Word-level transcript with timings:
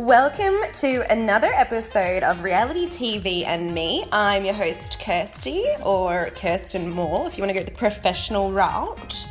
Welcome 0.00 0.56
to 0.76 1.04
another 1.12 1.52
episode 1.52 2.22
of 2.22 2.42
Reality 2.42 2.86
TV 2.86 3.44
and 3.44 3.74
Me. 3.74 4.06
I'm 4.10 4.46
your 4.46 4.54
host, 4.54 4.98
Kirsty, 4.98 5.66
or 5.82 6.30
Kirsten 6.34 6.88
Moore, 6.88 7.26
if 7.26 7.36
you 7.36 7.44
want 7.44 7.54
to 7.54 7.60
go 7.60 7.62
the 7.62 7.70
professional 7.76 8.50
route. 8.50 9.28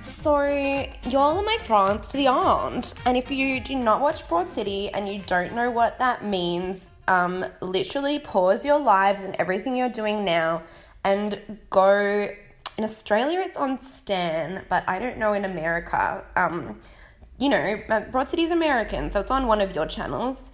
So, 0.00 0.42
y'all 1.02 1.36
are 1.38 1.42
my 1.42 1.58
France 1.60 2.08
to 2.08 2.16
the 2.16 2.28
aunt, 2.28 2.94
and 3.04 3.14
if 3.18 3.30
you 3.30 3.60
do 3.60 3.74
not 3.74 4.00
watch 4.00 4.26
Broad 4.26 4.48
City 4.48 4.88
and 4.88 5.06
you 5.06 5.20
don't 5.26 5.54
know 5.54 5.70
what 5.70 5.98
that 5.98 6.24
means, 6.24 6.88
um, 7.06 7.44
literally 7.60 8.18
pause 8.18 8.64
your 8.64 8.80
lives 8.80 9.20
and 9.20 9.36
everything 9.38 9.76
you're 9.76 9.90
doing 9.90 10.24
now 10.24 10.62
and 11.04 11.58
go. 11.68 12.30
In 12.78 12.84
Australia, 12.84 13.40
it's 13.40 13.58
on 13.58 13.78
Stan, 13.78 14.64
but 14.70 14.82
I 14.88 14.98
don't 14.98 15.18
know 15.18 15.34
in 15.34 15.44
America. 15.44 16.24
Um, 16.36 16.78
you 17.38 17.48
know, 17.48 17.80
uh, 17.88 18.00
Broad 18.00 18.28
City's 18.28 18.50
American, 18.50 19.10
so 19.10 19.20
it's 19.20 19.30
on 19.30 19.46
one 19.46 19.60
of 19.60 19.74
your 19.74 19.86
channels. 19.86 20.50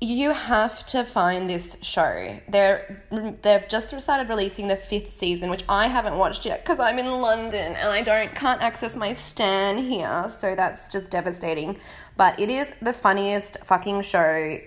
You 0.00 0.32
have 0.32 0.84
to 0.86 1.04
find 1.04 1.48
this 1.48 1.76
show. 1.82 2.36
They're 2.48 3.04
they've 3.42 3.68
just 3.68 4.00
started 4.00 4.28
releasing 4.28 4.66
the 4.66 4.76
fifth 4.76 5.12
season, 5.12 5.48
which 5.48 5.64
I 5.68 5.86
haven't 5.86 6.16
watched 6.16 6.44
yet 6.44 6.64
because 6.64 6.80
I'm 6.80 6.98
in 6.98 7.06
London 7.06 7.74
and 7.76 7.88
I 7.88 8.02
don't 8.02 8.34
can't 8.34 8.60
access 8.60 8.96
my 8.96 9.12
Stan 9.12 9.78
here, 9.78 10.26
so 10.28 10.56
that's 10.56 10.88
just 10.88 11.10
devastating. 11.10 11.78
But 12.16 12.40
it 12.40 12.50
is 12.50 12.74
the 12.82 12.92
funniest 12.92 13.58
fucking 13.64 14.02
show 14.02 14.58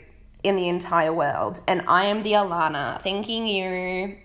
in 0.43 0.55
the 0.55 0.69
entire 0.69 1.13
world, 1.13 1.59
and 1.67 1.81
I 1.87 2.05
am 2.05 2.23
the 2.23 2.33
Ilana. 2.33 3.01
Thanking 3.01 3.45
you. 3.45 4.17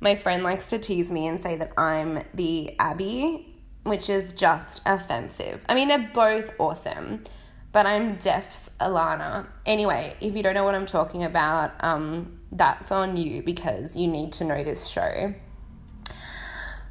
My 0.00 0.14
friend 0.14 0.42
likes 0.42 0.70
to 0.70 0.78
tease 0.78 1.10
me 1.10 1.26
and 1.26 1.38
say 1.38 1.56
that 1.56 1.72
I'm 1.78 2.22
the 2.34 2.74
Abbi 2.78 3.49
which 3.84 4.10
is 4.10 4.32
just 4.32 4.82
offensive. 4.86 5.62
I 5.68 5.74
mean, 5.74 5.88
they're 5.88 6.10
both 6.12 6.52
awesome, 6.58 7.24
but 7.72 7.86
I'm 7.86 8.16
Def's 8.16 8.70
Ilana. 8.80 9.46
Anyway, 9.66 10.14
if 10.20 10.36
you 10.36 10.42
don't 10.42 10.54
know 10.54 10.64
what 10.64 10.74
I'm 10.74 10.86
talking 10.86 11.24
about, 11.24 11.72
um, 11.82 12.40
that's 12.52 12.90
on 12.92 13.16
you 13.16 13.42
because 13.42 13.96
you 13.96 14.08
need 14.08 14.32
to 14.32 14.44
know 14.44 14.62
this 14.64 14.86
show. 14.86 15.34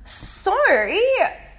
So, 0.03 0.55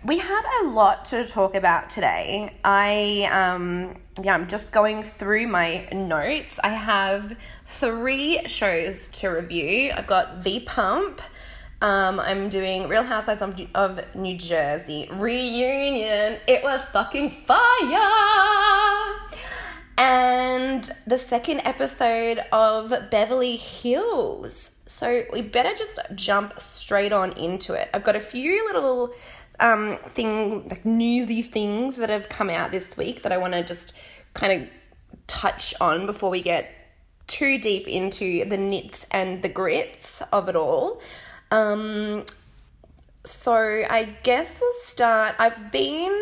we 0.02 0.16
have 0.18 0.44
a 0.62 0.64
lot 0.68 1.04
to 1.06 1.26
talk 1.26 1.54
about 1.54 1.90
today. 1.90 2.56
I 2.64 3.28
um 3.30 3.96
yeah, 4.22 4.34
I'm 4.34 4.48
just 4.48 4.72
going 4.72 5.02
through 5.02 5.46
my 5.46 5.86
notes. 5.92 6.58
I 6.62 6.70
have 6.70 7.36
three 7.66 8.40
shows 8.46 9.08
to 9.08 9.28
review. 9.28 9.92
I've 9.94 10.06
got 10.06 10.42
The 10.42 10.60
Pump, 10.60 11.20
um, 11.82 12.20
I'm 12.20 12.48
doing 12.48 12.88
Real 12.88 13.02
Housewives 13.02 13.42
of, 13.74 14.14
New 14.14 14.36
Jersey 14.36 15.08
reunion. 15.12 16.38
It 16.46 16.62
was 16.62 16.88
fucking 16.88 17.30
fire. 17.30 17.60
And 19.96 20.90
the 21.06 21.18
second 21.18 21.60
episode 21.60 22.40
of 22.52 22.92
Beverly 23.10 23.56
Hills. 23.56 24.72
So 24.86 25.22
we 25.32 25.40
better 25.42 25.74
just 25.74 25.98
jump 26.14 26.60
straight 26.60 27.12
on 27.12 27.32
into 27.32 27.74
it. 27.74 27.88
I've 27.94 28.04
got 28.04 28.16
a 28.16 28.20
few 28.20 28.66
little 28.66 29.14
um, 29.58 29.98
thing 30.08 30.68
like 30.68 30.84
newsy 30.84 31.42
things 31.42 31.96
that 31.96 32.10
have 32.10 32.28
come 32.28 32.50
out 32.50 32.72
this 32.72 32.96
week 32.96 33.22
that 33.22 33.32
I 33.32 33.36
want 33.38 33.54
to 33.54 33.62
just 33.62 33.94
kind 34.34 34.62
of 34.62 34.68
touch 35.26 35.74
on 35.80 36.06
before 36.06 36.30
we 36.30 36.42
get 36.42 36.70
too 37.26 37.58
deep 37.58 37.86
into 37.86 38.44
the 38.46 38.56
nits 38.56 39.06
and 39.12 39.42
the 39.42 39.48
grits 39.48 40.22
of 40.32 40.48
it 40.48 40.56
all. 40.56 41.00
Um, 41.50 42.24
so 43.24 43.52
I 43.52 44.16
guess 44.22 44.60
we'll 44.60 44.72
start. 44.82 45.34
I've 45.38 45.70
been, 45.72 46.16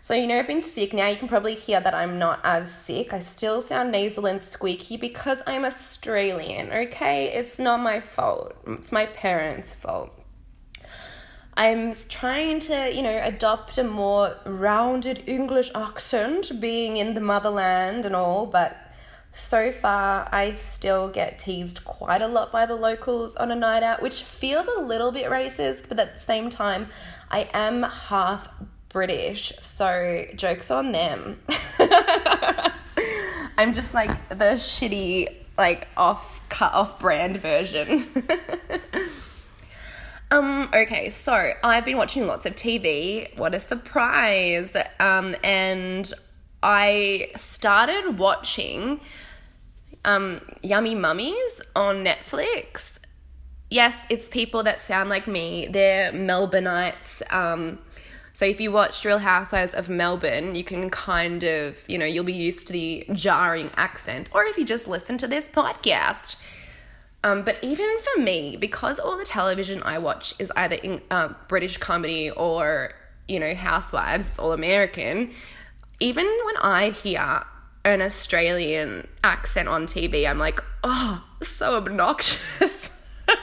so 0.00 0.14
you 0.14 0.26
know, 0.26 0.38
I've 0.38 0.46
been 0.46 0.62
sick. 0.62 0.92
Now 0.92 1.08
you 1.08 1.16
can 1.16 1.28
probably 1.28 1.54
hear 1.54 1.80
that 1.80 1.94
I'm 1.94 2.18
not 2.18 2.40
as 2.44 2.72
sick. 2.74 3.12
I 3.12 3.20
still 3.20 3.62
sound 3.62 3.92
nasal 3.92 4.26
and 4.26 4.40
squeaky 4.40 4.96
because 4.96 5.42
I'm 5.46 5.64
Australian, 5.64 6.72
okay? 6.72 7.32
It's 7.32 7.58
not 7.58 7.80
my 7.80 8.00
fault, 8.00 8.54
it's 8.66 8.92
my 8.92 9.06
parents' 9.06 9.74
fault. 9.74 10.10
I'm 11.54 11.92
trying 12.08 12.60
to, 12.60 12.90
you 12.94 13.02
know, 13.02 13.20
adopt 13.22 13.76
a 13.76 13.84
more 13.84 14.36
rounded 14.46 15.24
English 15.26 15.70
accent 15.74 16.50
being 16.60 16.96
in 16.96 17.12
the 17.12 17.20
motherland 17.20 18.06
and 18.06 18.16
all, 18.16 18.46
but 18.46 18.81
so 19.34 19.72
far, 19.72 20.28
I 20.30 20.52
still 20.52 21.08
get 21.08 21.38
teased 21.38 21.84
quite 21.84 22.20
a 22.20 22.28
lot 22.28 22.52
by 22.52 22.66
the 22.66 22.74
locals 22.74 23.34
on 23.36 23.50
a 23.50 23.56
night 23.56 23.82
out, 23.82 24.02
which 24.02 24.22
feels 24.22 24.66
a 24.66 24.80
little 24.80 25.10
bit 25.10 25.30
racist, 25.30 25.88
but 25.88 25.98
at 25.98 26.14
the 26.14 26.20
same 26.20 26.50
time, 26.50 26.88
I 27.30 27.48
am 27.54 27.82
half 27.82 28.46
British, 28.90 29.54
so 29.62 30.26
jokes 30.36 30.70
on 30.70 30.92
them. 30.92 31.40
I'm 33.56 33.72
just 33.72 33.94
like 33.94 34.10
the 34.28 34.56
shitty, 34.56 35.34
like 35.56 35.88
off 35.96 36.46
cut 36.50 36.74
off 36.74 37.00
brand 37.00 37.38
version. 37.38 38.06
um, 40.30 40.68
okay, 40.74 41.08
so 41.08 41.52
I've 41.64 41.86
been 41.86 41.96
watching 41.96 42.26
lots 42.26 42.44
of 42.44 42.54
TV. 42.54 43.34
What 43.38 43.54
a 43.54 43.60
surprise. 43.60 44.76
Um, 45.00 45.34
and 45.42 46.12
I 46.62 47.30
started 47.36 48.18
watching 48.18 49.00
um, 50.04 50.40
Yummy 50.62 50.94
Mummies 50.94 51.62
on 51.74 52.04
Netflix. 52.04 52.98
Yes, 53.70 54.04
it's 54.10 54.28
people 54.28 54.62
that 54.64 54.80
sound 54.80 55.08
like 55.08 55.26
me. 55.26 55.66
They're 55.70 56.12
Melbourneites. 56.12 57.22
Um, 57.32 57.78
so 58.34 58.44
if 58.44 58.60
you 58.60 58.72
watched 58.72 59.04
Real 59.04 59.18
Housewives 59.18 59.74
of 59.74 59.88
Melbourne, 59.88 60.54
you 60.54 60.64
can 60.64 60.90
kind 60.90 61.42
of, 61.42 61.84
you 61.88 61.98
know, 61.98 62.06
you'll 62.06 62.24
be 62.24 62.32
used 62.32 62.66
to 62.66 62.72
the 62.72 63.06
jarring 63.12 63.70
accent. 63.76 64.30
Or 64.32 64.44
if 64.44 64.56
you 64.58 64.64
just 64.64 64.88
listen 64.88 65.18
to 65.18 65.26
this 65.26 65.48
podcast. 65.48 66.36
Um, 67.24 67.42
but 67.44 67.56
even 67.62 67.88
for 67.98 68.20
me, 68.20 68.56
because 68.56 68.98
all 68.98 69.16
the 69.16 69.24
television 69.24 69.82
I 69.84 69.98
watch 69.98 70.34
is 70.38 70.50
either 70.56 70.76
in, 70.76 71.00
uh, 71.10 71.34
British 71.46 71.76
comedy 71.76 72.30
or, 72.30 72.94
you 73.28 73.38
know, 73.38 73.54
Housewives, 73.54 74.38
all 74.38 74.52
American, 74.52 75.30
even 76.00 76.26
when 76.26 76.56
I 76.56 76.90
hear 76.90 77.44
an 77.84 78.02
Australian 78.02 79.08
accent 79.24 79.68
on 79.68 79.86
TV, 79.86 80.28
I'm 80.28 80.38
like, 80.38 80.60
oh, 80.84 81.24
so 81.42 81.76
obnoxious. 81.76 82.98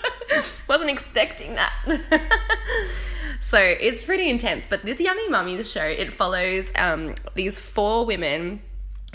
Wasn't 0.67 0.89
expecting 0.89 1.55
that. 1.55 1.73
so 3.41 3.59
it's 3.59 4.05
pretty 4.05 4.29
intense. 4.29 4.65
But 4.69 4.83
this 4.83 5.01
Yummy 5.01 5.27
Mummies 5.29 5.69
show, 5.71 5.83
it 5.83 6.13
follows 6.13 6.71
um, 6.75 7.15
these 7.35 7.59
four 7.59 8.05
women 8.05 8.61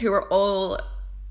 who 0.00 0.12
are 0.12 0.28
all 0.28 0.80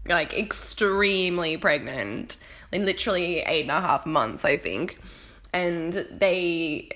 like 0.07 0.33
extremely 0.33 1.57
pregnant, 1.57 2.37
like 2.71 2.81
literally 2.81 3.39
eight 3.39 3.63
and 3.63 3.71
a 3.71 3.81
half 3.81 4.05
months, 4.05 4.43
I 4.45 4.57
think. 4.57 4.99
And 5.53 5.93
they 6.11 6.89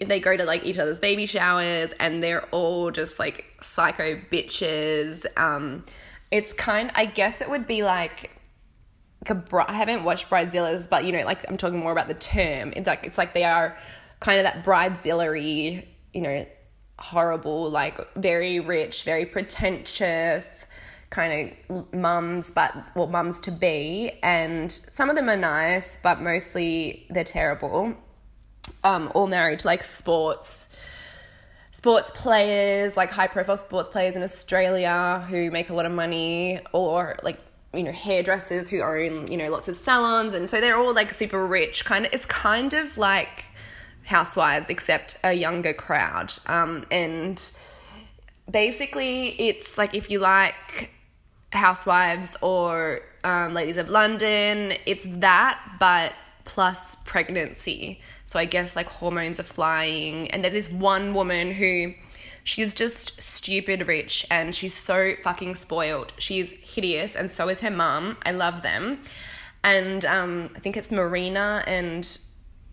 they 0.00 0.18
go 0.18 0.34
to 0.34 0.44
like 0.44 0.64
each 0.64 0.78
other's 0.78 0.98
baby 0.98 1.26
showers 1.26 1.92
and 2.00 2.22
they're 2.22 2.46
all 2.46 2.90
just 2.90 3.18
like 3.18 3.44
psycho 3.60 4.16
bitches. 4.30 5.26
Um, 5.36 5.84
it's 6.30 6.52
kind. 6.52 6.90
I 6.94 7.06
guess 7.06 7.40
it 7.40 7.48
would 7.48 7.66
be 7.66 7.82
like. 7.82 8.30
I 9.26 9.72
haven't 9.72 10.04
watched 10.04 10.28
Bridezillas, 10.28 10.88
but 10.90 11.06
you 11.06 11.12
know, 11.12 11.24
like 11.24 11.48
I'm 11.48 11.56
talking 11.56 11.78
more 11.78 11.92
about 11.92 12.08
the 12.08 12.14
term. 12.14 12.74
It's 12.76 12.86
like 12.86 13.06
it's 13.06 13.16
like 13.16 13.32
they 13.32 13.44
are 13.44 13.76
kind 14.20 14.38
of 14.38 14.44
that 14.44 14.64
bridezillery, 14.64 15.86
you 16.12 16.20
know, 16.20 16.46
horrible, 16.98 17.70
like 17.70 17.98
very 18.16 18.60
rich, 18.60 19.04
very 19.04 19.26
pretentious 19.26 20.46
kind 21.10 21.56
of 21.68 21.94
mums, 21.94 22.50
but 22.50 22.74
well, 22.96 23.06
mums 23.06 23.40
to 23.42 23.52
be, 23.52 24.12
and 24.22 24.72
some 24.90 25.08
of 25.08 25.16
them 25.16 25.30
are 25.30 25.36
nice, 25.36 25.96
but 26.02 26.20
mostly 26.20 27.06
they're 27.10 27.22
terrible. 27.24 27.94
Um, 28.82 29.12
all 29.14 29.26
married 29.26 29.60
to 29.60 29.66
like 29.66 29.82
sports 29.82 30.68
sports 31.84 32.10
players, 32.12 32.96
like 32.96 33.10
high 33.10 33.26
profile 33.26 33.58
sports 33.58 33.90
players 33.90 34.16
in 34.16 34.22
Australia 34.22 35.22
who 35.28 35.50
make 35.50 35.68
a 35.68 35.74
lot 35.74 35.84
of 35.84 35.92
money, 35.92 36.58
or 36.72 37.14
like 37.22 37.38
you 37.74 37.82
know 37.82 37.92
hairdressers 37.92 38.70
who 38.70 38.80
own 38.80 39.30
you 39.30 39.36
know 39.36 39.50
lots 39.50 39.68
of 39.68 39.76
salons, 39.76 40.32
and 40.32 40.48
so 40.48 40.62
they're 40.62 40.78
all 40.78 40.94
like 40.94 41.12
super 41.12 41.46
rich. 41.46 41.84
Kind 41.84 42.06
of, 42.06 42.14
it's 42.14 42.24
kind 42.24 42.72
of 42.72 42.96
like 42.96 43.44
Housewives 44.04 44.70
except 44.70 45.18
a 45.22 45.34
younger 45.34 45.74
crowd, 45.74 46.32
um, 46.46 46.86
and 46.90 47.52
basically 48.50 49.38
it's 49.38 49.76
like 49.76 49.94
if 49.94 50.10
you 50.10 50.20
like 50.20 50.90
Housewives 51.52 52.34
or 52.40 53.02
um, 53.24 53.52
Ladies 53.52 53.76
of 53.76 53.90
London, 53.90 54.72
it's 54.86 55.04
that, 55.04 55.60
but 55.78 56.14
plus 56.44 56.96
pregnancy. 57.04 58.00
So 58.26 58.38
I 58.38 58.44
guess 58.44 58.76
like 58.76 58.86
hormones 58.86 59.40
are 59.40 59.44
flying. 59.44 60.30
And 60.30 60.44
there's 60.44 60.54
this 60.54 60.70
one 60.70 61.14
woman 61.14 61.52
who 61.52 61.94
she's 62.42 62.74
just 62.74 63.20
stupid 63.22 63.86
rich 63.88 64.26
and 64.30 64.54
she's 64.54 64.74
so 64.74 65.14
fucking 65.22 65.54
spoiled. 65.54 66.12
She's 66.18 66.50
hideous 66.50 67.14
and 67.14 67.30
so 67.30 67.48
is 67.48 67.60
her 67.60 67.70
mum. 67.70 68.16
I 68.24 68.32
love 68.32 68.62
them. 68.62 69.00
And 69.62 70.04
um, 70.04 70.50
I 70.54 70.58
think 70.58 70.76
it's 70.76 70.90
Marina 70.92 71.64
and 71.66 72.18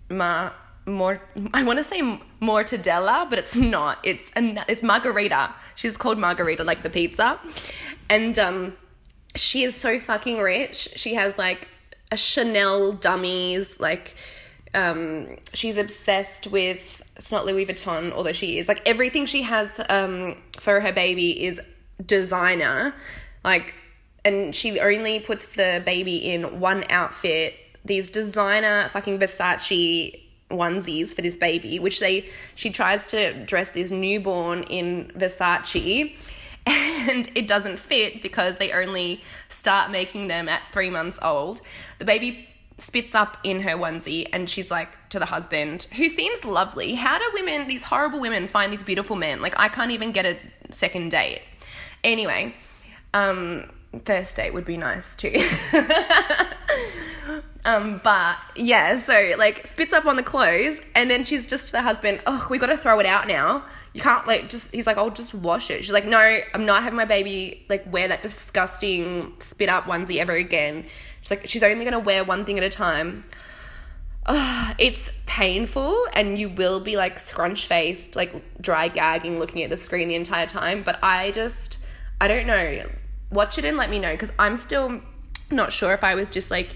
Ma 0.10 0.52
more 0.86 1.22
I 1.54 1.64
want 1.64 1.80
to 1.80 1.84
say 1.84 2.02
Mortadella, 2.42 3.30
but 3.30 3.40
it's 3.40 3.56
not. 3.56 4.00
It's 4.04 4.32
an, 4.36 4.60
it's 4.68 4.84
Margarita. 4.84 5.54
She's 5.76 5.96
called 5.96 6.18
Margarita 6.18 6.64
like 6.64 6.84
the 6.84 6.90
pizza. 6.90 7.40
And 8.10 8.38
um 8.38 8.78
she 9.36 9.64
is 9.64 9.76
so 9.76 10.00
fucking 10.00 10.40
rich. 10.40 10.90
She 10.96 11.14
has 11.14 11.38
like 11.38 11.70
a 12.12 12.18
Chanel 12.18 12.94
dummies, 12.94 13.80
like 13.80 14.16
um 14.74 15.28
she's 15.54 15.78
obsessed 15.78 16.48
with 16.48 17.02
it's 17.16 17.32
not 17.32 17.46
Louis 17.46 17.66
Vuitton, 17.66 18.12
although 18.12 18.32
she 18.32 18.58
is. 18.58 18.68
Like 18.68 18.82
everything 18.86 19.26
she 19.26 19.42
has 19.44 19.80
um 19.90 20.36
for 20.60 20.80
her 20.80 20.92
baby 20.92 21.44
is 21.46 21.62
designer. 22.06 22.94
Like 23.44 23.76
and 24.24 24.56
she 24.56 24.80
only 24.80 25.20
puts 25.20 25.50
the 25.54 25.82
baby 25.86 26.18
in 26.18 26.60
one 26.60 26.84
outfit, 26.90 27.56
these 27.84 28.12
designer 28.12 28.88
fucking 28.90 29.20
Versace 29.20 30.22
onesies 30.52 31.10
for 31.10 31.22
this 31.22 31.38
baby, 31.38 31.80
which 31.80 32.00
they 32.00 32.28
she 32.56 32.70
tries 32.70 33.08
to 33.08 33.34
dress 33.46 33.72
this 33.72 33.90
newborn 33.90 34.64
in 34.64 35.12
Versace 35.16 36.16
and 36.68 37.32
it 37.34 37.48
doesn't 37.48 37.80
fit 37.80 38.22
because 38.22 38.58
they 38.58 38.72
only 38.72 39.22
start 39.50 39.90
making 39.90 40.28
them 40.28 40.48
at 40.48 40.66
three 40.68 40.90
months 40.90 41.18
old. 41.22 41.62
The 42.02 42.06
baby 42.06 42.48
spits 42.80 43.14
up 43.14 43.38
in 43.44 43.62
her 43.62 43.78
onesie 43.78 44.28
and 44.34 44.50
she's 44.50 44.72
like 44.72 44.90
to 45.10 45.20
the 45.20 45.28
husband, 45.28 45.84
who 45.96 46.10
seems 46.10 46.44
lovely. 46.44 46.96
How 46.96 47.20
do 47.20 47.26
women, 47.36 47.68
these 47.68 47.84
horrible 47.84 48.20
women, 48.20 48.48
find 48.48 48.74
these 48.74 48.82
beautiful 48.82 49.16
men? 49.16 49.40
Like, 49.40 49.54
I 49.60 49.70
can't 49.70 49.92
even 49.92 50.12
get 50.12 50.26
a 50.26 50.36
second 50.72 51.10
date. 51.12 51.44
Anyway, 52.04 52.56
um, 53.14 53.70
first 54.04 54.36
date 54.36 54.52
would 54.52 54.66
be 54.66 54.78
nice 54.78 55.14
too. 55.14 55.48
um, 57.66 58.02
but 58.04 58.38
yeah, 58.56 58.98
so 58.98 59.34
like 59.38 59.68
spits 59.68 59.94
up 59.94 60.06
on 60.06 60.16
the 60.16 60.24
clothes, 60.24 60.82
and 60.96 61.10
then 61.10 61.24
she's 61.24 61.46
just 61.46 61.68
to 61.68 61.72
the 61.74 61.82
husband, 61.82 62.22
oh, 62.28 62.48
we 62.50 62.58
got 62.58 62.68
to 62.68 62.78
throw 62.78 63.00
it 63.00 63.06
out 63.06 63.28
now. 63.28 63.64
You 63.94 64.02
can't 64.02 64.26
like 64.26 64.50
just. 64.50 64.74
He's 64.74 64.88
like, 64.88 64.98
I'll 64.98 65.10
just 65.10 65.34
wash 65.34 65.70
it. 65.70 65.84
She's 65.84 65.92
like, 65.92 66.06
no, 66.06 66.40
I'm 66.54 66.66
not 66.66 66.84
having 66.84 66.98
my 66.98 67.06
baby 67.06 67.66
like 67.70 67.92
wear 67.92 68.08
that 68.08 68.22
disgusting 68.22 69.34
spit 69.40 69.70
up 69.70 69.86
onesie 69.86 70.18
ever 70.18 70.34
again. 70.34 70.86
She's 71.22 71.32
like, 71.32 71.48
she's 71.48 71.64
only 71.64 71.84
gonna 71.84 72.00
wear 72.00 72.24
one 72.24 72.46
thing 72.46 72.58
at 72.58 72.64
a 72.64 72.70
time. 72.70 73.26
Oh, 74.26 74.74
it's 74.78 75.12
painful 75.26 76.06
and 76.14 76.38
you 76.38 76.48
will 76.48 76.80
be 76.80 76.96
like 76.96 77.20
scrunch 77.20 77.66
faced, 77.66 78.16
like 78.16 78.62
dry 78.62 78.88
gagging, 78.88 79.40
looking 79.40 79.64
at 79.64 79.70
the 79.70 79.78
screen 79.78 80.08
the 80.08 80.16
entire 80.16 80.46
time. 80.46 80.84
But 80.84 81.00
I 81.04 81.32
just, 81.32 81.80
I 82.20 82.28
don't 82.28 82.46
know 82.46 82.86
watch 83.32 83.58
it 83.58 83.66
and 83.66 83.78
let 83.78 83.90
me 83.90 83.98
know 83.98 84.12
because 84.12 84.32
I'm 84.38 84.58
still 84.58 85.02
not 85.50 85.74
sure 85.74 85.94
if 85.94 86.04
I 86.04 86.16
was 86.16 86.30
just 86.30 86.52
like, 86.52 86.76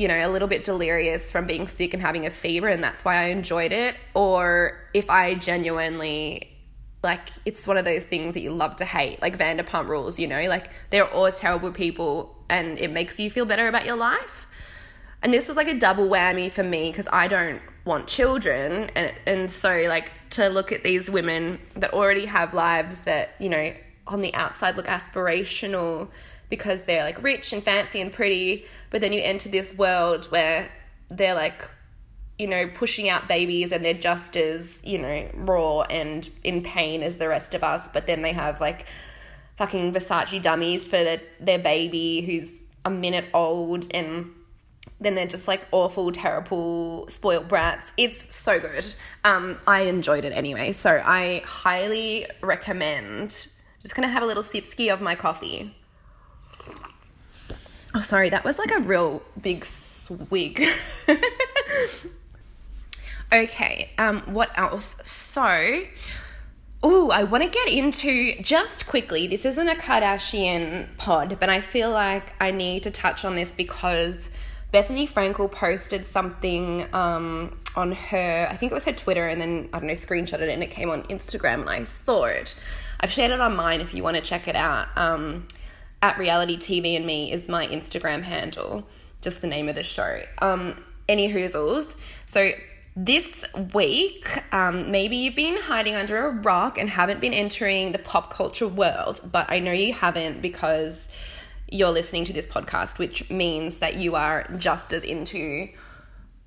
you 0.00 0.08
know, 0.08 0.26
a 0.26 0.32
little 0.32 0.48
bit 0.48 0.64
delirious 0.64 1.30
from 1.30 1.46
being 1.46 1.68
sick 1.68 1.92
and 1.92 2.02
having 2.02 2.24
a 2.24 2.30
fever 2.30 2.68
and 2.68 2.82
that's 2.82 3.04
why 3.04 3.16
I 3.16 3.24
enjoyed 3.24 3.70
it, 3.70 3.96
or 4.14 4.80
if 4.94 5.10
I 5.10 5.34
genuinely 5.34 6.56
like 7.02 7.28
it's 7.44 7.66
one 7.66 7.76
of 7.76 7.84
those 7.84 8.06
things 8.06 8.32
that 8.32 8.40
you 8.40 8.50
love 8.50 8.76
to 8.76 8.86
hate, 8.86 9.20
like 9.20 9.36
Vanderpump 9.36 9.88
Rules, 9.88 10.18
you 10.18 10.26
know, 10.26 10.40
like 10.48 10.70
they're 10.88 11.06
all 11.06 11.30
terrible 11.30 11.70
people 11.70 12.34
and 12.48 12.78
it 12.78 12.90
makes 12.90 13.20
you 13.20 13.30
feel 13.30 13.44
better 13.44 13.68
about 13.68 13.84
your 13.84 13.96
life. 13.96 14.48
And 15.22 15.34
this 15.34 15.48
was 15.48 15.58
like 15.58 15.68
a 15.68 15.78
double 15.78 16.08
whammy 16.08 16.50
for 16.50 16.62
me 16.62 16.90
because 16.90 17.06
I 17.12 17.28
don't 17.28 17.60
want 17.84 18.06
children 18.06 18.90
and 18.96 19.12
and 19.26 19.50
so 19.50 19.84
like 19.86 20.10
to 20.30 20.48
look 20.48 20.72
at 20.72 20.82
these 20.82 21.10
women 21.10 21.58
that 21.76 21.92
already 21.92 22.24
have 22.24 22.54
lives 22.54 23.02
that, 23.02 23.32
you 23.38 23.50
know, 23.50 23.74
on 24.06 24.22
the 24.22 24.34
outside 24.34 24.76
look 24.76 24.86
aspirational 24.86 26.08
because 26.50 26.82
they're 26.82 27.04
like 27.04 27.22
rich 27.22 27.52
and 27.52 27.62
fancy 27.62 28.00
and 28.00 28.12
pretty, 28.12 28.66
but 28.90 29.00
then 29.00 29.12
you 29.12 29.22
enter 29.22 29.48
this 29.48 29.74
world 29.78 30.26
where 30.26 30.68
they're 31.10 31.34
like, 31.34 31.66
you 32.38 32.46
know, 32.46 32.68
pushing 32.74 33.08
out 33.08 33.28
babies 33.28 33.72
and 33.72 33.84
they're 33.84 33.94
just 33.94 34.36
as, 34.36 34.84
you 34.84 34.98
know, 34.98 35.28
raw 35.34 35.82
and 35.82 36.28
in 36.42 36.62
pain 36.62 37.02
as 37.02 37.16
the 37.16 37.28
rest 37.28 37.54
of 37.54 37.62
us, 37.62 37.88
but 37.88 38.06
then 38.06 38.22
they 38.22 38.32
have 38.32 38.60
like 38.60 38.86
fucking 39.56 39.92
Versace 39.92 40.40
dummies 40.42 40.88
for 40.88 40.98
the, 40.98 41.20
their 41.38 41.58
baby 41.58 42.22
who's 42.22 42.60
a 42.84 42.90
minute 42.90 43.26
old 43.32 43.86
and 43.94 44.30
then 45.00 45.14
they're 45.14 45.26
just 45.26 45.48
like 45.48 45.66
awful, 45.72 46.12
terrible, 46.12 47.06
spoiled 47.08 47.48
brats. 47.48 47.92
It's 47.96 48.34
so 48.34 48.58
good. 48.58 48.84
Um, 49.24 49.58
I 49.66 49.82
enjoyed 49.82 50.24
it 50.24 50.32
anyway, 50.32 50.72
so 50.72 51.00
I 51.04 51.42
highly 51.46 52.26
recommend 52.42 53.48
just 53.82 53.94
gonna 53.94 54.08
have 54.08 54.22
a 54.22 54.26
little 54.26 54.42
sipski 54.42 54.92
of 54.92 55.00
my 55.00 55.14
coffee. 55.14 55.74
Oh, 57.94 58.00
sorry, 58.00 58.30
that 58.30 58.44
was 58.44 58.58
like 58.58 58.70
a 58.70 58.80
real 58.80 59.22
big 59.40 59.64
swig. 59.64 60.66
okay, 63.32 63.90
um, 63.98 64.20
what 64.32 64.56
else? 64.56 64.96
So, 65.02 65.82
oh, 66.82 67.10
I 67.10 67.24
want 67.24 67.42
to 67.42 67.50
get 67.50 67.68
into 67.68 68.40
just 68.42 68.86
quickly. 68.86 69.26
This 69.26 69.44
isn't 69.44 69.68
a 69.68 69.74
Kardashian 69.74 70.96
pod, 70.98 71.38
but 71.40 71.48
I 71.48 71.60
feel 71.60 71.90
like 71.90 72.32
I 72.40 72.52
need 72.52 72.84
to 72.84 72.92
touch 72.92 73.24
on 73.24 73.34
this 73.34 73.52
because 73.52 74.30
Bethenny 74.72 75.08
Frankel 75.08 75.50
posted 75.50 76.06
something 76.06 76.86
um, 76.94 77.58
on 77.74 77.90
her, 77.90 78.46
I 78.48 78.56
think 78.56 78.70
it 78.70 78.74
was 78.74 78.84
her 78.84 78.92
Twitter, 78.92 79.26
and 79.26 79.40
then 79.40 79.68
I 79.72 79.80
don't 79.80 79.88
know, 79.88 79.94
screenshotted 79.94 80.42
it, 80.42 80.50
and 80.50 80.62
it 80.62 80.70
came 80.70 80.90
on 80.90 81.02
Instagram, 81.04 81.62
and 81.62 81.70
I 81.70 81.82
saw 81.82 82.26
it. 82.26 82.54
I've 83.00 83.10
shared 83.10 83.32
it 83.32 83.40
on 83.40 83.56
mine 83.56 83.80
if 83.80 83.94
you 83.94 84.04
want 84.04 84.16
to 84.16 84.22
check 84.22 84.46
it 84.46 84.54
out. 84.54 84.96
Um, 84.96 85.48
at 86.02 86.18
reality 86.18 86.56
TV 86.56 86.96
and 86.96 87.06
me 87.06 87.32
is 87.32 87.48
my 87.48 87.66
Instagram 87.66 88.22
handle, 88.22 88.86
just 89.20 89.40
the 89.40 89.46
name 89.46 89.68
of 89.68 89.74
the 89.74 89.82
show. 89.82 90.22
Um, 90.38 90.82
any 91.08 91.32
hoozles. 91.32 91.94
So 92.26 92.50
this 92.96 93.44
week, 93.74 94.28
um, 94.52 94.90
maybe 94.90 95.16
you've 95.16 95.36
been 95.36 95.58
hiding 95.58 95.94
under 95.94 96.26
a 96.26 96.30
rock 96.30 96.78
and 96.78 96.88
haven't 96.88 97.20
been 97.20 97.34
entering 97.34 97.92
the 97.92 97.98
pop 97.98 98.32
culture 98.32 98.68
world, 98.68 99.20
but 99.30 99.50
I 99.50 99.58
know 99.58 99.72
you 99.72 99.92
haven't 99.92 100.40
because 100.40 101.08
you're 101.70 101.90
listening 101.90 102.24
to 102.26 102.32
this 102.32 102.46
podcast, 102.46 102.98
which 102.98 103.30
means 103.30 103.76
that 103.76 103.96
you 103.96 104.16
are 104.16 104.44
just 104.58 104.92
as 104.92 105.04
into 105.04 105.68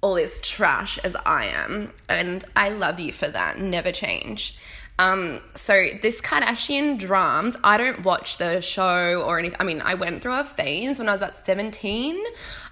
all 0.01 0.15
this 0.15 0.39
trash 0.41 0.97
as 0.99 1.15
I 1.25 1.45
am. 1.45 1.93
And 2.09 2.43
I 2.55 2.69
love 2.69 2.99
you 2.99 3.13
for 3.13 3.29
that. 3.29 3.57
Never 3.57 3.91
change. 3.91 4.57
Um, 4.99 5.41
so 5.55 5.87
this 6.01 6.21
Kardashian 6.21 6.99
drums, 6.99 7.57
I 7.63 7.77
don't 7.77 8.03
watch 8.03 8.37
the 8.37 8.61
show 8.61 9.21
or 9.23 9.39
anything. 9.39 9.57
I 9.59 9.63
mean, 9.63 9.81
I 9.81 9.95
went 9.95 10.21
through 10.21 10.39
a 10.39 10.43
phase 10.43 10.99
when 10.99 11.09
I 11.09 11.13
was 11.13 11.21
about 11.21 11.35
17. 11.35 12.23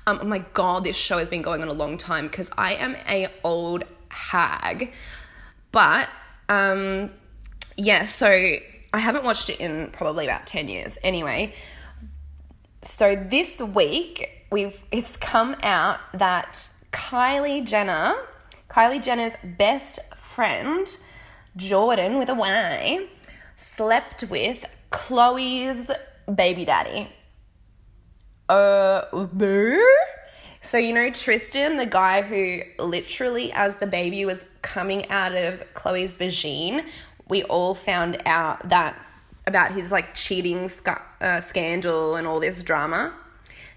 Um, 0.07 0.19
oh 0.21 0.25
my 0.25 0.39
god, 0.53 0.83
this 0.83 0.95
show 0.95 1.17
has 1.17 1.27
been 1.27 1.41
going 1.41 1.61
on 1.61 1.67
a 1.67 1.73
long 1.73 1.97
time 1.97 2.27
because 2.27 2.49
I 2.57 2.75
am 2.75 2.95
a 3.07 3.27
old 3.43 3.83
hag. 4.09 4.93
But 5.71 6.09
um, 6.47 7.11
yeah, 7.77 8.05
so 8.05 8.27
I 8.27 8.99
haven't 8.99 9.23
watched 9.23 9.49
it 9.49 9.59
in 9.59 9.89
probably 9.91 10.25
about 10.25 10.45
10 10.45 10.67
years. 10.67 10.97
Anyway, 11.03 11.55
so 12.83 13.15
this 13.15 13.59
week 13.59 14.45
we've 14.51 14.81
it's 14.91 15.17
come 15.17 15.55
out 15.63 15.99
that 16.13 16.67
Kylie 16.91 17.65
Jenner, 17.65 18.15
Kylie 18.69 19.01
Jenner's 19.01 19.33
best 19.57 19.99
friend, 20.15 20.87
Jordyn 21.57 22.17
with 22.17 22.29
a 22.29 22.35
Y 22.35 23.07
slept 23.55 24.23
with 24.29 24.65
Khloe's 24.91 25.91
baby 26.33 26.65
daddy. 26.65 27.09
Uh, 28.49 29.01
so 30.59 30.77
you 30.77 30.93
know 30.93 31.09
Tristan, 31.09 31.77
the 31.77 31.85
guy 31.85 32.21
who 32.21 32.61
literally, 32.83 33.51
as 33.53 33.75
the 33.75 33.87
baby 33.87 34.25
was 34.25 34.45
coming 34.61 35.09
out 35.09 35.33
of 35.33 35.63
Khloe's 35.73 36.17
vagine, 36.17 36.85
we 37.29 37.43
all 37.43 37.73
found 37.73 38.21
out 38.25 38.67
that 38.69 38.99
about 39.47 39.71
his 39.71 39.91
like 39.91 40.13
cheating 40.13 40.67
sc- 40.67 40.89
uh, 41.21 41.39
scandal 41.39 42.15
and 42.15 42.27
all 42.27 42.39
this 42.39 42.61
drama. 42.61 43.13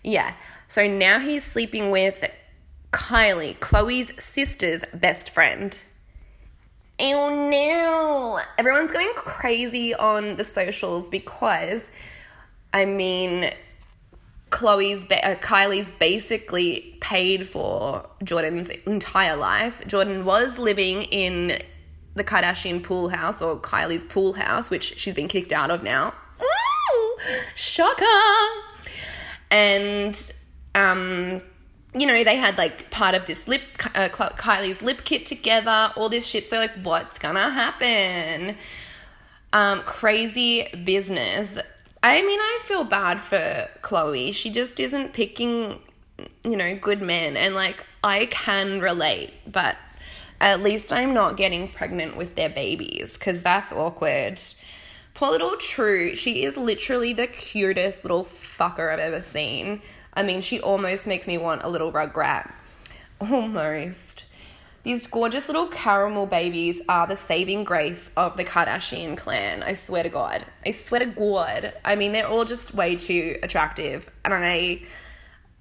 Yeah. 0.02 0.34
So 0.66 0.86
now 0.88 1.20
he's 1.20 1.44
sleeping 1.44 1.90
with 1.90 2.24
Kylie, 2.92 3.58
Khloe's 3.58 4.12
sister's 4.22 4.82
best 4.92 5.30
friend. 5.30 5.82
Oh 7.00 7.50
no! 7.50 8.40
Everyone's 8.56 8.92
going 8.92 9.12
crazy 9.16 9.94
on 9.94 10.36
the 10.36 10.44
socials 10.44 11.08
because, 11.08 11.90
I 12.72 12.84
mean, 12.84 13.52
Khloe's, 14.50 15.04
uh, 15.10 15.34
Kylie's 15.40 15.90
basically 15.90 16.96
paid 17.00 17.48
for 17.48 18.08
Jordyn's 18.22 18.68
entire 18.86 19.36
life. 19.36 19.82
Jordan 19.88 20.24
was 20.24 20.58
living 20.58 21.02
in 21.02 21.58
the 22.14 22.22
Kardashian 22.22 22.80
pool 22.84 23.08
house 23.08 23.42
or 23.42 23.58
Kylie's 23.58 24.04
pool 24.04 24.34
house, 24.34 24.70
which 24.70 24.96
she's 24.96 25.14
been 25.14 25.26
kicked 25.26 25.52
out 25.52 25.72
of 25.72 25.82
now. 25.82 26.14
Ooh, 26.40 27.18
shocker! 27.54 28.04
And, 29.50 30.32
um, 30.76 31.42
you 31.94 32.06
know, 32.06 32.24
they 32.24 32.36
had 32.36 32.58
like 32.58 32.90
part 32.90 33.14
of 33.14 33.26
this 33.26 33.46
lip, 33.46 33.62
uh, 33.94 34.08
Kylie's 34.08 34.82
lip 34.82 35.04
kit 35.04 35.26
together, 35.26 35.92
all 35.96 36.08
this 36.08 36.26
shit. 36.26 36.50
So, 36.50 36.58
like, 36.58 36.74
what's 36.82 37.18
gonna 37.18 37.50
happen? 37.50 38.56
Um, 39.52 39.82
crazy 39.82 40.68
business. 40.84 41.58
I 42.02 42.20
mean, 42.22 42.40
I 42.40 42.58
feel 42.62 42.84
bad 42.84 43.20
for 43.20 43.68
Khloe. 43.82 44.34
She 44.34 44.50
just 44.50 44.80
isn't 44.80 45.12
picking, 45.12 45.78
you 46.42 46.56
know, 46.56 46.74
good 46.74 47.00
men. 47.00 47.36
And, 47.36 47.54
like, 47.54 47.86
I 48.02 48.26
can 48.26 48.80
relate, 48.80 49.32
but 49.50 49.76
at 50.40 50.60
least 50.60 50.92
I'm 50.92 51.14
not 51.14 51.36
getting 51.36 51.68
pregnant 51.68 52.16
with 52.16 52.34
their 52.34 52.50
babies 52.50 53.16
because 53.16 53.42
that's 53.42 53.72
awkward. 53.72 54.42
Poor 55.14 55.30
little 55.30 55.56
True. 55.56 56.16
She 56.16 56.42
is 56.42 56.56
literally 56.56 57.12
the 57.12 57.28
cutest 57.28 58.04
little 58.04 58.24
fucker 58.24 58.92
I've 58.92 58.98
ever 58.98 59.22
seen. 59.22 59.80
I 60.14 60.22
mean, 60.22 60.40
she 60.40 60.60
almost 60.60 61.06
makes 61.06 61.26
me 61.26 61.38
want 61.38 61.62
a 61.62 61.68
little 61.68 61.92
rugrat. 61.92 62.52
Almost. 63.20 64.24
These 64.84 65.06
gorgeous 65.06 65.48
little 65.48 65.68
caramel 65.68 66.26
babies 66.26 66.82
are 66.90 67.06
the 67.06 67.16
saving 67.16 67.64
grace 67.64 68.10
of 68.18 68.36
the 68.36 68.44
Kardashian 68.44 69.16
clan. 69.16 69.62
I 69.62 69.72
swear 69.72 70.02
to 70.02 70.10
God. 70.10 70.44
I 70.64 70.72
swear 70.72 71.00
to 71.00 71.06
God. 71.06 71.72
I 71.84 71.96
mean, 71.96 72.12
they're 72.12 72.28
all 72.28 72.44
just 72.44 72.74
way 72.74 72.96
too 72.96 73.38
attractive, 73.42 74.10
and 74.26 74.34
I, 74.34 74.82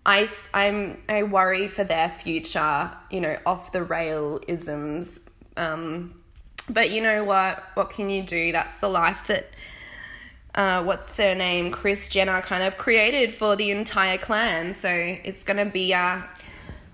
I, 0.06 0.30
I'm, 0.54 1.02
I 1.08 1.24
worry 1.24 1.70
for 1.70 1.86
their 1.86 2.12
future. 2.12 2.92
You 3.10 3.22
know, 3.22 3.38
off 3.46 3.72
the 3.72 3.84
rail 3.84 4.42
isms. 4.46 5.22
Um, 5.56 6.22
but 6.70 6.92
you 6.92 7.02
know 7.02 7.24
what? 7.24 7.64
What 7.76 7.92
can 7.92 8.10
you 8.10 8.24
do? 8.24 8.52
That's 8.52 8.76
the 8.76 8.90
life 8.90 9.28
that 9.28 9.50
uh, 10.56 10.84
what's 10.84 11.18
her 11.18 11.34
name? 11.34 11.72
Kris 11.72 12.08
Jenner 12.08 12.42
kind 12.42 12.64
of 12.64 12.78
created 12.78 13.34
for 13.34 13.56
the 13.56 13.72
entire 13.72 14.18
clan. 14.18 14.74
So 14.74 14.90
it's 14.90 15.44
gonna 15.44 15.66
be 15.66 15.94
uh 15.94 16.22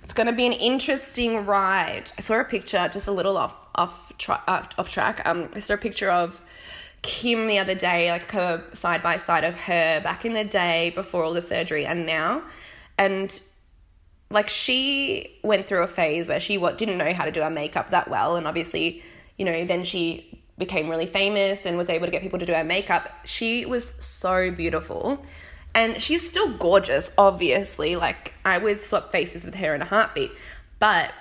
it's 0.04 0.14
gonna 0.14 0.34
be 0.34 0.46
an 0.46 0.54
interesting 0.54 1.46
ride. 1.46 2.12
I 2.18 2.22
saw 2.22 2.40
a 2.40 2.44
picture 2.44 2.90
just 2.92 3.08
a 3.08 3.12
little 3.12 3.38
off 3.38 3.56
off 3.76 4.12
tra- 4.18 4.44
off 4.48 4.90
track. 4.90 5.22
Um, 5.26 5.50
I 5.54 5.60
saw 5.60 5.74
a 5.74 5.78
picture 5.78 6.10
of 6.10 6.42
Kim 7.02 7.48
the 7.48 7.60
other 7.60 7.76
day, 7.76 8.12
like 8.12 8.32
her 8.32 8.64
side 8.74 9.04
by 9.04 9.18
side 9.18 9.44
of 9.44 9.56
her 9.56 10.02
back 10.02 10.26
in 10.26 10.34
the 10.34 10.44
day 10.44 10.92
before 10.96 11.24
all 11.24 11.34
the 11.34 11.42
surgery 11.42 11.86
and 11.86 12.06
now, 12.06 12.44
and 12.98 13.42
like 14.32 14.50
she 14.50 15.40
went 15.44 15.68
through 15.68 15.84
a 15.84 15.88
phase 15.88 16.30
where 16.30 16.40
she 16.40 16.58
what 16.58 16.78
didn't 16.78 16.98
know 16.98 17.14
how 17.14 17.26
to 17.26 17.32
do 17.32 17.42
her 17.42 17.50
makeup 17.50 17.92
that 17.92 18.10
well, 18.10 18.36
and 18.36 18.48
obviously 18.48 19.04
you 19.40 19.46
know, 19.46 19.64
then 19.64 19.86
she 19.86 20.39
became 20.60 20.90
really 20.90 21.08
famous 21.08 21.66
and 21.66 21.78
was 21.78 21.90
able 21.90 22.06
to 22.06 22.12
get 22.12 22.22
people 22.22 22.38
to 22.38 22.46
do 22.46 22.54
her 22.54 22.64
makeup. 22.64 23.10
She 23.24 23.66
was 23.66 23.96
so 24.00 24.52
beautiful. 24.52 25.26
And 25.74 26.02
she's 26.02 26.28
still 26.28 26.56
gorgeous, 26.58 27.12
obviously. 27.18 27.96
Like, 27.96 28.34
I 28.46 28.58
would 28.58 28.84
swap 28.84 29.12
faces 29.12 29.46
with 29.46 29.56
her 29.56 29.74
in 29.74 29.82
a 29.82 29.86
heartbeat. 29.86 30.32
But 30.78 31.12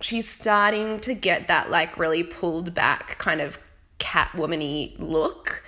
she's 0.00 0.28
starting 0.28 1.00
to 1.00 1.14
get 1.14 1.48
that, 1.48 1.70
like, 1.70 1.98
really 1.98 2.24
pulled 2.24 2.74
back 2.74 3.18
kind 3.18 3.40
of 3.40 3.58
catwomany 3.98 4.94
look. 4.98 5.62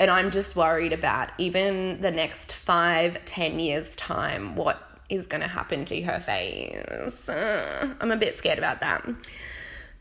And 0.00 0.10
I'm 0.10 0.30
just 0.30 0.56
worried 0.56 0.92
about 0.92 1.30
even 1.38 2.00
the 2.00 2.10
next 2.10 2.54
five, 2.54 3.24
ten 3.24 3.58
years' 3.58 3.94
time, 3.96 4.56
what 4.56 4.82
is 5.08 5.26
going 5.26 5.40
to 5.40 5.48
happen 5.48 5.84
to 5.86 6.02
her 6.02 6.20
face. 6.20 7.28
Uh, 7.28 7.94
I'm 8.00 8.10
a 8.10 8.16
bit 8.16 8.36
scared 8.36 8.58
about 8.58 8.80
that. 8.80 9.06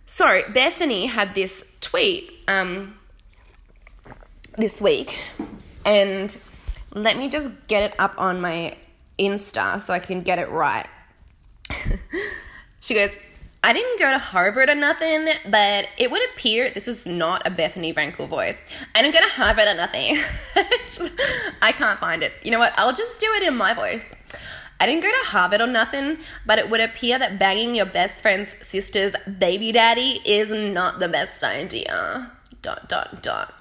So 0.06 0.26
Bethenny 0.26 1.08
had 1.08 1.36
this 1.36 1.64
tweet 1.82 2.32
um, 2.48 2.98
this 4.58 4.82
week, 4.82 5.20
and 5.86 6.36
let 6.94 7.18
me 7.18 7.30
just 7.30 7.50
get 7.68 7.84
it 7.84 8.00
up 8.00 8.16
on 8.18 8.42
my 8.42 8.76
Insta 9.20 9.80
so 9.82 9.94
I 9.94 10.00
can 10.00 10.20
get 10.20 10.40
it 10.40 10.50
right. 10.50 10.88
she 12.80 12.94
goes, 12.94 13.12
I 13.64 13.74
didn't 13.74 14.00
go 14.00 14.12
to 14.12 14.20
Harvard 14.20 14.70
or 14.70 14.76
nothing, 14.76 15.28
but 15.50 15.90
it 15.98 16.10
would 16.10 16.22
appear 16.30 16.70
this 16.70 16.88
is 16.88 17.06
not 17.06 17.46
a 17.46 17.52
Bethenny 17.52 17.94
Frankel 17.94 18.28
voice. 18.28 18.58
I 18.96 19.02
didn't 19.02 19.16
go 19.16 19.22
to 19.22 19.34
Harvard 19.34 19.68
or 19.68 19.74
nothing. 19.74 20.18
I 21.62 21.72
can't 21.72 22.00
find 22.00 22.24
it. 22.24 22.34
You 22.44 22.52
know 22.52 22.60
what? 22.60 22.74
I'll 22.78 22.94
just 22.94 23.20
do 23.20 23.28
it 23.34 23.44
in 23.44 23.58
my 23.58 23.74
voice. 23.74 24.14
I 24.80 24.86
didn't 24.86 25.02
go 25.02 25.10
to 25.10 25.30
Harvard 25.30 25.62
or 25.62 25.68
nothing, 25.68 26.20
but 26.46 26.60
it 26.60 26.70
would 26.70 26.82
appear 26.82 27.18
that 27.18 27.40
banging 27.40 27.76
your 27.76 27.86
best 27.88 28.22
friend's 28.22 28.56
sister's 28.62 29.16
baby 29.40 29.72
daddy 29.72 30.22
is 30.24 30.52
not 30.52 31.00
the 31.00 31.08
best 31.08 31.44
idea. 31.44 32.32
Dot, 32.62 32.88
dot, 32.88 33.24
dot. 33.24 33.54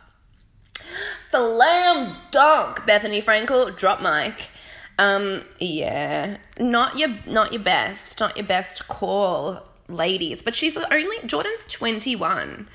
Slam 1.31 2.17
dunk, 2.31 2.81
Bethenny 2.81 3.23
Frankel, 3.23 3.77
drop 3.77 4.03
mic. 4.03 4.51
Um, 4.99 5.43
yeah, 5.59 6.39
not 6.59 6.99
your, 6.99 7.11
not 7.27 7.53
your 7.53 7.63
best, 7.63 8.21
not 8.21 8.37
your 8.37 8.47
best 8.47 8.89
call, 8.89 9.63
ladies. 9.89 10.43
But 10.43 10.55
she's 10.55 10.77
only, 10.77 11.17
Jordyn's 11.19 11.65
21. 11.67 12.69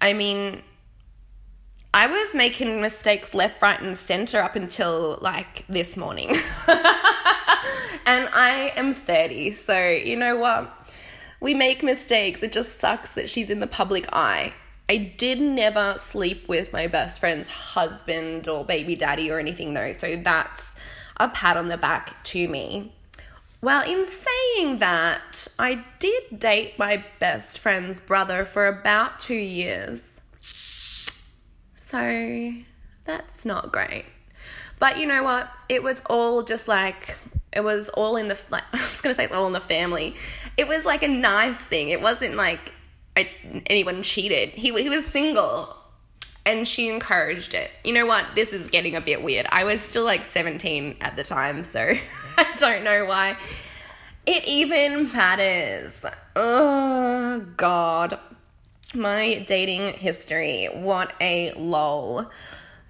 I 0.00 0.12
mean, 0.12 0.62
I 1.92 2.06
was 2.06 2.34
making 2.34 2.80
mistakes 2.80 3.34
left, 3.34 3.62
right, 3.62 3.80
and 3.80 3.96
center 3.96 4.40
up 4.40 4.56
until 4.56 5.18
like 5.20 5.64
this 5.68 5.96
morning. 5.96 6.36
and 8.08 8.26
I 8.32 8.72
am 8.74 8.94
30. 8.94 9.50
So, 9.50 9.86
you 9.86 10.16
know 10.16 10.36
what? 10.36 10.72
We 11.40 11.52
make 11.52 11.82
mistakes. 11.82 12.42
It 12.42 12.52
just 12.52 12.80
sucks 12.80 13.12
that 13.12 13.28
she's 13.28 13.50
in 13.50 13.60
the 13.60 13.66
public 13.66 14.08
eye. 14.12 14.54
I 14.88 14.96
did 14.96 15.42
never 15.42 15.94
sleep 15.98 16.48
with 16.48 16.72
my 16.72 16.86
best 16.86 17.20
friend's 17.20 17.48
husband 17.48 18.48
or 18.48 18.64
baby 18.64 18.96
daddy 18.96 19.30
or 19.30 19.38
anything, 19.38 19.74
though. 19.74 19.92
So 19.92 20.16
that's 20.16 20.74
a 21.18 21.28
pat 21.28 21.58
on 21.58 21.68
the 21.68 21.76
back 21.76 22.24
to 22.24 22.48
me. 22.48 22.94
Well, 23.60 23.82
in 23.82 24.06
saying 24.06 24.78
that, 24.78 25.46
I 25.58 25.84
did 25.98 26.38
date 26.38 26.78
my 26.78 27.04
best 27.20 27.58
friend's 27.58 28.00
brother 28.00 28.46
for 28.46 28.66
about 28.68 29.20
two 29.20 29.34
years. 29.34 30.22
So 31.76 32.52
that's 33.04 33.44
not 33.44 33.70
great. 33.70 34.06
But 34.78 34.98
you 34.98 35.06
know 35.06 35.22
what? 35.22 35.50
It 35.68 35.82
was 35.82 36.00
all 36.08 36.42
just 36.42 36.68
like 36.68 37.18
it 37.52 37.60
was 37.60 37.88
all 37.90 38.16
in 38.16 38.28
the 38.28 38.38
like, 38.50 38.64
I 38.72 38.76
was 38.76 39.00
gonna 39.00 39.14
say 39.14 39.24
it's 39.24 39.32
all 39.32 39.46
in 39.46 39.52
the 39.52 39.60
family. 39.60 40.14
It 40.56 40.68
was 40.68 40.84
like 40.84 41.02
a 41.02 41.08
nice 41.08 41.58
thing. 41.58 41.90
It 41.90 42.00
wasn't 42.00 42.34
like 42.34 42.74
I, 43.16 43.28
anyone 43.66 44.02
cheated. 44.02 44.50
He 44.50 44.72
he 44.80 44.88
was 44.88 45.06
single, 45.06 45.74
and 46.44 46.66
she 46.66 46.88
encouraged 46.88 47.54
it. 47.54 47.70
You 47.84 47.92
know 47.92 48.06
what? 48.06 48.24
This 48.34 48.52
is 48.52 48.68
getting 48.68 48.96
a 48.96 49.00
bit 49.00 49.22
weird. 49.22 49.46
I 49.50 49.64
was 49.64 49.80
still 49.80 50.04
like 50.04 50.24
seventeen 50.24 50.96
at 51.00 51.16
the 51.16 51.24
time, 51.24 51.64
so 51.64 51.94
I 52.36 52.56
don't 52.56 52.84
know 52.84 53.04
why 53.06 53.36
it 54.26 54.46
even 54.46 55.10
matters. 55.12 56.04
Oh 56.36 57.44
God, 57.56 58.18
my 58.94 59.38
dating 59.46 59.94
history. 59.94 60.66
What 60.66 61.14
a 61.20 61.52
lol. 61.52 62.30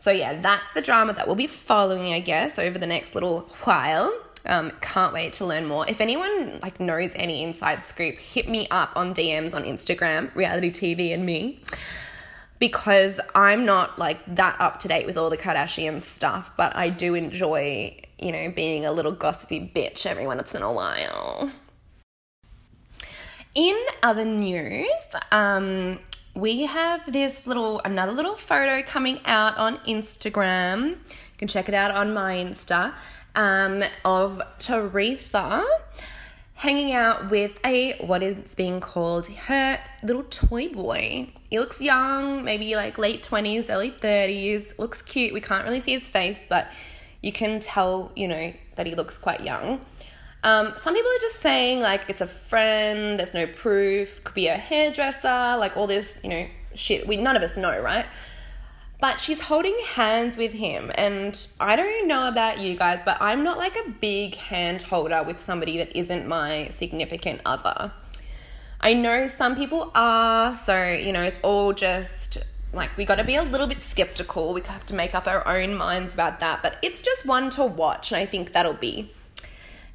So 0.00 0.10
yeah, 0.10 0.40
that's 0.40 0.72
the 0.74 0.80
drama 0.80 1.12
that 1.14 1.26
we'll 1.26 1.36
be 1.36 1.46
following, 1.46 2.12
I 2.12 2.20
guess, 2.20 2.58
over 2.58 2.78
the 2.78 2.86
next 2.86 3.14
little 3.14 3.40
while. 3.64 4.12
Um, 4.48 4.72
can't 4.80 5.12
wait 5.12 5.34
to 5.34 5.44
learn 5.44 5.66
more. 5.66 5.86
If 5.88 6.00
anyone 6.00 6.58
like 6.62 6.80
knows 6.80 7.12
any 7.14 7.42
inside 7.42 7.84
scoop, 7.84 8.16
hit 8.16 8.48
me 8.48 8.66
up 8.70 8.92
on 8.96 9.14
DMs 9.14 9.54
on 9.54 9.64
Instagram, 9.64 10.34
reality 10.34 10.70
TV 10.70 11.12
and 11.12 11.26
me, 11.26 11.60
because 12.58 13.20
I'm 13.34 13.64
not 13.64 13.98
like 13.98 14.18
that 14.34 14.56
up 14.60 14.78
to 14.80 14.88
date 14.88 15.06
with 15.06 15.16
all 15.16 15.30
the 15.30 15.36
Kardashian 15.36 16.00
stuff, 16.00 16.50
but 16.56 16.74
I 16.74 16.88
do 16.88 17.14
enjoy, 17.14 18.00
you 18.18 18.32
know, 18.32 18.50
being 18.50 18.86
a 18.86 18.92
little 18.92 19.12
gossipy 19.12 19.70
bitch 19.74 20.06
every 20.06 20.26
once 20.26 20.54
in 20.54 20.62
a 20.62 20.72
while. 20.72 21.50
In 23.54 23.76
other 24.02 24.24
news, 24.24 24.88
um, 25.32 25.98
we 26.34 26.66
have 26.66 27.10
this 27.10 27.46
little 27.46 27.80
another 27.84 28.12
little 28.12 28.36
photo 28.36 28.82
coming 28.82 29.20
out 29.24 29.56
on 29.56 29.78
Instagram. 29.78 30.90
You 30.90 31.38
can 31.38 31.48
check 31.48 31.68
it 31.68 31.74
out 31.74 31.90
on 31.90 32.14
my 32.14 32.36
Insta 32.36 32.94
um, 33.38 33.84
of 34.04 34.42
Teresa 34.58 35.64
hanging 36.54 36.92
out 36.92 37.30
with 37.30 37.58
a 37.64 37.96
what 38.04 38.20
is 38.20 38.54
being 38.56 38.80
called 38.80 39.28
her 39.28 39.80
little 40.02 40.24
toy 40.24 40.68
boy. 40.68 41.30
He 41.48 41.60
looks 41.60 41.80
young, 41.80 42.44
maybe 42.44 42.74
like 42.74 42.98
late 42.98 43.22
20s, 43.22 43.70
early 43.70 43.92
30s. 43.92 44.76
Looks 44.78 45.00
cute. 45.02 45.32
We 45.32 45.40
can't 45.40 45.64
really 45.64 45.78
see 45.78 45.92
his 45.92 46.06
face, 46.06 46.44
but 46.48 46.68
you 47.22 47.30
can 47.32 47.60
tell, 47.60 48.10
you 48.16 48.26
know, 48.26 48.52
that 48.74 48.86
he 48.86 48.96
looks 48.96 49.16
quite 49.16 49.40
young. 49.42 49.80
Um, 50.42 50.74
some 50.76 50.94
people 50.94 51.10
are 51.10 51.20
just 51.20 51.40
saying 51.40 51.80
like 51.80 52.06
it's 52.08 52.20
a 52.20 52.26
friend, 52.26 53.20
there's 53.20 53.34
no 53.34 53.46
proof, 53.46 54.22
could 54.24 54.34
be 54.34 54.48
a 54.48 54.56
hairdresser, 54.56 55.56
like 55.58 55.76
all 55.76 55.86
this, 55.86 56.18
you 56.24 56.30
know, 56.30 56.46
shit. 56.74 57.06
We 57.06 57.16
none 57.16 57.36
of 57.36 57.42
us 57.42 57.56
know, 57.56 57.78
right? 57.80 58.06
But 59.00 59.20
she's 59.20 59.40
holding 59.40 59.76
hands 59.94 60.36
with 60.36 60.52
him, 60.52 60.90
and 60.96 61.46
I 61.60 61.76
don't 61.76 62.08
know 62.08 62.26
about 62.26 62.58
you 62.58 62.76
guys, 62.76 63.00
but 63.04 63.16
I'm 63.20 63.44
not 63.44 63.56
like 63.56 63.76
a 63.76 63.90
big 63.90 64.34
hand 64.34 64.82
holder 64.82 65.22
with 65.22 65.40
somebody 65.40 65.78
that 65.78 65.96
isn't 65.96 66.26
my 66.26 66.68
significant 66.70 67.40
other. 67.46 67.92
I 68.80 68.94
know 68.94 69.28
some 69.28 69.54
people 69.54 69.92
are, 69.94 70.52
so 70.52 70.90
you 70.90 71.12
know, 71.12 71.22
it's 71.22 71.38
all 71.40 71.72
just 71.72 72.38
like 72.72 72.96
we 72.96 73.04
got 73.04 73.16
to 73.16 73.24
be 73.24 73.36
a 73.36 73.42
little 73.42 73.68
bit 73.68 73.82
skeptical. 73.82 74.52
We 74.52 74.62
have 74.62 74.84
to 74.86 74.94
make 74.94 75.14
up 75.14 75.28
our 75.28 75.46
own 75.46 75.74
minds 75.74 76.14
about 76.14 76.40
that, 76.40 76.60
but 76.62 76.76
it's 76.82 77.00
just 77.00 77.24
one 77.24 77.50
to 77.50 77.64
watch, 77.64 78.10
and 78.10 78.20
I 78.20 78.26
think 78.26 78.52
that'll 78.52 78.72
be 78.72 79.12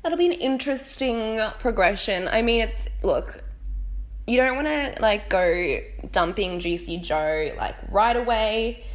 that'll 0.01 0.17
be 0.17 0.27
an 0.27 0.31
interesting 0.31 1.41
progression. 1.60 2.29
I 2.29 2.41
mean, 2.41 2.62
it's 2.62 2.89
look, 3.03 3.43
you 4.27 4.38
don't 4.38 4.55
want 4.55 4.67
to 4.67 4.95
like 5.01 5.29
go 5.29 5.79
dumping 6.12 6.60
Juicy 6.60 6.98
Joe 6.98 7.53
like 7.57 7.75
right 7.91 8.15
away. 8.15 8.86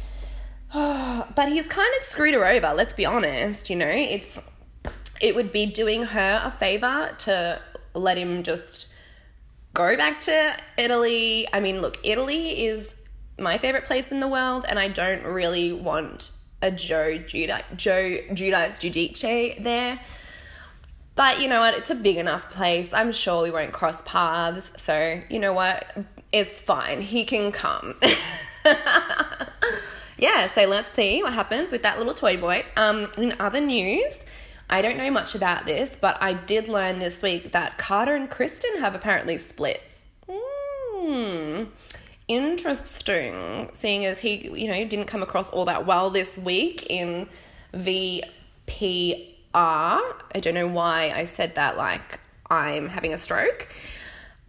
but 0.73 1.49
he's 1.49 1.67
kind 1.67 1.89
of 1.97 2.03
screwed 2.03 2.33
her 2.33 2.45
over, 2.45 2.73
let's 2.75 2.93
be 2.93 3.05
honest, 3.05 3.69
you 3.69 3.75
know. 3.75 3.89
It's 3.89 4.39
it 5.21 5.35
would 5.35 5.51
be 5.51 5.65
doing 5.65 6.03
her 6.03 6.41
a 6.43 6.51
favor 6.51 7.13
to 7.19 7.61
let 7.93 8.17
him 8.17 8.43
just 8.43 8.87
go 9.73 9.97
back 9.97 10.21
to 10.21 10.57
Italy. 10.77 11.47
I 11.51 11.59
mean, 11.59 11.81
look, 11.81 11.97
Italy 12.03 12.65
is 12.65 12.95
my 13.37 13.57
favorite 13.57 13.85
place 13.85 14.11
in 14.11 14.19
the 14.19 14.27
world, 14.27 14.65
and 14.67 14.77
I 14.77 14.87
don't 14.87 15.23
really 15.23 15.73
want 15.73 16.31
a 16.61 16.71
Joe 16.71 17.17
Giudice, 17.17 17.63
Joe 17.75 18.17
Giudice 18.31 19.63
there. 19.63 19.99
But 21.15 21.41
you 21.41 21.49
know 21.49 21.59
what? 21.59 21.73
It's 21.73 21.89
a 21.89 21.95
big 21.95 22.17
enough 22.17 22.49
place. 22.49 22.93
I'm 22.93 23.11
sure 23.11 23.43
we 23.43 23.51
won't 23.51 23.73
cross 23.73 24.01
paths. 24.03 24.71
So, 24.77 25.21
you 25.29 25.39
know 25.39 25.51
what? 25.51 25.85
It's 26.31 26.61
fine. 26.61 27.01
He 27.01 27.25
can 27.25 27.51
come. 27.51 27.95
yeah, 30.19 30.47
so 30.47 30.67
let's 30.67 30.89
see 30.89 31.23
what 31.23 31.33
happens 31.33 31.71
with 31.71 31.83
that 31.83 31.97
little 31.97 32.13
toy 32.13 32.37
boy. 32.37 32.65
Um, 32.75 33.09
in 33.17 33.35
other 33.39 33.61
news, 33.61 34.25
I 34.69 34.81
don't 34.81 34.97
know 34.97 35.09
much 35.09 35.33
about 35.33 35.65
this, 35.65 35.97
but 35.97 36.17
I 36.21 36.33
did 36.33 36.67
learn 36.67 36.99
this 36.99 37.23
week 37.23 37.53
that 37.53 37.77
Carter 37.77 38.15
and 38.15 38.29
Kristen 38.29 38.79
have 38.79 38.95
apparently 38.95 39.37
split. 39.37 39.81
Hmm. 40.29 41.63
Interesting. 42.27 43.71
Seeing 43.73 44.05
as 44.05 44.19
he, 44.19 44.49
you 44.49 44.67
know, 44.67 44.85
didn't 44.85 45.05
come 45.07 45.23
across 45.23 45.49
all 45.49 45.65
that 45.65 45.87
well 45.87 46.09
this 46.09 46.37
week 46.37 46.85
in 46.89 47.27
VPR. 47.73 48.25
I 49.55 50.39
don't 50.39 50.53
know 50.53 50.67
why 50.67 51.11
I 51.15 51.23
said 51.23 51.55
that 51.55 51.77
like 51.77 52.19
I'm 52.49 52.89
having 52.89 53.13
a 53.13 53.17
stroke. 53.17 53.67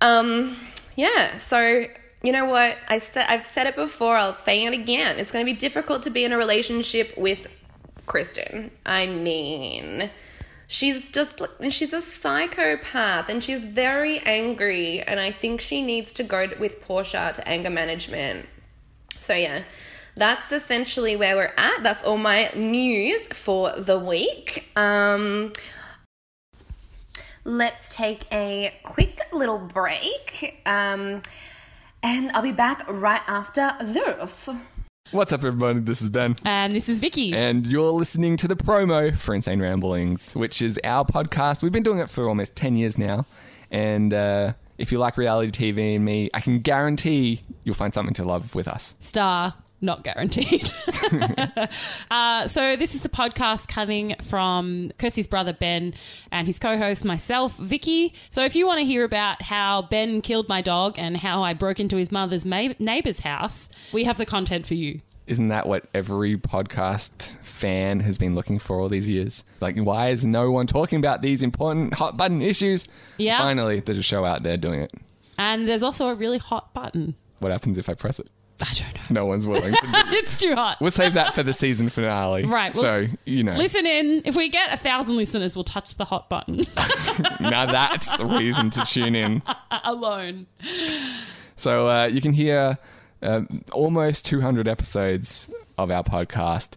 Um, 0.03 0.57
yeah, 0.97 1.37
so 1.39 1.87
you 2.23 2.33
know 2.33 2.47
what? 2.47 2.77
I 2.89 2.99
said 2.99 3.27
I've 3.29 3.47
said 3.47 3.67
it 3.67 3.77
before, 3.77 4.17
I'll 4.17 4.37
say 4.37 4.65
it 4.65 4.73
again. 4.73 5.19
It's 5.19 5.31
going 5.31 5.45
to 5.45 5.51
be 5.51 5.57
difficult 5.57 6.03
to 6.05 6.11
be 6.11 6.25
in 6.25 6.33
a 6.33 6.37
relationship 6.37 7.17
with 7.17 7.47
Kristen. 8.07 8.71
I 8.85 9.07
mean, 9.07 10.11
she's 10.69 11.09
just 11.09 11.43
she's 11.71 11.93
a 11.93 12.03
psychopath 12.03 13.29
and 13.29 13.43
she's 13.43 13.61
very 13.61 14.19
angry 14.21 15.01
and 15.01 15.19
I 15.19 15.33
think 15.33 15.61
she 15.61 15.83
needs 15.83 16.13
to 16.15 16.23
go 16.23 16.49
with 16.59 16.81
Portia 16.81 17.33
to 17.35 17.49
anger 17.49 17.71
management. 17.71 18.47
So 19.19 19.35
yeah, 19.35 19.63
that's 20.17 20.53
essentially 20.53 21.17
where 21.17 21.37
we're 21.37 21.55
at. 21.57 21.83
That's 21.83 22.03
all 22.03 22.19
my 22.19 22.51
news 22.55 23.29
for 23.29 23.73
the 23.73 23.99
week. 23.99 24.71
Um 24.77 25.53
let's 27.45 27.95
take 27.95 28.27
a 28.31 28.75
quick 28.83 29.21
little 29.33 29.59
break. 29.59 30.61
Um 30.67 31.23
and 32.03 32.31
I'll 32.33 32.43
be 32.43 32.53
back 32.53 32.85
right 32.89 33.23
after 33.27 33.75
this. 33.83 34.49
What's 35.11 35.33
up, 35.33 35.41
everybody? 35.41 35.81
This 35.81 36.03
is 36.03 36.11
Ben. 36.11 36.37
And 36.45 36.75
this 36.75 36.89
is 36.89 37.01
Vicky. 37.01 37.35
And 37.35 37.67
you're 37.67 37.91
listening 37.91 38.37
to 38.39 38.49
the 38.49 38.55
promo 38.55 39.17
for 39.17 39.35
Insane 39.35 39.61
Ramblings, 39.61 40.35
which 40.35 40.63
is 40.63 40.79
our 40.85 41.05
podcast. 41.05 41.63
We've 41.63 41.73
been 41.73 41.83
doing 41.83 41.99
it 41.99 42.09
for 42.09 42.29
almost 42.29 42.55
10 42.55 42.77
years 42.77 42.97
now. 42.97 43.27
And 43.71 44.15
uh, 44.15 44.53
if 44.79 44.93
you 44.93 44.99
like 44.99 45.17
reality 45.17 45.73
TV 45.73 45.97
and 45.97 46.05
me, 46.05 46.31
I 46.33 46.41
can 46.41 46.61
guarantee 46.61 47.43
you'll 47.65 47.75
find 47.75 47.93
something 47.93 48.15
to 48.15 48.25
love 48.25 48.55
with 48.55 48.69
us. 48.69 48.95
Star 49.01 49.55
not 49.81 50.05
guaranteed. 50.05 50.71
uh, 52.11 52.47
so 52.47 52.77
this 52.77 52.95
is 52.95 53.01
the 53.03 53.09
podcast 53.09 53.69
coming 53.69 54.17
from 54.23 54.91
Kirsty's 54.99 55.27
brother 55.27 55.53
Ben 55.53 55.95
and 56.31 56.47
his 56.47 56.59
co-host 56.59 57.05
myself, 57.05 57.57
Vicky. 57.57 58.15
So 58.29 58.45
if 58.45 58.55
you 58.55 58.67
want 58.67 58.79
to 58.79 58.85
hear 58.85 59.05
about 59.05 59.43
how 59.43 59.83
Ben 59.83 60.21
killed 60.21 60.49
my 60.49 60.61
dog 60.61 60.95
and 60.99 61.17
how 61.17 61.43
I 61.43 61.55
broke 61.55 61.81
into 61.81 61.97
his 61.97 62.13
mother's 62.13 62.45
ma- 62.45 62.75
neighbor's 62.79 63.21
house, 63.21 63.69
we 63.93 64.05
have 64.05 64.19
the 64.19 64.27
content 64.27 64.67
for 64.67 64.75
you. 64.75 65.01
Isn't 65.27 65.49
that 65.49 65.69
what 65.69 65.87
every 65.95 66.37
podcast 66.37 67.37
fan 67.45 68.01
has 68.01 68.19
been 68.19 68.35
looking 68.35 68.59
for 68.59 68.81
all 68.81 68.89
these 68.89 69.09
years? 69.09 69.45
Like, 69.61 69.79
why 69.79 70.09
is 70.09 70.27
no 70.27 70.51
one 70.51 70.67
talking 70.67 70.99
about 70.99 71.23
these 71.23 71.43
important 71.43 71.95
hot 71.95 72.17
button 72.17 72.43
issues? 72.43 72.85
Yeah. 73.17 73.39
Finally, 73.39 73.81
there's 73.81 73.99
a 73.99 74.03
show 74.03 74.25
out 74.25 74.43
there 74.43 74.57
doing 74.57 74.81
it. 74.81 74.93
And 75.39 75.69
there's 75.69 75.85
also 75.85 76.09
a 76.09 76.15
really 76.15 76.39
hot 76.39 76.75
button. 76.75 77.15
What 77.39 77.53
happens 77.53 77.79
if 77.79 77.89
I 77.89 77.95
press 77.95 78.19
it? 78.19 78.29
I 78.63 78.73
don't 78.75 78.95
know. 78.95 79.23
No 79.23 79.27
one's 79.27 79.47
willing. 79.47 79.73
To 79.75 79.81
do 79.81 79.89
it. 79.93 80.07
It's 80.25 80.39
too 80.39 80.55
hot. 80.55 80.79
We'll 80.81 80.91
save 80.91 81.15
that 81.15 81.35
for 81.35 81.43
the 81.43 81.53
season 81.53 81.89
finale. 81.89 82.45
Right, 82.45 82.75
well, 82.75 82.83
so, 82.83 83.07
you 83.25 83.43
know. 83.43 83.57
Listen 83.57 83.87
in. 83.87 84.23
If 84.25 84.37
we 84.37 84.49
get 84.49 84.73
a 84.73 84.77
thousand 84.77 85.17
listeners, 85.17 85.55
we'll 85.55 85.65
touch 85.65 85.95
the 85.97 86.05
hot 86.05 86.29
button 86.29 86.67
now 87.41 87.67
that's 87.67 88.19
a 88.19 88.27
reason 88.27 88.71
to 88.71 88.85
tune 88.85 89.15
in. 89.15 89.43
alone. 89.85 90.47
So 91.57 91.89
uh, 91.89 92.07
you 92.07 92.21
can 92.21 92.33
hear 92.33 92.79
uh, 93.23 93.43
almost 93.73 94.25
200 94.27 94.69
episodes 94.69 95.49
of 95.79 95.91
our 95.91 96.03
podcast, 96.03 96.75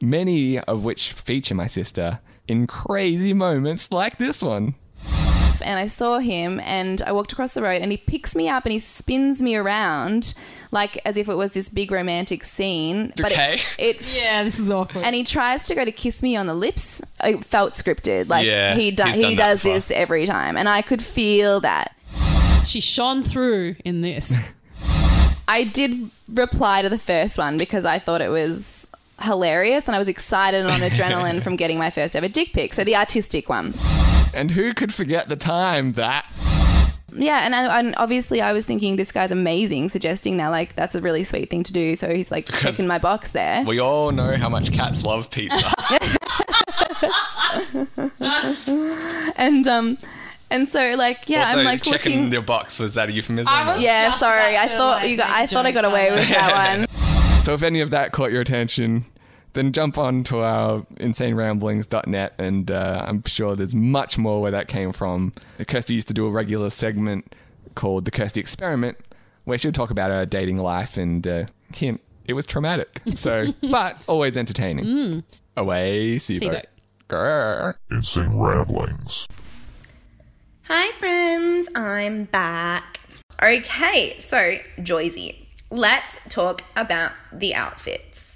many 0.00 0.58
of 0.60 0.84
which 0.84 1.12
feature 1.12 1.54
my 1.54 1.66
sister 1.66 2.20
in 2.48 2.66
crazy 2.66 3.32
moments 3.32 3.90
like 3.90 4.18
this 4.18 4.42
one. 4.42 4.74
and 5.64 5.78
I 5.78 5.86
saw 5.86 6.18
him 6.18 6.60
and 6.60 7.02
I 7.02 7.12
walked 7.12 7.32
across 7.32 7.52
the 7.54 7.62
road 7.62 7.82
and 7.82 7.90
he 7.90 7.96
picks 7.98 8.34
me 8.34 8.48
up 8.48 8.64
and 8.64 8.72
he 8.72 8.78
spins 8.78 9.42
me 9.42 9.56
around 9.56 10.34
like 10.70 11.00
as 11.04 11.16
if 11.16 11.28
it 11.28 11.34
was 11.34 11.52
this 11.52 11.68
big 11.68 11.90
romantic 11.90 12.44
scene. 12.44 13.12
But 13.16 13.32
Okay. 13.32 13.60
it, 13.78 13.96
it 13.98 14.14
Yeah, 14.16 14.44
this 14.44 14.58
is 14.58 14.70
awkward. 14.70 15.04
and 15.04 15.14
he 15.14 15.24
tries 15.24 15.66
to 15.68 15.74
go 15.74 15.84
to 15.84 15.92
kiss 15.92 16.22
me 16.22 16.36
on 16.36 16.46
the 16.46 16.54
lips. 16.54 17.00
It 17.22 17.44
felt 17.44 17.72
scripted. 17.74 18.28
Like 18.28 18.46
Yeah, 18.46 18.74
he 18.74 18.90
do- 18.90 19.04
he 19.04 19.34
does 19.34 19.60
before. 19.60 19.74
this 19.74 19.90
every 19.90 20.26
time 20.26 20.56
and 20.56 20.68
I 20.68 20.82
could 20.82 21.02
feel 21.02 21.60
that. 21.60 21.94
she 22.66 22.80
shone 22.80 23.22
through 23.22 23.76
in 23.84 24.00
this. 24.00 24.32
I 25.48 25.62
did 25.64 26.10
reply 26.32 26.82
to 26.82 26.88
the 26.88 26.98
first 26.98 27.38
one 27.38 27.56
because 27.56 27.84
I 27.84 27.98
thought 28.00 28.20
it 28.20 28.30
was 28.30 28.88
hilarious 29.22 29.86
and 29.86 29.94
I 29.94 29.98
was 30.00 30.08
excited 30.08 30.60
and 30.62 30.70
on 30.70 30.80
adrenaline 30.80 31.42
from 31.44 31.54
getting 31.56 31.78
my 31.78 31.90
first 31.90 32.16
ever 32.16 32.28
dick 32.28 32.52
pic. 32.52 32.74
So 32.74 32.82
the 32.84 32.96
artistic 32.96 33.48
one. 33.48 33.72
And 34.34 34.50
who 34.50 34.74
could 34.74 34.92
forget 34.92 35.28
the 35.28 35.36
time 35.36 35.92
that 35.92 36.26
Yeah, 37.18 37.46
and, 37.46 37.54
and 37.54 37.94
obviously 37.96 38.40
I 38.40 38.52
was 38.52 38.64
thinking 38.66 38.96
this 38.96 39.12
guy's 39.12 39.30
amazing, 39.30 39.88
suggesting 39.88 40.36
that 40.38 40.48
like 40.48 40.76
that's 40.76 40.94
a 40.94 41.00
really 41.00 41.24
sweet 41.24 41.50
thing 41.50 41.62
to 41.64 41.72
do. 41.72 41.96
So 41.96 42.14
he's 42.14 42.30
like 42.30 42.46
checking 42.58 42.86
my 42.86 42.98
box 42.98 43.32
there. 43.32 43.62
we 43.64 43.80
all 43.80 44.12
know 44.12 44.36
how 44.36 44.48
much 44.48 44.72
cats 44.72 45.04
love 45.04 45.30
pizza? 45.30 45.72
and 49.36 49.66
um, 49.66 49.98
and 50.50 50.68
so 50.68 50.94
like 50.96 51.28
yeah, 51.28 51.46
also, 51.46 51.58
I'm 51.58 51.64
like 51.64 51.82
checking 51.82 52.12
looking. 52.12 52.32
your 52.32 52.42
box 52.42 52.78
was 52.78 52.94
that 52.94 53.08
a 53.08 53.12
euphemism? 53.12 53.52
I 53.52 53.76
yeah, 53.78 54.16
sorry, 54.16 54.56
I 54.56 54.68
thought 54.68 55.02
like, 55.02 55.10
you 55.10 55.16
got. 55.16 55.28
make 55.28 55.36
I 55.36 55.42
a 55.42 55.48
thought 55.48 55.66
I 55.66 55.72
got 55.72 55.84
away 55.84 56.10
with 56.10 56.28
that 56.28 56.78
one. 56.78 56.86
So 57.46 57.54
if 57.54 57.62
any 57.62 57.80
of 57.80 57.90
that 57.90 58.10
caught 58.10 58.32
your 58.32 58.40
attention, 58.40 59.04
then 59.56 59.72
jump 59.72 59.98
on 59.98 60.22
to 60.24 60.40
our 60.40 60.82
insaneramblings.net 60.96 62.34
and 62.38 62.70
uh, 62.70 63.04
I'm 63.06 63.22
sure 63.24 63.56
there's 63.56 63.74
much 63.74 64.18
more 64.18 64.40
where 64.40 64.50
that 64.52 64.68
came 64.68 64.92
from. 64.92 65.32
Kirsty 65.66 65.94
used 65.94 66.08
to 66.08 66.14
do 66.14 66.26
a 66.26 66.30
regular 66.30 66.70
segment 66.70 67.34
called 67.74 68.04
The 68.04 68.10
Kirsty 68.10 68.40
Experiment 68.40 68.98
where 69.44 69.58
she'd 69.58 69.74
talk 69.74 69.90
about 69.90 70.10
her 70.10 70.26
dating 70.26 70.58
life 70.58 70.96
and 70.96 71.26
uh, 71.26 71.46
hint, 71.72 72.00
it 72.26 72.34
was 72.34 72.46
traumatic. 72.46 73.00
So, 73.14 73.52
but 73.62 74.02
always 74.06 74.36
entertaining. 74.36 75.24
Away, 75.56 76.16
Sibo. 76.16 76.40
Sibo. 76.40 76.62
Grr. 77.08 77.74
Insane 77.90 78.36
Ramblings. 78.36 79.26
Hi, 80.64 80.90
friends, 80.92 81.68
I'm 81.76 82.24
back. 82.24 82.98
Okay, 83.40 84.16
so 84.18 84.56
Joyzy, 84.78 85.46
let's 85.70 86.18
talk 86.28 86.62
about 86.74 87.12
the 87.32 87.54
outfits. 87.54 88.35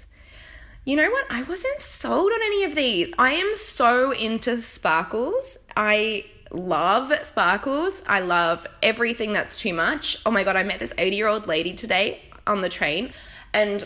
You 0.83 0.95
know 0.95 1.11
what? 1.11 1.25
I 1.29 1.43
wasn't 1.43 1.79
sold 1.79 2.31
on 2.31 2.39
any 2.43 2.63
of 2.63 2.75
these. 2.75 3.11
I 3.19 3.33
am 3.33 3.55
so 3.55 4.11
into 4.11 4.59
sparkles. 4.61 5.59
I 5.77 6.25
love 6.49 7.13
sparkles. 7.23 8.01
I 8.07 8.21
love 8.21 8.65
everything 8.81 9.31
that's 9.31 9.59
too 9.59 9.73
much. 9.73 10.17
Oh 10.25 10.31
my 10.31 10.43
god, 10.43 10.55
I 10.55 10.63
met 10.63 10.79
this 10.79 10.93
80 10.97 11.15
year 11.15 11.27
old 11.27 11.45
lady 11.45 11.73
today 11.73 12.19
on 12.47 12.61
the 12.61 12.69
train, 12.69 13.11
and 13.53 13.85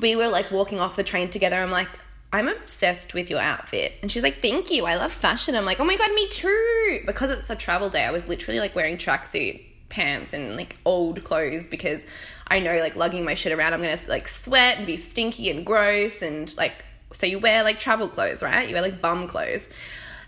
we 0.00 0.16
were 0.16 0.26
like 0.26 0.50
walking 0.50 0.80
off 0.80 0.96
the 0.96 1.04
train 1.04 1.30
together. 1.30 1.56
I'm 1.56 1.70
like, 1.70 1.88
I'm 2.32 2.48
obsessed 2.48 3.14
with 3.14 3.30
your 3.30 3.40
outfit. 3.40 3.92
And 4.02 4.10
she's 4.10 4.24
like, 4.24 4.42
Thank 4.42 4.72
you. 4.72 4.86
I 4.86 4.96
love 4.96 5.12
fashion. 5.12 5.54
I'm 5.54 5.64
like, 5.64 5.78
Oh 5.78 5.84
my 5.84 5.96
God, 5.96 6.12
me 6.14 6.26
too. 6.28 7.02
Because 7.06 7.30
it's 7.30 7.48
a 7.48 7.56
travel 7.56 7.90
day, 7.90 8.04
I 8.04 8.10
was 8.10 8.26
literally 8.26 8.58
like 8.58 8.74
wearing 8.74 8.96
tracksuit 8.96 9.62
pants 9.88 10.32
and 10.32 10.56
like 10.56 10.76
old 10.84 11.24
clothes 11.24 11.66
because 11.66 12.06
I 12.48 12.60
know 12.60 12.78
like 12.78 12.96
lugging 12.96 13.24
my 13.24 13.34
shit 13.34 13.52
around, 13.52 13.74
I'm 13.74 13.80
gonna 13.80 13.98
like 14.08 14.28
sweat 14.28 14.78
and 14.78 14.86
be 14.86 14.96
stinky 14.96 15.50
and 15.50 15.64
gross. 15.64 16.22
And 16.22 16.54
like, 16.56 16.84
so 17.12 17.26
you 17.26 17.38
wear 17.38 17.62
like 17.62 17.78
travel 17.78 18.08
clothes, 18.08 18.42
right? 18.42 18.68
You 18.68 18.74
wear 18.74 18.82
like 18.82 19.00
bum 19.00 19.26
clothes. 19.26 19.68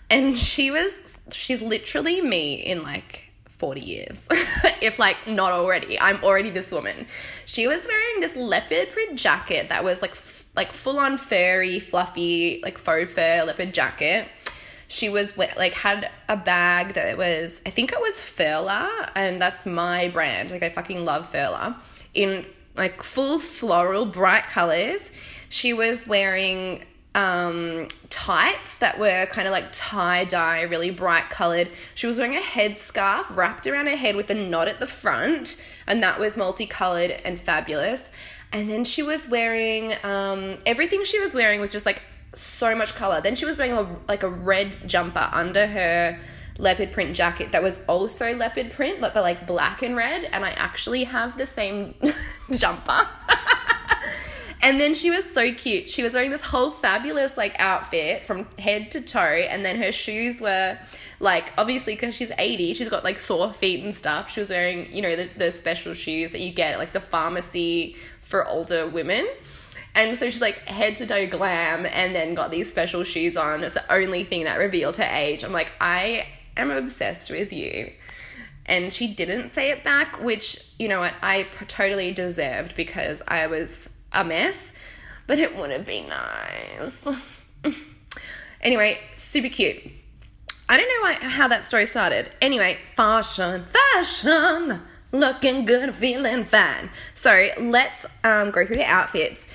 And 0.09 0.37
she 0.37 0.71
was, 0.71 1.19
she's 1.33 1.63
literally 1.63 2.21
me 2.21 2.55
in 2.55 2.83
like 2.83 3.31
40 3.47 3.81
years, 3.81 4.29
if 4.81 4.99
like 4.99 5.27
not 5.29 5.53
already. 5.53 6.01
I'm 6.01 6.23
already 6.25 6.51
this 6.51 6.73
woman. 6.73 7.07
She 7.47 7.67
was 7.67 7.87
wearing 7.87 8.21
this 8.21 8.35
leopard 8.37 8.91
print 8.91 9.19
jacket 9.19 9.69
that 9.69 9.85
was 9.85 10.03
like 10.03 10.13
f- 10.13 10.47
like 10.57 10.73
full 10.73 10.99
on 10.99 11.17
furry, 11.17 11.79
fluffy, 11.79 12.61
like 12.63 12.79
faux 12.79 13.13
fur 13.13 13.45
leopard 13.47 13.73
jacket. 13.73 14.29
She 14.91 15.09
was 15.09 15.39
like 15.39 15.73
had 15.73 16.11
a 16.29 16.37
bag 16.37 16.95
that 16.95 17.17
was 17.17 17.63
I 17.65 17.71
think 17.71 17.93
it 17.93 18.01
was 18.01 18.15
Furla, 18.15 19.09
and 19.15 19.41
that's 19.41 19.65
my 19.65 20.09
brand. 20.09 20.51
Like 20.51 20.65
I 20.65 20.69
fucking 20.69 21.05
love 21.05 21.33
Furla. 21.33 21.79
In 22.13 22.45
like 22.77 23.01
full 23.01 23.39
floral, 23.39 24.05
bright 24.05 24.49
colors. 24.49 25.13
She 25.49 25.73
was 25.73 26.09
wearing 26.09 26.85
um, 27.15 27.87
tights 28.09 28.79
that 28.79 28.99
were 28.99 29.27
kind 29.27 29.47
of 29.47 29.53
like 29.53 29.67
tie 29.71 30.25
dye, 30.25 30.63
really 30.63 30.91
bright 30.91 31.31
colored. 31.31 31.71
She 31.95 32.09
was 32.09 32.19
wearing 32.19 32.37
a 32.37 32.41
headscarf 32.41 33.37
wrapped 33.37 33.69
around 33.69 33.87
her 33.87 33.97
head 33.97 34.17
with 34.17 34.29
a 34.31 34.35
knot 34.35 34.67
at 34.67 34.81
the 34.81 34.89
front, 34.89 35.65
and 35.87 36.03
that 36.03 36.19
was 36.19 36.37
multicolored 36.37 37.13
and 37.13 37.39
fabulous. 37.39 38.11
And 38.53 38.69
then 38.69 38.85
she 38.85 39.05
was 39.05 39.29
wearing 39.29 39.95
um, 40.03 40.59
everything 40.67 41.05
she 41.05 41.21
was 41.21 41.33
wearing 41.33 41.61
was 41.61 41.71
just 41.71 41.87
like 41.87 42.03
so 42.35 42.75
much 42.75 42.95
color. 42.95 43.21
Then 43.21 43.35
she 43.35 43.45
was 43.45 43.57
wearing 43.57 43.73
a, 43.73 43.97
like 44.09 44.23
a 44.23 44.29
red 44.29 44.77
jumper 44.87 45.29
under 45.33 45.67
her 45.67 46.19
leopard 46.59 46.93
print 46.93 47.17
jacket 47.17 47.53
that 47.53 47.63
was 47.63 47.83
also 47.87 48.35
leopard 48.37 48.73
print, 48.73 49.01
but 49.01 49.15
like 49.15 49.47
black 49.47 49.83
and 49.83 49.97
red. 49.97 50.25
And 50.25 50.45
I 50.45 50.51
actually 50.51 51.05
have 51.05 51.37
the 51.37 51.47
same 51.47 51.95
jumper. 52.51 53.09
And 54.63 54.79
then 54.79 54.95
she 54.95 55.11
was 55.11 55.25
so 55.25 55.55
cute. 55.55 55.89
She 55.89 56.03
was 56.03 56.13
wearing 56.13 56.31
this 56.31 56.43
whole 56.43 56.71
fabulous 56.71 57.37
like 57.39 57.57
outfit 57.59 58.25
from 58.25 58.47
head 58.59 58.91
to 58.91 59.01
toe, 59.01 59.19
and 59.19 59.65
then 59.65 59.81
her 59.81 59.91
shoes 59.91 60.39
were 60.39 60.79
like 61.21 61.53
obviously 61.59 61.95
because 61.95 62.15
she's 62.15 62.33
80 62.39 62.73
she's 62.75 62.89
got 62.89 63.05
like 63.05 63.19
sore 63.19 63.53
feet 63.53 63.85
and 63.85 63.95
stuff 63.95 64.31
she 64.31 64.41
was 64.41 64.49
wearing 64.49 64.91
you 64.91 65.03
know 65.03 65.15
the, 65.15 65.29
the 65.37 65.53
special 65.53 65.93
shoes 65.93 66.33
that 66.33 66.41
you 66.41 66.51
get 66.51 66.73
at 66.73 66.79
like 66.79 66.93
the 66.93 67.01
pharmacy 67.01 67.95
for 68.23 68.47
older 68.49 68.89
women 68.89 69.29
and 69.95 70.17
so 70.17 70.27
she's 70.27 70.41
like 70.41 70.59
head 70.67 70.97
to 70.97 71.07
toe 71.07 71.27
glam 71.27 71.87
and 71.87 72.15
then 72.15 72.35
got 72.35 72.51
these 72.51 72.71
special 72.71 73.05
shoes 73.05 73.37
on 73.37 73.63
it's 73.63 73.75
the 73.75 73.93
only 73.93 74.25
thing 74.25 74.45
that 74.45 74.59
revealed 74.59 74.97
her 74.97 75.09
age 75.11 75.43
i'm 75.45 75.53
like 75.53 75.73
i 75.81 76.27
am 76.57 76.71
obsessed 76.71 77.31
with 77.31 77.53
you 77.53 77.91
and 78.67 78.93
she 78.93 79.07
didn't 79.07 79.49
say 79.49 79.71
it 79.71 79.83
back 79.83 80.23
which 80.23 80.65
you 80.79 80.89
know 80.89 81.01
what 81.01 81.15
i 81.23 81.43
totally 81.67 82.13
deserved 82.13 82.75
because 82.77 83.23
i 83.29 83.47
was 83.47 83.91
a 84.13 84.25
mess 84.25 84.73
but 85.27 85.39
it 85.39 85.57
would 85.57 85.71
have 85.71 85.87
been 85.87 86.09
nice 86.09 87.09
anyway 88.63 88.99
super 89.17 89.49
cute 89.49 89.93
I 90.71 90.77
don't 90.77 90.87
know 90.89 91.01
why, 91.01 91.29
how 91.29 91.49
that 91.49 91.67
story 91.67 91.87
started. 91.87 92.31
Anyway, 92.41 92.79
fashion, 92.95 93.65
fashion, 93.65 94.81
looking 95.11 95.65
good, 95.65 95.97
feeling 95.97 96.45
fine. 96.45 96.91
So 97.15 97.49
let's 97.59 98.07
um, 98.23 98.53
go 98.53 98.65
through 98.65 98.77
the 98.77 98.89
outfits. 98.89 99.49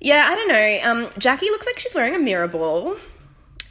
Yeah, 0.00 0.28
I 0.30 0.34
don't 0.34 0.48
know. 0.48 0.78
Um, 0.82 1.10
Jackie 1.18 1.46
looks 1.46 1.66
like 1.66 1.78
she's 1.78 1.94
wearing 1.94 2.14
a 2.14 2.18
mirror 2.18 2.48
ball, 2.48 2.96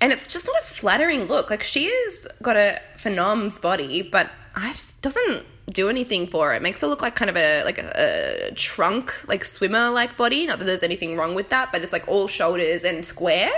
and 0.01 0.11
it's 0.11 0.31
just 0.31 0.47
not 0.47 0.61
a 0.61 0.65
flattering 0.65 1.25
look. 1.25 1.49
Like 1.49 1.63
she 1.63 1.85
has 1.85 2.27
got 2.41 2.57
a 2.57 2.81
phenoms 2.97 3.61
body, 3.61 4.01
but 4.01 4.31
I 4.55 4.69
just 4.69 5.01
doesn't 5.01 5.45
do 5.69 5.89
anything 5.89 6.27
for 6.27 6.53
it. 6.53 6.61
Makes 6.61 6.81
her 6.81 6.87
look 6.87 7.01
like 7.01 7.15
kind 7.15 7.29
of 7.29 7.37
a 7.37 7.63
like 7.63 7.77
a, 7.77 8.49
a 8.49 8.55
trunk, 8.55 9.13
like 9.27 9.45
swimmer 9.45 9.89
like 9.91 10.17
body. 10.17 10.45
Not 10.47 10.59
that 10.59 10.65
there's 10.65 10.83
anything 10.83 11.15
wrong 11.15 11.35
with 11.35 11.49
that, 11.49 11.71
but 11.71 11.81
it's 11.81 11.93
like 11.93 12.07
all 12.07 12.27
shoulders 12.27 12.83
and 12.83 13.05
square. 13.05 13.51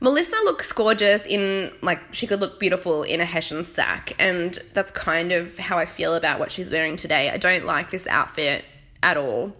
Melissa 0.00 0.36
looks 0.44 0.70
gorgeous 0.70 1.24
in 1.24 1.72
like 1.80 2.00
she 2.12 2.26
could 2.26 2.40
look 2.40 2.60
beautiful 2.60 3.04
in 3.04 3.22
a 3.22 3.24
Hessian 3.24 3.64
sack, 3.64 4.12
and 4.18 4.58
that's 4.74 4.90
kind 4.90 5.32
of 5.32 5.56
how 5.58 5.78
I 5.78 5.86
feel 5.86 6.14
about 6.14 6.38
what 6.38 6.52
she's 6.52 6.70
wearing 6.70 6.96
today. 6.96 7.30
I 7.30 7.38
don't 7.38 7.64
like 7.64 7.90
this 7.90 8.06
outfit 8.06 8.66
at 9.02 9.16
all, 9.16 9.56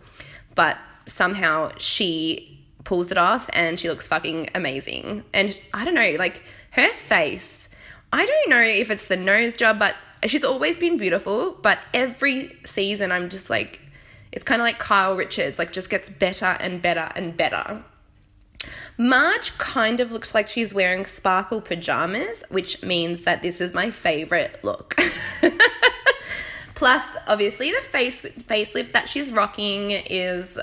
but 0.54 0.76
somehow 1.06 1.72
she 1.78 2.64
pulls 2.84 3.10
it 3.10 3.18
off 3.18 3.48
and 3.52 3.78
she 3.80 3.88
looks 3.88 4.08
fucking 4.08 4.50
amazing. 4.54 5.24
And 5.32 5.58
I 5.72 5.84
don't 5.84 5.94
know, 5.94 6.16
like 6.18 6.42
her 6.72 6.90
face, 6.90 7.68
I 8.12 8.24
don't 8.24 8.50
know 8.50 8.60
if 8.60 8.90
it's 8.90 9.08
the 9.08 9.16
nose 9.16 9.56
job, 9.56 9.78
but 9.78 9.96
she's 10.26 10.44
always 10.44 10.76
been 10.76 10.96
beautiful, 10.96 11.56
but 11.62 11.78
every 11.92 12.56
season 12.64 13.12
I'm 13.12 13.28
just 13.28 13.50
like 13.50 13.80
it's 14.34 14.42
kind 14.42 14.60
of 14.60 14.64
like 14.64 14.80
Kyle 14.80 15.14
Richards, 15.14 15.60
like 15.60 15.72
just 15.72 15.88
gets 15.88 16.08
better 16.08 16.56
and 16.58 16.82
better 16.82 17.08
and 17.14 17.36
better. 17.36 17.84
Marge 18.98 19.56
kind 19.58 20.00
of 20.00 20.10
looks 20.10 20.34
like 20.34 20.48
she's 20.48 20.74
wearing 20.74 21.06
sparkle 21.06 21.60
pajamas, 21.60 22.42
which 22.50 22.82
means 22.82 23.22
that 23.22 23.42
this 23.42 23.60
is 23.60 23.72
my 23.72 23.92
favorite 23.92 24.58
look. 24.64 24.98
Plus, 26.74 27.04
obviously, 27.28 27.70
the 27.70 27.80
face 27.80 28.22
facelift 28.22 28.92
that 28.92 29.08
she's 29.08 29.32
rocking 29.32 29.92
is 29.92 30.58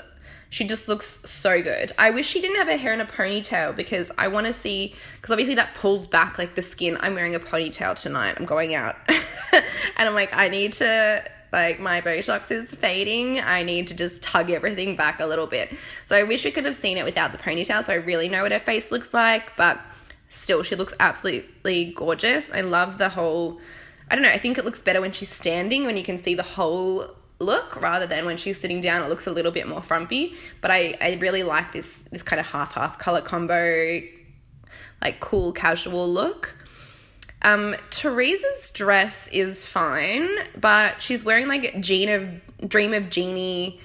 she 0.52 0.66
just 0.66 0.86
looks 0.86 1.18
so 1.24 1.62
good. 1.62 1.92
I 1.96 2.10
wish 2.10 2.28
she 2.28 2.42
didn't 2.42 2.56
have 2.56 2.66
her 2.66 2.76
hair 2.76 2.92
in 2.92 3.00
a 3.00 3.06
ponytail 3.06 3.74
because 3.74 4.12
I 4.18 4.28
want 4.28 4.46
to 4.46 4.52
see 4.52 4.94
because 5.16 5.30
obviously 5.30 5.54
that 5.54 5.74
pulls 5.74 6.06
back 6.06 6.36
like 6.36 6.56
the 6.56 6.60
skin. 6.60 6.98
I'm 7.00 7.14
wearing 7.14 7.34
a 7.34 7.40
ponytail 7.40 7.98
tonight. 7.98 8.34
I'm 8.38 8.44
going 8.44 8.74
out, 8.74 8.96
and 9.08 9.64
I'm 9.96 10.12
like 10.12 10.28
I 10.34 10.50
need 10.50 10.74
to 10.74 11.24
like 11.54 11.80
my 11.80 12.02
Botox 12.02 12.50
is 12.50 12.70
fading. 12.70 13.40
I 13.40 13.62
need 13.62 13.86
to 13.86 13.94
just 13.94 14.22
tug 14.22 14.50
everything 14.50 14.94
back 14.94 15.20
a 15.20 15.26
little 15.26 15.46
bit. 15.46 15.74
So 16.04 16.18
I 16.18 16.24
wish 16.24 16.44
we 16.44 16.50
could 16.50 16.66
have 16.66 16.76
seen 16.76 16.98
it 16.98 17.06
without 17.06 17.32
the 17.32 17.38
ponytail 17.38 17.82
so 17.82 17.94
I 17.94 17.96
really 17.96 18.28
know 18.28 18.42
what 18.42 18.52
her 18.52 18.60
face 18.60 18.92
looks 18.92 19.14
like, 19.14 19.56
but 19.56 19.80
still 20.28 20.62
she 20.62 20.76
looks 20.76 20.92
absolutely 21.00 21.94
gorgeous. 21.96 22.52
I 22.52 22.60
love 22.60 22.98
the 22.98 23.08
whole 23.08 23.58
I 24.10 24.16
don't 24.16 24.22
know, 24.22 24.30
I 24.30 24.38
think 24.38 24.58
it 24.58 24.66
looks 24.66 24.82
better 24.82 25.00
when 25.00 25.12
she's 25.12 25.30
standing 25.30 25.86
when 25.86 25.96
you 25.96 26.02
can 26.02 26.18
see 26.18 26.34
the 26.34 26.42
whole 26.42 27.16
look 27.42 27.80
rather 27.80 28.06
than 28.06 28.24
when 28.24 28.36
she's 28.36 28.58
sitting 28.58 28.80
down 28.80 29.02
it 29.02 29.08
looks 29.08 29.26
a 29.26 29.32
little 29.32 29.52
bit 29.52 29.68
more 29.68 29.82
frumpy. 29.82 30.34
But 30.60 30.70
I, 30.70 30.94
I 31.00 31.18
really 31.20 31.42
like 31.42 31.72
this 31.72 32.02
this 32.10 32.22
kind 32.22 32.40
of 32.40 32.46
half 32.46 32.72
half 32.72 32.98
color 32.98 33.20
combo 33.20 34.00
like 35.02 35.20
cool 35.20 35.52
casual 35.52 36.10
look. 36.10 36.56
Um, 37.42 37.74
Teresa's 37.90 38.70
dress 38.70 39.28
is 39.28 39.66
fine, 39.66 40.28
but 40.58 41.02
she's 41.02 41.24
wearing 41.24 41.48
like 41.48 41.80
Jean 41.80 42.08
of 42.08 42.68
Dream 42.68 42.94
of 42.94 43.10
Jeannie, 43.10 43.80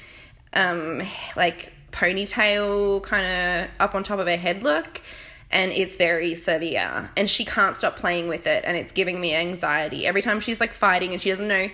um, 0.54 1.02
like 1.36 1.74
ponytail 1.91 3.02
kind 3.02 3.26
of 3.65 3.70
up 3.80 3.96
on 3.96 4.04
top 4.04 4.20
of 4.20 4.28
her 4.28 4.38
head 4.38 4.62
look, 4.62 5.02
and 5.50 5.72
it's 5.72 5.96
very 5.96 6.36
severe. 6.36 7.10
And 7.17 7.28
she 7.28 7.43
can't 7.46 7.76
stop 7.76 7.96
playing 7.96 8.28
with 8.28 8.46
it, 8.46 8.63
and 8.63 8.78
it's 8.78 8.91
giving 8.91 9.20
me 9.20 9.34
anxiety. 9.34 10.06
Every 10.06 10.22
time 10.22 10.39
she's 10.39 10.60
like 10.60 10.76
fighting 10.76 11.13
and 11.13 11.22
she 11.22 11.30
doesn't 11.30 11.48
know 11.48 11.70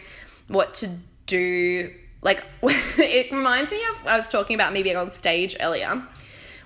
what 0.47 0.73
to 0.75 0.89
do. 1.25 1.91
Like 2.21 2.43
it 2.63 3.31
reminds 3.31 3.71
me 3.71 3.81
of 3.91 4.07
I 4.07 4.17
was 4.17 4.29
talking 4.29 4.55
about 4.55 4.73
me 4.73 4.83
being 4.83 4.97
on 4.97 5.11
stage 5.11 5.55
earlier 5.59 6.03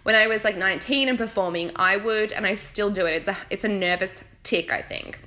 when 0.08 0.16
I 0.16 0.28
was 0.28 0.46
like 0.46 0.56
19 0.56 1.10
and 1.10 1.18
performing, 1.18 1.70
I 1.76 1.98
would, 1.98 2.32
and 2.32 2.46
I 2.46 2.54
still 2.54 2.90
do 2.90 3.06
it. 3.06 3.12
It's 3.12 3.28
a 3.28 3.38
it's 3.50 3.66
a 3.66 3.68
nervous 3.68 4.24
tick, 4.42 4.72
I 4.72 4.82
think. 4.82 5.20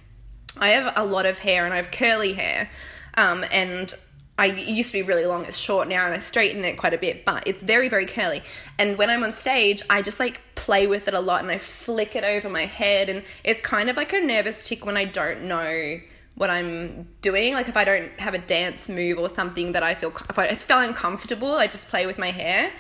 I 0.56 0.68
have 0.68 0.94
a 0.96 1.04
lot 1.04 1.26
of 1.26 1.38
hair 1.38 1.66
and 1.66 1.74
I 1.74 1.76
have 1.76 1.90
curly 1.90 2.32
hair, 2.32 2.70
um, 3.18 3.44
and 3.52 3.92
I 4.38 4.46
used 4.46 4.92
to 4.92 4.98
be 4.98 5.02
really 5.02 5.26
long. 5.26 5.44
It's 5.44 5.58
short 5.58 5.86
now, 5.86 6.06
and 6.06 6.14
I 6.14 6.18
straighten 6.18 6.64
it 6.64 6.78
quite 6.78 6.94
a 6.94 6.98
bit, 6.98 7.26
but 7.26 7.46
it's 7.46 7.62
very 7.62 7.90
very 7.90 8.06
curly. 8.06 8.42
And 8.78 8.96
when 8.96 9.10
I'm 9.10 9.22
on 9.22 9.34
stage, 9.34 9.82
I 9.90 10.00
just 10.00 10.18
like 10.18 10.40
play 10.54 10.86
with 10.86 11.08
it 11.08 11.12
a 11.12 11.20
lot, 11.20 11.42
and 11.42 11.50
I 11.50 11.58
flick 11.58 12.16
it 12.16 12.24
over 12.24 12.48
my 12.48 12.64
head, 12.64 13.10
and 13.10 13.22
it's 13.44 13.60
kind 13.60 13.90
of 13.90 13.98
like 13.98 14.14
a 14.14 14.20
nervous 14.22 14.66
tick 14.66 14.86
when 14.86 14.96
I 14.96 15.04
don't 15.04 15.42
know 15.42 16.00
what 16.40 16.48
I'm 16.48 17.06
doing. 17.20 17.52
Like 17.52 17.68
if 17.68 17.76
I 17.76 17.84
don't 17.84 18.18
have 18.18 18.32
a 18.32 18.38
dance 18.38 18.88
move 18.88 19.18
or 19.18 19.28
something 19.28 19.72
that 19.72 19.82
I 19.82 19.94
feel 19.94 20.10
if 20.30 20.38
I 20.38 20.54
feel 20.54 20.78
uncomfortable, 20.78 21.52
I 21.52 21.66
just 21.66 21.90
play 21.90 22.06
with 22.06 22.16
my 22.16 22.30
hair 22.30 22.72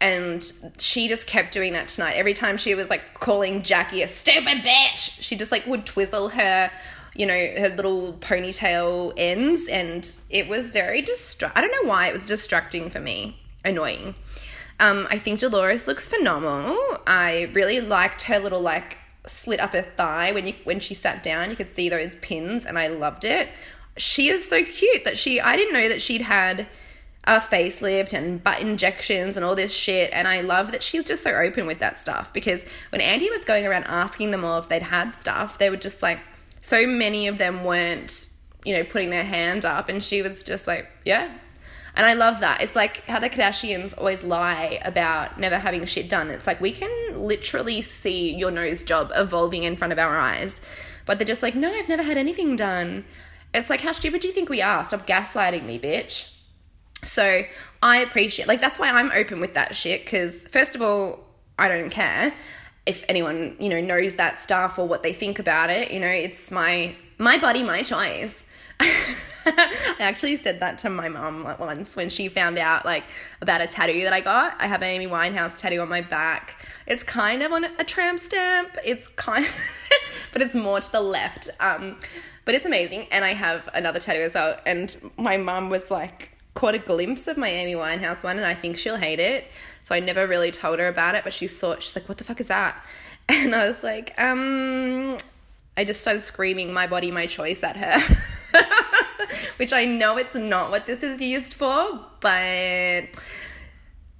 and 0.00 0.50
she 0.78 1.08
just 1.08 1.26
kept 1.26 1.52
doing 1.52 1.74
that 1.74 1.88
tonight. 1.88 2.14
Every 2.14 2.32
time 2.32 2.56
she 2.56 2.74
was 2.74 2.88
like 2.88 3.20
calling 3.20 3.62
Jackie 3.62 4.00
a 4.00 4.08
stupid 4.08 4.62
bitch, 4.62 5.20
she 5.20 5.36
just 5.36 5.52
like 5.52 5.66
would 5.66 5.84
twizzle 5.84 6.30
her, 6.30 6.70
you 7.14 7.26
know, 7.26 7.34
her 7.34 7.68
little 7.68 8.14
ponytail 8.14 9.12
ends, 9.18 9.68
and 9.68 10.10
it 10.30 10.48
was 10.48 10.70
very 10.70 11.02
distra. 11.02 11.52
I 11.54 11.60
don't 11.60 11.70
know 11.70 11.88
why 11.88 12.08
it 12.08 12.14
was 12.14 12.24
distracting 12.24 12.88
for 12.88 12.98
me, 12.98 13.36
annoying. 13.62 14.14
Um, 14.80 15.06
I 15.10 15.18
think 15.18 15.38
Dolores 15.38 15.86
looks 15.86 16.08
phenomenal. 16.08 16.78
I 17.06 17.50
really 17.52 17.80
liked 17.80 18.22
her 18.22 18.40
little 18.40 18.62
like 18.62 18.96
slit 19.26 19.60
up 19.60 19.70
her 19.70 19.82
thigh 19.82 20.32
when 20.32 20.46
you 20.46 20.54
when 20.64 20.80
she 20.80 20.94
sat 20.94 21.22
down. 21.22 21.50
You 21.50 21.56
could 21.56 21.68
see 21.68 21.88
those 21.88 22.14
pins, 22.16 22.66
and 22.66 22.78
I 22.78 22.88
loved 22.88 23.24
it. 23.24 23.48
She 23.96 24.28
is 24.28 24.48
so 24.48 24.64
cute 24.64 25.04
that 25.04 25.18
she. 25.18 25.40
I 25.40 25.56
didn't 25.56 25.74
know 25.74 25.88
that 25.88 26.02
she'd 26.02 26.22
had 26.22 26.66
a 27.24 27.38
facelift 27.38 28.12
and 28.12 28.42
butt 28.42 28.60
injections 28.60 29.36
and 29.36 29.44
all 29.44 29.54
this 29.54 29.72
shit. 29.72 30.10
And 30.12 30.26
I 30.26 30.40
love 30.40 30.72
that 30.72 30.82
she's 30.82 31.04
just 31.04 31.22
so 31.22 31.30
open 31.34 31.66
with 31.66 31.78
that 31.78 32.02
stuff 32.02 32.32
because 32.32 32.64
when 32.90 33.00
Andy 33.00 33.30
was 33.30 33.44
going 33.44 33.64
around 33.66 33.84
asking 33.84 34.32
them 34.32 34.44
all 34.44 34.58
if 34.58 34.68
they'd 34.68 34.82
had 34.82 35.14
stuff, 35.14 35.58
they 35.58 35.70
were 35.70 35.76
just 35.76 36.02
like, 36.02 36.18
so 36.62 36.86
many 36.86 37.28
of 37.28 37.38
them 37.38 37.64
weren't, 37.64 38.28
you 38.64 38.76
know, 38.76 38.84
putting 38.84 39.10
their 39.10 39.24
hand 39.24 39.64
up. 39.64 39.88
And 39.88 40.02
she 40.02 40.22
was 40.22 40.42
just 40.42 40.66
like, 40.66 40.88
yeah. 41.04 41.32
And 41.94 42.06
I 42.06 42.14
love 42.14 42.40
that. 42.40 42.62
It's 42.62 42.74
like 42.74 43.04
how 43.06 43.18
the 43.18 43.28
Kardashians 43.28 43.96
always 43.96 44.24
lie 44.24 44.80
about 44.84 45.38
never 45.38 45.58
having 45.58 45.84
shit 45.84 46.08
done. 46.08 46.30
It's 46.30 46.46
like 46.46 46.60
we 46.60 46.72
can 46.72 47.18
literally 47.18 47.82
see 47.82 48.34
your 48.34 48.50
nose 48.50 48.82
job 48.82 49.12
evolving 49.14 49.64
in 49.64 49.76
front 49.76 49.92
of 49.92 49.98
our 49.98 50.16
eyes. 50.16 50.60
But 51.04 51.18
they're 51.18 51.26
just 51.26 51.42
like, 51.42 51.54
no, 51.54 51.70
I've 51.70 51.88
never 51.88 52.02
had 52.02 52.16
anything 52.16 52.56
done. 52.56 53.04
It's 53.52 53.68
like, 53.68 53.80
how 53.80 53.92
stupid 53.92 54.22
do 54.22 54.28
you 54.28 54.32
think 54.32 54.48
we 54.48 54.62
are? 54.62 54.82
Stop 54.84 55.06
gaslighting 55.06 55.66
me, 55.66 55.78
bitch. 55.78 56.34
So 57.02 57.42
I 57.82 57.98
appreciate, 57.98 58.48
like, 58.48 58.60
that's 58.60 58.78
why 58.78 58.88
I'm 58.88 59.10
open 59.12 59.40
with 59.40 59.54
that 59.54 59.74
shit. 59.74 60.04
Because 60.04 60.46
first 60.48 60.74
of 60.74 60.80
all, 60.80 61.20
I 61.58 61.68
don't 61.68 61.90
care 61.90 62.32
if 62.86 63.04
anyone 63.08 63.56
you 63.60 63.68
know 63.68 63.80
knows 63.80 64.16
that 64.16 64.38
stuff 64.38 64.78
or 64.78 64.88
what 64.88 65.02
they 65.02 65.12
think 65.12 65.38
about 65.38 65.70
it. 65.70 65.90
You 65.90 66.00
know, 66.00 66.08
it's 66.08 66.50
my 66.50 66.94
my 67.18 67.38
body, 67.38 67.62
my 67.62 67.82
choice. 67.82 68.44
I 69.44 69.96
actually 70.00 70.36
said 70.36 70.60
that 70.60 70.78
to 70.80 70.90
my 70.90 71.08
mum 71.08 71.44
once 71.58 71.96
when 71.96 72.10
she 72.10 72.28
found 72.28 72.58
out 72.58 72.84
like 72.84 73.04
about 73.40 73.60
a 73.60 73.66
tattoo 73.66 74.04
that 74.04 74.12
I 74.12 74.20
got. 74.20 74.56
I 74.60 74.66
have 74.66 74.82
an 74.82 74.88
Amy 74.88 75.06
Winehouse 75.06 75.58
tattoo 75.58 75.80
on 75.80 75.88
my 75.88 76.00
back. 76.00 76.64
It's 76.86 77.02
kind 77.02 77.42
of 77.42 77.52
on 77.52 77.64
a 77.64 77.84
tramp 77.84 78.20
stamp. 78.20 78.76
It's 78.84 79.08
kind, 79.08 79.44
of, 79.44 79.60
but 80.32 80.42
it's 80.42 80.54
more 80.54 80.80
to 80.80 80.92
the 80.92 81.00
left. 81.00 81.50
Um, 81.60 81.98
but 82.44 82.54
it's 82.54 82.66
amazing. 82.66 83.06
And 83.10 83.24
I 83.24 83.34
have 83.34 83.68
another 83.74 84.00
tattoo 84.00 84.20
as 84.20 84.34
well. 84.34 84.58
And 84.66 84.94
my 85.16 85.36
mum 85.36 85.70
was 85.70 85.90
like 85.90 86.32
caught 86.54 86.74
a 86.74 86.78
glimpse 86.78 87.26
of 87.28 87.36
my 87.36 87.48
Amy 87.48 87.74
Winehouse 87.74 88.22
one, 88.22 88.36
and 88.36 88.46
I 88.46 88.54
think 88.54 88.76
she'll 88.76 88.96
hate 88.96 89.20
it. 89.20 89.46
So 89.84 89.94
I 89.94 90.00
never 90.00 90.26
really 90.26 90.50
told 90.50 90.78
her 90.78 90.88
about 90.88 91.14
it. 91.14 91.24
But 91.24 91.32
she 91.32 91.46
saw. 91.46 91.76
She's 91.78 91.96
like, 91.96 92.08
"What 92.08 92.18
the 92.18 92.24
fuck 92.24 92.40
is 92.40 92.48
that?" 92.48 92.76
And 93.28 93.54
I 93.54 93.68
was 93.68 93.84
like, 93.84 94.12
um, 94.18 95.16
I 95.76 95.84
just 95.84 96.00
started 96.00 96.22
screaming 96.22 96.72
my 96.72 96.88
body, 96.88 97.12
my 97.12 97.26
choice 97.26 97.62
at 97.62 97.76
her. 97.76 98.16
Which 99.56 99.72
I 99.72 99.84
know 99.84 100.16
it's 100.16 100.34
not 100.34 100.70
what 100.70 100.86
this 100.86 101.02
is 101.02 101.20
used 101.20 101.54
for, 101.54 102.00
but 102.20 103.04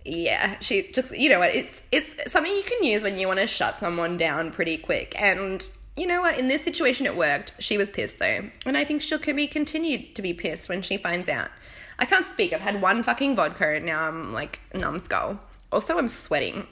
yeah, 0.04 0.58
she 0.60 0.90
just 0.92 1.16
you 1.16 1.28
know 1.28 1.38
what, 1.38 1.54
it's 1.54 1.82
it's 1.92 2.30
something 2.30 2.52
you 2.52 2.62
can 2.62 2.82
use 2.82 3.02
when 3.02 3.18
you 3.18 3.26
want 3.26 3.40
to 3.40 3.46
shut 3.46 3.78
someone 3.78 4.16
down 4.16 4.50
pretty 4.50 4.76
quick. 4.76 5.14
And 5.20 5.68
you 5.96 6.06
know 6.06 6.20
what, 6.20 6.38
in 6.38 6.48
this 6.48 6.62
situation 6.62 7.06
it 7.06 7.16
worked. 7.16 7.52
She 7.58 7.76
was 7.76 7.90
pissed 7.90 8.18
though. 8.18 8.50
And 8.66 8.76
I 8.76 8.84
think 8.84 9.02
she'll 9.02 9.18
can 9.18 9.36
be 9.36 9.46
continued 9.46 10.14
to 10.14 10.22
be 10.22 10.32
pissed 10.32 10.68
when 10.68 10.82
she 10.82 10.96
finds 10.96 11.28
out. 11.28 11.50
I 11.98 12.04
can't 12.04 12.24
speak. 12.24 12.52
I've 12.52 12.60
had 12.60 12.80
one 12.80 13.02
fucking 13.02 13.36
vodka 13.36 13.76
and 13.76 13.86
now 13.86 14.04
I'm 14.08 14.32
like 14.32 14.60
numbskull. 14.74 15.38
Also 15.70 15.98
I'm 15.98 16.08
sweating. 16.08 16.66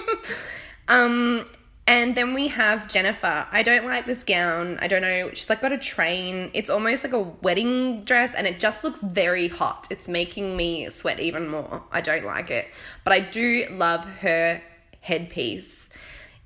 um 0.88 1.46
and 1.90 2.14
then 2.14 2.34
we 2.34 2.46
have 2.46 2.86
Jennifer. 2.86 3.48
I 3.50 3.64
don't 3.64 3.84
like 3.84 4.06
this 4.06 4.22
gown. 4.22 4.78
I 4.80 4.86
don't 4.86 5.02
know. 5.02 5.30
She's 5.30 5.50
like 5.50 5.60
got 5.60 5.72
a 5.72 5.78
train. 5.78 6.52
It's 6.54 6.70
almost 6.70 7.02
like 7.02 7.12
a 7.12 7.18
wedding 7.18 8.04
dress 8.04 8.32
and 8.32 8.46
it 8.46 8.60
just 8.60 8.84
looks 8.84 9.02
very 9.02 9.48
hot. 9.48 9.88
It's 9.90 10.06
making 10.06 10.56
me 10.56 10.88
sweat 10.90 11.18
even 11.18 11.48
more. 11.48 11.82
I 11.90 12.00
don't 12.00 12.24
like 12.24 12.48
it. 12.48 12.68
But 13.02 13.12
I 13.12 13.18
do 13.18 13.66
love 13.72 14.04
her 14.04 14.62
headpiece. 15.00 15.88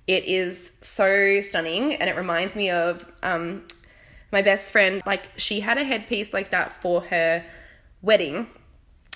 It 0.07 0.25
is 0.25 0.73
so 0.81 1.43
stunning 1.43 1.93
and 1.93 2.09
it 2.09 2.17
reminds 2.17 2.57
me 2.57 2.71
of 2.71 3.07
um, 3.23 3.67
my 4.33 4.41
best 4.41 4.73
friend. 4.73 5.03
Like, 5.05 5.29
she 5.37 5.61
had 5.61 5.77
a 5.77 5.85
headpiece 5.85 6.33
like 6.33 6.53
that 6.53 6.73
for 6.73 7.03
her 7.03 7.45
wedding. 8.01 8.47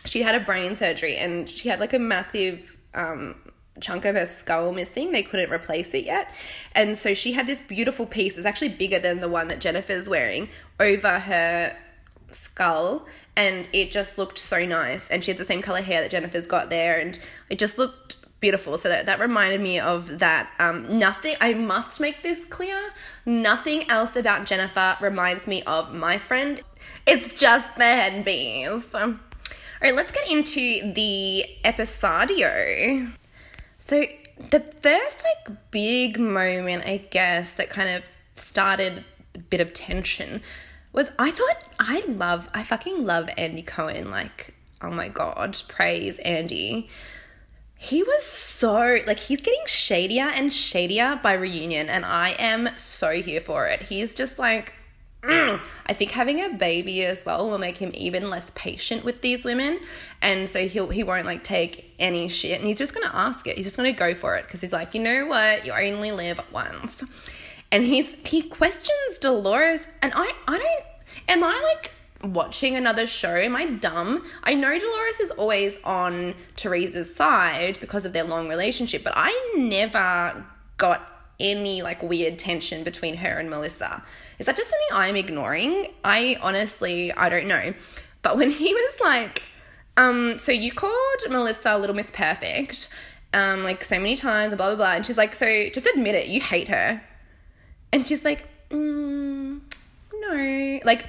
She 0.05 0.21
had 0.21 0.35
a 0.35 0.41
brain 0.41 0.75
surgery 0.75 1.17
and 1.17 1.49
she 1.49 1.71
had 1.71 1.81
like 1.81 1.95
a 1.95 1.99
massive 1.99 2.77
um, 2.93 3.35
chunk 3.81 4.05
of 4.05 4.15
her 4.15 4.27
skull 4.27 4.73
missing. 4.73 5.13
They 5.13 5.23
couldn't 5.23 5.51
replace 5.51 5.95
it 5.95 6.05
yet. 6.05 6.33
And 6.73 6.97
so 6.97 7.15
she 7.15 7.33
had 7.33 7.47
this 7.47 7.61
beautiful 7.61 8.07
piece. 8.07 8.37
it's 8.37 8.47
actually 8.47 8.71
bigger 8.71 8.99
than 8.99 9.21
the 9.21 9.29
one 9.29 9.49
that 9.49 9.61
Jennifer's 9.61 10.09
wearing 10.09 10.49
over 10.81 11.19
her 11.19 11.77
skull. 12.31 13.07
And 13.37 13.69
it 13.73 13.91
just 13.91 14.19
looked 14.19 14.39
so 14.39 14.65
nice. 14.65 15.09
And 15.09 15.25
she 15.25 15.31
had 15.31 15.39
the 15.39 15.45
same 15.45 15.63
color 15.63 15.83
hair 15.83 16.03
that 16.03 16.11
Jennifer's 16.11 16.47
got 16.47 16.71
there. 16.71 16.99
And 16.99 17.19
it 17.51 17.59
just 17.59 17.79
looked 17.79 18.17
beautiful. 18.41 18.79
So 18.79 18.89
that, 18.89 19.07
that 19.07 19.21
reminded 19.21 19.61
me 19.61 19.79
of 19.79 20.19
that. 20.19 20.51
Um, 20.59 20.99
nothing, 20.99 21.37
I 21.41 21.55
must 21.55 22.01
make 22.01 22.23
this 22.23 22.45
clear. 22.45 22.79
Nothing 23.27 23.89
else 23.91 24.17
about 24.17 24.47
Jennifer 24.47 24.97
reminds 25.01 25.47
me 25.47 25.63
of 25.65 25.95
my 25.95 26.19
friend. 26.19 26.63
It's 27.07 27.33
just 27.33 27.75
the 27.77 27.85
headpiece. 27.85 28.95
All 28.95 29.15
right, 29.81 29.95
let's 29.95 30.11
get 30.11 30.31
into 30.31 30.93
the 30.93 31.45
episodio. 31.65 33.13
So 33.89 34.05
the 34.51 34.61
first 34.61 35.19
like 35.25 35.57
big 35.71 36.21
moment, 36.21 36.85
I 36.85 36.99
guess, 36.99 37.55
that 37.55 37.71
kind 37.71 37.89
of 37.89 38.03
started 38.37 39.03
a 39.35 39.39
bit 39.39 39.63
of 39.63 39.73
tension 39.73 40.43
was 40.93 41.11
I 41.19 41.31
thought 41.31 41.65
I 41.81 42.05
love 42.07 42.51
I 42.53 42.65
fucking 42.65 43.03
love 43.03 43.31
Andy 43.39 43.63
Cohen. 43.63 44.11
Like, 44.11 44.55
oh 44.83 44.91
my 44.91 45.09
god, 45.09 45.63
praise 45.69 46.19
Andy. 46.19 46.91
He 47.79 48.03
was 48.03 48.27
so 48.27 48.99
like 49.07 49.21
he's 49.21 49.41
getting 49.41 49.65
shadier 49.67 50.25
and 50.27 50.53
shadier 50.53 51.19
by 51.23 51.33
reunion, 51.33 51.89
and 51.89 52.05
I 52.05 52.31
am 52.39 52.69
so 52.77 53.23
here 53.23 53.41
for 53.41 53.69
it. 53.69 53.85
He's 53.85 54.13
just 54.13 54.39
like 54.39 54.75
Mm. 55.23 55.61
I 55.87 55.95
think 55.95 56.13
having 56.13 56.41
a 56.41 56.51
baby 56.51 57.05
as 57.05 57.27
well 57.27 57.51
will 57.51 57.59
make 57.59 57.77
him 57.77 57.91
even 57.95 58.31
less 58.31 58.51
patient 58.55 59.05
with 59.05 59.21
these 59.21 59.45
women, 59.45 59.81
and 60.23 60.49
so 60.49 60.69
he'll 60.69 60.91
he 60.91 61.03
won't 61.03 61.27
like 61.27 61.43
take 61.43 61.93
any 61.99 62.29
shit, 62.29 62.59
and 62.59 62.69
he's 62.69 62.79
just 62.79 62.95
gonna 62.95 63.11
ask 63.13 63.47
it. 63.47 63.57
He's 63.57 63.67
just 63.67 63.77
gonna 63.77 63.93
go 63.93 64.15
for 64.15 64.37
it 64.37 64.47
because 64.47 64.61
he's 64.61 64.73
like, 64.73 64.95
you 64.95 65.03
know 65.03 65.27
what, 65.27 65.67
you 65.67 65.73
only 65.73 66.13
live 66.13 66.41
once, 66.53 67.03
and 67.73 67.85
he's 67.85 68.15
he 68.27 68.43
questions 68.43 69.19
Dolores, 69.21 69.89
and 70.03 70.13
I 70.15 70.33
I 70.47 70.59
don't 70.59 70.85
am 71.29 71.43
I 71.43 71.61
like 71.75 71.91
watching 72.33 72.77
another 72.77 73.07
show? 73.07 73.35
Am 73.35 73.57
I 73.57 73.67
dumb? 73.67 74.25
I 74.45 74.55
know 74.55 74.79
Dolores 74.79 75.21
is 75.21 75.31
always 75.33 75.79
on 75.85 76.35
Teresa's 76.57 77.15
side 77.15 77.79
because 77.81 78.05
of 78.05 78.13
their 78.13 78.25
long 78.25 78.49
relationship, 78.49 79.05
but 79.05 79.15
I 79.17 79.53
never 79.57 80.45
got 80.77 81.18
any 81.41 81.83
like 81.83 82.03
weird 82.03 82.39
tension 82.39 82.85
between 82.85 83.17
her 83.17 83.39
and 83.39 83.49
Melissa. 83.51 84.03
Is 84.39 84.47
that 84.47 84.57
just 84.57 84.71
something 84.71 84.89
I'm 84.93 85.17
ignoring? 85.17 85.89
I 86.05 86.37
honestly, 86.41 87.13
I 87.13 87.29
don't 87.29 87.47
know. 87.47 87.75
But 88.23 88.37
when 88.37 88.51
he 88.63 88.73
was 88.73 89.01
like, 89.01 89.43
um, 89.97 90.39
so 90.39 90.53
you 90.53 90.73
called 90.73 91.23
Melissa 91.29 91.77
Little 91.77 91.97
Miss 91.97 92.11
Perfect, 92.11 92.89
um, 93.33 93.65
like 93.65 93.83
so 93.83 93.97
many 93.97 94.17
times, 94.17 94.53
and 94.53 94.59
blah, 94.59 94.69
blah, 94.69 94.77
blah. 94.77 94.93
And 94.93 95.05
she's 95.05 95.19
like, 95.19 95.35
so 95.35 95.69
just 95.71 95.87
admit 95.87 96.15
it, 96.15 96.29
you 96.29 96.41
hate 96.41 96.69
her. 96.69 97.03
And 97.93 98.07
she's 98.07 98.25
like, 98.25 98.47
mm, 98.71 99.61
no. 100.15 100.81
Like, 100.85 101.07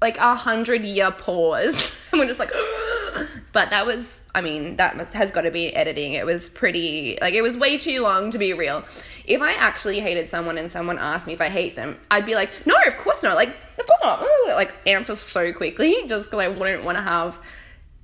like 0.00 0.18
a 0.18 0.34
hundred 0.34 0.84
year 0.84 1.10
pause. 1.10 1.92
and 2.12 2.20
we're 2.20 2.26
just 2.26 2.38
like, 2.38 2.52
but 3.52 3.70
that 3.70 3.86
was, 3.86 4.20
I 4.34 4.40
mean, 4.40 4.76
that 4.76 4.96
has 5.14 5.30
got 5.30 5.42
to 5.42 5.50
be 5.50 5.74
editing. 5.74 6.12
It 6.14 6.26
was 6.26 6.48
pretty, 6.48 7.18
like, 7.20 7.34
it 7.34 7.42
was 7.42 7.56
way 7.56 7.78
too 7.78 8.02
long 8.02 8.30
to 8.30 8.38
be 8.38 8.52
real. 8.52 8.84
If 9.24 9.42
I 9.42 9.52
actually 9.52 10.00
hated 10.00 10.28
someone 10.28 10.58
and 10.58 10.70
someone 10.70 10.98
asked 10.98 11.26
me 11.26 11.34
if 11.34 11.40
I 11.40 11.48
hate 11.48 11.76
them, 11.76 11.98
I'd 12.10 12.26
be 12.26 12.34
like, 12.34 12.50
no, 12.66 12.74
of 12.86 12.96
course 12.96 13.22
not. 13.22 13.36
Like, 13.36 13.50
of 13.78 13.86
course 13.86 14.00
not. 14.02 14.24
Like, 14.48 14.74
answer 14.86 15.14
so 15.14 15.52
quickly 15.52 15.94
just 16.06 16.30
because 16.30 16.44
I 16.44 16.48
wouldn't 16.48 16.84
want 16.84 16.96
to 16.98 17.02
have 17.02 17.38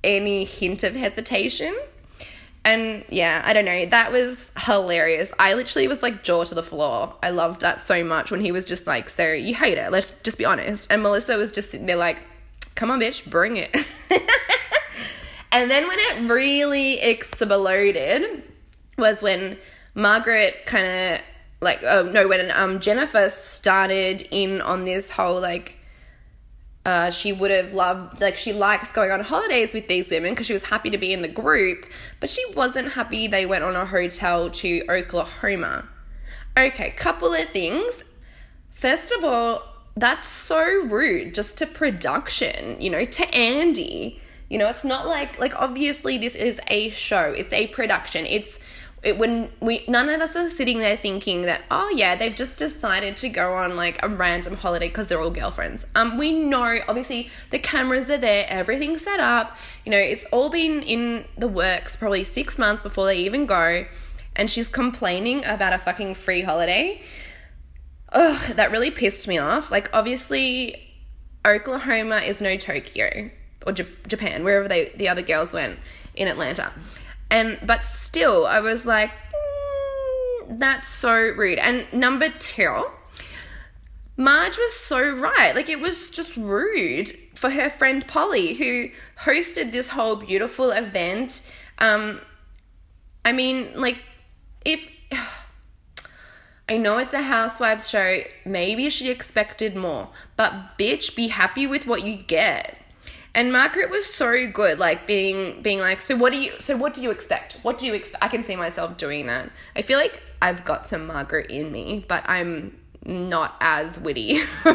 any 0.03 0.43
hint 0.43 0.83
of 0.83 0.95
hesitation. 0.95 1.75
And 2.65 3.05
yeah, 3.09 3.43
I 3.45 3.53
don't 3.53 3.65
know. 3.65 3.85
That 3.85 4.11
was 4.11 4.51
hilarious. 4.57 5.31
I 5.37 5.53
literally 5.53 5.87
was 5.87 6.01
like 6.01 6.23
jaw 6.23 6.43
to 6.45 6.55
the 6.55 6.63
floor. 6.63 7.15
I 7.21 7.29
loved 7.29 7.61
that 7.61 7.79
so 7.79 8.03
much 8.03 8.31
when 8.31 8.41
he 8.41 8.51
was 8.51 8.65
just 8.65 8.87
like, 8.87 9.07
so 9.07 9.31
you 9.31 9.53
hate 9.53 9.77
it. 9.77 9.91
Let's 9.91 10.07
just 10.23 10.39
be 10.39 10.45
honest. 10.45 10.91
And 10.91 11.03
Melissa 11.03 11.37
was 11.37 11.51
just 11.51 11.69
sitting 11.69 11.85
there 11.85 11.95
like, 11.95 12.23
come 12.73 12.89
on, 12.89 12.99
bitch, 12.99 13.29
bring 13.29 13.57
it. 13.57 13.75
and 15.51 15.69
then 15.69 15.87
when 15.87 15.97
it 15.99 16.29
really 16.29 16.99
exploded 16.99 18.43
was 18.97 19.21
when 19.21 19.57
Margaret 19.93 20.65
kind 20.65 20.87
of 20.87 21.21
like, 21.61 21.81
oh 21.83 22.03
no, 22.03 22.27
when 22.27 22.51
um, 22.51 22.79
Jennifer 22.79 23.29
started 23.29 24.27
in 24.31 24.61
on 24.61 24.85
this 24.85 25.11
whole 25.11 25.39
like, 25.39 25.77
uh, 26.85 27.09
she 27.09 27.33
would 27.33 27.49
have 27.49 27.73
loved, 27.73 28.21
like, 28.21 28.35
she 28.35 28.53
likes 28.53 28.91
going 28.91 29.09
on 29.09 29.19
holidays 29.19 29.73
with 29.73 29.87
these 29.87 30.11
women 30.11 30.31
because 30.31 30.45
she 30.45 30.53
was 30.53 30.67
happy 30.67 30.91
to 30.91 30.99
be 30.99 31.11
in 31.11 31.23
the 31.23 31.27
group, 31.27 31.85
but 32.19 32.29
she 32.29 32.43
wasn't 32.53 32.91
happy 32.91 33.25
they 33.27 33.45
went 33.45 33.63
on 33.63 33.75
a 33.75 33.85
hotel 33.85 34.51
to 34.51 34.85
Oklahoma. 34.87 35.89
Okay, 36.55 36.91
couple 36.91 37.33
of 37.33 37.49
things. 37.49 38.03
First 38.69 39.11
of 39.11 39.23
all, 39.23 39.63
that's 39.95 40.29
so 40.29 40.63
rude 40.85 41.33
just 41.33 41.57
to 41.57 41.65
production, 41.65 42.79
you 42.79 42.89
know, 42.89 43.03
to 43.03 43.35
Andy. 43.35 44.21
You 44.49 44.59
know, 44.59 44.69
it's 44.69 44.83
not 44.83 45.07
like 45.07 45.39
like 45.39 45.59
obviously 45.59 46.17
this 46.17 46.35
is 46.35 46.59
a 46.67 46.89
show. 46.89 47.33
It's 47.35 47.53
a 47.53 47.67
production. 47.67 48.25
It's 48.25 48.59
it 49.05 49.19
when 49.19 49.51
we 49.59 49.85
none 49.87 50.09
of 50.09 50.19
us 50.19 50.35
are 50.35 50.49
sitting 50.49 50.79
there 50.79 50.97
thinking 50.97 51.43
that 51.43 51.61
oh 51.69 51.93
yeah 51.95 52.15
they've 52.15 52.35
just 52.35 52.57
decided 52.57 53.15
to 53.17 53.29
go 53.29 53.53
on 53.53 53.75
like 53.75 54.03
a 54.03 54.09
random 54.09 54.55
holiday 54.55 54.87
because 54.87 55.07
they're 55.07 55.21
all 55.21 55.29
girlfriends. 55.29 55.87
Um 55.95 56.17
we 56.17 56.31
know 56.31 56.79
obviously 56.87 57.29
the 57.51 57.59
cameras 57.59 58.09
are 58.09 58.17
there 58.17 58.45
everything's 58.49 59.03
set 59.03 59.19
up. 59.19 59.55
You 59.85 59.91
know 59.91 59.97
it's 59.97 60.25
all 60.25 60.49
been 60.49 60.81
in 60.81 61.25
the 61.37 61.47
works 61.47 61.95
probably 61.95 62.23
six 62.23 62.57
months 62.57 62.81
before 62.81 63.05
they 63.05 63.17
even 63.17 63.45
go. 63.45 63.85
And 64.35 64.49
she's 64.49 64.67
complaining 64.67 65.45
about 65.45 65.71
a 65.71 65.77
fucking 65.77 66.15
free 66.15 66.41
holiday. 66.41 67.01
Ugh, 68.11 68.55
that 68.55 68.71
really 68.71 68.91
pissed 68.91 69.27
me 69.27 69.37
off. 69.37 69.71
Like 69.71 69.89
obviously 69.93 70.81
oklahoma 71.45 72.17
is 72.17 72.41
no 72.41 72.57
tokyo 72.57 73.29
or 73.65 73.71
J- 73.71 73.87
japan 74.07 74.43
wherever 74.43 74.67
they 74.67 74.91
the 74.95 75.09
other 75.09 75.21
girls 75.21 75.53
went 75.53 75.79
in 76.15 76.27
atlanta 76.27 76.71
and 77.29 77.59
but 77.65 77.85
still, 77.85 78.45
I 78.45 78.59
was 78.59 78.85
like, 78.85 79.11
mm, 79.11 80.59
that's 80.59 80.87
so 80.87 81.13
rude. 81.13 81.57
And 81.57 81.85
number 81.91 82.29
two, 82.29 82.87
Marge 84.17 84.57
was 84.57 84.73
so 84.73 85.11
right. 85.11 85.55
Like 85.55 85.69
it 85.69 85.79
was 85.79 86.09
just 86.09 86.37
rude 86.37 87.11
for 87.33 87.49
her 87.49 87.69
friend 87.69 88.07
Polly, 88.07 88.53
who 88.53 88.89
hosted 89.23 89.71
this 89.71 89.89
whole 89.89 90.15
beautiful 90.15 90.71
event. 90.71 91.41
Um, 91.79 92.21
I 93.23 93.31
mean, 93.31 93.71
like, 93.75 93.97
if 94.63 94.87
I 96.69 96.77
know 96.77 96.97
it's 96.97 97.13
a 97.13 97.21
housewives 97.21 97.89
show, 97.89 98.21
maybe 98.43 98.89
she 98.89 99.09
expected 99.09 99.75
more, 99.75 100.09
but 100.35 100.77
bitch, 100.79 101.15
be 101.15 101.27
happy 101.27 101.67
with 101.67 101.85
what 101.85 102.05
you 102.05 102.15
get. 102.15 102.79
And 103.35 103.51
Margaret 103.51 103.89
was 103.89 104.05
so 104.05 104.47
good, 104.47 104.79
like 104.79 105.05
being 105.05 105.61
being 105.61 105.79
like, 105.79 105.99
so 105.99 106.15
what 106.15 106.31
do 106.31 106.39
you 106.39 106.53
so 106.59 106.77
what 106.77 106.93
do 106.93 107.01
you 107.01 107.11
expect? 107.11 107.59
What 107.63 107.77
do 107.77 107.85
you 107.85 107.93
expect? 107.93 108.23
I 108.23 108.29
can 108.29 108.41
see 108.41 108.55
myself 108.55 108.95
doing 108.95 109.25
that. 109.25 109.51
I 109.75 109.81
feel 109.81 109.99
like 109.99 110.23
I've 110.41 110.63
got 110.63 110.87
some 110.87 111.05
Margaret 111.05 111.51
in 111.51 111.69
me, 111.69 112.05
but 112.07 112.23
I'm 112.27 112.79
not 113.05 113.57
as 113.59 113.99
witty. 113.99 114.39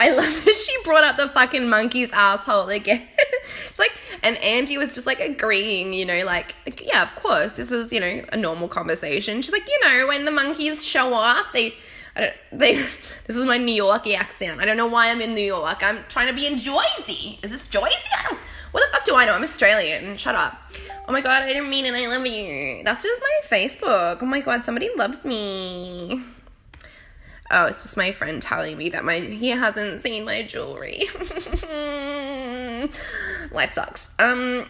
I 0.00 0.10
love 0.10 0.44
that 0.44 0.54
she 0.54 0.72
brought 0.82 1.04
up 1.04 1.16
the 1.16 1.28
fucking 1.28 1.68
monkey's 1.68 2.12
asshole 2.12 2.68
again. 2.68 3.02
it's 3.68 3.78
like, 3.78 3.92
and 4.24 4.36
Andy 4.38 4.76
was 4.76 4.94
just 4.94 5.06
like 5.06 5.20
agreeing, 5.20 5.92
you 5.92 6.04
know, 6.04 6.24
like, 6.24 6.56
like, 6.66 6.84
yeah, 6.84 7.02
of 7.02 7.14
course, 7.14 7.52
this 7.54 7.70
is, 7.70 7.92
you 7.92 8.00
know, 8.00 8.24
a 8.32 8.36
normal 8.36 8.66
conversation. 8.66 9.40
She's 9.40 9.52
like, 9.52 9.68
you 9.68 9.78
know, 9.84 10.08
when 10.08 10.24
the 10.24 10.30
monkeys 10.32 10.84
show 10.84 11.14
off, 11.14 11.52
they, 11.52 11.74
they, 12.14 12.76
this 13.26 13.36
is 13.36 13.44
my 13.44 13.58
New 13.58 13.74
York 13.74 14.06
accent. 14.08 14.60
I 14.60 14.64
don't 14.64 14.76
know 14.76 14.86
why 14.86 15.10
I'm 15.10 15.20
in 15.20 15.34
New 15.34 15.44
York. 15.44 15.82
I'm 15.82 16.04
trying 16.08 16.28
to 16.28 16.32
be 16.32 16.46
in 16.46 16.56
Jersey. 16.56 17.38
Is 17.42 17.50
this 17.50 17.68
Jersey? 17.68 18.08
I 18.16 18.28
don't, 18.28 18.38
what 18.70 18.82
the 18.84 18.92
fuck 18.92 19.04
do 19.04 19.14
I 19.14 19.24
know? 19.24 19.32
I'm 19.32 19.42
Australian. 19.42 20.16
Shut 20.16 20.34
up. 20.34 20.58
Oh 21.06 21.12
my 21.12 21.20
god, 21.20 21.42
I 21.42 21.48
didn't 21.48 21.68
mean 21.68 21.84
it. 21.86 21.94
I 21.94 22.06
love 22.06 22.26
you. 22.26 22.82
That's 22.84 23.02
just 23.02 23.22
my 23.22 23.40
Facebook. 23.58 24.18
Oh 24.22 24.26
my 24.26 24.40
god, 24.40 24.64
somebody 24.64 24.90
loves 24.96 25.24
me. 25.24 26.22
Oh, 27.50 27.66
it's 27.66 27.82
just 27.82 27.96
my 27.96 28.10
friend 28.10 28.40
telling 28.40 28.78
me 28.78 28.88
that 28.90 29.04
my 29.04 29.20
he 29.20 29.50
hasn't 29.50 30.00
seen 30.00 30.24
my 30.24 30.42
jewelry. 30.42 31.02
Life 33.52 33.70
sucks. 33.70 34.08
Um 34.18 34.66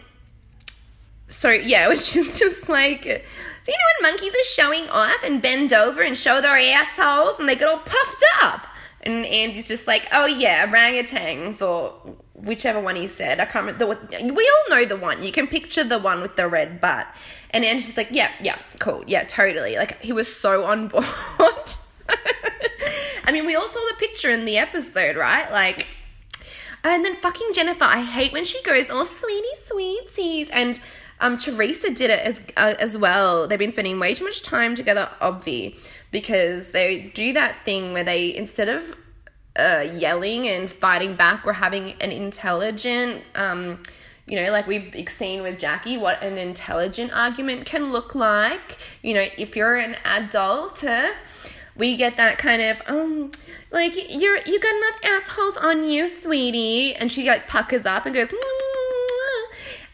so 1.27 1.49
yeah, 1.49 1.87
which 1.89 2.15
is 2.15 2.37
just 2.37 2.67
like 2.69 3.25
so 3.65 3.71
you 3.71 3.77
know 3.79 4.07
when 4.07 4.11
monkeys 4.11 4.35
are 4.35 4.43
showing 4.43 4.87
off 4.89 5.23
and 5.23 5.41
bend 5.41 5.73
over 5.73 6.03
and 6.03 6.15
show 6.15 6.39
their 6.39 6.55
assholes 6.55 7.39
and 7.39 7.49
they 7.49 7.55
get 7.55 7.67
all 7.67 7.79
puffed 7.79 8.23
up. 8.43 8.67
And 9.01 9.25
Andy's 9.25 9.67
just 9.67 9.87
like, 9.87 10.07
oh 10.11 10.27
yeah, 10.27 10.67
orangutans 10.67 11.67
or 11.67 11.93
whichever 12.35 12.79
one 12.79 12.95
he 12.95 13.07
said. 13.07 13.39
I 13.39 13.45
can't 13.45 13.65
remember. 13.65 13.87
We 14.21 14.51
all 14.53 14.69
know 14.69 14.85
the 14.85 14.97
one. 14.97 15.23
You 15.23 15.31
can 15.31 15.47
picture 15.47 15.83
the 15.83 15.97
one 15.97 16.21
with 16.21 16.35
the 16.35 16.47
red 16.47 16.79
butt. 16.79 17.07
And 17.49 17.65
Andy's 17.65 17.85
just 17.85 17.97
like, 17.97 18.09
yeah, 18.11 18.29
yeah, 18.39 18.59
cool, 18.79 19.03
yeah, 19.07 19.23
totally. 19.23 19.77
Like 19.77 19.99
he 19.99 20.13
was 20.13 20.33
so 20.33 20.65
on 20.65 20.87
board. 20.87 21.05
I 23.23 23.31
mean, 23.31 23.47
we 23.47 23.55
all 23.55 23.67
saw 23.67 23.79
the 23.89 23.95
picture 23.97 24.29
in 24.29 24.45
the 24.45 24.59
episode, 24.59 25.15
right? 25.15 25.51
Like, 25.51 25.87
and 26.83 27.03
then 27.03 27.15
fucking 27.15 27.49
Jennifer, 27.53 27.85
I 27.85 28.01
hate 28.01 28.31
when 28.31 28.45
she 28.45 28.61
goes, 28.61 28.85
"Oh, 28.91 29.05
sweetie, 29.05 29.47
sweeties," 29.65 30.51
and 30.51 30.79
um, 31.19 31.37
Teresa 31.37 31.91
did 31.91 32.09
it 32.09 32.19
as 32.19 32.41
uh, 32.57 32.73
as 32.79 32.97
well. 32.97 33.47
They've 33.47 33.59
been 33.59 33.71
spending 33.71 33.99
way 33.99 34.13
too 34.13 34.25
much 34.25 34.41
time 34.41 34.75
together, 34.75 35.09
obvi, 35.21 35.77
because 36.11 36.69
they 36.69 37.11
do 37.13 37.33
that 37.33 37.63
thing 37.63 37.93
where 37.93 38.03
they 38.03 38.35
instead 38.35 38.69
of 38.69 38.95
uh, 39.57 39.85
yelling 39.93 40.47
and 40.47 40.69
fighting 40.69 41.15
back, 41.15 41.45
we're 41.45 41.53
having 41.53 41.93
an 42.01 42.11
intelligent. 42.11 43.23
Um, 43.35 43.81
you 44.27 44.41
know, 44.41 44.51
like 44.51 44.65
we've 44.65 45.07
seen 45.07 45.43
with 45.43 45.59
Jackie, 45.59 45.97
what 45.97 46.21
an 46.23 46.37
intelligent 46.37 47.13
argument 47.13 47.65
can 47.65 47.91
look 47.91 48.15
like. 48.15 48.77
You 49.03 49.13
know, 49.13 49.25
if 49.37 49.55
you're 49.55 49.75
an 49.75 49.95
adult, 50.03 50.83
uh, 50.83 51.11
we 51.75 51.95
get 51.95 52.17
that 52.17 52.37
kind 52.37 52.61
of 52.61 52.81
um 52.87 53.31
like 53.71 53.93
you're 53.95 54.37
you 54.45 54.59
got 54.59 54.75
enough 54.75 54.99
assholes 55.03 55.57
on 55.57 55.83
you 55.83 56.07
sweetie 56.07 56.95
and 56.95 57.11
she 57.11 57.27
like 57.27 57.47
puckers 57.47 57.85
up 57.85 58.05
and 58.05 58.15
goes 58.15 58.31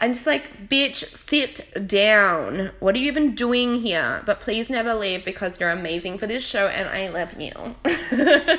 i'm 0.01 0.11
just 0.11 0.27
like 0.27 0.67
bitch 0.69 1.05
sit 1.15 1.71
down. 1.87 2.71
What 2.79 2.95
are 2.95 2.99
you 2.99 3.07
even 3.07 3.33
doing 3.35 3.77
here? 3.77 4.21
But 4.25 4.41
please 4.41 4.69
never 4.69 4.93
leave 4.93 5.23
because 5.23 5.59
you're 5.59 5.69
amazing 5.69 6.17
for 6.17 6.27
this 6.27 6.45
show 6.45 6.67
and 6.67 6.89
i 6.89 7.09
love 7.09 7.39
you. 7.39 7.51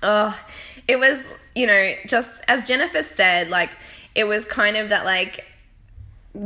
Oh 0.00 0.40
it 0.86 0.96
was 0.96 1.26
you 1.56 1.66
know 1.66 1.92
just 2.06 2.40
as 2.46 2.68
jennifer 2.68 3.02
said 3.02 3.48
like 3.48 3.76
it 4.14 4.28
was 4.28 4.44
kind 4.44 4.76
of 4.76 4.90
that 4.90 5.04
like 5.04 5.44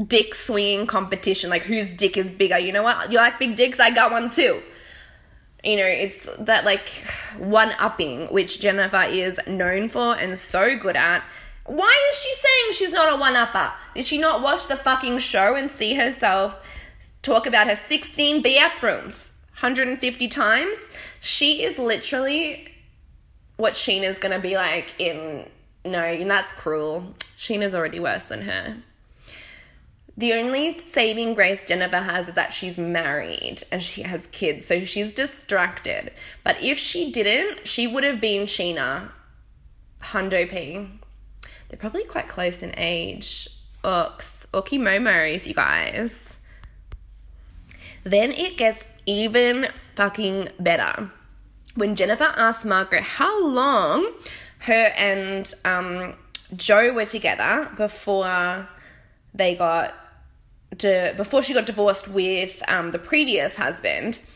dick 0.06 0.34
swinging 0.34 0.86
competition. 0.86 1.50
Like 1.50 1.62
whose 1.62 1.92
dick 1.92 2.16
is 2.16 2.30
bigger? 2.30 2.58
You 2.58 2.72
know 2.72 2.82
what? 2.82 3.10
You 3.10 3.18
like 3.18 3.38
big 3.38 3.56
dicks? 3.56 3.80
I 3.80 3.90
got 3.90 4.10
one 4.10 4.30
too. 4.30 4.62
You 5.64 5.76
know, 5.76 5.86
it's 5.86 6.28
that 6.38 6.64
like 6.64 6.88
one 7.38 7.72
upping, 7.78 8.26
which 8.28 8.60
Jennifer 8.60 9.02
is 9.02 9.40
known 9.46 9.88
for 9.88 10.16
and 10.16 10.38
so 10.38 10.76
good 10.76 10.96
at. 10.96 11.24
Why 11.66 12.10
is 12.10 12.18
she 12.18 12.34
saying 12.34 12.72
she's 12.72 12.92
not 12.92 13.12
a 13.12 13.16
one 13.16 13.36
upper? 13.36 13.72
Did 13.94 14.04
she 14.04 14.18
not 14.18 14.42
watch 14.42 14.66
the 14.68 14.76
fucking 14.76 15.18
show 15.18 15.54
and 15.54 15.70
see 15.70 15.94
herself 15.94 16.56
talk 17.22 17.46
about 17.46 17.68
her 17.68 17.76
16 17.76 18.42
bathrooms 18.42 19.32
150 19.52 20.28
times? 20.28 20.78
She 21.20 21.62
is 21.62 21.78
literally 21.78 22.68
what 23.56 23.74
Sheena's 23.74 24.18
gonna 24.18 24.40
be 24.40 24.56
like 24.56 24.98
in. 25.00 25.48
No, 25.84 26.00
and 26.00 26.30
that's 26.30 26.52
cruel. 26.52 27.14
Sheena's 27.36 27.74
already 27.74 28.00
worse 28.00 28.28
than 28.28 28.42
her. 28.42 28.76
The 30.16 30.34
only 30.34 30.80
saving 30.84 31.34
grace 31.34 31.66
Jennifer 31.66 31.96
has 31.96 32.28
is 32.28 32.34
that 32.34 32.52
she's 32.52 32.76
married 32.76 33.62
and 33.72 33.82
she 33.82 34.02
has 34.02 34.26
kids, 34.26 34.66
so 34.66 34.84
she's 34.84 35.12
distracted. 35.12 36.12
But 36.44 36.62
if 36.62 36.76
she 36.76 37.10
didn't, 37.10 37.66
she 37.66 37.86
would 37.86 38.04
have 38.04 38.20
been 38.20 38.42
Sheena. 38.42 39.10
Hundo 40.02 40.50
P. 40.50 40.88
They're 41.72 41.78
probably 41.78 42.04
quite 42.04 42.28
close 42.28 42.62
in 42.62 42.74
age. 42.76 43.48
Ooks. 43.82 44.46
Ookie 44.48 44.78
momos, 44.78 45.46
you 45.46 45.54
guys. 45.54 46.36
Then 48.04 48.30
it 48.32 48.58
gets 48.58 48.84
even 49.06 49.68
fucking 49.94 50.50
better. 50.60 51.10
When 51.74 51.96
Jennifer 51.96 52.30
asked 52.36 52.66
Margaret 52.66 53.02
how 53.02 53.48
long 53.48 54.12
her 54.58 54.92
and 54.98 55.50
um, 55.64 56.12
Joe 56.54 56.92
were 56.92 57.06
together 57.06 57.70
before 57.74 58.68
they 59.32 59.54
got 59.54 59.94
before 61.16 61.42
she 61.42 61.54
got 61.54 61.64
divorced 61.64 62.06
with 62.06 62.62
um, 62.68 62.90
the 62.90 62.98
previous 62.98 63.56
husband. 63.56 64.20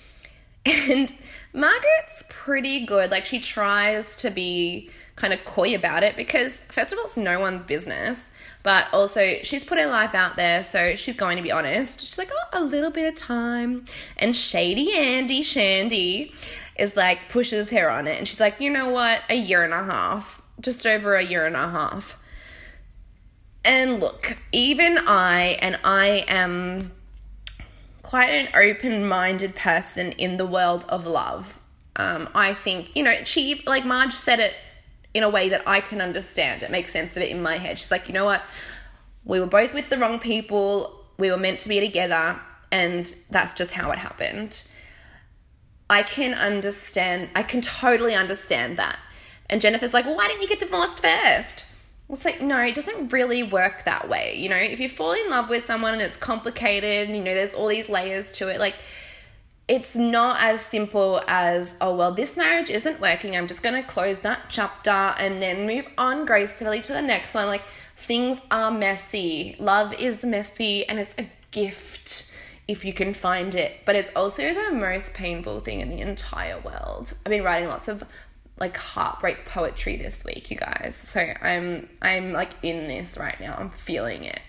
And 0.68 1.14
Margaret's 1.52 2.24
pretty 2.28 2.84
good. 2.84 3.12
Like 3.12 3.24
she 3.24 3.38
tries 3.38 4.16
to 4.16 4.30
be 4.30 4.90
kind 5.16 5.32
of 5.32 5.44
coy 5.44 5.74
about 5.74 6.02
it 6.02 6.16
because 6.16 6.64
first 6.64 6.92
of 6.92 6.98
all 6.98 7.06
it's 7.06 7.16
no 7.16 7.40
one's 7.40 7.64
business 7.64 8.30
but 8.62 8.86
also 8.92 9.36
she's 9.42 9.64
put 9.64 9.78
her 9.78 9.86
life 9.86 10.14
out 10.14 10.36
there 10.36 10.62
so 10.62 10.94
she's 10.94 11.16
going 11.16 11.36
to 11.36 11.42
be 11.42 11.50
honest. 11.50 12.00
She's 12.00 12.18
like 12.18 12.30
oh 12.32 12.60
a 12.60 12.62
little 12.62 12.90
bit 12.90 13.08
of 13.08 13.14
time. 13.14 13.86
And 14.16 14.36
shady 14.36 14.92
andy 14.94 15.42
shandy 15.42 16.34
is 16.78 16.96
like 16.96 17.28
pushes 17.30 17.70
her 17.70 17.90
on 17.90 18.06
it. 18.06 18.18
And 18.18 18.28
she's 18.28 18.40
like 18.40 18.60
you 18.60 18.70
know 18.70 18.90
what? 18.90 19.22
A 19.28 19.36
year 19.36 19.64
and 19.64 19.72
a 19.72 19.84
half 19.84 20.42
just 20.60 20.86
over 20.86 21.14
a 21.14 21.24
year 21.24 21.46
and 21.46 21.56
a 21.56 21.68
half. 21.70 22.18
And 23.64 23.98
look, 24.00 24.38
even 24.52 24.98
I, 25.06 25.56
and 25.60 25.78
I 25.82 26.24
am 26.28 26.92
quite 28.02 28.30
an 28.30 28.48
open 28.54 29.06
minded 29.06 29.56
person 29.56 30.12
in 30.12 30.36
the 30.36 30.46
world 30.46 30.86
of 30.88 31.06
love. 31.06 31.60
Um, 31.96 32.28
I 32.34 32.54
think, 32.54 32.94
you 32.94 33.02
know, 33.02 33.24
she, 33.24 33.62
like 33.66 33.84
Marge 33.84 34.12
said 34.12 34.38
it 34.38 34.54
in 35.16 35.22
a 35.22 35.28
way 35.28 35.48
that 35.48 35.62
I 35.66 35.80
can 35.80 36.00
understand. 36.00 36.62
It 36.62 36.70
makes 36.70 36.92
sense 36.92 37.16
of 37.16 37.22
it 37.22 37.30
in 37.30 37.42
my 37.42 37.56
head. 37.56 37.78
She's 37.78 37.90
like, 37.90 38.08
you 38.08 38.14
know 38.14 38.24
what? 38.24 38.42
We 39.24 39.40
were 39.40 39.46
both 39.46 39.74
with 39.74 39.88
the 39.88 39.98
wrong 39.98 40.18
people. 40.18 41.04
We 41.18 41.30
were 41.30 41.36
meant 41.36 41.60
to 41.60 41.68
be 41.68 41.80
together. 41.80 42.38
And 42.70 43.14
that's 43.30 43.54
just 43.54 43.72
how 43.72 43.90
it 43.92 43.98
happened. 43.98 44.62
I 45.88 46.02
can 46.02 46.34
understand, 46.34 47.30
I 47.34 47.42
can 47.42 47.60
totally 47.60 48.14
understand 48.14 48.76
that. 48.76 48.98
And 49.48 49.60
Jennifer's 49.60 49.94
like, 49.94 50.04
well, 50.04 50.16
why 50.16 50.26
didn't 50.26 50.42
you 50.42 50.48
get 50.48 50.58
divorced 50.58 51.00
first? 51.00 51.64
It's 52.10 52.24
like, 52.24 52.40
no, 52.40 52.60
it 52.60 52.74
doesn't 52.74 53.12
really 53.12 53.42
work 53.42 53.84
that 53.84 54.08
way. 54.08 54.36
You 54.36 54.48
know, 54.48 54.56
if 54.56 54.80
you 54.80 54.88
fall 54.88 55.12
in 55.12 55.30
love 55.30 55.48
with 55.48 55.64
someone 55.64 55.92
and 55.92 56.02
it's 56.02 56.16
complicated, 56.16 57.08
you 57.08 57.22
know, 57.22 57.34
there's 57.34 57.54
all 57.54 57.68
these 57.68 57.88
layers 57.88 58.32
to 58.32 58.48
it, 58.48 58.60
like, 58.60 58.74
it's 59.68 59.96
not 59.96 60.40
as 60.40 60.60
simple 60.60 61.22
as, 61.26 61.76
oh, 61.80 61.96
well, 61.96 62.12
this 62.12 62.36
marriage 62.36 62.70
isn't 62.70 63.00
working. 63.00 63.34
I'm 63.34 63.48
just 63.48 63.62
going 63.62 63.74
to 63.74 63.88
close 63.88 64.20
that 64.20 64.42
chapter 64.48 64.90
and 64.90 65.42
then 65.42 65.66
move 65.66 65.88
on 65.98 66.24
gracefully 66.24 66.80
to 66.82 66.92
the 66.92 67.02
next 67.02 67.34
one. 67.34 67.46
Like, 67.46 67.62
things 67.96 68.40
are 68.50 68.70
messy. 68.70 69.56
Love 69.58 69.92
is 69.94 70.24
messy 70.24 70.86
and 70.88 71.00
it's 71.00 71.14
a 71.18 71.28
gift 71.50 72.30
if 72.68 72.84
you 72.84 72.92
can 72.92 73.12
find 73.12 73.54
it. 73.54 73.80
But 73.84 73.96
it's 73.96 74.14
also 74.14 74.54
the 74.54 74.72
most 74.72 75.14
painful 75.14 75.60
thing 75.60 75.80
in 75.80 75.90
the 75.90 76.00
entire 76.00 76.60
world. 76.60 77.12
I've 77.24 77.30
been 77.30 77.42
writing 77.42 77.68
lots 77.68 77.88
of 77.88 78.04
like 78.58 78.76
heartbreak 78.76 79.44
poetry 79.44 79.96
this 79.96 80.24
week, 80.24 80.50
you 80.50 80.56
guys. 80.56 80.96
So 80.96 81.20
I'm 81.20 81.88
I'm 82.00 82.32
like 82.32 82.52
in 82.62 82.88
this 82.88 83.18
right 83.18 83.38
now. 83.40 83.56
I'm 83.58 83.70
feeling 83.70 84.24
it. 84.24 84.40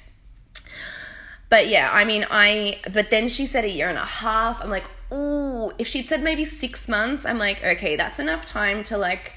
But 1.49 1.67
yeah, 1.67 1.89
I 1.91 2.05
mean, 2.05 2.25
I 2.29 2.79
but 2.91 3.09
then 3.09 3.27
she 3.27 3.45
said 3.45 3.65
a 3.65 3.69
year 3.69 3.89
and 3.89 3.97
a 3.97 4.05
half. 4.05 4.61
I'm 4.61 4.69
like, 4.69 4.89
ooh, 5.11 5.71
if 5.77 5.87
she'd 5.87 6.09
said 6.09 6.23
maybe 6.23 6.45
6 6.45 6.87
months, 6.87 7.25
I'm 7.25 7.39
like, 7.39 7.63
okay, 7.63 7.95
that's 7.95 8.19
enough 8.19 8.45
time 8.45 8.83
to 8.83 8.97
like 8.97 9.33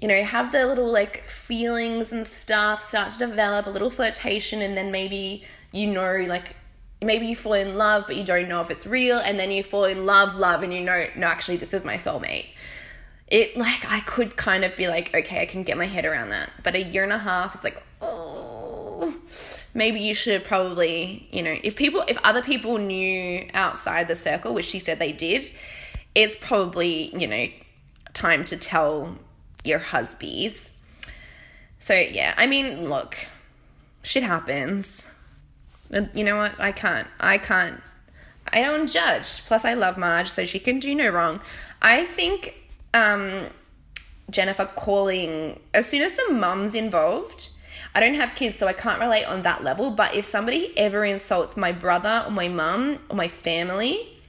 you 0.00 0.08
know, 0.08 0.22
have 0.22 0.50
the 0.50 0.66
little 0.66 0.90
like 0.90 1.26
feelings 1.26 2.12
and 2.12 2.26
stuff 2.26 2.82
start 2.82 3.10
to 3.10 3.18
develop, 3.18 3.66
a 3.66 3.70
little 3.70 3.90
flirtation 3.90 4.60
and 4.60 4.76
then 4.76 4.90
maybe 4.90 5.44
you 5.72 5.86
know 5.86 6.16
like 6.26 6.56
maybe 7.00 7.26
you 7.26 7.36
fall 7.36 7.54
in 7.54 7.76
love 7.76 8.04
but 8.06 8.16
you 8.16 8.24
don't 8.24 8.48
know 8.48 8.60
if 8.60 8.70
it's 8.70 8.86
real 8.86 9.18
and 9.18 9.38
then 9.38 9.50
you 9.50 9.62
fall 9.62 9.84
in 9.84 10.06
love 10.06 10.36
love 10.36 10.62
and 10.62 10.72
you 10.72 10.80
know 10.80 11.06
no 11.16 11.26
actually 11.26 11.56
this 11.56 11.74
is 11.74 11.84
my 11.84 11.96
soulmate 11.96 12.46
it 13.28 13.56
like 13.56 13.90
I 13.90 14.00
could 14.00 14.36
kind 14.36 14.64
of 14.64 14.76
be 14.76 14.86
like, 14.86 15.14
okay, 15.14 15.40
I 15.42 15.46
can 15.46 15.62
get 15.62 15.76
my 15.76 15.86
head 15.86 16.04
around 16.04 16.30
that. 16.30 16.50
But 16.62 16.74
a 16.74 16.84
year 16.84 17.02
and 17.02 17.12
a 17.12 17.18
half 17.18 17.54
is 17.54 17.64
like, 17.64 17.82
oh, 18.00 19.14
maybe 19.74 20.00
you 20.00 20.14
should 20.14 20.44
probably, 20.44 21.28
you 21.30 21.42
know, 21.42 21.56
if 21.62 21.76
people, 21.76 22.04
if 22.08 22.16
other 22.24 22.42
people 22.42 22.78
knew 22.78 23.46
outside 23.52 24.08
the 24.08 24.16
circle, 24.16 24.54
which 24.54 24.66
she 24.66 24.78
said 24.78 24.98
they 24.98 25.12
did, 25.12 25.50
it's 26.14 26.36
probably, 26.36 27.14
you 27.16 27.26
know, 27.26 27.46
time 28.12 28.44
to 28.44 28.56
tell 28.56 29.16
your 29.64 29.80
husbands. 29.80 30.70
So 31.80 31.94
yeah, 31.94 32.34
I 32.36 32.46
mean, 32.46 32.88
look, 32.88 33.26
shit 34.02 34.22
happens. 34.22 35.06
And 35.90 36.08
you 36.14 36.24
know 36.24 36.36
what? 36.36 36.52
I 36.58 36.72
can't. 36.72 37.08
I 37.20 37.38
can't. 37.38 37.80
I 38.52 38.62
don't 38.62 38.86
judge. 38.86 39.44
Plus, 39.46 39.64
I 39.64 39.74
love 39.74 39.98
Marge, 39.98 40.28
so 40.28 40.44
she 40.44 40.58
can 40.58 40.78
do 40.78 40.94
no 40.94 41.08
wrong. 41.08 41.40
I 41.82 42.04
think 42.04 42.54
um, 42.92 43.46
Jennifer 44.30 44.66
calling 44.66 45.60
as 45.72 45.86
soon 45.86 46.02
as 46.02 46.14
the 46.14 46.32
mum's 46.32 46.74
involved. 46.74 47.48
I 47.94 48.00
don't 48.00 48.14
have 48.14 48.34
kids, 48.34 48.56
so 48.56 48.66
I 48.66 48.72
can't 48.72 49.00
relate 49.00 49.24
on 49.24 49.42
that 49.42 49.62
level. 49.62 49.90
But 49.90 50.14
if 50.14 50.24
somebody 50.24 50.76
ever 50.76 51.04
insults 51.04 51.56
my 51.56 51.72
brother 51.72 52.24
or 52.26 52.30
my 52.30 52.48
mum 52.48 52.98
or 53.08 53.16
my 53.16 53.28
family, 53.28 54.20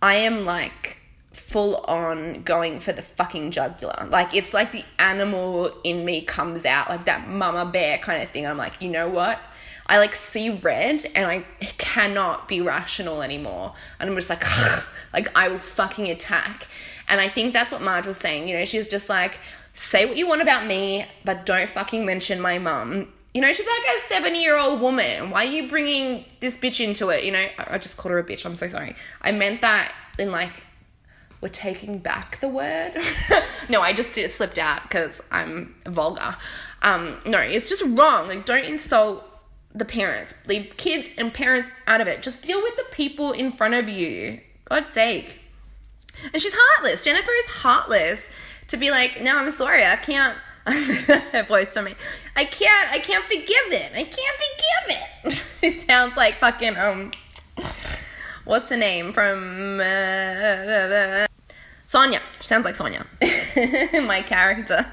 I 0.00 0.16
am 0.16 0.44
like 0.44 0.98
full 1.32 1.76
on 1.86 2.42
going 2.42 2.80
for 2.80 2.92
the 2.92 3.02
fucking 3.02 3.50
jugular. 3.50 4.06
Like 4.10 4.34
it's 4.34 4.54
like 4.54 4.72
the 4.72 4.84
animal 4.98 5.72
in 5.82 6.04
me 6.04 6.22
comes 6.22 6.64
out, 6.64 6.88
like 6.88 7.06
that 7.06 7.28
mama 7.28 7.64
bear 7.66 7.98
kind 7.98 8.22
of 8.22 8.30
thing. 8.30 8.46
I'm 8.46 8.56
like, 8.56 8.80
you 8.80 8.88
know 8.88 9.08
what? 9.08 9.40
I 9.86 9.98
like 9.98 10.14
see 10.14 10.50
red 10.50 11.04
and 11.14 11.26
I 11.26 11.44
cannot 11.78 12.46
be 12.46 12.60
rational 12.60 13.22
anymore. 13.22 13.72
And 13.98 14.10
I'm 14.10 14.16
just 14.16 14.28
like, 14.28 14.44
like 15.12 15.28
I 15.36 15.48
will 15.48 15.58
fucking 15.58 16.10
attack. 16.10 16.68
And 17.08 17.20
I 17.20 17.28
think 17.28 17.54
that's 17.54 17.72
what 17.72 17.80
Marge 17.80 18.06
was 18.06 18.18
saying. 18.18 18.48
You 18.48 18.58
know, 18.58 18.64
she's 18.66 18.86
just 18.86 19.08
like, 19.08 19.40
say 19.78 20.06
what 20.06 20.16
you 20.16 20.28
want 20.28 20.42
about 20.42 20.66
me, 20.66 21.04
but 21.24 21.46
don't 21.46 21.68
fucking 21.68 22.04
mention 22.04 22.40
my 22.40 22.58
mum. 22.58 23.12
You 23.32 23.40
know, 23.40 23.52
she's 23.52 23.66
like 23.66 23.96
a 23.96 24.08
70 24.08 24.42
year 24.42 24.56
old 24.58 24.80
woman. 24.80 25.30
Why 25.30 25.46
are 25.46 25.50
you 25.50 25.68
bringing 25.68 26.24
this 26.40 26.58
bitch 26.58 26.84
into 26.84 27.10
it? 27.10 27.24
You 27.24 27.32
know, 27.32 27.44
I 27.58 27.78
just 27.78 27.96
called 27.96 28.12
her 28.12 28.18
a 28.18 28.24
bitch. 28.24 28.44
I'm 28.44 28.56
so 28.56 28.66
sorry. 28.68 28.96
I 29.22 29.32
meant 29.32 29.60
that 29.60 29.94
in 30.18 30.32
like, 30.32 30.64
we're 31.40 31.48
taking 31.48 31.98
back 31.98 32.40
the 32.40 32.48
word. 32.48 32.94
no, 33.68 33.80
I 33.80 33.92
just 33.92 34.14
slipped 34.14 34.58
out 34.58 34.82
because 34.82 35.22
I'm 35.30 35.76
vulgar. 35.86 36.36
Um, 36.82 37.18
no, 37.24 37.38
it's 37.38 37.68
just 37.68 37.84
wrong. 37.84 38.26
Like, 38.26 38.44
don't 38.44 38.64
insult 38.64 39.24
the 39.72 39.84
parents. 39.84 40.34
Leave 40.46 40.76
kids 40.76 41.08
and 41.16 41.32
parents 41.32 41.70
out 41.86 42.00
of 42.00 42.08
it. 42.08 42.22
Just 42.22 42.42
deal 42.42 42.60
with 42.60 42.74
the 42.76 42.86
people 42.90 43.30
in 43.30 43.52
front 43.52 43.74
of 43.74 43.88
you. 43.88 44.40
God's 44.64 44.90
sake. 44.90 45.36
And 46.32 46.42
she's 46.42 46.54
heartless. 46.56 47.04
Jennifer 47.04 47.30
is 47.30 47.46
heartless 47.46 48.28
to 48.68 48.76
be 48.76 48.90
like, 48.90 49.20
no, 49.20 49.36
I'm 49.36 49.50
sorry, 49.52 49.84
I 49.84 49.96
can't. 49.96 50.36
That's 51.06 51.30
her 51.30 51.42
voice 51.44 51.72
for 51.72 51.82
me. 51.82 51.94
I 52.36 52.44
can't. 52.44 52.92
I 52.92 52.98
can't 52.98 53.24
forgive 53.24 53.72
it. 53.72 53.92
I 53.94 54.04
can't 54.04 54.38
forgive 54.44 55.42
it. 55.42 55.44
it 55.62 55.82
sounds 55.82 56.16
like 56.16 56.36
fucking 56.36 56.76
um. 56.76 57.12
What's 58.44 58.68
the 58.68 58.76
name 58.76 59.12
from 59.12 59.80
uh, 59.80 61.26
Sonja? 61.86 62.20
Sounds 62.40 62.64
like 62.64 62.76
Sonja. 62.76 63.04
my 64.06 64.22
character. 64.22 64.86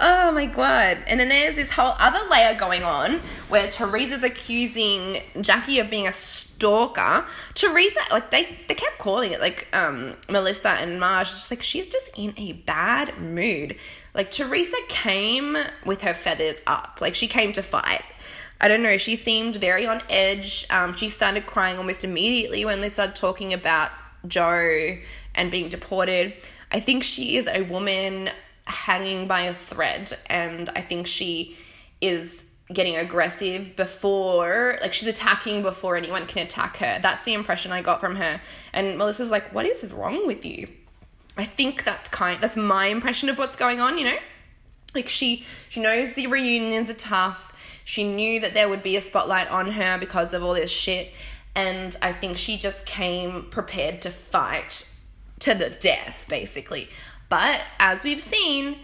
Oh 0.00 0.32
my 0.32 0.46
god. 0.46 0.98
And 1.06 1.20
then 1.20 1.28
there's 1.28 1.56
this 1.56 1.70
whole 1.70 1.94
other 1.98 2.20
layer 2.30 2.54
going 2.54 2.84
on 2.84 3.20
where 3.48 3.70
Teresa's 3.70 4.24
accusing 4.24 5.22
Jackie 5.42 5.78
of 5.78 5.90
being 5.90 6.08
a 6.08 6.12
stalker. 6.60 7.24
Teresa, 7.54 8.00
like 8.10 8.30
they, 8.30 8.58
they 8.68 8.74
kept 8.74 8.98
calling 8.98 9.32
it 9.32 9.40
like 9.40 9.66
um 9.72 10.14
Melissa 10.28 10.70
and 10.70 11.00
Marge, 11.00 11.28
just 11.28 11.50
like 11.50 11.62
she's 11.62 11.88
just 11.88 12.10
in 12.16 12.34
a 12.36 12.52
bad 12.52 13.18
mood. 13.18 13.76
Like 14.14 14.30
Teresa 14.30 14.76
came 14.88 15.56
with 15.86 16.02
her 16.02 16.12
feathers 16.14 16.60
up. 16.66 16.98
Like 17.00 17.14
she 17.14 17.26
came 17.26 17.52
to 17.52 17.62
fight. 17.62 18.02
I 18.60 18.68
don't 18.68 18.82
know, 18.82 18.98
she 18.98 19.16
seemed 19.16 19.56
very 19.56 19.86
on 19.86 20.02
edge. 20.10 20.66
Um, 20.68 20.94
she 20.94 21.08
started 21.08 21.46
crying 21.46 21.78
almost 21.78 22.04
immediately 22.04 22.66
when 22.66 22.82
they 22.82 22.90
started 22.90 23.16
talking 23.16 23.54
about 23.54 23.90
Joe 24.26 24.98
and 25.34 25.50
being 25.50 25.70
deported. 25.70 26.34
I 26.70 26.80
think 26.80 27.02
she 27.02 27.38
is 27.38 27.46
a 27.46 27.62
woman 27.62 28.28
hanging 28.64 29.26
by 29.26 29.42
a 29.42 29.54
thread 29.54 30.12
and 30.26 30.68
I 30.76 30.82
think 30.82 31.06
she 31.06 31.56
is 32.02 32.44
getting 32.72 32.96
aggressive 32.96 33.74
before 33.76 34.78
like 34.80 34.92
she's 34.92 35.08
attacking 35.08 35.62
before 35.62 35.96
anyone 35.96 36.26
can 36.26 36.44
attack 36.44 36.76
her. 36.78 36.98
That's 37.02 37.24
the 37.24 37.34
impression 37.34 37.72
I 37.72 37.82
got 37.82 38.00
from 38.00 38.16
her. 38.16 38.40
And 38.72 38.96
Melissa's 38.96 39.30
like, 39.30 39.52
"What 39.52 39.66
is 39.66 39.84
wrong 39.92 40.26
with 40.26 40.44
you?" 40.44 40.68
I 41.36 41.44
think 41.44 41.84
that's 41.84 42.08
kind 42.08 42.40
that's 42.40 42.56
my 42.56 42.86
impression 42.86 43.28
of 43.28 43.38
what's 43.38 43.56
going 43.56 43.80
on, 43.80 43.98
you 43.98 44.04
know? 44.04 44.18
Like 44.94 45.08
she 45.08 45.44
she 45.68 45.80
knows 45.80 46.14
the 46.14 46.26
reunions 46.26 46.90
are 46.90 46.94
tough. 46.94 47.52
She 47.84 48.04
knew 48.04 48.40
that 48.40 48.54
there 48.54 48.68
would 48.68 48.82
be 48.82 48.96
a 48.96 49.00
spotlight 49.00 49.48
on 49.48 49.72
her 49.72 49.98
because 49.98 50.34
of 50.34 50.44
all 50.44 50.54
this 50.54 50.70
shit 50.70 51.12
and 51.54 51.96
I 52.02 52.12
think 52.12 52.36
she 52.36 52.56
just 52.56 52.86
came 52.86 53.46
prepared 53.50 54.02
to 54.02 54.10
fight 54.10 54.88
to 55.40 55.54
the 55.54 55.70
death 55.70 56.26
basically. 56.28 56.88
But 57.28 57.62
as 57.78 58.02
we've 58.02 58.20
seen, 58.20 58.76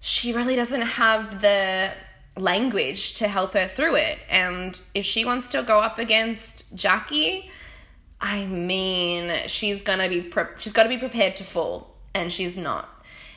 she 0.00 0.32
really 0.32 0.56
doesn't 0.56 0.82
have 0.82 1.40
the 1.40 1.92
language 2.36 3.14
to 3.14 3.28
help 3.28 3.54
her 3.54 3.66
through 3.66 3.96
it. 3.96 4.18
And 4.28 4.80
if 4.94 5.04
she 5.04 5.24
wants 5.24 5.48
to 5.50 5.62
go 5.62 5.80
up 5.80 5.98
against 5.98 6.74
Jackie, 6.74 7.50
I 8.20 8.46
mean, 8.46 9.32
she's 9.46 9.82
gonna 9.82 10.08
be 10.08 10.22
pre- 10.22 10.44
she's 10.58 10.72
got 10.72 10.84
to 10.84 10.88
be 10.88 10.98
prepared 10.98 11.36
to 11.36 11.44
fall, 11.44 11.94
and 12.14 12.32
she's 12.32 12.56
not. 12.56 12.88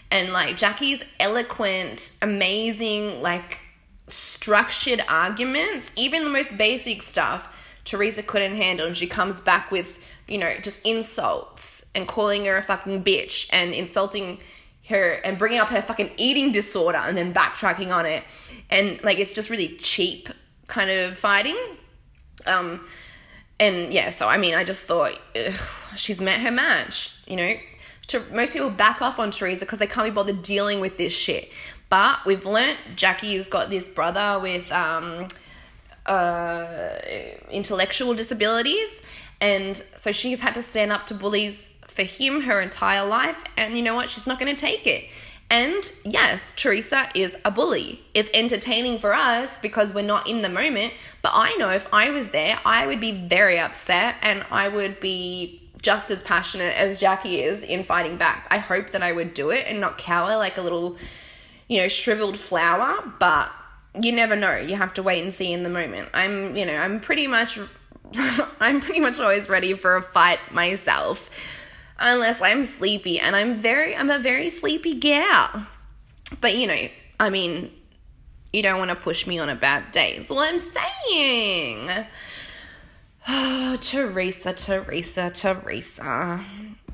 And 0.10 0.32
like 0.32 0.56
Jackie's 0.56 1.04
eloquent, 1.20 2.16
amazing, 2.22 3.22
like 3.22 3.60
structured 4.08 5.04
arguments, 5.10 5.92
even 5.98 6.24
the 6.24 6.30
most 6.30 6.58
basic 6.58 7.02
stuff, 7.02 7.78
Teresa 7.84 8.24
couldn't 8.24 8.56
handle, 8.56 8.88
and 8.88 8.96
she 8.96 9.08
comes 9.08 9.42
back 9.42 9.72
with 9.72 10.00
you 10.28 10.38
know 10.38 10.54
just 10.62 10.80
insults 10.86 11.86
and 11.94 12.08
calling 12.08 12.46
her 12.46 12.58
a 12.58 12.62
fucking 12.62 13.04
bitch 13.04 13.48
and 13.52 13.74
insulting 13.74 14.40
her 14.90 15.14
and 15.26 15.38
bringing 15.38 15.60
up 15.60 15.70
her 15.70 15.82
fucking 15.82 16.12
eating 16.18 16.52
disorder 16.52 16.98
and 16.98 17.18
then 17.18 17.34
backtracking 17.34 17.94
on 17.94 18.06
it 18.06 18.24
and 18.70 19.02
like 19.04 19.20
it's 19.20 19.34
just 19.34 19.50
really 19.50 19.70
cheap 19.78 20.30
kind 20.68 20.90
of 20.90 21.18
fighting 21.18 21.58
um 22.46 22.86
and 23.60 23.94
yeah 23.94 24.10
so 24.10 24.28
i 24.28 24.38
mean 24.38 24.54
i 24.54 24.64
just 24.64 24.86
thought 24.86 25.18
ugh, 25.36 25.54
she's 25.96 26.22
met 26.22 26.40
her 26.40 26.52
match 26.52 27.16
you 27.28 27.36
know 27.36 27.54
to 28.08 28.22
most 28.32 28.54
people 28.54 28.70
back 28.70 29.02
off 29.02 29.20
on 29.20 29.32
teresa 29.32 29.66
because 29.66 29.80
they 29.80 29.88
can't 29.88 30.06
be 30.08 30.12
bothered 30.12 30.42
dealing 30.42 30.80
with 30.80 30.98
this 30.98 31.14
shit 31.14 31.52
but 31.90 32.20
we've 32.26 32.46
learnt 32.46 32.78
jackie's 32.96 33.48
got 33.48 33.70
this 33.70 33.88
brother 33.90 34.40
with 34.40 34.72
um 34.72 35.28
uh 36.06 36.90
intellectual 37.50 38.14
disabilities 38.14 39.02
and 39.40 39.78
so 39.78 40.12
she's 40.12 40.42
had 40.42 40.54
to 40.56 40.64
stand 40.64 40.92
up 40.92 41.06
to 41.08 41.14
bullies 41.14 41.72
for 41.88 42.04
him 42.04 42.42
her 42.42 42.62
entire 42.62 43.06
life. 43.06 43.44
And 43.58 43.76
you 43.76 43.82
know 43.84 43.96
what? 43.96 44.10
She's 44.10 44.28
not 44.28 44.40
going 44.40 44.56
to 44.56 44.60
take 44.60 44.88
it. 44.88 45.06
And 45.50 45.90
yes, 46.04 46.52
Teresa 46.56 47.08
is 47.16 47.36
a 47.46 47.52
bully. 47.52 48.02
It's 48.14 48.30
entertaining 48.34 49.00
for 49.00 49.14
us 49.14 49.58
because 49.60 49.94
we're 49.94 50.02
not 50.02 50.28
in 50.28 50.42
the 50.42 50.50
moment. 50.50 50.94
But 51.22 51.32
I 51.34 51.56
know 51.56 51.70
if 51.70 51.88
I 51.94 52.12
was 52.12 52.32
there, 52.32 52.60
I 52.66 52.86
would 52.86 53.00
be 53.00 53.14
very 53.14 53.58
upset 53.58 54.16
and 54.22 54.46
I 54.52 54.68
would 54.68 55.00
be 55.00 55.70
just 55.82 56.12
as 56.12 56.22
passionate 56.22 56.76
as 56.76 57.00
Jackie 57.00 57.42
is 57.42 57.64
in 57.64 57.84
fighting 57.84 58.18
back. 58.18 58.48
I 58.52 58.58
hope 58.58 58.90
that 58.90 59.02
I 59.02 59.14
would 59.14 59.34
do 59.34 59.52
it 59.52 59.66
and 59.68 59.80
not 59.80 59.98
cower 59.98 60.36
like 60.36 60.58
a 60.58 60.62
little, 60.62 60.98
you 61.70 61.82
know, 61.82 61.88
shriveled 61.88 62.38
flower. 62.38 63.14
But 63.20 63.50
you 63.98 64.12
never 64.12 64.36
know. 64.36 64.58
You 64.58 64.76
have 64.76 64.94
to 64.96 65.04
wait 65.04 65.24
and 65.24 65.34
see 65.34 65.54
in 65.54 65.64
the 65.64 65.70
moment. 65.70 66.10
I'm, 66.14 66.58
you 66.58 66.66
know, 66.66 66.76
I'm 66.76 67.00
pretty 67.00 67.28
much 67.28 67.58
I'm 68.60 68.82
pretty 68.82 69.00
much 69.00 69.20
always 69.20 69.50
ready 69.50 69.74
for 69.74 69.96
a 69.96 70.02
fight 70.02 70.40
myself. 70.52 71.30
Unless 72.00 72.42
I'm 72.42 72.64
sleepy 72.64 73.20
and 73.20 73.36
I'm 73.36 73.58
very 73.58 73.96
I'm 73.96 74.10
a 74.10 74.20
very 74.20 74.50
sleepy 74.50 74.94
gal. 74.94 75.68
But 76.42 76.56
you 76.56 76.68
know, 76.68 76.88
I 77.20 77.30
mean, 77.30 77.72
you 78.54 78.62
don't 78.62 78.80
want 78.80 78.90
to 78.90 78.96
push 78.96 79.28
me 79.28 79.40
on 79.40 79.50
a 79.50 79.56
bad 79.56 79.92
day. 79.92 80.18
That's 80.18 80.32
all 80.32 80.40
I'm 80.40 80.58
saying. 80.58 82.06
Oh, 83.28 83.78
Teresa, 83.82 84.54
Teresa, 84.54 85.30
Teresa. 85.30 86.44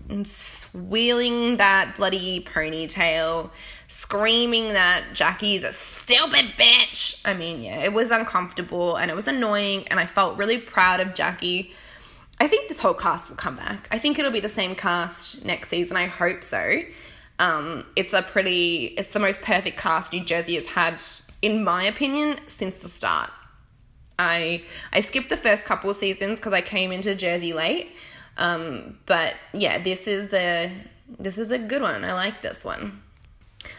And 0.09 0.27
wheeling 0.73 1.57
that 1.57 1.95
bloody 1.95 2.41
ponytail, 2.41 3.51
screaming 3.87 4.69
that 4.73 5.13
Jackie's 5.13 5.63
a 5.63 5.71
stupid 5.71 6.53
bitch. 6.57 7.21
I 7.23 7.33
mean, 7.33 7.61
yeah, 7.61 7.79
it 7.79 7.93
was 7.93 8.11
uncomfortable 8.11 8.95
and 8.95 9.09
it 9.09 9.15
was 9.15 9.27
annoying, 9.27 9.87
and 9.87 9.99
I 9.99 10.05
felt 10.05 10.37
really 10.37 10.57
proud 10.57 10.99
of 10.99 11.13
Jackie. 11.13 11.73
I 12.43 12.47
think 12.47 12.67
this 12.67 12.81
whole 12.81 12.93
cast 12.93 13.29
will 13.29 13.37
come 13.37 13.55
back. 13.55 13.87
I 13.89 13.97
think 13.97 14.19
it'll 14.19 14.29
be 14.29 14.41
the 14.41 14.49
same 14.49 14.75
cast 14.75 15.45
next 15.45 15.69
season. 15.69 15.95
I 15.95 16.07
hope 16.07 16.43
so. 16.43 16.81
Um, 17.39 17.85
it's 17.95 18.11
a 18.11 18.21
pretty, 18.21 18.93
it's 18.97 19.11
the 19.11 19.19
most 19.19 19.41
perfect 19.41 19.77
cast 19.79 20.11
New 20.11 20.25
Jersey 20.25 20.55
has 20.55 20.67
had, 20.69 21.01
in 21.41 21.63
my 21.63 21.83
opinion, 21.85 22.39
since 22.47 22.81
the 22.81 22.89
start. 22.89 23.31
I 24.19 24.63
I 24.91 24.99
skipped 24.99 25.29
the 25.29 25.37
first 25.37 25.63
couple 25.63 25.93
seasons 25.93 26.39
because 26.39 26.51
I 26.51 26.61
came 26.61 26.91
into 26.91 27.15
Jersey 27.15 27.53
late. 27.53 27.87
Um, 28.37 28.99
but 29.05 29.35
yeah, 29.53 29.81
this 29.81 30.05
is 30.05 30.33
a 30.33 30.69
This 31.19 31.37
is 31.37 31.49
a 31.51 31.57
good 31.57 31.81
one. 31.81 32.03
I 32.03 32.13
like 32.13 32.41
this 32.41 32.65
one. 32.65 33.01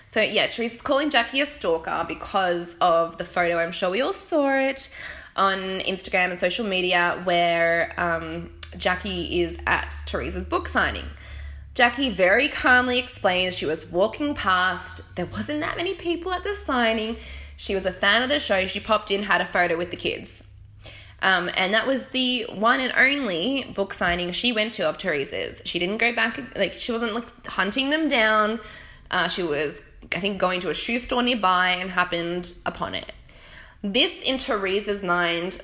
So 0.07 0.23
yeah, 0.23 0.47
Teresa's 0.47 0.81
calling 0.81 1.11
Jackie 1.11 1.41
a 1.43 1.47
stalker 1.47 2.05
because 2.09 2.77
of 2.81 3.19
the 3.19 3.25
photo. 3.25 3.59
I'm 3.59 3.73
sure 3.73 3.91
we 3.91 4.01
all 4.01 4.15
saw 4.15 4.49
it 4.59 4.89
on 5.37 5.59
Instagram 5.81 6.31
and 6.31 6.39
social 6.39 6.67
media 6.67 7.21
where 7.25 7.93
um, 7.99 8.51
Jackie 8.77 9.41
is 9.41 9.59
at 9.67 9.95
Teresa's 10.07 10.47
book 10.47 10.69
signing. 10.69 11.07
Jackie 11.75 12.11
very 12.11 12.49
calmly 12.49 12.99
explains 12.99 13.57
she 13.57 13.67
was 13.67 13.91
walking 13.91 14.35
past. 14.35 15.03
There 15.17 15.27
wasn't 15.27 15.61
that 15.61 15.77
many 15.77 15.95
people 15.95 16.33
at 16.33 16.45
the 16.45 16.55
signing. 16.55 17.17
She 17.57 17.75
was 17.75 17.85
a 17.85 17.93
fan 17.93 18.23
of 18.23 18.29
the 18.29 18.39
show. 18.39 18.67
She 18.67 18.79
popped 18.79 19.11
in, 19.11 19.25
had 19.25 19.41
a 19.41 19.45
photo 19.45 19.77
with 19.77 19.91
the 19.91 19.97
kids. 19.97 20.45
Um, 21.21 21.51
and 21.55 21.73
that 21.75 21.87
was 21.87 22.07
the 22.09 22.47
one 22.55 22.81
and 22.81 22.93
only 22.97 23.65
book 23.75 23.95
signing 23.95 24.31
she 24.33 24.53
went 24.53 24.75
to 24.75 24.89
of 24.89 24.99
Teresa's. 24.99 25.63
She 25.65 25.79
didn't 25.79 25.99
go 25.99 26.13
back, 26.13 26.39
like, 26.57 26.75
she 26.75 26.93
wasn't 26.93 27.15
like 27.15 27.47
hunting 27.47 27.91
them 27.91 28.09
down. 28.09 28.61
Uh, 29.11 29.29
she 29.29 29.43
was, 29.43 29.83
I 30.15 30.21
think, 30.21 30.39
going 30.39 30.61
to 30.61 30.71
a 30.71 30.75
shoe 30.75 30.99
store 30.99 31.23
nearby 31.23 31.71
and 31.71 31.91
happened 31.91 32.53
upon 32.67 32.95
it. 32.95 33.11
This, 33.85 34.23
in 34.23 34.39
Teresa's 34.39 35.03
mind, 35.03 35.61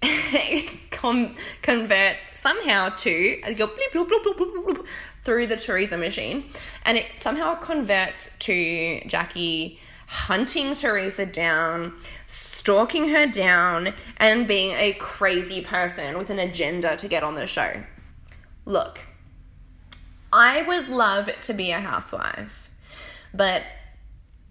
com- 0.92 1.34
converts 1.62 2.38
somehow 2.38 2.90
to 2.90 3.10
you 3.10 3.54
go 3.54 3.66
bleep, 3.66 3.90
bloop, 3.92 4.08
bloop, 4.08 4.22
bloop, 4.22 4.64
bloop, 4.64 4.86
through 5.24 5.48
the 5.48 5.56
Teresa 5.56 5.96
machine, 5.96 6.44
and 6.84 6.96
it 6.96 7.06
somehow 7.18 7.56
converts 7.56 8.30
to 8.38 9.00
Jackie 9.08 9.80
hunting 10.06 10.74
Teresa 10.74 11.26
down, 11.26 11.94
stalking 12.28 13.08
her 13.08 13.26
down, 13.26 13.94
and 14.18 14.46
being 14.46 14.70
a 14.76 14.92
crazy 14.92 15.60
person 15.60 16.18
with 16.18 16.30
an 16.30 16.38
agenda 16.38 16.96
to 16.96 17.08
get 17.08 17.24
on 17.24 17.34
the 17.34 17.48
show. 17.48 17.82
Look, 18.64 19.00
I 20.32 20.62
would 20.62 20.88
love 20.88 21.28
to 21.40 21.52
be 21.52 21.72
a 21.72 21.80
housewife, 21.80 22.70
but 23.34 23.64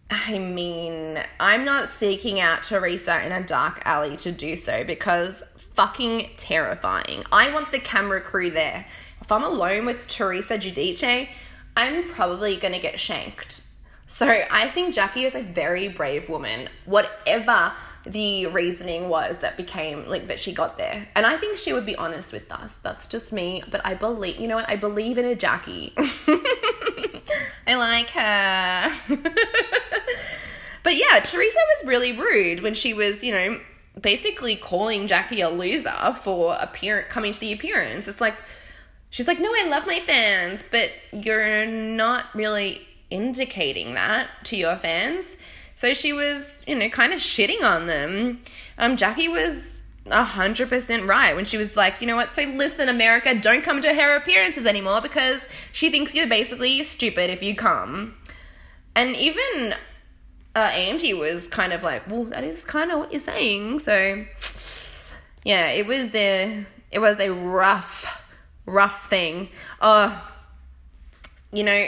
I 0.10 0.38
mean, 0.38 1.20
I'm 1.39 1.66
not 1.66 1.91
seeking 1.91 2.39
out 2.39 2.64
Teresa 2.64 3.26
in 3.26 3.32
a 3.32 3.43
dark 3.43 3.82
alley 3.86 4.16
to 4.18 4.32
do 4.32 4.56
so 4.56 4.84
because 4.84 5.43
fucking 5.74 6.30
terrifying. 6.38 7.24
I 7.32 7.51
want 7.51 7.72
the 7.72 7.80
camera 7.80 8.22
crew 8.22 8.51
there. 8.51 8.86
If 9.22 9.32
I'm 9.32 9.43
alone 9.43 9.86
with 9.86 10.08
Teresa 10.08 10.58
Giudice, 10.58 11.28
I'm 11.76 12.08
probably 12.10 12.58
gonna 12.58 12.80
get 12.80 12.99
shanked. 12.99 13.64
So 14.08 14.28
I 14.28 14.70
think 14.70 14.93
Jackie 14.93 15.24
is 15.24 15.34
a 15.34 15.41
very 15.41 15.88
brave 15.88 16.30
woman, 16.30 16.70
whatever 16.86 17.74
the 18.06 18.45
reasoning 18.47 19.10
was 19.10 19.39
that 19.39 19.58
became 19.58 20.06
like 20.08 20.28
that 20.28 20.39
she 20.39 20.53
got 20.53 20.78
there. 20.78 21.08
And 21.16 21.26
I 21.26 21.38
think 21.38 21.58
she 21.58 21.74
would 21.74 21.86
be 21.86 21.95
honest 21.95 22.32
with 22.32 22.51
us. 22.51 22.78
That's 22.84 23.08
just 23.08 23.34
me, 23.34 23.64
but 23.72 23.84
I 23.84 23.95
believe, 23.95 24.39
you 24.39 24.47
know 24.47 24.56
what? 24.56 24.70
I 24.70 24.76
believe 24.76 25.18
in 25.18 25.26
a 25.26 25.36
Jackie. 25.36 25.93
I 27.67 27.76
like 27.76 28.09
her. 28.11 28.93
but 30.84 30.95
yeah, 30.95 31.19
Teresa 31.19 31.59
was 31.76 31.86
really 31.86 32.13
rude 32.13 32.61
when 32.61 32.73
she 32.73 32.93
was, 32.93 33.23
you 33.23 33.32
know, 33.32 33.59
basically 33.99 34.55
calling 34.55 35.07
Jackie 35.07 35.41
a 35.41 35.49
loser 35.49 36.13
for 36.21 36.57
appear 36.59 37.03
coming 37.03 37.32
to 37.32 37.39
the 37.39 37.53
appearance. 37.53 38.07
It's 38.07 38.21
like 38.21 38.36
she's 39.09 39.28
like, 39.28 39.39
"No, 39.39 39.49
I 39.49 39.67
love 39.69 39.88
my 39.88 40.01
fans, 40.01 40.63
but 40.69 40.91
you're 41.11 41.65
not 41.65 42.26
really 42.34 42.82
indicating 43.09 43.93
that 43.95 44.28
to 44.45 44.57
your 44.57 44.78
fans." 44.78 45.38
So 45.76 45.93
she 45.93 46.13
was, 46.13 46.63
you 46.67 46.76
know, 46.76 46.89
kind 46.89 47.13
of 47.13 47.19
shitting 47.19 47.61
on 47.61 47.86
them. 47.86 48.41
Um, 48.78 48.95
Jackie 48.95 49.28
was 49.28 49.74
a 50.08 50.24
hundred 50.24 50.70
percent 50.70 51.08
right 51.08 51.36
when 51.36 51.45
she 51.45 51.58
was 51.58 51.76
like, 51.76 51.99
you 51.99 52.08
know 52.08 52.16
what? 52.16 52.34
So 52.36 52.43
listen, 52.43 52.89
America, 52.89 53.34
don't 53.34 53.64
come 53.64 53.82
to 53.82 53.93
her 53.93 54.16
appearances 54.16 54.66
anymore 54.66 55.01
because 55.01 55.41
she 55.72 55.89
thinks 55.89 56.14
you're 56.14 56.28
basically 56.28 56.84
stupid 56.84 57.30
if 57.30 57.41
you 57.41 57.56
come. 57.56 58.16
And 58.95 59.16
even 59.16 59.76
uh, 60.56 60.60
Andy 60.60 61.14
was 61.14 61.47
kind 61.47 61.74
of 61.74 61.84
like, 61.84 62.10
well, 62.10 62.26
that 62.26 62.43
is 62.43 62.64
kind 62.64 62.91
of 62.91 62.99
what 62.99 63.12
you're 63.12 63.20
saying. 63.20 63.80
So 63.80 64.26
yeah, 65.43 65.68
it 65.68 65.86
was 65.86 66.14
a 66.16 66.66
it 66.91 66.99
was 66.99 67.20
a 67.20 67.30
rough, 67.30 68.22
rough 68.66 69.10
thing. 69.10 69.49
Oh, 69.82 70.32
you 71.51 71.64
know, 71.64 71.88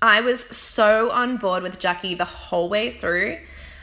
I 0.00 0.20
was 0.20 0.40
so 0.44 1.10
on 1.10 1.38
board 1.38 1.62
with 1.62 1.78
Jackie 1.78 2.14
the 2.14 2.24
whole 2.24 2.68
way 2.68 2.90
through 2.90 3.38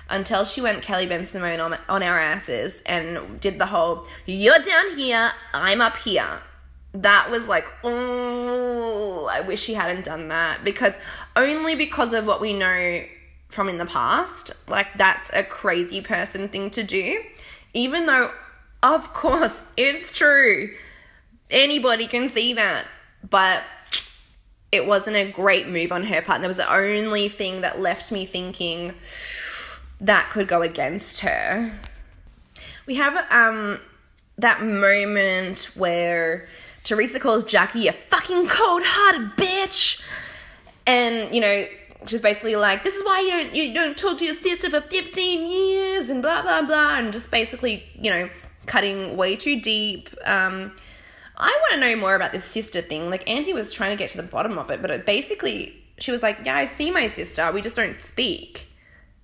until 0.10 0.45
she 0.45 0.62
went 0.62 0.82
Kelly 0.82 1.07
Bensimon 1.07 1.64
on, 1.64 1.78
on 1.88 2.03
our 2.03 2.20
asses 2.20 2.82
and 2.86 3.39
did 3.39 3.60
the 3.60 3.68
whole, 3.68 4.07
you're 4.26 4.60
down 4.60 4.97
here, 4.97 5.32
I'm 5.53 5.82
up 5.82 5.97
here. 5.97 6.41
That 6.93 7.30
was 7.30 7.47
like, 7.47 7.66
oh, 7.84 9.26
I 9.26 9.41
wish 9.41 9.62
she 9.62 9.76
hadn't 9.76 10.05
done 10.05 10.30
that 10.30 10.64
because 10.64 10.95
only 11.36 11.76
because 11.76 12.14
of 12.14 12.26
what 12.26 12.41
we 12.41 12.53
know 12.53 13.03
from 13.49 13.70
in 13.70 13.78
the 13.78 13.86
past, 13.86 14.51
like 14.68 14.88
that's 14.97 15.30
a 15.34 15.43
crazy 15.43 16.01
person 16.01 16.47
thing 16.49 16.72
to 16.72 16.84
do. 16.84 17.22
Even 17.74 18.07
though, 18.07 18.32
of 18.82 19.14
course, 19.14 19.68
it's 19.78 20.12
true. 20.12 20.74
Anybody 21.51 22.07
can 22.07 22.30
see 22.30 22.53
that. 22.53 22.86
But 23.28 23.64
it 24.72 24.86
wasn't 24.86 25.16
a 25.16 25.30
great 25.30 25.68
move 25.68 25.91
on 25.91 26.03
her 26.03 26.22
part. 26.22 26.38
And 26.38 26.43
that 26.43 26.47
was 26.47 26.57
the 26.57 26.74
only 26.74 27.28
thing 27.28 27.62
that 27.62 27.80
left 27.80 28.12
me 28.12 28.26
thinking 28.26 28.93
that 30.02 30.30
could 30.32 30.47
go 30.47 30.62
against 30.62 31.22
her. 31.22 31.80
We 32.86 32.95
have 32.95 33.26
um 33.32 33.80
that 34.38 34.64
moment 34.64 35.72
where 35.76 36.47
Teresa 36.84 37.20
calls 37.20 37.43
Jackie 37.43 37.88
a 37.88 37.93
fucking 37.93 38.47
cold-hearted 38.47 39.32
bitch, 39.36 40.02
and 40.88 41.34
you 41.34 41.41
know 41.41 41.66
she's 42.08 42.22
basically 42.22 42.56
like, 42.56 42.84
"This 42.84 42.95
is 42.95 43.04
why 43.04 43.20
you 43.20 43.30
don't 43.30 43.56
you 43.56 43.74
don't 43.74 43.97
talk 43.97 44.18
to 44.20 44.26
your 44.26 44.36
sister 44.36 44.70
for 44.70 44.82
fifteen 44.82 45.45
years," 45.47 46.10
and 46.10 46.22
blah 46.22 46.41
blah 46.41 46.62
blah, 46.62 46.97
and 46.97 47.12
just 47.12 47.32
basically 47.32 47.84
you 48.00 48.10
know 48.10 48.30
cutting 48.66 49.18
way 49.18 49.36
too 49.36 49.60
deep. 49.60 50.10
Um, 50.26 50.72
I 51.38 51.50
want 51.50 51.74
to 51.74 51.80
know 51.80 51.95
more 51.95 52.16
about 52.16 52.32
this 52.32 52.45
sister 52.45 52.82
thing. 52.82 53.10
Like 53.10 53.30
Andy 53.30 53.54
was 53.54 53.74
trying 53.74 53.91
to 53.91 53.97
get 53.97 54.12
to 54.12 54.18
the 54.18 54.24
bottom 54.24 54.58
of 54.58 54.72
it, 54.72 54.82
but 54.82 54.91
it 54.91 55.06
basically 55.06 55.76
she 55.97 56.12
was 56.12 56.24
like, 56.24 56.39
"Yeah, 56.45 56.56
I 56.56 56.66
see 56.66 56.91
my 56.91 57.08
sister. 57.08 57.52
We 57.52 57.62
just 57.62 57.76
don't 57.76 58.00
speak." 58.00 58.68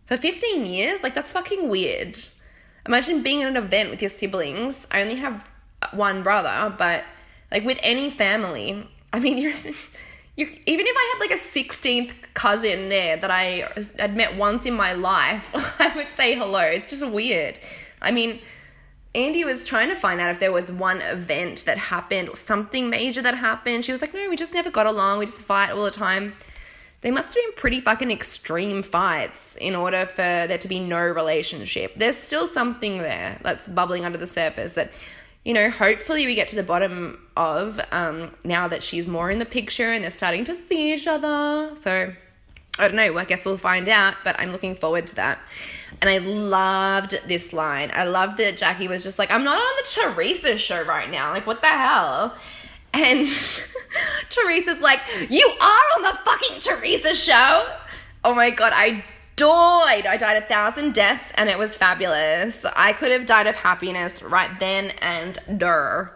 For 0.06 0.18
15 0.18 0.66
years? 0.66 1.04
Like, 1.04 1.16
that's 1.16 1.32
fucking 1.32 1.68
weird. 1.68 2.18
Imagine 2.86 3.24
being 3.24 3.42
at 3.42 3.50
an 3.50 3.58
event 3.58 3.90
with 3.90 4.02
your 4.02 4.10
siblings. 4.10 4.86
I 4.92 5.02
only 5.02 5.16
have 5.16 5.50
one 5.94 6.24
brother, 6.24 6.74
but 6.78 7.04
like 7.52 7.66
with 7.66 7.80
any 7.82 8.10
family, 8.10 8.88
I 9.12 9.20
mean, 9.20 9.38
you're, 9.40 9.54
you 10.36 10.48
even 10.66 10.86
if 10.86 10.96
I 10.96 11.14
had 11.14 11.20
like 11.20 11.32
a 11.32 11.42
16th 11.42 12.12
cousin 12.34 12.90
there 12.90 13.18
that 13.18 13.32
I 13.32 13.70
had 13.98 14.16
met 14.16 14.36
once 14.36 14.66
in 14.66 14.74
my 14.74 14.94
life, 14.94 15.52
I 15.82 15.96
would 15.96 16.10
say 16.10 16.36
hello. 16.36 16.60
It's 16.60 16.90
just 16.90 17.08
weird. 17.08 17.60
I 18.02 18.12
mean, 18.12 18.40
Andy 19.16 19.46
was 19.46 19.64
trying 19.64 19.90
to 19.90 19.96
find 19.96 20.20
out 20.20 20.30
if 20.30 20.40
there 20.40 20.52
was 20.52 20.72
one 20.72 21.02
event 21.02 21.64
that 21.66 21.78
happened 21.78 22.30
or 22.30 22.36
something 22.36 22.90
major 22.90 23.22
that 23.22 23.36
happened. 23.36 23.86
She 23.86 23.94
was 23.94 24.02
like, 24.02 24.14
no, 24.14 24.30
we 24.30 24.36
just 24.36 24.54
never 24.54 24.70
got 24.70 24.86
along. 24.86 25.20
We 25.20 25.26
just 25.26 25.42
fight 25.42 25.72
all 25.72 25.84
the 25.84 25.92
time 25.92 26.34
they 27.06 27.12
must 27.12 27.36
have 27.36 27.36
been 27.36 27.54
pretty 27.54 27.82
fucking 27.82 28.10
extreme 28.10 28.82
fights 28.82 29.56
in 29.58 29.76
order 29.76 30.08
for 30.08 30.24
there 30.24 30.58
to 30.58 30.68
be 30.68 30.80
no 30.80 30.98
relationship. 30.98 31.94
There's 31.96 32.18
still 32.18 32.48
something 32.48 32.98
there 32.98 33.38
that's 33.44 33.68
bubbling 33.68 34.06
under 34.06 34.18
the 34.18 34.26
surface 34.26 34.74
that, 34.74 34.92
you 35.44 35.54
know, 35.54 35.70
hopefully 35.70 36.26
we 36.26 36.34
get 36.34 36.48
to 36.48 36.56
the 36.56 36.64
bottom 36.64 37.20
of 37.38 37.80
um, 37.92 38.32
now 38.44 38.68
that 38.70 38.82
she's 38.82 39.08
more 39.08 39.30
in 39.30 39.38
the 39.38 39.46
picture 39.46 39.92
and 39.92 40.04
they're 40.04 40.10
starting 40.10 40.46
to 40.46 40.56
see 40.56 40.96
each 40.96 41.06
other. 41.06 41.76
So 41.76 42.12
I 42.80 42.88
don't 42.88 42.96
know, 42.96 43.16
I 43.20 43.26
guess 43.26 43.46
we'll 43.46 43.60
find 43.60 43.88
out, 43.88 44.16
but 44.24 44.40
I'm 44.40 44.52
looking 44.52 44.74
forward 44.74 45.06
to 45.06 45.16
that. 45.18 45.38
And 46.02 46.10
I 46.10 46.18
loved 46.18 47.20
this 47.28 47.54
line. 47.54 47.92
I 47.94 48.06
loved 48.06 48.40
that 48.40 48.58
Jackie 48.58 48.88
was 48.88 49.04
just 49.04 49.20
like, 49.20 49.30
I'm 49.30 49.44
not 49.44 49.60
on 49.60 49.74
the 49.78 49.84
Teresa 49.84 50.58
show 50.58 50.82
right 50.82 51.12
now. 51.12 51.30
Like, 51.30 51.46
what 51.46 51.62
the 51.62 51.68
hell? 51.68 52.36
And 52.96 53.28
Teresa's 54.30 54.80
like, 54.80 55.00
You 55.30 55.48
are 55.62 55.84
on 55.96 56.02
the 56.02 56.18
fucking 56.24 56.60
Teresa 56.60 57.16
show. 57.16 57.68
Oh 58.24 58.34
my 58.34 58.50
god, 58.50 58.74
I 58.76 59.04
died. 59.36 60.06
I 60.08 60.18
died 60.18 60.42
a 60.42 60.46
thousand 60.46 60.94
deaths 60.94 61.32
and 61.36 61.50
it 61.50 61.58
was 61.58 61.76
fabulous. 61.76 62.66
I 62.76 62.94
could 62.94 63.12
have 63.12 63.26
died 63.26 63.48
of 63.48 63.56
happiness 63.56 64.22
right 64.22 64.60
then 64.60 64.92
and 65.02 65.40
there. 65.48 66.12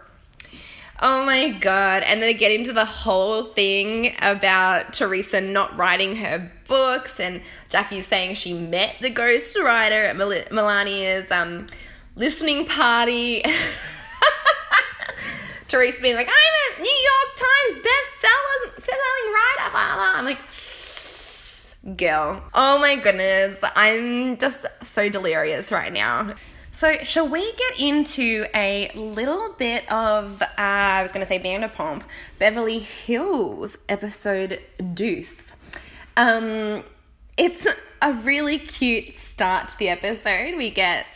Oh 1.02 1.24
my 1.24 1.50
god. 1.50 2.02
And 2.02 2.22
they 2.22 2.34
get 2.34 2.52
into 2.52 2.72
the 2.72 2.84
whole 2.84 3.44
thing 3.44 4.14
about 4.20 4.92
Teresa 4.92 5.40
not 5.40 5.76
writing 5.76 6.16
her 6.16 6.50
books 6.66 7.20
and 7.20 7.42
Jackie 7.68 8.02
saying 8.02 8.34
she 8.34 8.52
met 8.52 8.96
the 9.00 9.10
ghost 9.10 9.58
writer 9.58 10.04
at 10.04 10.16
Mel- 10.16 10.44
Melania's 10.50 11.30
um, 11.30 11.66
listening 12.16 12.66
party. 12.66 13.42
Teresa 15.70 16.02
being 16.02 16.16
like, 16.16 16.28
I'm 16.28 16.78
a 16.78 16.82
New 16.82 16.88
York 16.88 17.36
Times 17.36 17.84
best-selling 17.84 19.32
writer. 19.32 19.70
Blah, 19.70 19.94
blah. 19.94 20.12
I'm 20.16 20.24
like, 20.24 21.96
girl, 21.96 22.42
oh 22.52 22.78
my 22.80 22.96
goodness, 22.96 23.58
I'm 23.62 24.36
just 24.36 24.66
so 24.82 25.08
delirious 25.08 25.70
right 25.70 25.92
now. 25.92 26.34
So, 26.72 26.94
shall 27.02 27.28
we 27.28 27.52
get 27.52 27.80
into 27.80 28.46
a 28.54 28.90
little 28.94 29.52
bit 29.52 29.90
of, 29.92 30.42
uh, 30.42 30.46
I 30.56 31.02
was 31.02 31.12
going 31.12 31.24
to 31.24 31.26
say 31.26 31.38
Vanderpump, 31.38 32.02
Beverly 32.38 32.78
Hills 32.80 33.76
episode 33.88 34.60
Deuce? 34.94 35.52
Um, 36.16 36.82
it's 37.36 37.66
a 38.02 38.12
really 38.12 38.58
cute 38.58 39.14
start 39.16 39.68
to 39.68 39.78
the 39.78 39.88
episode. 39.88 40.56
We 40.56 40.70
get 40.70 41.06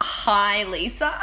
Hi 0.00 0.64
Lisa. 0.64 1.18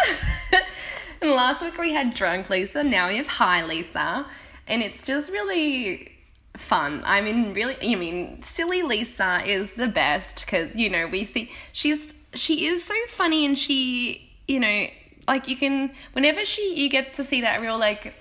and 1.22 1.32
last 1.32 1.62
week 1.62 1.78
we 1.78 1.92
had 1.92 2.14
Drunk 2.14 2.50
Lisa, 2.50 2.84
now 2.84 3.08
we 3.08 3.18
have 3.18 3.28
high 3.28 3.66
Lisa. 3.66 4.26
And 4.68 4.84
it's 4.84 5.06
just 5.06 5.32
really 5.32 6.12
fun. 6.56 7.02
I 7.06 7.22
mean, 7.22 7.54
really, 7.54 7.76
I 7.82 7.96
mean, 7.96 8.42
silly 8.42 8.84
Lisa 8.84 9.42
is 9.46 9.74
the 9.74 9.88
best 9.88 10.42
because, 10.46 10.76
you 10.76 10.90
know, 10.90 11.08
we 11.08 11.26
see 11.26 11.52
she's 11.72 12.14
she 12.36 12.68
is 12.68 12.84
so 12.84 12.94
funny 13.08 13.46
and 13.46 13.58
she, 13.58 14.32
you 14.48 14.60
know, 14.60 14.88
like 15.28 15.48
you 15.48 15.56
can 15.56 15.92
whenever 16.14 16.46
she 16.46 16.76
you 16.76 16.90
get 16.90 17.14
to 17.14 17.24
see 17.24 17.42
that 17.42 17.62
real 17.62 17.80
like 17.80 18.14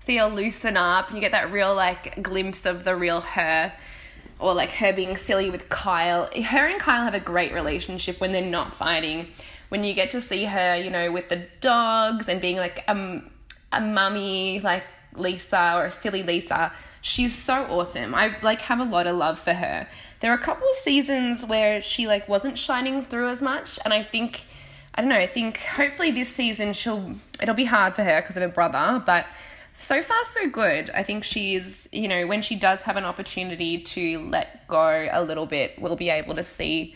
see 0.00 0.16
her 0.16 0.26
loosen 0.26 0.76
up 0.76 1.08
and 1.08 1.16
you 1.16 1.20
get 1.20 1.32
that 1.32 1.52
real 1.52 1.74
like 1.74 2.20
glimpse 2.22 2.66
of 2.66 2.84
the 2.84 2.96
real 2.96 3.20
her 3.20 3.72
or 4.38 4.54
like 4.54 4.72
her 4.72 4.92
being 4.92 5.16
silly 5.16 5.48
with 5.50 5.68
Kyle. 5.68 6.28
Her 6.34 6.66
and 6.66 6.80
Kyle 6.80 7.04
have 7.04 7.14
a 7.14 7.20
great 7.20 7.52
relationship 7.52 8.20
when 8.20 8.32
they're 8.32 8.44
not 8.44 8.74
fighting. 8.74 9.28
When 9.72 9.84
you 9.84 9.94
get 9.94 10.10
to 10.10 10.20
see 10.20 10.44
her, 10.44 10.76
you 10.76 10.90
know, 10.90 11.10
with 11.10 11.30
the 11.30 11.46
dogs 11.62 12.28
and 12.28 12.42
being 12.42 12.58
like 12.58 12.84
a, 12.86 13.22
a 13.72 13.80
mummy 13.80 14.60
like 14.60 14.84
Lisa 15.14 15.72
or 15.76 15.86
a 15.86 15.90
silly 15.90 16.22
Lisa, 16.22 16.72
she's 17.00 17.34
so 17.34 17.64
awesome. 17.70 18.14
I 18.14 18.36
like 18.42 18.60
have 18.60 18.80
a 18.80 18.84
lot 18.84 19.06
of 19.06 19.16
love 19.16 19.38
for 19.38 19.54
her. 19.54 19.88
There 20.20 20.30
are 20.30 20.34
a 20.34 20.42
couple 20.42 20.68
of 20.68 20.76
seasons 20.76 21.46
where 21.46 21.80
she 21.80 22.06
like 22.06 22.28
wasn't 22.28 22.58
shining 22.58 23.02
through 23.02 23.28
as 23.28 23.42
much, 23.42 23.78
and 23.82 23.94
I 23.94 24.02
think 24.02 24.44
I 24.94 25.00
don't 25.00 25.08
know. 25.08 25.16
I 25.16 25.26
think 25.26 25.56
hopefully 25.56 26.10
this 26.10 26.28
season 26.28 26.74
she'll 26.74 27.14
it'll 27.40 27.54
be 27.54 27.64
hard 27.64 27.94
for 27.94 28.02
her 28.02 28.20
because 28.20 28.36
of 28.36 28.42
her 28.42 28.48
brother, 28.48 29.02
but 29.06 29.24
so 29.80 30.02
far 30.02 30.18
so 30.34 30.50
good. 30.50 30.90
I 30.90 31.02
think 31.02 31.24
she's 31.24 31.88
you 31.92 32.08
know 32.08 32.26
when 32.26 32.42
she 32.42 32.56
does 32.56 32.82
have 32.82 32.98
an 32.98 33.04
opportunity 33.04 33.80
to 33.80 34.20
let 34.28 34.68
go 34.68 35.08
a 35.10 35.22
little 35.22 35.46
bit, 35.46 35.80
we'll 35.80 35.96
be 35.96 36.10
able 36.10 36.34
to 36.34 36.42
see 36.42 36.94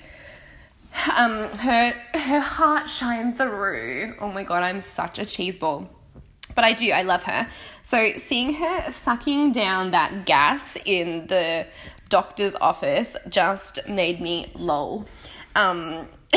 um 1.16 1.48
her 1.58 1.92
her 2.14 2.40
heart 2.40 2.88
shine 2.88 3.34
through. 3.34 4.14
Oh 4.20 4.30
my 4.30 4.44
god, 4.44 4.62
I'm 4.62 4.80
such 4.80 5.18
a 5.18 5.22
cheeseball. 5.22 5.88
But 6.54 6.64
I 6.64 6.72
do, 6.72 6.90
I 6.90 7.02
love 7.02 7.24
her. 7.24 7.48
So 7.82 8.12
seeing 8.16 8.54
her 8.54 8.90
sucking 8.90 9.52
down 9.52 9.90
that 9.90 10.24
gas 10.24 10.76
in 10.84 11.26
the 11.26 11.66
doctor's 12.08 12.54
office 12.56 13.16
just 13.28 13.86
made 13.88 14.20
me 14.20 14.50
lol. 14.54 15.06
Um, 15.54 16.08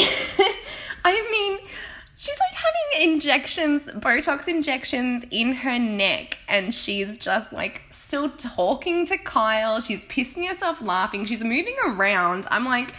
I 1.05 1.27
mean, 1.31 1.59
she's 2.19 2.37
like 2.37 2.53
having 2.53 3.13
injections, 3.13 3.85
Botox 3.85 4.49
injections 4.49 5.25
in 5.31 5.53
her 5.53 5.79
neck, 5.79 6.37
and 6.49 6.75
she's 6.75 7.17
just 7.17 7.53
like 7.53 7.81
still 7.89 8.29
talking 8.31 9.05
to 9.05 9.17
Kyle. 9.17 9.79
She's 9.79 10.03
pissing 10.05 10.47
herself 10.47 10.81
laughing. 10.81 11.25
She's 11.25 11.43
moving 11.43 11.77
around. 11.87 12.45
I'm 12.51 12.65
like, 12.65 12.93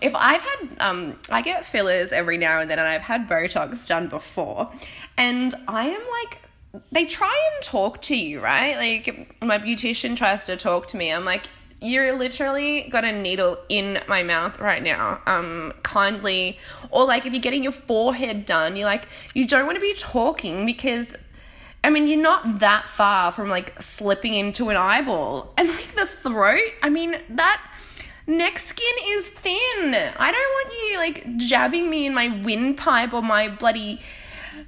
if 0.00 0.14
I've 0.14 0.40
had, 0.40 0.68
um, 0.80 1.18
I 1.28 1.42
get 1.42 1.66
fillers 1.66 2.12
every 2.12 2.38
now 2.38 2.60
and 2.60 2.70
then, 2.70 2.78
and 2.78 2.88
I've 2.88 3.02
had 3.02 3.28
Botox 3.28 3.86
done 3.86 4.08
before, 4.08 4.72
and 5.18 5.54
I 5.68 5.88
am 5.88 6.02
like, 6.22 6.40
they 6.92 7.04
try 7.04 7.38
and 7.54 7.62
talk 7.62 8.00
to 8.02 8.16
you, 8.16 8.40
right? 8.40 8.76
Like, 8.76 9.36
my 9.42 9.58
beautician 9.58 10.16
tries 10.16 10.46
to 10.46 10.56
talk 10.56 10.86
to 10.88 10.96
me. 10.96 11.12
I'm 11.12 11.26
like, 11.26 11.46
you're 11.80 12.18
literally 12.18 12.88
got 12.88 13.04
a 13.04 13.12
needle 13.12 13.58
in 13.68 14.00
my 14.08 14.22
mouth 14.22 14.58
right 14.58 14.82
now. 14.82 15.20
Um, 15.26 15.72
kindly, 15.82 16.58
or 16.90 17.04
like 17.04 17.26
if 17.26 17.32
you're 17.32 17.42
getting 17.42 17.62
your 17.62 17.72
forehead 17.72 18.46
done, 18.46 18.76
you're 18.76 18.86
like, 18.86 19.08
you 19.34 19.46
don't 19.46 19.66
want 19.66 19.76
to 19.76 19.82
be 19.82 19.94
talking 19.94 20.64
because 20.64 21.14
I 21.84 21.90
mean, 21.90 22.08
you're 22.08 22.20
not 22.20 22.58
that 22.58 22.88
far 22.88 23.30
from 23.30 23.48
like 23.48 23.80
slipping 23.80 24.34
into 24.34 24.70
an 24.70 24.76
eyeball. 24.76 25.52
And 25.56 25.68
like 25.68 25.94
the 25.94 26.06
throat, 26.06 26.72
I 26.82 26.88
mean, 26.88 27.16
that 27.30 27.62
neck 28.26 28.58
skin 28.58 28.94
is 29.04 29.28
thin. 29.28 29.94
I 29.94 30.32
don't 30.32 30.34
want 30.34 30.72
you 30.72 30.96
like 30.98 31.36
jabbing 31.36 31.88
me 31.88 32.06
in 32.06 32.14
my 32.14 32.40
windpipe 32.42 33.12
or 33.12 33.22
my 33.22 33.48
bloody 33.48 34.00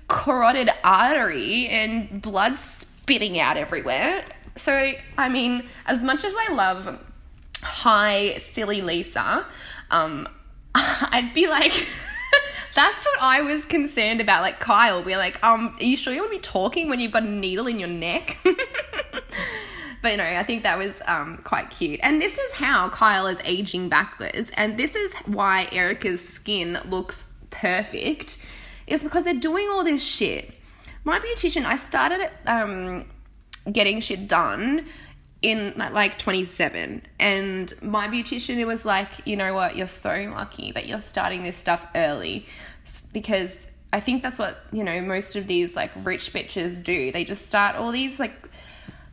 carotid 0.06 0.70
artery 0.84 1.66
and 1.68 2.22
blood 2.22 2.59
spitting 2.59 3.40
out 3.40 3.56
everywhere. 3.56 4.24
So, 4.59 4.92
I 5.16 5.28
mean, 5.28 5.68
as 5.86 6.02
much 6.02 6.24
as 6.24 6.34
I 6.36 6.52
love 6.52 6.98
hi, 7.62 8.36
silly 8.38 8.80
Lisa, 8.80 9.46
um, 9.90 10.28
I'd 10.74 11.32
be 11.34 11.48
like, 11.48 11.72
that's 12.74 13.04
what 13.04 13.22
I 13.22 13.42
was 13.42 13.64
concerned 13.64 14.20
about. 14.20 14.42
Like 14.42 14.61
Kyle, 14.61 15.02
we're 15.02 15.18
like, 15.18 15.42
um, 15.42 15.76
are 15.78 15.84
you 15.84 15.96
sure 15.96 16.12
you 16.12 16.20
want 16.20 16.32
to 16.32 16.38
be 16.38 16.42
talking 16.42 16.88
when 16.88 17.00
you've 17.00 17.12
got 17.12 17.22
a 17.22 17.30
needle 17.30 17.66
in 17.66 17.78
your 17.78 17.88
neck? 17.88 18.38
but 20.02 20.16
no, 20.16 20.24
I 20.24 20.42
think 20.42 20.62
that 20.62 20.78
was 20.78 21.00
um, 21.06 21.38
quite 21.44 21.70
cute. 21.70 22.00
And 22.02 22.20
this 22.20 22.38
is 22.38 22.52
how 22.52 22.88
Kyle 22.90 23.26
is 23.26 23.38
aging 23.44 23.88
backwards, 23.88 24.50
and 24.54 24.78
this 24.78 24.94
is 24.94 25.12
why 25.26 25.68
Erika's 25.72 26.26
skin 26.26 26.78
looks 26.88 27.24
perfect. 27.50 28.44
Is 28.86 29.02
because 29.02 29.24
they're 29.24 29.34
doing 29.34 29.68
all 29.68 29.84
this 29.84 30.02
shit. 30.02 30.54
My 31.04 31.18
beautician, 31.18 31.64
I 31.64 31.76
started 31.76 32.30
um, 32.46 33.04
getting 33.72 34.00
shit 34.00 34.28
done 34.28 34.86
in 35.40 35.72
like 35.76 36.18
27 36.18 37.02
and 37.20 37.74
my 37.80 38.08
beautician 38.08 38.64
was 38.66 38.84
like 38.84 39.10
you 39.24 39.36
know 39.36 39.54
what? 39.54 39.76
You're 39.76 39.86
so 39.86 40.30
lucky 40.34 40.72
that 40.72 40.86
you're 40.86 41.00
starting 41.00 41.42
this 41.42 41.56
stuff 41.56 41.86
early. 41.94 42.46
Because 43.12 43.66
i 43.90 44.00
think 44.00 44.22
that's 44.22 44.38
what 44.38 44.58
you 44.70 44.84
know 44.84 45.00
most 45.00 45.34
of 45.34 45.46
these 45.46 45.74
like 45.74 45.90
rich 46.02 46.32
bitches 46.32 46.82
do. 46.82 47.12
They 47.12 47.24
just 47.24 47.46
start 47.46 47.76
all 47.76 47.92
these 47.92 48.18
like 48.18 48.32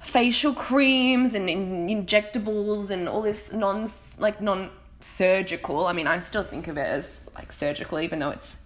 facial 0.06 0.54
creams 0.54 1.34
and 1.34 1.50
in- 1.50 1.88
injectables 1.88 2.92
and 2.92 3.10
all 3.10 3.24
this 3.24 3.52
non 3.52 3.88
like 4.20 4.40
non 4.40 4.70
surgical 5.00 5.88
i 5.88 5.94
mean 5.94 6.06
i 6.08 6.20
still 6.20 6.44
think 6.44 6.68
of 6.68 6.78
it 6.78 6.88
as 6.88 7.22
like 7.34 7.52
surgical 7.52 8.00
even 8.00 8.20
though 8.20 8.30
it's 8.30 8.58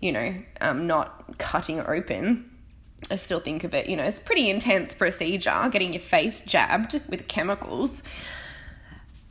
you 0.00 0.10
know 0.10 0.34
um, 0.60 0.86
not 0.86 1.38
cutting 1.38 1.80
open 1.80 2.50
I 3.10 3.16
still 3.16 3.40
think 3.40 3.64
of 3.64 3.74
it, 3.74 3.88
you 3.88 3.96
know, 3.96 4.04
it's 4.04 4.20
pretty 4.20 4.50
intense 4.50 4.94
procedure 4.94 5.68
getting 5.70 5.92
your 5.92 6.00
face 6.00 6.40
jabbed 6.40 7.00
with 7.08 7.28
chemicals. 7.28 8.02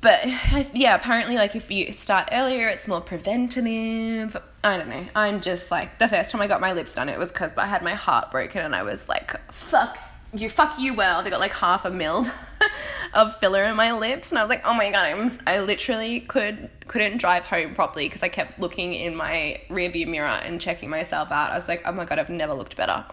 But 0.02 0.28
yeah, 0.76 0.94
apparently, 0.94 1.36
like 1.36 1.56
if 1.56 1.72
you 1.72 1.92
start 1.92 2.30
earlier, 2.32 2.68
it's 2.70 2.88
more 2.88 3.02
preventative. 3.02 4.38
I 4.64 4.78
don't 4.78 4.90
know. 4.90 5.06
I'm 5.16 5.42
just 5.42 5.72
like 5.72 5.98
the 5.98 6.08
first 6.08 6.30
time 6.30 6.42
I 6.42 6.48
got 6.48 6.62
my 6.62 6.74
lips 6.74 6.94
done, 6.94 7.10
it 7.10 7.18
was 7.18 7.32
because 7.32 7.52
I 7.58 7.66
had 7.66 7.82
my 7.82 7.96
heart 7.96 8.30
broken, 8.30 8.62
and 8.62 8.76
I 8.76 8.84
was 8.84 9.10
like, 9.10 9.36
"Fuck 9.52 9.98
you, 10.40 10.50
fuck 10.50 10.78
you." 10.80 10.94
Well, 10.94 11.24
they 11.24 11.30
got 11.30 11.40
like 11.40 11.54
half 11.54 11.86
a 11.86 11.92
mil 11.92 12.26
of 13.14 13.36
filler 13.38 13.64
in 13.64 13.76
my 13.76 13.92
lips, 13.92 14.30
and 14.32 14.40
I 14.40 14.44
was 14.44 14.50
like, 14.50 14.66
"Oh 14.66 14.74
my 14.74 14.92
god!" 14.92 15.06
I'm, 15.06 15.32
I 15.48 15.60
literally 15.60 16.20
could 16.22 16.70
couldn't 16.88 17.18
drive 17.18 17.46
home 17.46 17.76
properly 17.76 18.08
because 18.08 18.24
I 18.24 18.28
kept 18.28 18.60
looking 18.60 18.94
in 18.94 19.16
my 19.16 19.62
rearview 19.70 20.08
mirror 20.08 20.28
and 20.28 20.62
checking 20.62 20.90
myself 20.90 21.32
out. 21.32 21.52
I 21.52 21.56
was 21.56 21.68
like, 21.68 21.84
"Oh 21.86 21.92
my 21.92 22.06
god, 22.06 22.20
I've 22.20 22.30
never 22.30 22.54
looked 22.54 22.76
better." 22.76 23.06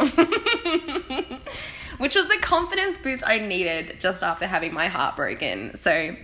Which 1.99 2.15
was 2.17 2.27
the 2.27 2.39
confidence 2.41 2.99
boost 2.99 3.23
I 3.27 3.39
needed 3.39 4.01
just 4.01 4.23
after 4.23 4.47
having 4.47 4.73
my 4.75 4.89
heart 4.89 5.17
broken. 5.17 5.77
So 5.77 6.17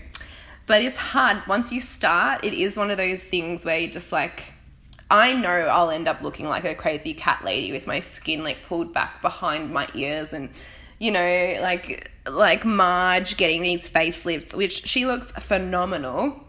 but 0.69 0.83
it's 0.83 0.99
hard 0.99 1.45
once 1.49 1.73
you 1.73 1.81
start 1.81 2.45
it 2.45 2.53
is 2.53 2.77
one 2.77 2.91
of 2.93 2.99
those 2.99 3.25
things 3.25 3.65
where 3.65 3.79
you 3.79 3.89
just 3.89 4.13
like 4.13 4.53
i 5.11 5.33
know 5.33 5.49
i'll 5.51 5.91
end 5.91 6.07
up 6.07 6.21
looking 6.21 6.47
like 6.47 6.63
a 6.65 6.75
crazy 6.75 7.15
cat 7.15 7.43
lady 7.45 7.73
with 7.73 7.87
my 7.87 7.99
skin 7.99 8.45
like 8.45 8.63
pulled 8.63 8.93
back 8.93 9.21
behind 9.21 9.73
my 9.73 9.89
ears 9.95 10.33
and 10.33 10.51
you 10.99 11.11
know 11.11 11.59
like 11.61 12.11
like 12.29 12.65
marge 12.65 13.37
getting 13.37 13.63
these 13.63 13.89
facelifts 13.89 14.55
which 14.55 14.87
she 14.87 15.07
looks 15.07 15.31
phenomenal 15.33 16.45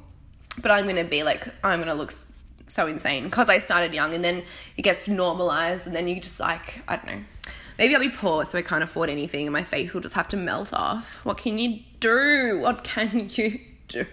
but 0.61 0.71
i'm 0.71 0.85
gonna 0.85 1.03
be 1.03 1.23
like 1.23 1.47
i'm 1.63 1.79
gonna 1.79 1.93
look 1.93 2.13
so 2.65 2.87
insane 2.87 3.25
because 3.25 3.49
i 3.49 3.59
started 3.59 3.93
young 3.93 4.13
and 4.13 4.23
then 4.23 4.43
it 4.77 4.81
gets 4.81 5.07
normalized 5.07 5.87
and 5.87 5.95
then 5.95 6.07
you 6.07 6.19
just 6.19 6.39
like 6.39 6.81
i 6.87 6.95
don't 6.95 7.07
know 7.07 7.23
maybe 7.77 7.95
i'll 7.95 8.01
be 8.01 8.09
poor 8.09 8.45
so 8.45 8.57
i 8.57 8.61
can't 8.61 8.83
afford 8.83 9.09
anything 9.09 9.45
and 9.47 9.53
my 9.53 9.63
face 9.63 9.93
will 9.93 10.01
just 10.01 10.15
have 10.15 10.27
to 10.27 10.37
melt 10.37 10.73
off 10.73 11.23
what 11.25 11.37
can 11.37 11.57
you 11.57 11.79
do 11.99 12.59
what 12.59 12.83
can 12.83 13.29
you 13.33 13.59
do. 13.89 14.05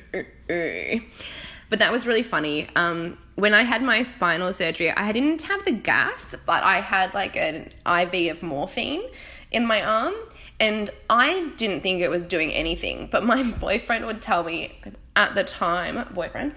But 1.68 1.78
that 1.78 1.92
was 1.92 2.06
really 2.06 2.22
funny. 2.22 2.68
Um, 2.74 3.18
when 3.36 3.54
I 3.54 3.62
had 3.62 3.82
my 3.82 4.02
spinal 4.02 4.52
surgery, 4.52 4.90
I 4.90 5.12
didn't 5.12 5.42
have 5.42 5.64
the 5.64 5.72
gas, 5.72 6.34
but 6.46 6.62
I 6.64 6.80
had 6.80 7.14
like 7.14 7.36
an 7.36 7.72
IV 7.86 8.36
of 8.36 8.42
morphine 8.42 9.02
in 9.50 9.66
my 9.66 9.82
arm. 9.82 10.14
And 10.58 10.90
I 11.10 11.52
didn't 11.56 11.82
think 11.82 12.00
it 12.00 12.10
was 12.10 12.26
doing 12.26 12.50
anything. 12.52 13.08
But 13.10 13.24
my 13.24 13.42
boyfriend 13.60 14.06
would 14.06 14.22
tell 14.22 14.44
me 14.44 14.78
at 15.14 15.34
the 15.34 15.44
time, 15.44 16.06
boyfriend, 16.14 16.54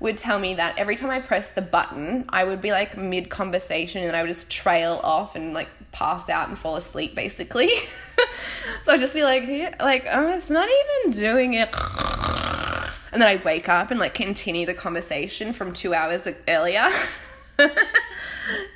would 0.00 0.16
tell 0.16 0.38
me 0.38 0.54
that 0.54 0.78
every 0.78 0.94
time 0.94 1.10
I 1.10 1.20
pressed 1.20 1.54
the 1.54 1.62
button, 1.62 2.24
I 2.28 2.44
would 2.44 2.60
be 2.60 2.70
like 2.70 2.96
mid 2.96 3.30
conversation 3.30 4.04
and 4.04 4.16
I 4.16 4.22
would 4.22 4.28
just 4.28 4.50
trail 4.50 5.00
off 5.02 5.34
and 5.34 5.54
like 5.54 5.68
pass 5.90 6.28
out 6.28 6.48
and 6.48 6.58
fall 6.58 6.76
asleep 6.76 7.14
basically. 7.14 7.70
so 8.82 8.92
I'd 8.92 9.00
just 9.00 9.14
be 9.14 9.24
like, 9.24 9.48
like, 9.80 10.06
oh, 10.10 10.28
it's 10.28 10.50
not 10.50 10.68
even 10.68 11.10
doing 11.12 11.54
it. 11.54 11.74
And 13.10 13.22
then 13.22 13.28
I 13.28 13.42
wake 13.42 13.68
up 13.70 13.90
and 13.90 13.98
like 13.98 14.12
continue 14.12 14.66
the 14.66 14.74
conversation 14.74 15.54
from 15.54 15.72
two 15.72 15.94
hours 15.94 16.28
earlier. 16.46 16.88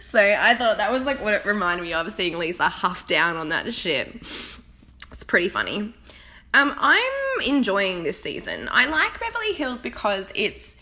so 0.01 0.21
I 0.21 0.55
thought 0.55 0.79
that 0.79 0.91
was 0.91 1.05
like 1.05 1.23
what 1.23 1.35
it 1.35 1.45
reminded 1.45 1.83
me 1.83 1.93
of 1.93 2.11
seeing 2.13 2.39
Lisa 2.39 2.69
huff 2.69 3.07
down 3.07 3.37
on 3.37 3.51
that 3.51 3.75
shit. 3.75 4.25
Pretty 5.33 5.49
funny. 5.49 5.95
Um, 6.53 6.75
I'm 6.77 7.41
enjoying 7.47 8.03
this 8.03 8.21
season. 8.21 8.69
I 8.71 8.85
like 8.85 9.19
Beverly 9.19 9.55
Hills 9.55 9.79
because 9.79 10.31
it's 10.35 10.77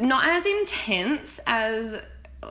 not 0.00 0.26
as 0.26 0.44
intense 0.44 1.38
as 1.46 2.02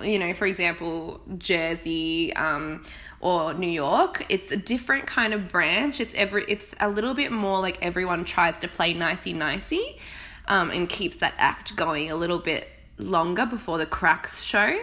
you 0.01 0.17
know, 0.17 0.33
for 0.33 0.45
example, 0.45 1.19
Jersey 1.37 2.33
um, 2.37 2.85
or 3.19 3.53
New 3.53 3.69
York. 3.69 4.27
It's 4.29 4.49
a 4.53 4.55
different 4.55 5.07
kind 5.07 5.33
of 5.33 5.49
branch. 5.49 5.99
It's 5.99 6.13
every. 6.15 6.45
It's 6.47 6.73
a 6.79 6.87
little 6.87 7.13
bit 7.13 7.33
more 7.33 7.59
like 7.59 7.79
everyone 7.81 8.23
tries 8.23 8.57
to 8.59 8.69
play 8.69 8.93
nicey 8.93 9.33
nicey, 9.33 9.99
um, 10.47 10.71
and 10.71 10.87
keeps 10.87 11.17
that 11.17 11.33
act 11.37 11.75
going 11.75 12.11
a 12.11 12.15
little 12.15 12.39
bit 12.39 12.65
longer 12.97 13.45
before 13.45 13.77
the 13.77 13.85
cracks 13.85 14.41
show. 14.41 14.79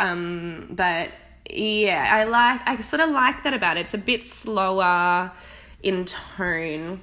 Um, 0.00 0.68
but 0.70 1.10
yeah, 1.50 2.08
I 2.10 2.24
like. 2.24 2.60
I 2.66 2.80
sort 2.82 3.00
of 3.00 3.10
like 3.10 3.42
that 3.42 3.54
about 3.54 3.76
it. 3.76 3.80
It's 3.80 3.94
a 3.94 3.98
bit 3.98 4.24
slower 4.24 5.32
in 5.82 6.04
tone. 6.04 7.00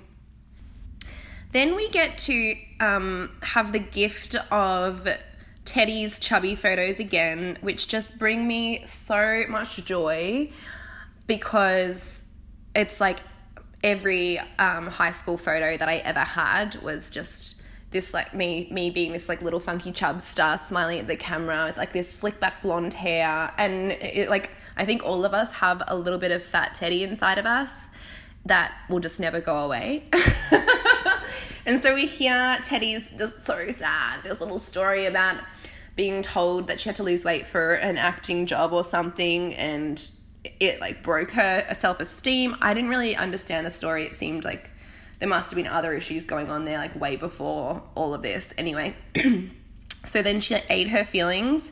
Then 1.52 1.76
we 1.76 1.90
get 1.90 2.18
to 2.20 2.56
um, 2.80 3.32
have 3.42 3.72
the 3.72 3.80
gift 3.80 4.36
of 4.52 5.08
Teddi's 5.66 6.20
chubby 6.20 6.56
photos 6.56 7.00
again, 7.00 7.58
which 7.62 7.88
just 7.88 8.18
bring 8.18 8.48
me 8.48 8.86
so 8.86 9.44
much 9.50 9.84
joy 9.86 10.52
because 11.26 12.24
it's 12.76 13.02
like 13.02 13.20
every 13.84 14.40
um, 14.60 14.88
high 14.88 15.12
school 15.12 15.38
photo 15.38 15.78
that 15.78 15.90
I 15.90 15.98
ever 15.98 16.20
had 16.20 16.76
was 16.82 17.10
just 17.10 17.59
this 17.92 18.14
like 18.14 18.34
me 18.34 18.68
me 18.72 18.90
being 18.90 19.14
this 19.14 19.28
like 19.28 19.42
little 19.42 19.60
funky 19.60 19.92
chub 19.92 20.22
star 20.22 20.58
smiling 20.58 21.00
at 21.00 21.08
the 21.08 21.16
camera 21.16 21.66
with 21.68 21.78
like 21.78 21.92
this 21.92 22.12
slick 22.12 22.40
back 22.40 22.62
blonde 22.62 22.94
hair 22.94 23.52
and 23.58 23.92
it 23.92 24.30
like 24.30 24.52
I 24.78 24.86
think 24.86 25.04
all 25.04 25.26
of 25.26 25.34
us 25.34 25.54
have 25.54 25.84
a 25.88 25.96
little 25.96 26.20
bit 26.20 26.32
of 26.32 26.42
fat 26.42 26.74
Teddi 26.74 27.02
inside 27.02 27.38
of 27.38 27.46
us 27.46 27.70
that 28.46 28.74
will 28.90 29.02
just 29.02 29.20
never 29.20 29.42
go 29.42 29.58
away. 29.58 30.06
and 31.66 31.84
so 31.84 31.94
we 31.94 32.06
hear 32.06 32.58
Teddi's 32.64 33.10
just 33.18 33.46
so 33.46 33.70
sad, 33.72 34.24
this 34.24 34.40
little 34.40 34.58
story 34.58 35.06
about 35.06 35.44
being 35.98 36.22
told 36.22 36.68
that 36.68 36.80
she 36.80 36.88
had 36.88 36.96
to 36.96 37.04
lose 37.04 37.26
weight 37.26 37.46
for 37.46 37.74
an 37.74 37.98
acting 37.98 38.46
job 38.46 38.72
or 38.72 38.86
something 38.86 39.54
and 39.56 40.10
it 40.62 40.80
like 40.80 41.04
broke 41.04 41.32
her 41.32 41.68
self-esteem. 41.74 42.56
I 42.62 42.74
didn't 42.74 42.90
really 42.90 43.18
understand 43.18 43.66
the 43.66 43.72
story. 43.72 44.06
It 44.06 44.16
seemed 44.16 44.46
like 44.46 44.72
there 45.20 45.30
must 45.30 45.51
have 45.51 45.55
been 45.55 45.67
other 45.67 45.93
issues 45.93 46.24
going 46.24 46.49
on 46.49 46.65
there 46.65 46.78
like 46.78 46.99
way 46.99 47.15
before 47.15 47.84
all 47.95 48.13
of 48.13 48.22
this. 48.22 48.53
Anyway, 48.57 48.95
so 50.05 50.22
then 50.22 50.41
she 50.41 50.55
like, 50.55 50.65
ate 50.70 50.89
her 50.89 51.03
feelings 51.03 51.72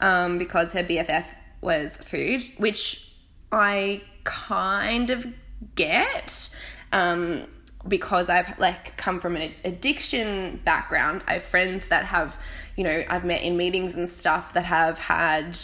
um, 0.00 0.38
because 0.38 0.72
her 0.72 0.82
BFF 0.82 1.26
was 1.60 1.96
food, 1.96 2.42
which 2.58 3.12
I 3.50 4.02
kind 4.22 5.10
of 5.10 5.26
get 5.74 6.54
um, 6.92 7.46
because 7.86 8.30
I've 8.30 8.58
like 8.58 8.96
come 8.96 9.20
from 9.20 9.36
an 9.36 9.52
addiction 9.64 10.60
background. 10.64 11.24
I 11.26 11.34
have 11.34 11.44
friends 11.44 11.88
that 11.88 12.06
have, 12.06 12.38
you 12.76 12.84
know, 12.84 13.04
I've 13.08 13.24
met 13.24 13.42
in 13.42 13.56
meetings 13.56 13.94
and 13.94 14.08
stuff 14.08 14.54
that 14.54 14.64
have 14.64 14.98
had 14.98 15.58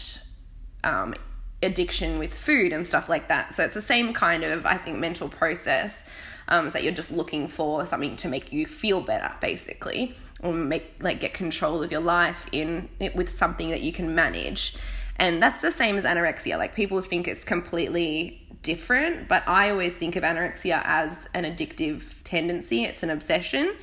um, 0.85 1.15
addiction 1.63 2.19
with 2.19 2.35
food 2.35 2.73
and 2.73 2.87
stuff 2.87 3.09
like 3.09 3.29
that. 3.29 3.55
So 3.55 3.65
it's 3.65 3.75
the 3.75 3.81
same 3.81 4.13
kind 4.13 4.45
of, 4.45 4.67
I 4.67 4.77
think, 4.77 4.99
mental 4.99 5.29
process. 5.29 6.05
Um, 6.51 6.69
that 6.71 6.83
you're 6.83 6.93
just 6.93 7.13
looking 7.13 7.47
for 7.47 7.87
something 7.87 8.17
to 8.17 8.29
make 8.29 8.53
you 8.53 8.67
feel 8.67 9.01
better, 9.01 9.33
basically, 9.41 10.17
or 10.43 10.53
make 10.53 10.95
like 11.01 11.21
get 11.21 11.33
control 11.33 11.83
of 11.83 11.93
your 11.93 12.01
life 12.01 12.49
in 12.53 12.89
it 12.99 13.15
with 13.15 13.31
something 13.31 13.71
that 13.71 13.83
you 13.83 13.93
can 13.93 14.15
manage. 14.15 14.77
And 15.17 15.43
that's 15.43 15.61
the 15.61 15.71
same 15.71 15.97
as 15.97 16.05
anorexia. 16.05 16.57
Like 16.59 16.75
people 16.75 17.01
think 17.03 17.29
it's 17.29 17.45
completely 17.45 18.47
different, 18.63 19.29
but 19.29 19.47
I 19.47 19.71
always 19.71 19.95
think 19.95 20.17
of 20.17 20.25
anorexia 20.25 20.83
as 20.85 21.29
an 21.35 21.45
addictive 21.45 22.23
tendency. 22.25 22.85
It's 22.85 23.03
an 23.03 23.11
obsession. 23.11 23.75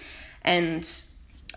And 0.42 0.90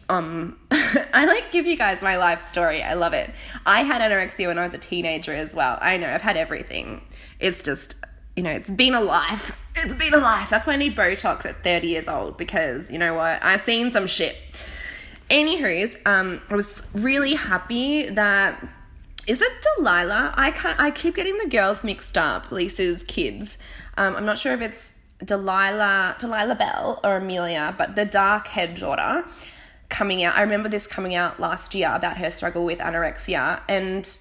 um 0.09 0.59
I 0.71 1.25
like 1.27 1.51
give 1.51 1.67
you 1.67 1.77
guys 1.77 2.03
my 2.03 2.19
life 2.19 2.43
story. 2.49 2.83
I 2.83 2.95
love 2.95 3.15
it. 3.15 3.31
I 3.65 3.83
had 3.83 4.03
anorexia 4.03 4.49
when 4.49 4.59
I 4.59 4.65
was 4.65 4.75
a 4.75 4.79
teenager 4.79 5.35
as 5.35 5.55
well. 5.55 5.79
I 5.81 5.97
know, 5.97 6.13
I've 6.13 6.23
had 6.23 6.37
everything. 6.37 7.03
It's 7.39 7.63
just 7.63 7.95
you 8.37 8.43
know, 8.43 8.51
it's 8.51 8.70
been 8.70 8.95
a 8.95 9.01
life. 9.01 9.57
It's 9.76 9.95
been 9.95 10.14
a 10.14 10.18
life. 10.18 10.51
That's 10.51 10.66
why 10.66 10.74
I 10.74 10.76
need 10.76 10.97
Botox 10.97 11.45
at 11.47 11.62
30 11.62 11.89
years 11.89 12.09
old 12.09 12.37
because 12.37 12.91
you 12.91 12.99
know 12.99 13.14
what? 13.14 13.43
I've 13.43 13.62
seen 13.62 13.91
some 13.91 14.07
shit. 14.07 14.37
Anywho's, 15.31 15.97
um, 16.07 16.41
I 16.51 16.55
was 16.55 16.87
really 16.95 17.35
happy 17.35 18.09
that 18.11 18.62
is 19.26 19.41
it 19.41 19.53
Delilah? 19.76 20.35
I 20.37 20.51
can't, 20.51 20.81
I 20.81 20.91
keep 20.91 21.14
getting 21.14 21.39
the 21.39 21.47
girls 21.47 21.85
mixed 21.85 22.18
up. 22.18 22.51
Lisa's 22.51 23.03
kids. 23.05 23.59
Um, 23.97 24.16
I'm 24.16 24.24
not 24.24 24.39
sure 24.39 24.53
if 24.53 24.61
it's 24.61 24.95
Delilah, 25.24 26.16
Delilah 26.18 26.55
Belle 26.55 27.01
or 27.05 27.16
Amelia, 27.16 27.74
but 27.76 27.95
the 27.95 28.05
dark 28.05 28.49
haired 28.49 28.76
daughter 28.76 29.24
coming 29.89 30.24
out. 30.24 30.37
I 30.37 30.43
remember 30.43 30.68
this 30.68 30.87
coming 30.87 31.14
out 31.14 31.39
last 31.39 31.74
year 31.74 31.93
about 31.95 32.16
her 32.16 32.31
struggle 32.31 32.64
with 32.64 32.78
anorexia, 32.78 33.61
and 33.68 34.18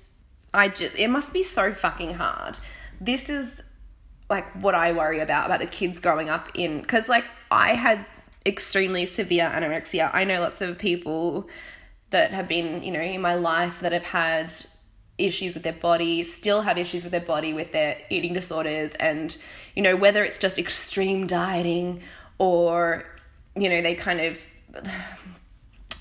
I 0.54 0.68
just 0.68 0.98
it 1.00 1.10
must 1.10 1.34
be 1.34 1.44
so 1.44 1.74
fucking 1.74 2.16
hard. 2.16 2.60
This 3.00 3.30
is 3.30 3.64
like 4.30 4.52
what 4.62 4.76
I 4.76 4.92
worry 4.92 5.20
about 5.20 5.46
about 5.46 5.60
the 5.60 5.68
kids 5.68 6.00
growing 6.00 6.30
up 6.30 6.50
in 6.54 6.82
because 6.82 7.10
like 7.10 7.26
I 7.52 7.74
had 7.74 8.06
extremely 8.46 9.06
severe 9.06 9.46
anorexia. 9.46 10.10
I 10.14 10.24
know 10.24 10.42
lots 10.42 10.62
of 10.62 10.78
people 10.78 11.50
that 12.12 12.32
have 12.32 12.48
been, 12.48 12.84
you 12.84 12.92
know, 12.92 13.02
in 13.02 13.22
my 13.22 13.36
life 13.36 13.80
that 13.82 13.92
have 13.92 14.06
had 14.06 14.54
issues 15.18 15.54
with 15.54 15.64
their 15.64 15.74
body, 15.74 16.24
still 16.24 16.62
have 16.62 16.78
issues 16.78 17.04
with 17.04 17.12
their 17.12 17.22
body 17.22 17.54
with 17.54 17.72
their 17.72 17.98
eating 18.10 18.34
disorders 18.34 18.96
and 18.96 19.38
you 19.76 19.82
know 19.82 19.96
whether 19.96 20.24
it's 20.24 20.38
just 20.38 20.58
extreme 20.58 21.28
dieting 21.28 22.02
or 22.38 23.06
you 23.56 23.70
know 23.70 23.82
they 23.82 23.96
kind 23.96 24.22
of 24.22 24.46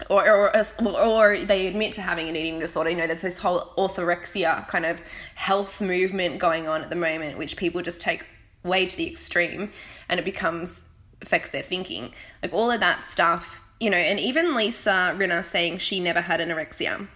or, 0.09 0.29
or, 0.29 0.65
or 0.87 1.39
they 1.39 1.67
admit 1.67 1.93
to 1.95 2.03
having 2.03 2.29
an 2.29 2.37
eating 2.37 2.59
disorder. 2.59 2.91
You 2.91 2.97
know, 2.97 3.07
there's 3.07 3.23
this 3.23 3.39
whole 3.39 3.73
orthorexia 3.77 4.67
kind 4.69 4.87
of 4.87 5.01
health 5.35 5.81
movement 5.81 6.39
going 6.39 6.69
on 6.69 6.83
at 6.83 6.91
the 6.91 6.97
moment, 6.97 7.39
which 7.39 7.57
people 7.57 7.83
just 7.83 8.01
take 8.01 8.25
way 8.63 8.87
to 8.87 8.97
the 8.97 9.09
extreme, 9.09 9.71
and 10.09 10.21
it 10.21 10.25
becomes 10.25 10.89
affects 11.21 11.51
their 11.51 11.63
thinking. 11.63 12.13
Like 12.43 12.53
all 12.53 12.71
of 12.71 12.81
that 12.81 13.03
stuff, 13.03 13.63
you 13.81 13.91
know. 13.91 13.97
And 13.97 14.21
even 14.21 14.55
Lisa 14.55 15.15
Rinna 15.17 15.43
saying 15.45 15.79
she 15.79 16.01
never 16.01 16.21
had 16.21 16.41
anorexia, 16.41 17.09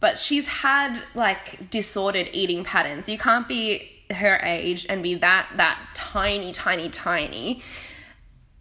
but 0.00 0.18
she's 0.18 0.48
had 0.48 1.02
like 1.14 1.70
disordered 1.70 2.30
eating 2.32 2.64
patterns. 2.64 3.08
You 3.08 3.18
can't 3.18 3.46
be 3.46 3.92
her 4.10 4.40
age 4.42 4.86
and 4.88 5.02
be 5.02 5.14
that 5.14 5.48
that 5.56 5.78
tiny, 5.94 6.52
tiny, 6.52 6.88
tiny, 6.88 7.62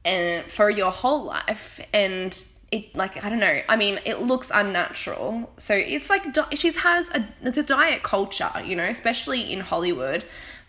and 0.03 0.49
for 0.51 0.69
your 0.69 0.91
whole 0.91 1.23
life 1.23 1.79
and 1.93 2.43
it 2.71 2.95
like 2.95 3.23
I 3.23 3.29
don't 3.29 3.39
know. 3.39 3.59
I 3.69 3.75
mean, 3.75 3.99
it 4.05 4.21
looks 4.21 4.51
unnatural. 4.53 5.51
So 5.57 5.73
it's 5.73 6.09
like 6.09 6.33
di- 6.33 6.55
she's 6.55 6.77
has 6.77 7.09
a 7.11 7.27
it's 7.41 7.57
a 7.57 7.63
diet 7.63 8.03
culture, 8.03 8.51
you 8.63 8.75
know, 8.75 8.83
especially 8.83 9.51
in 9.51 9.61
Hollywood, 9.61 10.25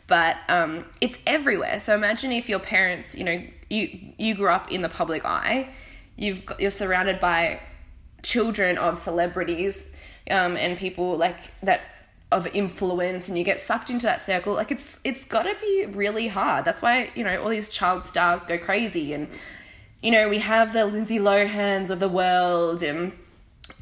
but 0.07 0.37
um, 0.49 0.85
it's 1.01 1.19
everywhere. 1.27 1.79
So 1.79 1.95
imagine 1.95 2.33
if 2.33 2.49
your 2.49 2.59
parents, 2.61 3.15
you 3.15 3.25
know, 3.25 3.39
you 3.71 4.13
you 4.19 4.35
grew 4.35 4.51
up 4.51 4.71
in 4.71 4.83
the 4.83 4.89
public 4.89 5.25
eye, 5.25 5.69
you've 6.17 6.47
got, 6.47 6.61
you're 6.61 6.71
surrounded 6.71 7.21
by 7.21 7.61
children 8.23 8.77
of 8.79 8.99
celebrities 8.99 9.95
um, 10.31 10.57
and 10.57 10.77
people 10.77 11.17
like 11.17 11.39
that 11.63 11.81
of 12.33 12.47
influence 12.49 13.29
and 13.29 13.39
you 13.39 13.45
get 13.45 13.61
sucked 13.61 13.89
into 13.89 14.05
that 14.05 14.21
circle 14.21 14.55
like 14.55 14.73
it's 14.73 14.99
it's 15.05 15.25
got 15.25 15.45
to 15.45 15.55
be 15.61 15.87
really 15.87 16.27
hard 16.27 16.65
that's 16.65 16.83
why 16.83 17.09
you 17.15 17.23
know 17.23 17.41
all 17.41 17.49
these 17.49 17.69
child 17.69 18.03
stars 18.03 18.45
go 18.45 18.59
crazy 18.59 19.13
and 19.13 19.29
you 20.03 20.11
know, 20.11 20.29
we 20.29 20.39
have 20.39 20.73
the 20.73 20.87
Lindsay 20.87 21.19
Lohans 21.19 21.91
of 21.91 22.01
the 22.01 22.09
world, 22.09 22.83
and 22.83 23.13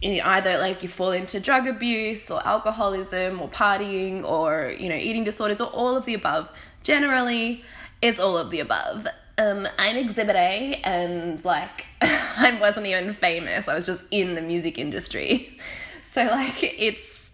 either 0.02 0.58
like 0.58 0.82
you 0.82 0.88
fall 0.88 1.12
into 1.12 1.40
drug 1.40 1.66
abuse 1.66 2.30
or 2.30 2.46
alcoholism 2.46 3.40
or 3.40 3.48
partying 3.48 4.24
or, 4.24 4.74
you 4.78 4.88
know, 4.88 4.96
eating 4.96 5.24
disorders 5.24 5.60
or 5.60 5.68
all 5.68 5.96
of 5.96 6.04
the 6.04 6.14
above. 6.14 6.48
Generally, 6.82 7.64
it's 8.02 8.20
all 8.20 8.36
of 8.36 8.50
the 8.50 8.60
above. 8.60 9.06
Um, 9.36 9.66
I'm 9.78 9.96
Exhibit 9.96 10.36
A, 10.36 10.80
and 10.84 11.44
like, 11.44 11.86
I 12.00 12.56
wasn't 12.60 12.86
even 12.86 13.12
famous. 13.12 13.68
I 13.68 13.74
was 13.74 13.86
just 13.86 14.04
in 14.10 14.34
the 14.34 14.42
music 14.42 14.78
industry. 14.78 15.58
So, 16.10 16.22
like, 16.26 16.62
it's 16.62 17.24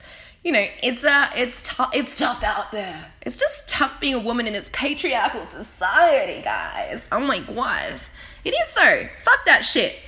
you 0.42 0.52
know, 0.52 0.66
it's 0.82 1.04
uh, 1.04 1.28
it's 1.36 1.62
tough. 1.62 1.90
It's 1.92 2.16
tough 2.18 2.42
out 2.42 2.72
there. 2.72 3.12
It's 3.20 3.36
just 3.36 3.68
tough 3.68 4.00
being 4.00 4.14
a 4.14 4.18
woman 4.18 4.46
in 4.46 4.54
this 4.54 4.70
patriarchal 4.72 5.44
society, 5.46 6.40
guys. 6.40 7.06
Oh 7.12 7.20
my 7.20 7.40
god. 7.40 8.00
It 8.44 8.50
is 8.50 8.74
though. 8.74 9.08
Fuck 9.20 9.44
that 9.46 9.64
shit. 9.64 9.98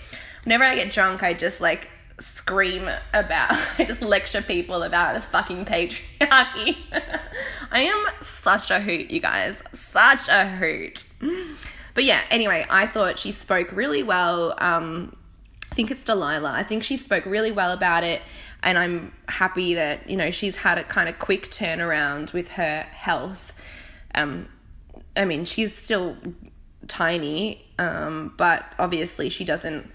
Whenever 0.44 0.64
I 0.64 0.74
get 0.74 0.92
drunk, 0.92 1.22
I 1.22 1.34
just 1.34 1.60
like 1.60 1.88
scream 2.18 2.88
about, 3.12 3.52
I 3.78 3.84
just 3.84 4.02
lecture 4.02 4.42
people 4.42 4.82
about 4.82 5.14
the 5.14 5.20
fucking 5.20 5.64
patriarchy. 5.64 6.76
I 7.70 7.80
am 7.80 8.06
such 8.22 8.70
a 8.70 8.80
hoot, 8.80 9.10
you 9.10 9.20
guys. 9.20 9.62
Such 9.72 10.28
a 10.28 10.48
hoot. 10.48 11.04
But 11.94 12.04
yeah, 12.04 12.22
anyway, 12.30 12.66
I 12.68 12.86
thought 12.86 13.18
she 13.18 13.32
spoke 13.32 13.70
really 13.72 14.02
well. 14.02 14.54
Um, 14.58 15.16
I 15.70 15.74
think 15.74 15.90
it's 15.90 16.04
Delilah. 16.04 16.52
I 16.52 16.62
think 16.62 16.84
she 16.84 16.96
spoke 16.96 17.24
really 17.26 17.52
well 17.52 17.72
about 17.72 18.04
it, 18.04 18.22
and 18.62 18.76
I'm 18.78 19.12
happy 19.26 19.74
that 19.74 20.08
you 20.08 20.16
know 20.16 20.30
she's 20.30 20.58
had 20.58 20.78
a 20.78 20.84
kind 20.84 21.08
of 21.08 21.18
quick 21.18 21.50
turnaround 21.50 22.32
with 22.32 22.48
her 22.52 22.82
health. 22.82 23.54
Um, 24.14 24.48
I 25.16 25.24
mean, 25.24 25.44
she's 25.44 25.74
still 25.74 26.16
tiny, 26.92 27.64
um, 27.78 28.34
but 28.36 28.64
obviously 28.78 29.30
she 29.30 29.44
doesn't 29.44 29.90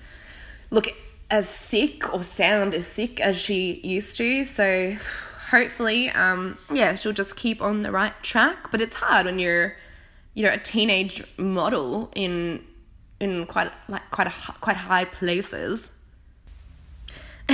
look 0.71 0.87
as 1.29 1.47
sick 1.47 2.11
or 2.13 2.23
sound 2.23 2.73
as 2.73 2.87
sick 2.87 3.19
as 3.19 3.37
she 3.37 3.79
used 3.83 4.17
to. 4.17 4.43
So 4.45 4.95
hopefully, 5.49 6.09
um, 6.09 6.57
yeah, 6.73 6.95
she'll 6.95 7.13
just 7.13 7.35
keep 7.35 7.61
on 7.61 7.83
the 7.83 7.91
right 7.91 8.13
track. 8.23 8.71
But 8.71 8.81
it's 8.81 8.95
hard 8.95 9.27
when 9.27 9.37
you're, 9.37 9.75
you 10.33 10.43
know, 10.43 10.53
a 10.53 10.57
teenage 10.57 11.23
model 11.37 12.11
in 12.15 12.63
in 13.19 13.45
quite 13.45 13.71
like 13.87 14.09
quite 14.11 14.27
a, 14.27 14.33
quite 14.61 14.77
high 14.77 15.05
places. 15.05 15.91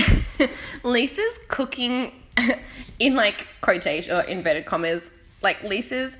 Lisa's 0.83 1.39
cooking 1.49 2.11
in 2.99 3.15
like 3.15 3.47
quotation 3.61 4.13
or 4.13 4.21
inverted 4.21 4.65
commas. 4.65 5.11
Like 5.41 5.61
Lisa's 5.63 6.17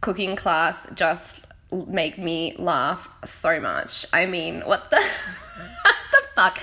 cooking 0.00 0.36
class 0.36 0.86
just 0.94 1.43
make 1.72 2.18
me 2.18 2.54
laugh 2.58 3.08
so 3.24 3.60
much. 3.60 4.06
I 4.12 4.26
mean, 4.26 4.60
what 4.62 4.90
the 4.90 4.96
what 5.82 5.94
the 6.12 6.22
fuck? 6.34 6.58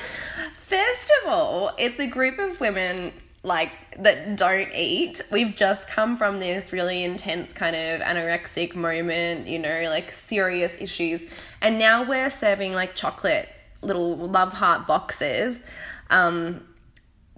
First 0.55 1.13
of 1.21 1.29
all, 1.29 1.73
it's 1.77 1.99
a 1.99 2.07
group 2.07 2.39
of 2.39 2.59
women 2.59 3.13
like 3.43 3.71
that 3.97 4.35
don't 4.35 4.69
eat. 4.73 5.21
We've 5.31 5.55
just 5.55 5.87
come 5.87 6.15
from 6.15 6.39
this 6.39 6.71
really 6.71 7.03
intense 7.03 7.53
kind 7.53 7.75
of 7.75 8.01
anorexic 8.01 8.75
moment, 8.75 9.47
you 9.47 9.59
know, 9.59 9.83
like 9.89 10.11
serious 10.11 10.77
issues. 10.79 11.25
And 11.61 11.79
now 11.79 12.07
we're 12.07 12.29
serving 12.29 12.73
like 12.73 12.95
chocolate 12.95 13.49
little 13.81 14.15
love 14.15 14.53
heart 14.53 14.85
boxes 14.85 15.63
um, 16.11 16.63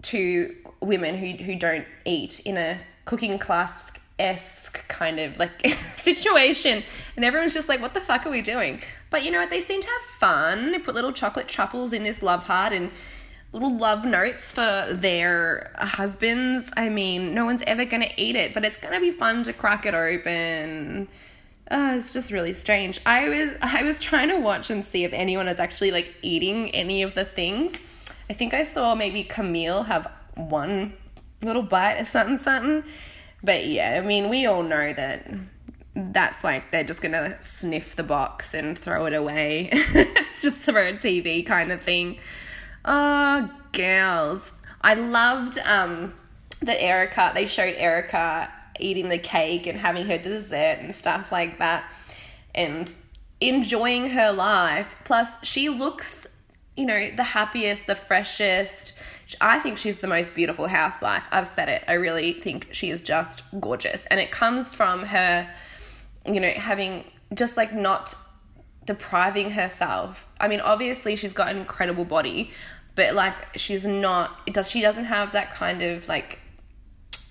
to 0.04 0.56
women 0.82 1.16
who, 1.16 1.32
who 1.44 1.56
don't 1.56 1.86
eat 2.06 2.42
in 2.42 2.58
a 2.58 2.78
cooking 3.06 3.40
class 3.40 3.92
esque 4.20 4.88
kind 4.88 5.20
of 5.20 5.38
like 5.38 5.66
situation. 5.96 6.84
And 7.16 7.26
everyone's 7.26 7.54
just 7.54 7.70
like, 7.70 7.82
what 7.82 7.94
the 7.94 8.02
fuck 8.02 8.26
are 8.26 8.32
we 8.32 8.42
doing? 8.42 8.82
But 9.10 9.24
you 9.24 9.32
know 9.32 9.40
what? 9.40 9.50
They 9.50 9.62
seem 9.62 9.82
to 9.82 9.88
have 9.88 10.02
fun. 10.20 10.72
They 10.72 10.80
put 10.80 10.96
little 10.96 11.14
chocolate 11.14 11.48
truffles 11.48 11.94
in 11.94 12.04
this 12.04 12.24
love 12.24 12.44
heart 12.46 12.74
and 12.74 12.92
little 13.52 13.78
love 13.78 14.04
notes 14.04 14.52
for 14.52 14.88
their 14.92 15.72
husbands. 15.78 16.72
I 16.76 16.90
mean, 16.90 17.34
no 17.34 17.46
one's 17.46 17.62
ever 17.68 17.86
going 17.86 18.02
to 18.02 18.22
eat 18.22 18.36
it, 18.36 18.54
but 18.54 18.66
it's 18.66 18.78
going 18.78 18.94
to 18.94 19.00
be 19.00 19.12
fun 19.12 19.44
to 19.44 19.54
crack 19.54 19.86
it 19.86 19.94
open. 19.94 21.08
Oh, 21.72 21.96
it's 21.96 22.12
just 22.14 22.32
really 22.32 22.54
strange. 22.54 23.00
I 23.06 23.30
was 23.30 23.56
I 23.62 23.84
was 23.84 23.98
trying 24.00 24.30
to 24.30 24.40
watch 24.40 24.70
and 24.70 24.86
see 24.86 25.06
if 25.06 25.14
anyone 25.14 25.48
is 25.48 25.60
actually 25.60 25.92
like 25.92 26.14
eating 26.22 26.72
any 26.72 27.04
of 27.04 27.16
the 27.16 27.24
things. 27.24 27.74
I 28.30 28.34
think 28.34 28.54
I 28.54 28.64
saw 28.64 28.96
maybe 28.96 29.24
Camille 29.24 29.84
have 29.84 30.12
one 30.36 30.94
little 31.42 31.62
bite 31.62 31.96
of 31.96 32.08
something 32.08 32.38
something. 32.38 32.84
But 33.44 33.66
yeah, 33.66 34.00
I 34.02 34.06
mean, 34.06 34.30
we 34.30 34.46
all 34.46 34.64
know 34.64 34.94
that 34.94 35.28
that's 35.96 36.44
like 36.44 36.72
they're 36.72 36.84
just 36.84 37.02
gonna 37.02 37.40
sniff 37.42 37.96
the 37.96 38.04
box 38.04 38.54
and 38.54 38.78
throw 38.78 39.06
it 39.06 39.14
away. 39.14 39.70
it's 39.72 40.42
just 40.42 40.60
for 40.60 40.80
a 40.80 40.94
TV 40.94 41.46
kind 41.46 41.72
of 41.72 41.82
thing. 41.82 42.20
Oh, 42.86 43.50
girls. 43.72 44.52
I 44.82 44.94
loved 44.96 45.60
um 45.66 46.14
that 46.62 46.82
Erika, 46.82 47.32
they 47.36 47.46
showed 47.46 47.76
Erika 47.78 48.52
eating 48.80 49.10
the 49.10 49.18
cake 49.18 49.68
and 49.68 49.78
having 49.78 50.06
her 50.06 50.18
dessert 50.18 50.80
and 50.80 50.96
stuff 50.96 51.32
like 51.32 51.60
that 51.60 51.92
and 52.56 52.94
enjoying 53.42 54.10
her 54.12 54.32
life. 54.32 54.96
Plus, 55.04 55.38
she 55.44 55.70
looks, 55.70 56.28
you 56.76 56.86
know, 56.86 57.10
the 57.16 57.24
happiest, 57.24 57.88
the 57.88 57.96
freshest. 57.96 58.98
I 59.42 59.60
think 59.60 59.78
she's 59.78 60.02
the 60.02 60.08
most 60.08 60.36
beautiful 60.36 60.68
housewife. 60.68 61.28
I've 61.32 61.48
said 61.50 61.70
it. 61.70 61.84
I 61.88 61.94
really 61.94 62.34
think 62.34 62.68
she 62.72 62.90
is 62.90 63.02
just 63.02 63.44
gorgeous. 63.60 64.06
And 64.08 64.20
it 64.20 64.32
comes 64.32 64.74
from 64.74 65.04
her, 65.06 65.50
you 66.26 66.40
know, 66.40 66.52
having 66.52 67.06
just 67.34 67.58
like 67.58 67.74
not 67.74 68.16
depriving 68.86 69.52
herself. 69.52 70.28
I 70.40 70.48
mean, 70.48 70.60
obviously 70.60 71.16
she's 71.16 71.34
got 71.34 71.50
an 71.50 71.58
incredible 71.58 72.06
body, 72.06 72.52
but 72.96 73.14
like 73.14 73.58
she's 73.58 73.88
not 73.88 74.40
it 74.46 74.54
does 74.54 74.70
she 74.70 74.82
doesn't 74.82 75.06
have 75.06 75.32
that 75.32 75.52
kind 75.52 75.82
of 75.82 76.08
like 76.08 76.40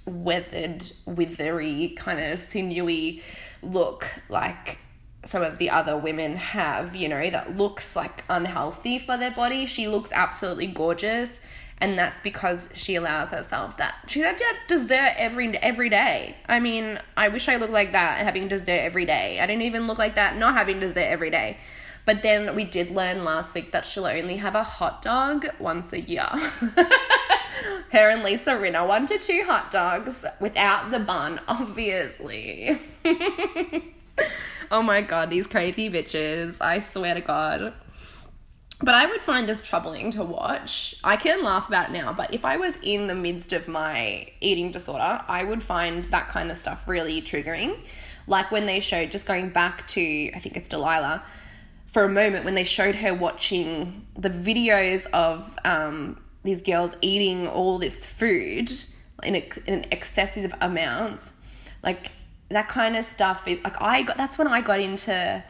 weathered, 0.07 0.91
withery, 1.07 1.95
kind 1.97 2.19
of 2.19 2.39
sinewy 2.39 3.23
look 3.63 4.07
like 4.29 4.79
some 5.25 5.43
of 5.43 5.59
the 5.59 5.71
other 5.71 5.97
women 5.97 6.37
have, 6.37 6.97
you 6.97 7.09
know, 7.09 7.31
that 7.31 7.57
looks 7.57 7.95
like 7.95 8.25
unhealthy 8.29 8.99
for 8.99 9.17
their 9.17 9.31
body. 9.31 9.67
She 9.67 9.87
looks 9.87 10.11
absolutely 10.13 10.67
gorgeous. 10.67 11.39
And 11.83 11.99
that's 11.99 12.21
because 12.21 12.73
she 12.77 12.95
allows 12.95 13.33
herself 13.33 13.77
that. 13.79 13.97
She's 14.07 14.23
had 14.23 14.39
to 14.39 14.45
have 14.45 14.57
dessert 14.69 15.15
every 15.17 15.59
every 15.59 15.89
day. 15.89 16.37
I 16.47 16.61
mean, 16.61 17.01
I 17.17 17.27
wish 17.29 17.49
I 17.49 17.57
looked 17.57 17.73
like 17.73 17.91
that 17.91 18.19
having 18.19 18.47
dessert 18.47 18.69
every 18.71 19.05
day. 19.05 19.41
I 19.41 19.47
didn't 19.49 19.63
even 19.63 19.89
look 19.89 19.99
like 19.99 20.15
that 20.15 20.37
not 20.37 20.55
having 20.55 20.79
dessert 20.79 21.01
every 21.01 21.31
day. 21.31 21.57
But 22.05 22.23
then 22.23 22.55
we 22.55 22.65
did 22.65 22.93
learn 22.93 23.25
last 23.25 23.57
week 23.57 23.73
that 23.73 23.85
she'll 23.85 24.07
only 24.07 24.37
have 24.37 24.55
a 24.55 24.63
hot 24.63 25.03
dog 25.03 25.45
once 25.59 25.93
a 25.93 26.01
year. 26.01 26.29
Her 27.91 28.11
and 28.11 28.23
Lisa 28.23 28.53
Rinna 28.53 28.87
one 28.87 29.07
to 29.07 29.19
two 29.19 29.43
hot 29.45 29.73
dogs 29.73 30.25
without 30.39 30.93
the 30.93 31.01
bun, 31.01 31.41
obviously. 31.49 32.79
oh 34.71 34.83
my 34.83 35.03
god, 35.03 35.31
these 35.31 35.49
crazy 35.49 35.91
bitches. 35.91 36.61
I 36.61 36.79
swear 36.79 37.15
to 37.15 37.21
God. 37.21 37.73
But 38.83 38.95
I 38.95 39.07
would 39.07 39.21
find 39.21 39.49
this 39.49 39.63
troubling 39.63 40.11
to 40.13 40.25
watch. 40.25 40.97
I 41.05 41.17
can 41.17 41.45
laugh 41.45 41.69
about 41.69 41.91
it 41.91 41.93
now, 41.93 42.13
but 42.13 42.35
if 42.35 42.45
I 42.45 42.57
was 42.57 42.77
in 42.83 43.07
the 43.07 43.15
midst 43.15 43.53
of 43.53 43.69
my 43.69 44.27
eating 44.41 44.73
disorder, 44.73 45.23
I 45.29 45.45
would 45.45 45.63
find 45.63 46.05
that 46.07 46.29
kind 46.29 46.51
of 46.51 46.57
stuff 46.57 46.89
really 46.89 47.23
triggering. 47.23 47.79
Like 48.27 48.51
when 48.51 48.67
they 48.67 48.81
showed, 48.81 49.13
just 49.13 49.25
going 49.25 49.51
back 49.51 49.87
to, 49.89 50.33
I 50.35 50.39
think 50.41 50.57
it's 50.57 50.69
Delilah, 50.69 51.23
for 51.87 52.05
a 52.05 52.09
moment 52.09 52.45
when 52.45 52.55
they 52.55 52.65
showed 52.65 52.97
her 52.97 53.15
watching 53.15 54.05
the 54.19 54.31
videos 54.31 55.07
of 55.13 55.57
um, 55.65 56.21
these 56.43 56.63
girls 56.63 56.97
eating 57.03 57.47
all 57.47 57.79
this 57.79 58.05
food 58.05 58.73
in, 59.23 59.37
ex- 59.37 59.59
in 59.59 59.87
excessive 59.93 60.53
amounts, 60.61 61.35
like 61.85 62.11
that 62.49 62.69
kind 62.69 62.97
of 62.97 63.05
stuff 63.05 63.47
is 63.47 63.63
like 63.63 63.81
I 63.81 64.03
got. 64.03 64.17
That's 64.17 64.39
when 64.39 64.49
I 64.49 64.61
got 64.61 64.81
into 64.81 65.45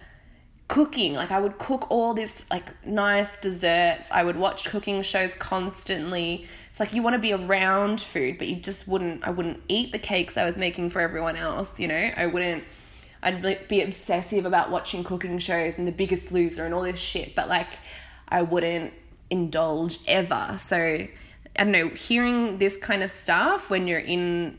cooking. 0.73 1.12
Like 1.12 1.31
I 1.31 1.39
would 1.39 1.59
cook 1.59 1.91
all 1.91 2.14
this 2.14 2.47
like 2.51 2.75
nice 2.87 3.37
desserts. 3.37 4.11
I 4.11 4.25
would 4.25 4.37
watch 4.37 4.64
cooking 4.64 5.03
shows 5.03 5.35
constantly. 5.35 6.47
It's 6.70 6.81
like 6.81 6.95
you 6.95 7.03
want 7.03 7.12
to 7.12 7.20
be 7.20 7.35
around 7.35 8.01
food, 8.01 8.39
but 8.39 8.49
you 8.49 8.57
just 8.57 8.89
wouldn't. 8.89 9.23
I 9.23 9.33
wouldn't 9.33 9.62
eat 9.68 9.93
the 9.93 9.99
cakes 9.99 10.39
I 10.39 10.47
was 10.47 10.57
making 10.57 10.89
for 10.89 11.03
everyone 11.03 11.37
else. 11.37 11.79
You 11.79 11.89
know, 11.89 12.11
I 12.16 12.25
wouldn't. 12.25 12.64
I'd 13.23 13.68
be 13.68 13.83
obsessive 13.83 14.47
about 14.47 14.70
watching 14.70 15.05
cooking 15.05 15.39
shows 15.39 15.77
and 15.77 15.87
The 15.87 15.93
Biggest 15.93 16.33
Loser 16.33 16.64
and 16.64 16.73
all 16.73 16.83
this 16.83 16.99
shit, 16.99 17.35
but 17.35 17.49
like 17.49 17.75
I 18.31 18.41
wouldn't 18.41 18.95
indulge 19.29 19.99
ever. 20.09 20.57
So 20.59 20.79
I 20.79 21.11
don't 21.59 21.73
know, 21.73 21.89
hearing 21.91 22.57
this 22.57 22.79
kind 22.79 23.03
of 23.03 23.11
stuff 23.11 23.68
when 23.68 23.87
you're 23.87 24.01
in 24.01 24.59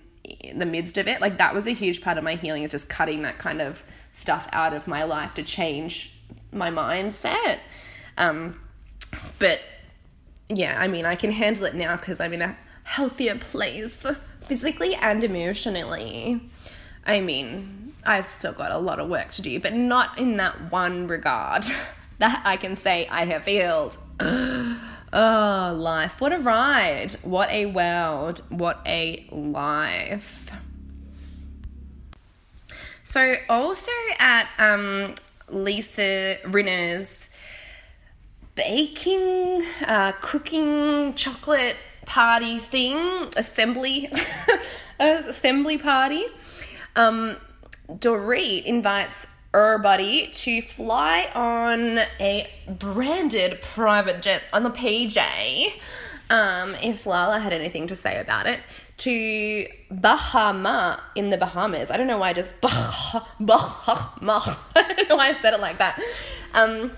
the 0.54 0.68
midst 0.68 1.00
of 1.00 1.08
it, 1.08 1.22
like 1.22 1.40
that 1.40 1.56
was 1.56 1.66
a 1.66 1.72
huge 1.72 2.04
part 2.04 2.20
of 2.20 2.24
my 2.24 2.36
healing 2.36 2.62
is 2.62 2.70
just 2.70 2.88
cutting 2.88 3.24
that 3.24 3.40
kind 3.40 3.62
of 3.62 3.84
stuff 4.14 4.48
out 4.52 4.74
of 4.74 4.88
my 4.88 5.04
life 5.04 5.34
to 5.36 5.44
change 5.44 6.14
my 6.52 6.70
mindset. 6.70 7.60
Um, 8.18 8.60
but 9.40 9.60
yeah, 10.50 10.78
I 10.80 10.88
mean, 10.88 11.06
I 11.06 11.16
can 11.16 11.32
handle 11.32 11.66
it 11.66 11.76
now 11.76 11.96
because 11.96 12.20
I'm 12.20 12.34
in 12.34 12.42
a 12.42 12.58
healthier 12.84 13.38
place 13.38 14.06
physically 14.42 14.96
and 14.96 15.24
emotionally. 15.24 16.42
I 17.06 17.22
mean, 17.22 17.94
I've 18.06 18.26
still 18.26 18.54
got 18.54 18.72
a 18.72 18.78
lot 18.78 19.00
of 19.00 19.10
work 19.10 19.32
to 19.34 19.42
do, 19.42 19.60
but 19.60 19.74
not 19.74 20.18
in 20.18 20.38
that 20.38 20.72
one 20.72 21.08
regard 21.08 21.66
that 22.20 22.42
I 22.46 22.58
can 22.58 22.76
say 22.76 23.08
I 23.08 23.26
have 23.26 23.46
healed. 23.46 23.98
oh, 24.20 25.74
life. 25.76 26.22
What 26.22 26.34
a 26.34 26.40
ride. 26.40 27.14
What 27.24 27.50
a 27.50 27.66
world. 27.68 28.42
What 28.50 28.82
a 28.86 29.28
life. 29.32 30.52
So, 33.04 33.34
also 33.50 33.92
at 34.20 34.48
um, 34.58 35.14
Lisa 35.50 36.38
Rinna's 36.46 37.30
baking, 38.56 39.66
uh, 39.86 40.14
cooking, 40.22 41.14
chocolate 41.16 41.76
party 42.06 42.60
thing, 42.60 43.30
assembly, 43.36 44.10
assembly 45.00 45.78
party. 45.78 46.24
Um, 46.96 47.38
Dorit 47.90 48.64
invites 48.64 49.28
everybody 49.54 50.28
to 50.28 50.62
fly 50.62 51.30
on 51.36 52.00
a 52.20 52.50
branded 52.68 53.62
private 53.62 54.22
jet 54.22 54.44
on 54.54 54.64
the 54.64 54.70
PJ. 54.70 55.74
Um, 56.30 56.76
if 56.76 57.06
Lala 57.06 57.40
had 57.40 57.54
anything 57.54 57.88
to 57.88 57.96
say 57.96 58.20
about 58.20 58.48
it, 58.48 58.62
to 58.98 59.66
Bahama 59.92 61.02
in 61.16 61.30
the 61.30 61.38
Bahamas. 61.38 61.92
I 61.92 61.98
don't 61.98 62.08
know 62.08 62.18
why 62.18 62.30
I 62.30 62.34
just 62.34 62.60
bah, 62.62 63.26
Bahama. 63.40 64.58
I 64.76 64.94
don't 64.94 65.10
know 65.10 65.16
why 65.16 65.30
I 65.30 65.42
said 65.42 65.54
it 65.54 65.60
like 65.60 65.80
that. 65.80 66.00
Um, 66.54 66.92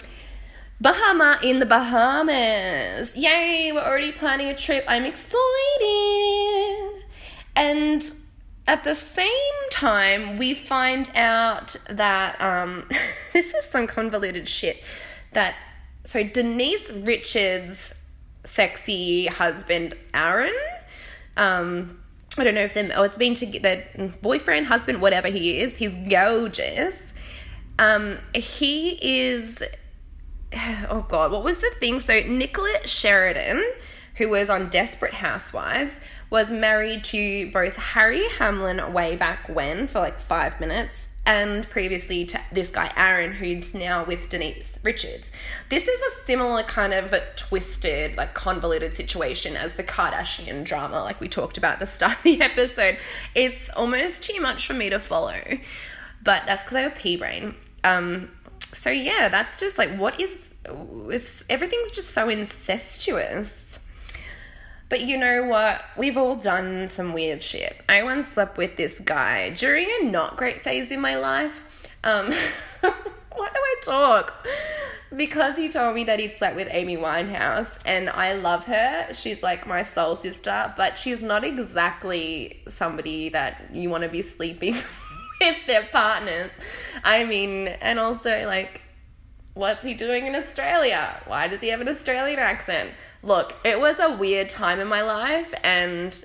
Bahama 0.81 1.39
in 1.41 1.59
the 1.59 1.65
Bahamas. 1.65 3.15
Yay, 3.15 3.71
we're 3.73 3.79
already 3.81 4.11
planning 4.11 4.49
a 4.49 4.55
trip. 4.55 4.83
I'm 4.87 5.05
excited. 5.05 7.03
And 7.55 8.13
at 8.67 8.83
the 8.83 8.95
same 8.95 9.29
time, 9.71 10.37
we 10.37 10.53
find 10.53 11.09
out 11.15 11.75
that 11.89 12.39
um, 12.41 12.89
this 13.33 13.53
is 13.53 13.65
some 13.65 13.87
convoluted 13.87 14.47
shit. 14.47 14.83
That 15.33 15.55
so 16.03 16.23
Denise 16.23 16.89
Richards' 16.91 17.93
sexy 18.43 19.27
husband 19.27 19.95
Aaron, 20.13 20.53
um, 21.37 21.99
I 22.37 22.43
don't 22.43 22.55
know 22.55 22.61
if 22.61 22.73
they're 22.73 22.97
or 22.97 23.05
it's 23.05 23.17
been 23.17 23.33
to 23.35 23.59
their 23.59 23.85
boyfriend, 24.21 24.67
husband, 24.67 25.01
whatever 25.01 25.27
he 25.27 25.59
is. 25.59 25.77
He's 25.77 25.95
gorgeous. 26.07 27.01
Um, 27.79 28.19
he 28.33 28.99
is. 29.01 29.63
Oh 30.89 31.05
God, 31.09 31.31
what 31.31 31.43
was 31.43 31.57
the 31.57 31.71
thing? 31.79 31.99
So 31.99 32.21
Nicolette 32.21 32.87
Sheridan, 32.87 33.61
who 34.15 34.29
was 34.29 34.49
on 34.49 34.69
Desperate 34.69 35.13
Housewives, 35.13 35.99
was 36.29 36.49
married 36.49 37.03
to 37.05 37.51
both 37.51 37.75
Harry 37.75 38.27
Hamlin 38.37 38.93
way 38.93 39.17
back 39.17 39.49
when 39.49 39.87
for 39.87 39.99
like 39.99 40.19
five 40.19 40.59
minutes, 40.61 41.09
and 41.25 41.67
previously 41.69 42.25
to 42.25 42.39
this 42.51 42.69
guy 42.69 42.91
Aaron, 42.95 43.33
who's 43.33 43.73
now 43.73 44.03
with 44.03 44.29
Denise 44.29 44.77
Richards. 44.83 45.31
This 45.69 45.87
is 45.87 46.01
a 46.01 46.25
similar 46.25 46.63
kind 46.63 46.93
of 46.93 47.13
a 47.13 47.23
twisted, 47.35 48.15
like 48.15 48.33
convoluted 48.33 48.95
situation 48.95 49.55
as 49.57 49.73
the 49.73 49.83
Kardashian 49.83 50.63
drama, 50.63 51.01
like 51.01 51.19
we 51.19 51.27
talked 51.27 51.57
about 51.57 51.73
at 51.73 51.79
the 51.79 51.85
start 51.87 52.17
of 52.17 52.23
the 52.23 52.41
episode. 52.41 52.97
It's 53.33 53.69
almost 53.69 54.23
too 54.23 54.39
much 54.41 54.67
for 54.67 54.73
me 54.73 54.89
to 54.89 54.99
follow, 54.99 55.41
but 56.23 56.43
that's 56.45 56.63
because 56.63 56.77
I 56.77 56.81
have 56.81 56.91
a 56.91 56.95
pea 56.95 57.17
brain. 57.17 57.55
Um, 57.83 58.29
so 58.73 58.89
yeah, 58.89 59.29
that's 59.29 59.59
just 59.59 59.77
like 59.77 59.95
what 59.95 60.19
is 60.19 60.53
is 61.09 61.45
everything's 61.49 61.91
just 61.91 62.11
so 62.11 62.29
incestuous. 62.29 63.64
But 64.87 65.01
you 65.01 65.17
know 65.17 65.45
what? 65.45 65.81
We've 65.97 66.17
all 66.17 66.35
done 66.35 66.89
some 66.89 67.13
weird 67.13 67.41
shit. 67.41 67.81
I 67.89 68.03
once 68.03 68.27
slept 68.27 68.57
with 68.57 68.75
this 68.75 68.99
guy 68.99 69.49
during 69.51 69.89
a 70.01 70.05
not 70.05 70.37
great 70.37 70.61
phase 70.61 70.91
in 70.91 71.01
my 71.01 71.15
life. 71.15 71.61
Um, 72.03 72.31
why 72.81 72.91
do 73.49 73.59
I 73.59 73.75
talk? 73.83 74.47
Because 75.15 75.57
he 75.57 75.69
told 75.69 75.95
me 75.95 76.03
that 76.03 76.19
he'd 76.19 76.33
slept 76.33 76.55
with 76.55 76.67
Amy 76.69 76.97
Winehouse, 76.97 77.79
and 77.85 78.09
I 78.09 78.33
love 78.33 78.65
her. 78.65 79.13
She's 79.13 79.41
like 79.41 79.65
my 79.65 79.81
soul 79.81 80.15
sister, 80.15 80.73
but 80.77 80.97
she's 80.97 81.21
not 81.21 81.43
exactly 81.43 82.61
somebody 82.67 83.29
that 83.29 83.69
you 83.73 83.89
want 83.89 84.03
to 84.03 84.09
be 84.09 84.21
sleeping 84.21 84.73
with 85.41 85.57
their 85.67 85.87
partners. 85.91 86.51
I 87.03 87.23
mean, 87.23 87.67
and 87.67 87.97
also, 87.97 88.45
like, 88.45 88.81
what's 89.53 89.83
he 89.83 89.93
doing 89.93 90.27
in 90.27 90.35
Australia? 90.35 91.21
Why 91.25 91.47
does 91.47 91.61
he 91.61 91.69
have 91.69 91.81
an 91.81 91.87
Australian 91.87 92.39
accent? 92.39 92.91
Look, 93.25 93.55
it 93.65 93.79
was 93.79 93.99
a 93.99 94.15
weird 94.15 94.49
time 94.49 94.79
in 94.79 94.87
my 94.87 95.01
life 95.01 95.53
and 95.63 96.23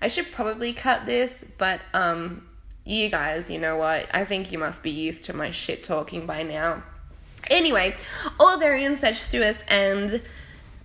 I 0.00 0.08
should 0.08 0.30
probably 0.32 0.74
cut 0.74 1.06
this, 1.06 1.44
but 1.58 1.80
um 1.94 2.46
you 2.84 3.08
guys, 3.08 3.50
you 3.50 3.58
know 3.58 3.76
what? 3.76 4.06
I 4.14 4.24
think 4.24 4.52
you 4.52 4.58
must 4.58 4.82
be 4.84 4.92
used 4.92 5.26
to 5.26 5.34
my 5.34 5.50
shit 5.50 5.82
talking 5.82 6.24
by 6.24 6.44
now. 6.44 6.84
Anyway, 7.50 7.96
all 8.38 8.58
very 8.58 8.84
incestuous 8.84 9.58
and 9.68 10.22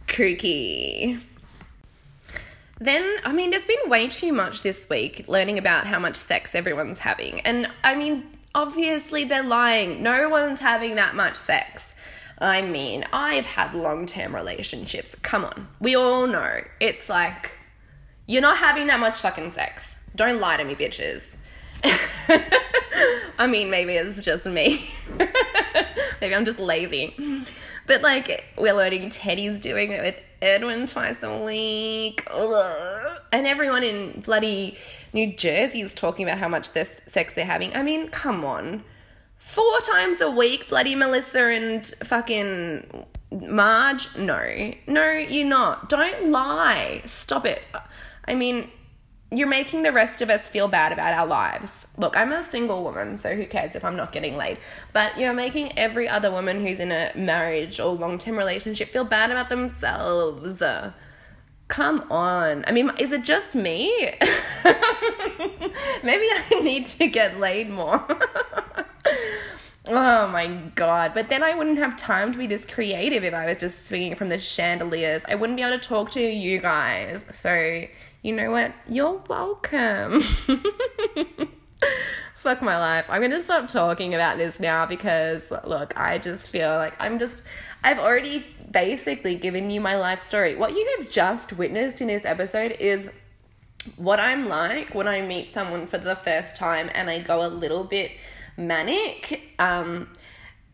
kooky. 0.08 1.22
Then, 2.80 3.18
I 3.24 3.34
mean, 3.34 3.52
there's 3.52 3.66
been 3.66 3.90
way 3.90 4.08
too 4.08 4.34
much 4.34 4.64
this 4.64 4.90
week 4.90 5.26
learning 5.28 5.60
about 5.60 5.86
how 5.86 6.00
much 6.00 6.16
sex 6.16 6.56
everyone's 6.56 6.98
having. 6.98 7.42
And 7.42 7.70
I 7.84 7.94
mean, 7.94 8.24
obviously 8.56 9.26
they're 9.26 9.44
lying. 9.44 10.02
No 10.02 10.30
one's 10.30 10.60
having 10.60 10.96
that 10.96 11.14
much 11.14 11.36
sex. 11.36 11.94
I 12.42 12.64
mean, 12.64 13.06
I've 13.14 13.46
had 13.46 13.76
long 13.76 14.08
term 14.08 14.36
relationships. 14.36 15.16
Come 15.16 15.46
on. 15.46 15.68
We 15.80 15.96
all 15.96 16.26
know. 16.26 16.62
It's 16.80 17.08
like, 17.08 17.52
you're 18.26 18.42
not 18.42 18.58
having 18.58 18.88
that 18.88 19.00
much 19.00 19.20
fucking 19.22 19.52
sex. 19.52 19.96
Don't 20.16 20.40
lie 20.40 20.58
to 20.58 20.64
me, 20.64 20.74
bitches. 20.74 21.38
I 23.38 23.48
mean, 23.48 23.70
maybe 23.70 23.94
it's 23.94 24.24
just 24.24 24.48
me. 24.48 24.90
maybe 26.22 26.36
I'm 26.36 26.46
just 26.46 26.60
lazy. 26.60 27.46
But 27.86 28.02
like, 28.02 28.46
we're 28.58 28.74
learning 28.74 29.10
Teddi's 29.10 29.60
doing 29.60 29.92
it 29.92 30.02
with 30.02 30.16
Edwin 30.42 30.88
twice 30.88 31.22
a 31.22 31.44
week. 31.44 32.28
And 32.32 33.46
everyone 33.46 33.84
in 33.84 34.22
bloody 34.22 34.78
New 35.14 35.34
Jersey 35.36 35.82
is 35.82 35.94
talking 35.94 36.28
about 36.28 36.40
how 36.40 36.48
much 36.48 36.72
this 36.72 37.02
sex 37.06 37.34
they're 37.34 37.46
having. 37.46 37.76
I 37.76 37.84
mean, 37.84 38.10
come 38.10 38.44
on. 38.44 38.84
Four 39.52 39.82
times 39.82 40.22
a 40.22 40.32
week, 40.32 40.70
bloody 40.70 40.96
Melissa 40.96 41.48
and 41.48 41.86
fucking 42.06 43.06
Marge? 43.34 44.08
No. 44.16 44.74
No, 44.88 45.12
you're 45.12 45.46
not. 45.46 45.90
Don't 45.90 46.32
lie. 46.32 47.02
Stop 47.06 47.46
it. 47.46 47.68
I 48.24 48.34
mean, 48.34 48.72
you're 49.30 49.50
making 49.50 49.84
the 49.84 49.92
rest 49.92 50.22
of 50.22 50.30
us 50.30 50.48
feel 50.48 50.70
bad 50.70 50.94
about 50.94 51.14
our 51.14 51.28
lives. 51.28 51.86
Look, 51.98 52.16
I'm 52.16 52.32
a 52.32 52.46
single 52.46 52.82
woman, 52.82 53.18
so 53.18 53.36
who 53.36 53.46
cares 53.46 53.76
if 53.76 53.84
I'm 53.84 53.98
not 53.98 54.14
getting 54.14 54.38
laid? 54.38 54.58
But 54.94 55.20
you're 55.20 55.34
making 55.34 55.78
every 55.78 56.08
other 56.08 56.32
woman 56.32 56.66
who's 56.66 56.80
in 56.80 56.94
a 56.94 57.12
marriage 57.14 57.78
or 57.78 57.92
long 57.92 58.20
term 58.20 58.38
relationship 58.38 58.94
feel 58.94 59.04
bad 59.04 59.32
about 59.32 59.50
themselves. 59.50 60.64
Come 61.68 62.10
on. 62.10 62.64
I 62.68 62.72
mean, 62.72 62.90
is 63.00 63.12
it 63.12 63.26
just 63.26 63.54
me? 63.54 63.92
Maybe 66.04 66.26
I 66.32 66.60
need 66.62 66.86
to 66.86 67.08
get 67.08 67.38
laid 67.38 67.70
more. 67.70 68.02
oh 69.88 70.28
my 70.28 70.48
god. 70.76 71.14
But 71.14 71.30
then 71.30 71.44
I 71.44 71.54
wouldn't 71.54 71.78
have 71.78 71.98
time 71.98 72.32
to 72.32 72.38
be 72.38 72.48
this 72.48 72.66
creative 72.66 73.24
if 73.24 73.34
I 73.34 73.46
was 73.46 73.58
just 73.58 73.88
swinging 73.88 74.16
from 74.16 74.30
the 74.30 74.38
chandeliers. 74.38 75.24
I 75.28 75.36
wouldn't 75.36 75.58
be 75.58 75.64
able 75.64 75.78
to 75.78 75.88
talk 75.88 76.12
to 76.12 76.22
you 76.22 76.60
guys. 76.60 77.26
So, 77.32 77.86
you 78.22 78.34
know 78.34 78.52
what? 78.52 78.74
You're 78.88 79.22
welcome. 79.28 80.22
Fuck 82.36 82.62
my 82.64 82.78
life. 82.78 83.08
I'm 83.10 83.22
gonna 83.22 83.42
stop 83.42 83.68
talking 83.68 84.16
about 84.16 84.38
this 84.38 84.60
now 84.60 84.88
because, 84.88 85.52
look, 85.64 85.94
I 86.00 86.18
just 86.18 86.48
feel 86.48 86.76
like 86.76 86.94
I'm 87.00 87.20
just. 87.20 87.46
I've 87.84 88.00
already 88.00 88.46
basically 88.72 89.36
given 89.36 89.70
you 89.70 89.82
my 89.82 89.96
life 89.96 90.20
story. 90.20 90.56
What 90.56 90.72
you 90.72 90.98
have 90.98 91.10
just 91.10 91.54
witnessed 91.54 92.02
in 92.02 92.08
this 92.08 92.26
episode 92.26 92.78
is 92.80 93.12
what 93.96 94.20
I'm 94.20 94.48
like 94.48 94.94
when 94.94 95.08
I 95.08 95.22
meet 95.22 95.52
someone 95.52 95.88
for 95.88 95.98
the 95.98 96.16
first 96.16 96.56
time 96.56 96.90
and 96.94 97.10
I 97.10 97.20
go 97.20 97.46
a 97.46 97.50
little 97.50 97.84
bit 97.84 98.12
manic. 98.68 99.54
Um, 99.60 100.08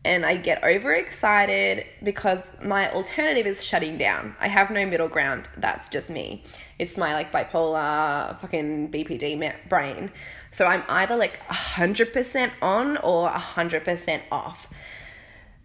and 0.04 0.24
I 0.24 0.36
get 0.36 0.62
overexcited 0.62 1.84
because 2.02 2.48
my 2.62 2.90
alternative 2.92 3.46
is 3.46 3.64
shutting 3.64 3.98
down. 3.98 4.36
I 4.40 4.48
have 4.48 4.70
no 4.70 4.86
middle 4.86 5.08
ground. 5.08 5.48
That's 5.56 5.88
just 5.88 6.08
me. 6.08 6.44
It's 6.78 6.96
my 6.96 7.14
like 7.14 7.32
bipolar 7.32 8.38
fucking 8.38 8.90
BPD 8.90 9.68
brain. 9.68 10.10
So 10.52 10.66
I'm 10.66 10.82
either 10.88 11.16
like 11.16 11.40
100% 11.48 12.50
on 12.62 12.96
or 12.98 13.28
100% 13.28 14.22
off. 14.32 14.68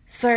So, 0.08 0.30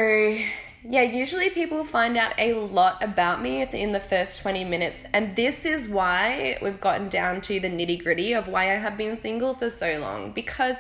yeah, 0.89 1.03
usually 1.03 1.51
people 1.51 1.85
find 1.85 2.17
out 2.17 2.33
a 2.39 2.55
lot 2.55 3.03
about 3.03 3.43
me 3.43 3.63
in 3.63 3.93
the 3.93 4.01
first 4.01 4.41
20 4.41 4.65
minutes. 4.65 5.05
And 5.13 5.35
this 5.35 5.67
is 5.67 5.89
why 5.89 6.59
we've 6.63 6.81
gotten 6.81 7.09
down 7.09 7.41
to 7.43 7.59
the 7.59 7.69
nitty 7.69 8.03
gritty 8.03 8.35
of 8.35 8.47
why 8.47 8.73
I 8.73 8.77
have 8.77 8.97
been 8.97 9.17
single 9.17 9.53
for 9.53 9.69
so 9.69 9.99
long. 9.99 10.33
Because 10.33 10.77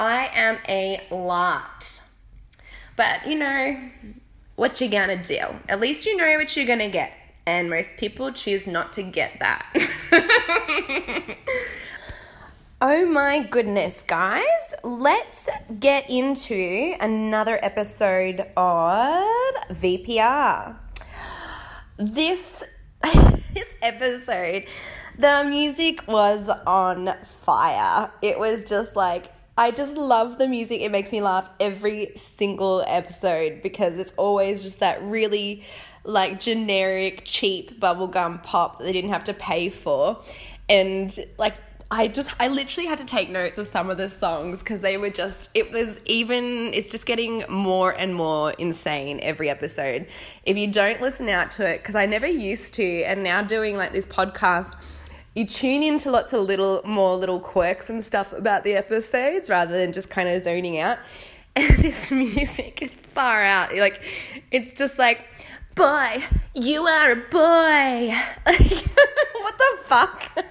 I 0.00 0.30
am 0.34 0.56
a 0.66 1.02
lot. 1.10 2.00
But, 2.96 3.26
you 3.26 3.34
know, 3.36 3.78
what 4.56 4.80
you're 4.80 4.90
gonna 4.90 5.22
do? 5.22 5.38
At 5.68 5.78
least 5.78 6.06
you 6.06 6.16
know 6.16 6.36
what 6.36 6.56
you're 6.56 6.66
gonna 6.66 6.88
get. 6.88 7.12
And 7.46 7.68
most 7.68 7.90
people 7.98 8.32
choose 8.32 8.66
not 8.66 8.94
to 8.94 9.02
get 9.02 9.38
that. 9.40 9.76
Oh 12.82 13.04
my 13.04 13.40
goodness, 13.40 14.00
guys. 14.00 14.74
Let's 14.82 15.50
get 15.80 16.08
into 16.08 16.94
another 16.98 17.58
episode 17.62 18.40
of 18.56 19.26
VPR. 19.68 20.78
This 21.98 22.64
this 23.52 23.68
episode, 23.82 24.64
the 25.18 25.44
music 25.46 26.08
was 26.08 26.48
on 26.66 27.14
fire. 27.44 28.10
It 28.22 28.38
was 28.38 28.64
just 28.64 28.96
like 28.96 29.26
I 29.60 29.72
just 29.72 29.94
love 29.94 30.38
the 30.38 30.48
music. 30.48 30.80
It 30.80 30.90
makes 30.90 31.12
me 31.12 31.20
laugh 31.20 31.50
every 31.60 32.12
single 32.16 32.82
episode 32.86 33.62
because 33.62 33.98
it's 33.98 34.14
always 34.16 34.62
just 34.62 34.80
that 34.80 35.02
really 35.02 35.64
like 36.02 36.40
generic 36.40 37.24
cheap 37.26 37.78
bubblegum 37.78 38.42
pop 38.42 38.78
that 38.78 38.84
they 38.84 38.92
didn't 38.92 39.10
have 39.10 39.24
to 39.24 39.34
pay 39.34 39.68
for. 39.68 40.22
And 40.70 41.14
like 41.36 41.56
I 41.90 42.08
just 42.08 42.34
I 42.40 42.48
literally 42.48 42.88
had 42.88 43.00
to 43.00 43.04
take 43.04 43.28
notes 43.28 43.58
of 43.58 43.66
some 43.66 43.90
of 43.90 43.98
the 43.98 44.08
songs 44.08 44.60
because 44.60 44.80
they 44.80 44.96
were 44.96 45.10
just 45.10 45.50
it 45.52 45.72
was 45.72 46.00
even 46.06 46.72
it's 46.72 46.90
just 46.90 47.04
getting 47.04 47.44
more 47.50 47.90
and 47.90 48.14
more 48.14 48.52
insane 48.52 49.20
every 49.20 49.50
episode. 49.50 50.06
If 50.46 50.56
you 50.56 50.72
don't 50.72 51.02
listen 51.02 51.28
out 51.28 51.50
to 51.52 51.68
it 51.68 51.82
because 51.82 51.96
I 51.96 52.06
never 52.06 52.26
used 52.26 52.72
to 52.74 53.02
and 53.02 53.22
now 53.22 53.42
doing 53.42 53.76
like 53.76 53.92
this 53.92 54.06
podcast 54.06 54.74
you 55.40 55.46
tune 55.46 55.82
into 55.82 56.10
lots 56.10 56.34
of 56.34 56.42
little 56.42 56.82
more 56.84 57.16
little 57.16 57.40
quirks 57.40 57.88
and 57.88 58.04
stuff 58.04 58.30
about 58.34 58.62
the 58.62 58.74
episodes 58.74 59.48
rather 59.48 59.72
than 59.72 59.90
just 59.90 60.10
kind 60.10 60.28
of 60.28 60.42
zoning 60.42 60.78
out. 60.78 60.98
And 61.56 61.68
this 61.78 62.12
music 62.12 62.80
is 62.80 62.92
far 63.12 63.42
out. 63.42 63.74
Like, 63.74 64.00
it's 64.52 64.72
just 64.72 65.00
like, 65.00 65.26
boy, 65.74 66.22
you 66.54 66.82
are 66.86 67.10
a 67.10 67.16
boy. 67.16 68.14
Like, 68.46 68.70
what 69.40 69.58
the 69.58 69.78
fuck? 69.82 70.44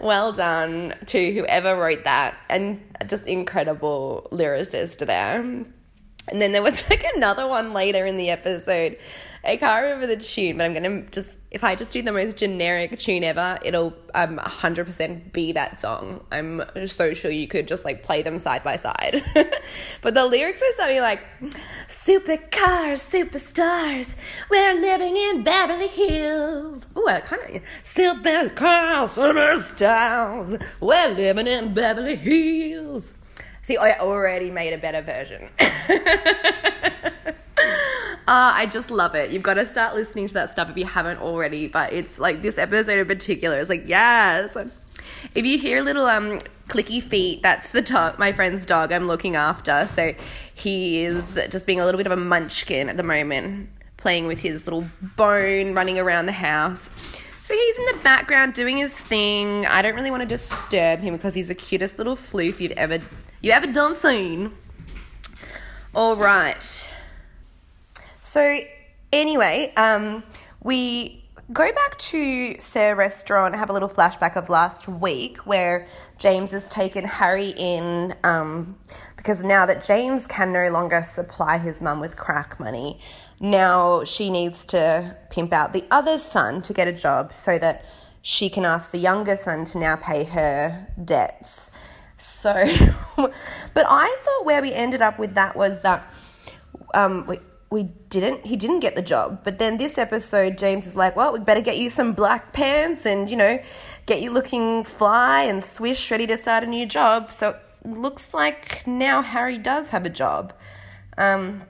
well 0.00 0.32
done 0.32 0.94
to 1.06 1.34
whoever 1.34 1.76
wrote 1.76 2.04
that, 2.04 2.38
and 2.48 2.80
just 3.06 3.26
incredible 3.26 4.28
lyricist 4.32 5.04
there. 5.06 5.40
And 5.40 6.40
then 6.40 6.52
there 6.52 6.62
was 6.62 6.82
like 6.88 7.04
another 7.16 7.46
one 7.46 7.74
later 7.74 8.06
in 8.06 8.16
the 8.16 8.30
episode. 8.30 8.96
I 9.44 9.56
can't 9.56 9.82
remember 9.82 10.06
the 10.06 10.16
tune, 10.16 10.56
but 10.56 10.64
I'm 10.64 10.72
gonna 10.72 11.02
just 11.10 11.30
if 11.54 11.62
I 11.62 11.76
just 11.76 11.92
do 11.92 12.02
the 12.02 12.10
most 12.10 12.36
generic 12.36 12.98
tune 12.98 13.22
ever, 13.22 13.60
it'll 13.64 13.94
um 14.12 14.38
100% 14.38 15.32
be 15.32 15.52
that 15.52 15.80
song. 15.80 16.20
I'm 16.32 16.62
so 16.86 17.14
sure 17.14 17.30
you 17.30 17.46
could 17.46 17.68
just 17.68 17.84
like 17.84 18.02
play 18.02 18.22
them 18.22 18.38
side 18.38 18.64
by 18.64 18.76
side. 18.76 19.22
but 20.02 20.14
the 20.14 20.26
lyrics 20.26 20.60
are 20.60 20.76
something 20.76 21.00
like 21.00 21.20
supercars, 21.86 23.00
superstars, 23.00 24.16
we're 24.50 24.74
living 24.74 25.16
in 25.16 25.44
Beverly 25.44 25.86
Hills. 25.86 26.88
Ooh, 26.98 27.06
I 27.08 27.20
kind 27.20 27.56
of 27.56 27.62
supercars, 27.84 29.16
superstars, 29.16 30.60
we're 30.80 31.14
living 31.14 31.46
in 31.46 31.72
Beverly 31.72 32.16
Hills. 32.16 33.14
See, 33.62 33.76
I 33.76 33.96
already 33.98 34.50
made 34.50 34.72
a 34.72 34.78
better 34.78 35.02
version. 35.02 35.50
Uh, 38.26 38.52
I 38.54 38.66
just 38.66 38.90
love 38.90 39.14
it. 39.14 39.30
You've 39.30 39.42
got 39.42 39.54
to 39.54 39.66
start 39.66 39.94
listening 39.94 40.26
to 40.28 40.34
that 40.34 40.50
stuff 40.50 40.70
if 40.70 40.76
you 40.78 40.86
haven't 40.86 41.18
already. 41.18 41.68
But 41.68 41.92
it's 41.92 42.18
like 42.18 42.40
this 42.40 42.56
episode 42.56 42.98
in 42.98 43.06
particular 43.06 43.58
is 43.58 43.68
like, 43.68 43.86
yes. 43.86 44.56
If 45.34 45.44
you 45.44 45.58
hear 45.58 45.82
little 45.82 46.06
um 46.06 46.38
clicky 46.68 47.02
feet, 47.02 47.42
that's 47.42 47.68
the 47.68 47.82
dog, 47.82 48.18
my 48.18 48.32
friend's 48.32 48.64
dog 48.64 48.92
I'm 48.92 49.06
looking 49.06 49.36
after. 49.36 49.86
So 49.92 50.14
he 50.54 51.04
is 51.04 51.38
just 51.50 51.66
being 51.66 51.80
a 51.80 51.84
little 51.84 51.98
bit 51.98 52.06
of 52.06 52.12
a 52.12 52.16
munchkin 52.16 52.88
at 52.88 52.96
the 52.96 53.02
moment, 53.02 53.68
playing 53.98 54.26
with 54.26 54.38
his 54.38 54.66
little 54.66 54.86
bone, 55.16 55.74
running 55.74 55.98
around 55.98 56.26
the 56.26 56.32
house. 56.32 56.88
So 57.42 57.54
he's 57.54 57.78
in 57.78 57.84
the 57.86 57.98
background 58.02 58.54
doing 58.54 58.78
his 58.78 58.94
thing. 58.94 59.66
I 59.66 59.82
don't 59.82 59.94
really 59.94 60.10
want 60.10 60.22
to 60.22 60.28
disturb 60.28 61.00
him 61.00 61.14
because 61.14 61.34
he's 61.34 61.48
the 61.48 61.54
cutest 61.54 61.98
little 61.98 62.16
floof 62.16 62.58
you'd 62.58 62.72
ever 62.72 63.00
you 63.42 63.52
ever 63.52 63.70
done 63.70 63.94
seen. 63.94 64.52
All 65.94 66.16
right. 66.16 66.88
So 68.34 68.58
anyway, 69.12 69.72
um, 69.76 70.24
we 70.60 71.24
go 71.52 71.72
back 71.72 71.96
to 71.98 72.56
SUR 72.58 72.96
Restaurant, 72.96 73.54
have 73.54 73.70
a 73.70 73.72
little 73.72 73.88
flashback 73.88 74.34
of 74.34 74.48
last 74.48 74.88
week 74.88 75.38
where 75.46 75.86
James 76.18 76.50
has 76.50 76.68
taken 76.68 77.04
Harry 77.04 77.54
in 77.56 78.12
um, 78.24 78.76
because 79.16 79.44
now 79.44 79.66
that 79.66 79.84
James 79.84 80.26
can 80.26 80.52
no 80.52 80.68
longer 80.70 81.04
supply 81.04 81.58
his 81.58 81.80
mum 81.80 82.00
with 82.00 82.16
crack 82.16 82.58
money, 82.58 82.98
now 83.38 84.02
she 84.02 84.30
needs 84.30 84.64
to 84.64 85.16
pimp 85.30 85.52
out 85.52 85.72
the 85.72 85.84
other 85.92 86.18
son 86.18 86.60
to 86.62 86.72
get 86.72 86.88
a 86.88 86.92
job 86.92 87.32
so 87.32 87.56
that 87.56 87.84
she 88.22 88.50
can 88.50 88.64
ask 88.64 88.90
the 88.90 88.98
younger 88.98 89.36
son 89.36 89.64
to 89.66 89.78
now 89.78 89.94
pay 89.94 90.24
her 90.24 90.88
debts. 91.04 91.70
So, 92.18 92.52
but 93.16 93.86
I 93.88 94.16
thought 94.22 94.44
where 94.44 94.60
we 94.60 94.72
ended 94.72 95.02
up 95.02 95.20
with 95.20 95.34
that 95.34 95.54
was 95.54 95.82
that 95.82 96.12
um, 96.94 97.26
we, 97.28 97.38
we 97.70 97.84
didn't 98.08 98.46
he 98.46 98.56
didn't 98.56 98.80
get 98.80 98.94
the 98.94 99.02
job. 99.02 99.40
But 99.44 99.58
then 99.58 99.76
this 99.76 99.98
episode 99.98 100.58
james 100.58 100.86
is 100.86 100.96
like 100.96 101.16
well 101.16 101.32
we 101.32 101.40
better 101.40 101.60
get 101.60 101.76
you 101.76 101.90
some 101.90 102.12
black 102.12 102.52
pants 102.52 103.04
and 103.06 103.28
you 103.28 103.36
know 103.36 103.58
get 104.06 104.22
you 104.22 104.30
looking 104.30 104.84
fly 104.84 105.42
and 105.44 105.62
swish 105.62 106.10
ready 106.10 106.26
to 106.28 106.36
start 106.36 106.64
a 106.64 106.66
new 106.66 106.86
job. 106.86 107.32
So 107.32 107.50
it 107.50 107.58
looks 107.84 108.32
like 108.32 108.86
now 108.86 109.22
harry 109.22 109.58
does 109.58 109.88
have 109.88 110.06
a 110.06 110.10
job. 110.10 110.52
Um 111.18 111.62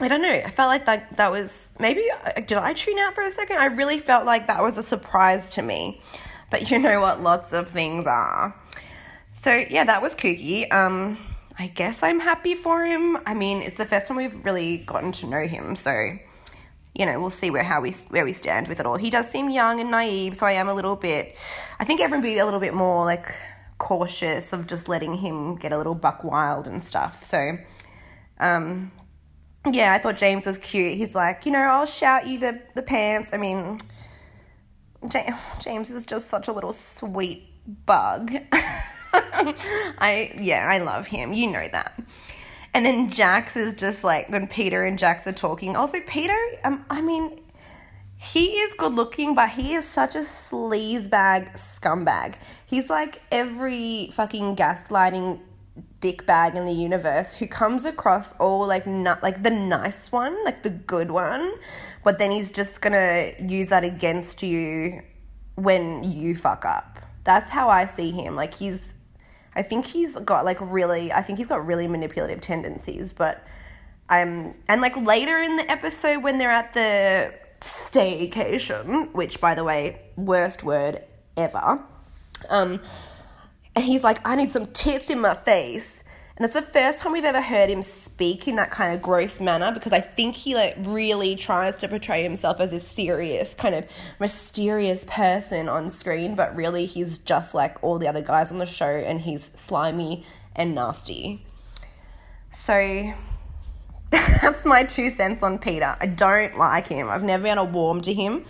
i 0.00 0.08
don't 0.08 0.22
know. 0.22 0.28
I 0.28 0.50
felt 0.50 0.68
like 0.68 0.86
that 0.86 1.16
that 1.16 1.30
was 1.30 1.70
maybe 1.78 2.04
did 2.46 2.58
i 2.58 2.72
tune 2.72 2.98
out 2.98 3.14
for 3.14 3.22
a 3.22 3.30
second? 3.30 3.58
I 3.58 3.66
really 3.66 4.00
felt 4.00 4.26
like 4.26 4.48
that 4.48 4.62
was 4.62 4.76
a 4.76 4.82
surprise 4.82 5.50
to 5.50 5.62
me. 5.62 6.00
But 6.50 6.70
you 6.70 6.78
know 6.78 7.00
what 7.00 7.22
lots 7.22 7.52
of 7.52 7.70
things 7.70 8.06
are. 8.06 8.54
So 9.36 9.52
yeah 9.70 9.84
that 9.84 10.02
was 10.02 10.14
kooky. 10.14 10.72
Um 10.72 11.18
I 11.58 11.68
guess 11.68 12.02
I'm 12.02 12.20
happy 12.20 12.54
for 12.54 12.84
him. 12.84 13.16
I 13.26 13.34
mean, 13.34 13.62
it's 13.62 13.76
the 13.76 13.84
first 13.84 14.08
time 14.08 14.16
we've 14.16 14.44
really 14.44 14.78
gotten 14.78 15.12
to 15.12 15.26
know 15.26 15.46
him, 15.46 15.76
so 15.76 16.18
you 16.94 17.06
know, 17.06 17.20
we'll 17.20 17.30
see 17.30 17.50
where 17.50 17.64
how 17.64 17.80
we 17.80 17.92
where 18.10 18.24
we 18.24 18.32
stand 18.32 18.68
with 18.68 18.80
it 18.80 18.86
all. 18.86 18.96
He 18.96 19.10
does 19.10 19.28
seem 19.28 19.50
young 19.50 19.80
and 19.80 19.90
naive, 19.90 20.36
so 20.36 20.46
I 20.46 20.52
am 20.52 20.68
a 20.68 20.74
little 20.74 20.96
bit. 20.96 21.36
I 21.80 21.84
think 21.84 22.00
everyone 22.00 22.22
be 22.22 22.38
a 22.38 22.44
little 22.44 22.60
bit 22.60 22.74
more 22.74 23.04
like 23.04 23.26
cautious 23.78 24.52
of 24.52 24.66
just 24.66 24.88
letting 24.88 25.14
him 25.14 25.56
get 25.56 25.72
a 25.72 25.78
little 25.78 25.94
buck 25.94 26.22
wild 26.22 26.68
and 26.68 26.82
stuff. 26.82 27.24
So, 27.24 27.58
um, 28.38 28.92
yeah, 29.70 29.92
I 29.92 29.98
thought 29.98 30.16
James 30.16 30.46
was 30.46 30.58
cute. 30.58 30.96
He's 30.96 31.14
like, 31.14 31.46
you 31.46 31.52
know, 31.52 31.58
I'll 31.58 31.86
shout 31.86 32.28
you 32.28 32.38
the 32.38 32.60
the 32.74 32.82
pants. 32.82 33.30
I 33.32 33.38
mean, 33.38 33.78
James 35.60 35.90
is 35.90 36.06
just 36.06 36.28
such 36.28 36.46
a 36.46 36.52
little 36.52 36.72
sweet 36.72 37.44
bug. 37.86 38.34
I 39.98 40.32
yeah, 40.40 40.66
I 40.68 40.78
love 40.78 41.06
him. 41.06 41.32
You 41.32 41.50
know 41.50 41.68
that. 41.68 42.00
And 42.72 42.84
then 42.84 43.08
Jax 43.08 43.56
is 43.56 43.72
just 43.74 44.02
like 44.02 44.28
when 44.28 44.48
Peter 44.48 44.84
and 44.84 44.98
Jax 44.98 45.26
are 45.26 45.32
talking. 45.32 45.76
Also, 45.76 46.00
Peter, 46.00 46.36
um, 46.64 46.84
I 46.90 47.02
mean, 47.02 47.40
he 48.16 48.46
is 48.46 48.72
good 48.74 48.94
looking, 48.94 49.34
but 49.34 49.50
he 49.50 49.74
is 49.74 49.84
such 49.84 50.16
a 50.16 50.20
sleazebag 50.20 51.52
scumbag. 51.52 52.34
He's 52.66 52.90
like 52.90 53.20
every 53.30 54.10
fucking 54.12 54.56
gaslighting 54.56 55.40
dickbag 56.00 56.54
in 56.54 56.64
the 56.64 56.72
universe 56.72 57.34
who 57.34 57.46
comes 57.46 57.84
across 57.84 58.32
all 58.38 58.66
like 58.66 58.86
not 58.86 59.22
like 59.22 59.42
the 59.42 59.50
nice 59.50 60.10
one, 60.10 60.42
like 60.44 60.62
the 60.62 60.70
good 60.70 61.10
one, 61.12 61.52
but 62.02 62.18
then 62.18 62.30
he's 62.30 62.50
just 62.50 62.80
gonna 62.80 63.32
use 63.46 63.68
that 63.68 63.84
against 63.84 64.42
you 64.42 65.02
when 65.54 66.02
you 66.02 66.34
fuck 66.34 66.64
up. 66.64 66.98
That's 67.24 67.50
how 67.50 67.68
I 67.68 67.84
see 67.84 68.10
him. 68.10 68.36
Like 68.36 68.54
he's 68.54 68.93
I 69.56 69.62
think 69.62 69.86
he's 69.86 70.16
got 70.16 70.44
like 70.44 70.58
really 70.60 71.12
I 71.12 71.22
think 71.22 71.38
he's 71.38 71.48
got 71.48 71.66
really 71.66 71.88
manipulative 71.88 72.40
tendencies, 72.40 73.12
but 73.12 73.44
um 74.08 74.54
and 74.68 74.80
like 74.80 74.96
later 74.96 75.38
in 75.38 75.56
the 75.56 75.70
episode 75.70 76.22
when 76.22 76.38
they're 76.38 76.50
at 76.50 76.74
the 76.74 77.34
staycation, 77.60 79.12
which 79.12 79.40
by 79.40 79.54
the 79.54 79.64
way, 79.64 80.00
worst 80.16 80.62
word 80.62 81.02
ever. 81.36 81.82
Um 82.50 82.80
he's 83.76 84.04
like, 84.04 84.18
I 84.24 84.36
need 84.36 84.52
some 84.52 84.66
tits 84.66 85.10
in 85.10 85.20
my 85.20 85.34
face. 85.34 86.03
And 86.36 86.44
it's 86.44 86.54
the 86.54 86.62
first 86.62 87.00
time 87.00 87.12
we've 87.12 87.24
ever 87.24 87.40
heard 87.40 87.70
him 87.70 87.80
speak 87.82 88.48
in 88.48 88.56
that 88.56 88.72
kind 88.72 88.92
of 88.92 89.00
gross 89.00 89.40
manner 89.40 89.70
because 89.70 89.92
I 89.92 90.00
think 90.00 90.34
he 90.34 90.56
like 90.56 90.74
really 90.80 91.36
tries 91.36 91.76
to 91.76 91.88
portray 91.88 92.24
himself 92.24 92.58
as 92.58 92.72
this 92.72 92.86
serious, 92.86 93.54
kind 93.54 93.72
of 93.72 93.86
mysterious 94.18 95.04
person 95.04 95.68
on 95.68 95.90
screen, 95.90 96.34
but 96.34 96.56
really 96.56 96.86
he's 96.86 97.18
just 97.18 97.54
like 97.54 97.80
all 97.84 98.00
the 98.00 98.08
other 98.08 98.20
guys 98.20 98.50
on 98.50 98.58
the 98.58 98.66
show 98.66 98.84
and 98.84 99.20
he's 99.20 99.52
slimy 99.54 100.26
and 100.56 100.74
nasty. 100.74 101.46
So 102.52 103.12
that's 104.10 104.66
my 104.66 104.82
two 104.82 105.10
cents 105.10 105.44
on 105.44 105.60
Peter. 105.60 105.96
I 106.00 106.06
don't 106.06 106.58
like 106.58 106.88
him. 106.88 107.08
I've 107.08 107.22
never 107.22 107.44
been 107.44 107.58
to 107.58 107.64
warm 107.64 108.00
to 108.00 108.12
him. 108.12 108.44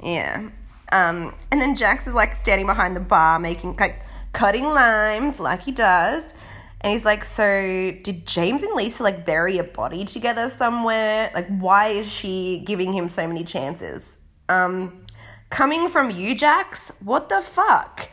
Yeah. 0.00 0.50
Um, 0.92 1.34
and 1.50 1.60
then 1.60 1.74
Jax 1.74 2.06
is 2.06 2.14
like 2.14 2.36
standing 2.36 2.66
behind 2.66 2.94
the 2.94 3.00
bar 3.00 3.40
making 3.40 3.76
like 3.78 4.02
cutting 4.32 4.64
limes 4.64 5.40
like 5.40 5.62
he 5.62 5.72
does. 5.72 6.34
And 6.80 6.92
he's 6.92 7.04
like, 7.04 7.24
So 7.24 7.92
did 8.02 8.26
James 8.26 8.62
and 8.62 8.74
Lisa 8.74 9.02
like 9.02 9.26
bury 9.26 9.58
a 9.58 9.64
body 9.64 10.04
together 10.04 10.48
somewhere? 10.50 11.30
Like, 11.34 11.48
why 11.48 11.88
is 11.88 12.10
she 12.10 12.62
giving 12.64 12.92
him 12.92 13.08
so 13.08 13.26
many 13.26 13.44
chances? 13.44 14.16
Um, 14.48 15.04
coming 15.50 15.88
from 15.88 16.10
you, 16.10 16.34
Jax, 16.34 16.90
what 17.00 17.28
the 17.28 17.42
fuck? 17.42 18.08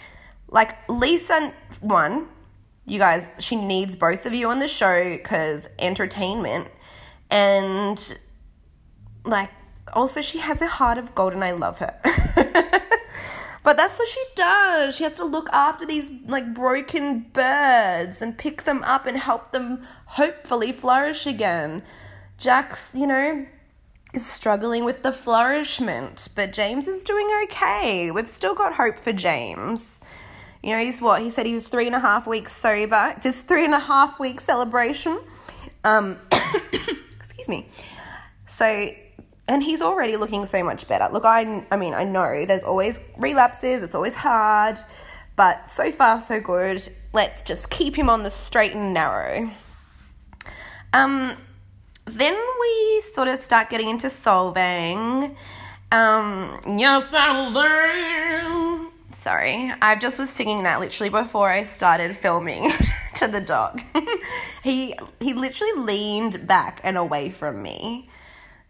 Like, 0.49 0.77
Lisa, 0.89 1.53
one, 1.81 2.27
you 2.85 2.99
guys, 2.99 3.27
she 3.39 3.55
needs 3.55 3.95
both 3.95 4.25
of 4.25 4.33
you 4.33 4.49
on 4.49 4.59
the 4.59 4.67
show 4.67 5.09
because 5.09 5.69
entertainment. 5.77 6.67
And, 7.29 8.17
like, 9.25 9.49
also, 9.93 10.21
she 10.21 10.37
has 10.39 10.61
a 10.61 10.67
heart 10.67 10.97
of 10.97 11.13
gold 11.13 11.33
and 11.33 11.43
I 11.43 11.51
love 11.51 11.79
her. 11.79 11.99
But 13.67 13.75
that's 13.75 13.99
what 13.99 14.07
she 14.07 14.23
does. 14.33 14.95
She 14.95 15.03
has 15.03 15.11
to 15.15 15.25
look 15.25 15.49
after 15.51 15.85
these 15.85 16.09
like 16.25 16.53
broken 16.53 17.25
birds 17.33 18.21
and 18.21 18.37
pick 18.37 18.63
them 18.63 18.81
up 18.83 19.05
and 19.05 19.17
help 19.17 19.51
them 19.51 19.81
hopefully 20.05 20.71
flourish 20.71 21.27
again. 21.27 21.83
Jax, 22.37 22.93
you 22.95 23.05
know, 23.05 23.45
is 24.13 24.25
struggling 24.25 24.85
with 24.85 25.03
the 25.03 25.11
flourishment, 25.11 26.29
but 26.33 26.53
James 26.53 26.87
is 26.87 27.03
doing 27.03 27.29
okay. 27.43 28.09
We've 28.09 28.29
still 28.29 28.55
got 28.55 28.73
hope 28.73 28.97
for 28.97 29.11
James. 29.11 29.99
You 30.63 30.71
know, 30.71 30.79
he's 30.79 31.01
what? 31.01 31.21
He 31.21 31.29
said 31.29 31.45
he 31.45 31.53
was 31.53 31.67
three 31.67 31.87
and 31.87 31.95
a 31.95 31.99
half 31.99 32.25
weeks 32.25 32.55
sober. 32.55 33.15
just 33.21 33.49
three 33.49 33.65
and 33.65 33.73
a 33.73 33.79
half 33.79 34.17
week 34.17 34.39
celebration. 34.39 35.19
Um, 35.83 36.19
excuse 37.19 37.49
me. 37.49 37.67
So 38.47 38.91
and 39.47 39.63
he's 39.63 39.81
already 39.81 40.17
looking 40.17 40.45
so 40.45 40.63
much 40.63 40.87
better. 40.87 41.09
Look, 41.11 41.25
I, 41.25 41.65
I 41.71 41.77
mean, 41.77 41.93
I 41.93 42.03
know 42.03 42.45
there's 42.45 42.63
always 42.63 42.99
relapses, 43.17 43.83
it's 43.83 43.95
always 43.95 44.15
hard, 44.15 44.77
but 45.35 45.71
so 45.71 45.91
far, 45.91 46.19
so 46.19 46.41
good. 46.41 46.87
Let's 47.13 47.41
just 47.41 47.69
keep 47.69 47.95
him 47.95 48.09
on 48.09 48.23
the 48.23 48.31
straight 48.31 48.73
and 48.73 48.93
narrow. 48.93 49.51
Um, 50.93 51.37
then 52.05 52.37
we 52.59 53.01
sort 53.13 53.27
of 53.27 53.39
start 53.41 53.69
getting 53.69 53.89
into 53.89 54.09
solving. 54.09 55.35
Um, 55.91 56.59
yes, 56.77 57.13
I 57.13 57.47
learn. 57.49 58.89
Sorry, 59.11 59.73
I 59.81 59.95
just 59.95 60.19
was 60.19 60.29
singing 60.29 60.63
that 60.63 60.79
literally 60.79 61.09
before 61.09 61.49
I 61.49 61.63
started 61.63 62.17
filming 62.17 62.71
to 63.15 63.27
the 63.27 63.41
dog. 63.41 63.81
he 64.63 64.95
he 65.19 65.33
literally 65.33 65.73
leaned 65.81 66.45
back 66.45 66.81
and 66.83 66.97
away 66.97 67.29
from 67.29 67.61
me, 67.61 68.09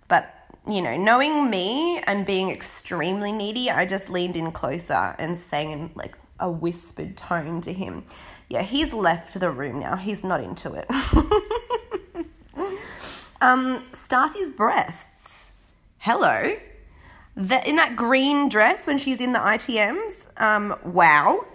but 0.08 0.37
you 0.68 0.82
know, 0.82 0.98
knowing 0.98 1.50
me 1.50 2.00
and 2.00 2.26
being 2.26 2.50
extremely 2.50 3.32
needy, 3.32 3.72
I 3.72 3.86
just 3.86 4.10
leaned 4.10 4.36
in 4.36 4.52
closer 4.52 5.16
and 5.18 5.38
sang 5.38 5.72
in 5.72 5.92
like 5.96 6.18
a 6.40 6.50
whispered 6.50 7.16
tone 7.18 7.62
to 7.62 7.72
him. 7.74 8.04
Yeah, 8.50 8.62
he's 8.64 8.94
left 8.94 9.40
the 9.40 9.52
room 9.52 9.80
now. 9.80 9.96
He's 9.96 10.24
not 10.24 10.42
into 10.42 10.74
it. 10.74 10.86
um, 13.42 13.84
Stassi's 13.92 14.52
breasts. 14.52 15.52
Hello. 15.98 16.56
That 17.36 17.68
in 17.68 17.76
that 17.76 17.96
green 17.96 18.50
dress 18.50 18.88
when 18.88 18.98
she's 18.98 19.22
in 19.22 19.34
the 19.34 19.40
ITMs. 19.40 20.26
Um, 20.42 20.76
wow. 20.84 21.46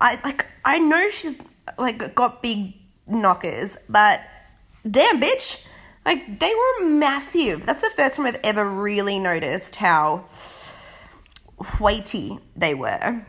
I 0.00 0.18
like 0.24 0.46
I 0.64 0.78
know 0.78 1.08
she's 1.10 1.36
like 1.78 2.14
got 2.14 2.42
big 2.42 2.74
knockers, 3.06 3.76
but 3.88 4.20
damn 4.88 5.20
bitch. 5.20 5.62
Like 6.04 6.38
they 6.38 6.52
were 6.54 6.86
massive. 6.86 7.66
That's 7.66 7.82
the 7.82 7.90
first 7.90 8.16
time 8.16 8.26
I've 8.26 8.40
ever 8.42 8.64
really 8.64 9.18
noticed 9.18 9.76
how 9.76 10.24
weighty 11.78 12.38
they 12.56 12.74
were. 12.74 13.24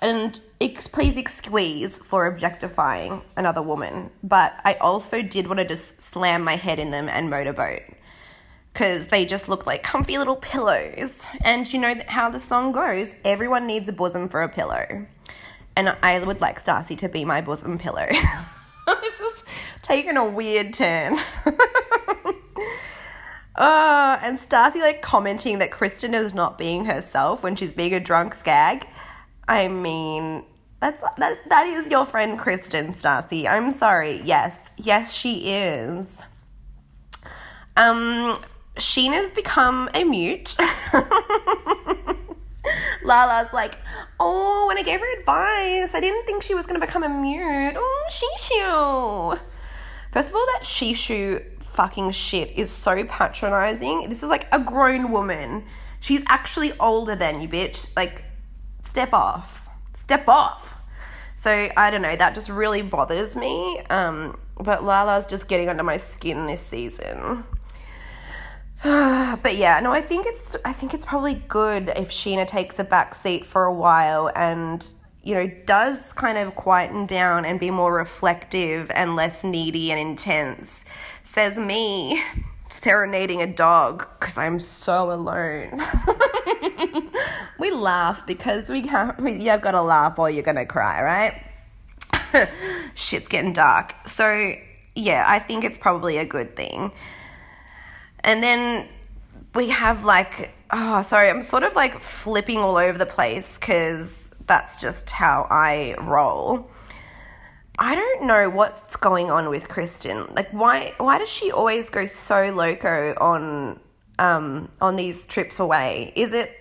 And 0.00 0.40
please 0.60 1.16
excuse 1.16 1.96
for 1.98 2.26
objectifying 2.26 3.22
another 3.36 3.62
woman, 3.62 4.10
but 4.22 4.54
I 4.64 4.74
also 4.74 5.22
did 5.22 5.48
want 5.48 5.58
to 5.58 5.64
just 5.64 6.00
slam 6.00 6.44
my 6.44 6.56
head 6.56 6.78
in 6.78 6.90
them 6.90 7.08
and 7.08 7.28
motorboat 7.28 7.82
because 8.72 9.08
they 9.08 9.24
just 9.24 9.48
look 9.48 9.66
like 9.66 9.82
comfy 9.82 10.18
little 10.18 10.36
pillows. 10.36 11.26
And 11.40 11.70
you 11.72 11.80
know 11.80 11.94
how 12.06 12.30
the 12.30 12.38
song 12.38 12.70
goes 12.70 13.16
everyone 13.24 13.66
needs 13.66 13.88
a 13.88 13.92
bosom 13.92 14.28
for 14.28 14.42
a 14.42 14.48
pillow. 14.48 15.06
And 15.74 15.96
I 16.02 16.18
would 16.20 16.40
like 16.40 16.60
Stassi 16.60 16.96
to 16.98 17.08
be 17.08 17.24
my 17.24 17.40
bosom 17.40 17.78
pillow. 17.78 18.06
this 18.86 19.20
is 19.20 19.44
taking 19.82 20.16
a 20.16 20.24
weird 20.24 20.74
turn. 20.74 21.18
Uh, 23.58 24.20
and 24.22 24.38
Stassi 24.38 24.78
like 24.78 25.02
commenting 25.02 25.58
that 25.58 25.72
Kristen 25.72 26.14
is 26.14 26.32
not 26.32 26.58
being 26.58 26.84
herself 26.84 27.42
when 27.42 27.56
she's 27.56 27.72
being 27.72 27.92
a 27.92 27.98
drunk 27.98 28.34
skag. 28.34 28.86
I 29.48 29.66
mean, 29.66 30.44
that's 30.80 31.02
that 31.16 31.38
that 31.48 31.66
is 31.66 31.90
your 31.90 32.06
friend 32.06 32.38
Kristen, 32.38 32.94
Stassi. 32.94 33.48
I'm 33.48 33.72
sorry. 33.72 34.22
Yes, 34.24 34.70
yes, 34.76 35.12
she 35.12 35.52
is. 35.52 36.06
Um, 37.76 38.38
Scheana's 38.76 39.32
become 39.32 39.90
a 39.92 40.04
mute. 40.04 40.54
Lala's 43.02 43.52
like, 43.52 43.76
oh, 44.20 44.66
when 44.68 44.78
I 44.78 44.82
gave 44.82 45.00
her 45.00 45.18
advice, 45.18 45.94
I 45.94 46.00
didn't 46.00 46.26
think 46.26 46.44
she 46.44 46.54
was 46.54 46.64
to 46.66 46.86
become 46.86 47.02
a 47.02 47.08
mute. 47.08 47.74
Oh, 47.76 48.08
Shishu. 48.08 49.40
First 50.12 50.28
of 50.30 50.34
all, 50.34 50.46
that 50.54 50.62
Shishu 50.62 51.44
fucking 51.74 52.12
shit 52.12 52.58
is 52.58 52.70
so 52.70 53.04
patronizing. 53.04 54.08
This 54.08 54.22
is 54.22 54.28
like 54.28 54.46
a 54.52 54.58
grown 54.58 55.12
woman. 55.12 55.64
She's 56.00 56.22
actually 56.26 56.72
older 56.78 57.14
than 57.14 57.40
you, 57.40 57.48
bitch. 57.48 57.88
Like, 57.96 58.24
step 58.84 59.12
off. 59.12 59.68
Step 59.96 60.26
off. 60.28 60.76
So 61.36 61.68
I 61.76 61.90
don't 61.92 62.02
know, 62.02 62.16
that 62.16 62.34
just 62.34 62.48
really 62.48 62.82
bothers 62.82 63.36
me. 63.36 63.80
Um, 63.90 64.38
but 64.58 64.82
Lala's 64.84 65.24
just 65.26 65.46
getting 65.46 65.68
under 65.68 65.84
my 65.84 65.98
skin 65.98 66.46
this 66.46 66.60
season. 66.60 67.44
but 68.82 69.56
yeah, 69.56 69.78
no, 69.80 69.92
I 69.92 70.00
think 70.00 70.26
it's 70.26 70.56
I 70.64 70.72
think 70.72 70.94
it's 70.94 71.04
probably 71.04 71.34
good 71.34 71.90
if 71.90 72.10
Scheana 72.10 72.46
takes 72.46 72.78
a 72.78 72.84
back 72.84 73.14
seat 73.14 73.46
for 73.46 73.64
a 73.64 73.72
while 73.72 74.30
and 74.34 74.84
you 75.28 75.34
know 75.34 75.46
does 75.66 76.14
kind 76.14 76.38
of 76.38 76.54
quieten 76.54 77.04
down 77.04 77.44
and 77.44 77.60
be 77.60 77.70
more 77.70 77.92
reflective 77.92 78.90
and 78.92 79.14
less 79.14 79.44
needy 79.44 79.92
and 79.92 80.00
intense. 80.00 80.86
Says 81.22 81.58
me, 81.58 82.22
serenading 82.70 83.42
a 83.42 83.46
dog 83.46 84.06
because 84.18 84.38
I'm 84.38 84.58
so 84.58 85.12
alone. 85.12 85.82
we 87.58 87.70
laugh 87.70 88.26
because 88.26 88.70
we 88.70 88.80
can't. 88.80 89.20
We, 89.20 89.34
you've 89.34 89.60
got 89.60 89.72
to 89.72 89.82
laugh 89.82 90.18
or 90.18 90.30
you're 90.30 90.42
gonna 90.42 90.64
cry, 90.64 91.02
right? 91.02 92.48
Shit's 92.94 93.28
getting 93.28 93.52
dark. 93.52 93.94
So 94.06 94.54
yeah, 94.94 95.24
I 95.26 95.40
think 95.40 95.62
it's 95.62 95.78
probably 95.78 96.16
a 96.16 96.24
good 96.24 96.56
thing. 96.56 96.90
And 98.20 98.42
then 98.42 98.88
we 99.54 99.68
have 99.68 100.06
like, 100.06 100.54
oh, 100.70 101.02
sorry, 101.02 101.28
I'm 101.28 101.42
sort 101.42 101.64
of 101.64 101.74
like 101.74 102.00
flipping 102.00 102.60
all 102.60 102.78
over 102.78 102.96
the 102.96 103.06
place 103.06 103.58
because 103.58 104.27
that's 104.48 104.76
just 104.76 105.10
how 105.10 105.46
I 105.50 105.94
roll. 106.00 106.70
I 107.78 107.94
don't 107.94 108.26
know 108.26 108.50
what's 108.50 108.96
going 108.96 109.30
on 109.30 109.48
with 109.50 109.68
Kristen. 109.68 110.26
Like, 110.34 110.50
why 110.50 110.94
why 110.98 111.18
does 111.18 111.28
she 111.28 111.52
always 111.52 111.90
go 111.90 112.06
so 112.06 112.50
loco 112.52 113.14
on 113.20 113.78
um, 114.18 114.68
on 114.80 114.96
these 114.96 115.26
trips 115.26 115.60
away? 115.60 116.12
Is 116.16 116.32
it? 116.32 116.54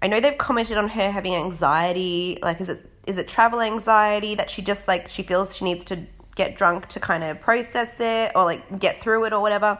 I 0.00 0.06
know 0.06 0.20
they've 0.20 0.38
commented 0.38 0.78
on 0.78 0.88
her 0.88 1.10
having 1.10 1.34
anxiety. 1.34 2.38
Like, 2.40 2.60
is 2.60 2.68
it 2.68 2.88
is 3.08 3.18
it 3.18 3.26
travel 3.26 3.60
anxiety 3.60 4.36
that 4.36 4.48
she 4.48 4.62
just 4.62 4.86
like 4.86 5.08
she 5.08 5.24
feels 5.24 5.56
she 5.56 5.64
needs 5.64 5.84
to 5.86 6.06
get 6.36 6.56
drunk 6.56 6.86
to 6.90 7.00
kind 7.00 7.24
of 7.24 7.40
process 7.40 7.98
it 7.98 8.30
or 8.36 8.44
like 8.44 8.78
get 8.78 8.96
through 8.98 9.24
it 9.24 9.32
or 9.32 9.40
whatever? 9.40 9.76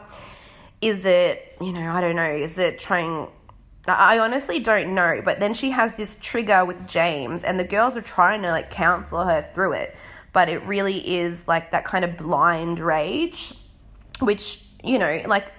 Is 0.81 1.05
it 1.05 1.55
you 1.61 1.71
know 1.71 1.89
I 1.89 2.01
don't 2.01 2.17
know. 2.17 2.29
Is 2.29 2.57
it 2.57 2.79
trying? 2.79 3.27
I 3.87 4.19
honestly 4.19 4.59
don't 4.59 4.93
know. 4.93 5.21
But 5.23 5.39
then 5.39 5.53
she 5.53 5.71
has 5.71 5.95
this 5.95 6.17
trigger 6.21 6.65
with 6.65 6.87
James, 6.87 7.43
and 7.43 7.59
the 7.59 7.63
girls 7.63 7.95
are 7.95 8.01
trying 8.01 8.41
to 8.43 8.49
like 8.49 8.69
counsel 8.69 9.23
her 9.23 9.41
through 9.41 9.73
it 9.73 9.95
but 10.31 10.49
it 10.49 10.63
really 10.65 11.17
is 11.17 11.47
like 11.47 11.71
that 11.71 11.85
kind 11.85 12.05
of 12.05 12.17
blind 12.17 12.79
rage, 12.79 13.53
which, 14.19 14.63
you 14.83 14.99
know, 14.99 15.21
like 15.27 15.51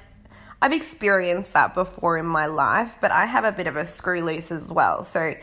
I've 0.62 0.72
experienced 0.72 1.52
that 1.54 1.74
before 1.74 2.18
in 2.18 2.26
my 2.26 2.46
life, 2.46 2.98
but 3.00 3.10
I 3.10 3.26
have 3.26 3.44
a 3.44 3.52
bit 3.52 3.66
of 3.66 3.76
a 3.76 3.86
screw 3.86 4.22
loose 4.22 4.50
as 4.50 4.70
well. 4.70 5.02
So, 5.04 5.34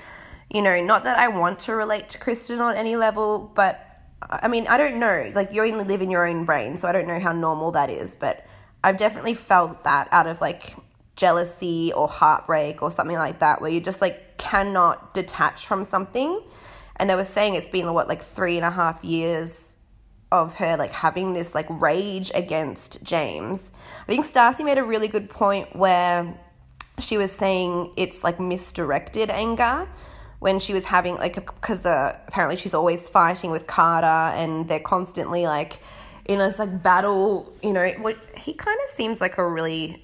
you 0.50 0.62
know, 0.62 0.82
not 0.82 1.04
that 1.04 1.18
I 1.18 1.28
want 1.28 1.60
to 1.60 1.76
relate 1.76 2.10
to 2.10 2.20
Kristen 2.20 2.62
on 2.62 2.76
any 2.76 2.96
level, 2.96 3.52
but 3.54 3.84
I 4.22 4.48
mean, 4.48 4.68
I 4.68 4.78
don't 4.78 4.98
know. 4.98 5.32
Like, 5.36 5.54
you 5.54 5.62
only 5.64 5.84
live 5.84 6.02
in 6.02 6.10
your 6.10 6.26
own 6.26 6.46
brain, 6.46 6.78
so 6.78 6.88
I 6.88 6.92
don't 6.92 7.08
know 7.08 7.20
how 7.20 7.34
normal 7.34 7.72
that 7.72 7.90
is, 7.90 8.16
but 8.16 8.46
I've 8.84 8.98
definitely 8.98 9.34
felt 9.34 9.84
that 9.84 10.08
out 10.12 10.28
of 10.28 10.40
like 10.40 10.76
jealousy 11.18 11.92
or 11.94 12.08
heartbreak 12.08 12.82
or 12.82 12.90
something 12.90 13.18
like 13.18 13.40
that, 13.40 13.60
where 13.60 13.70
you 13.70 13.82
just 13.82 14.02
like 14.02 14.38
cannot 14.38 15.14
detach 15.14 15.68
from 15.68 15.84
something 15.84 16.42
and 16.98 17.10
they 17.10 17.16
were 17.16 17.24
saying 17.24 17.56
it's 17.56 17.70
been 17.70 17.92
what 17.94 18.08
like 18.08 18.22
three 18.22 18.58
and 18.58 18.66
a 18.66 18.72
half 18.72 19.04
years 19.04 19.78
of 20.32 20.56
her 20.56 20.76
like 20.76 20.92
having 20.92 21.34
this 21.34 21.56
like 21.56 21.68
rage 21.70 22.32
against 22.36 23.04
James. 23.04 23.72
I 24.04 24.06
think 24.08 24.26
Stassi 24.26 24.66
made 24.66 24.78
a 24.78 24.84
really 24.84 25.08
good 25.08 25.30
point 25.30 25.76
where 25.76 26.38
she 27.00 27.18
was 27.18 27.32
saying 27.32 27.94
it's 27.96 28.24
like 28.24 28.40
misdirected 28.40 29.30
anger 29.30 29.88
when 30.40 30.60
she 30.60 30.74
was 30.74 30.86
having 30.86 31.16
like 31.16 31.36
because 31.36 31.86
uh, 31.86 32.20
apparently 32.28 32.58
she's 32.58 32.74
always 32.74 33.08
fighting 33.08 33.52
with 33.52 33.68
Carter 33.68 34.06
and 34.06 34.68
they're 34.68 34.80
constantly 34.80 35.46
like 35.46 35.80
in 36.26 36.40
this 36.40 36.60
like 36.60 36.84
battle. 36.84 37.54
You 37.64 37.74
know, 37.74 37.88
what 38.02 38.18
he 38.36 38.54
kind 38.54 38.78
of 38.84 38.90
seems 38.90 39.22
like 39.22 39.38
a 39.38 39.48
really 39.48 40.04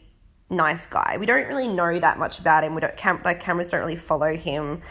nice 0.50 0.86
guy. 0.86 1.18
We 1.20 1.26
don't 1.26 1.48
really 1.48 1.68
know 1.68 1.98
that 1.98 2.20
much 2.20 2.40
about 2.40 2.64
him. 2.64 2.76
We 2.76 2.82
don't 2.82 2.98
cam- 2.98 3.22
like 3.24 3.40
cameras 3.40 3.72
don't 3.72 3.82
really 3.82 3.96
follow 3.96 4.36
him 4.36 4.82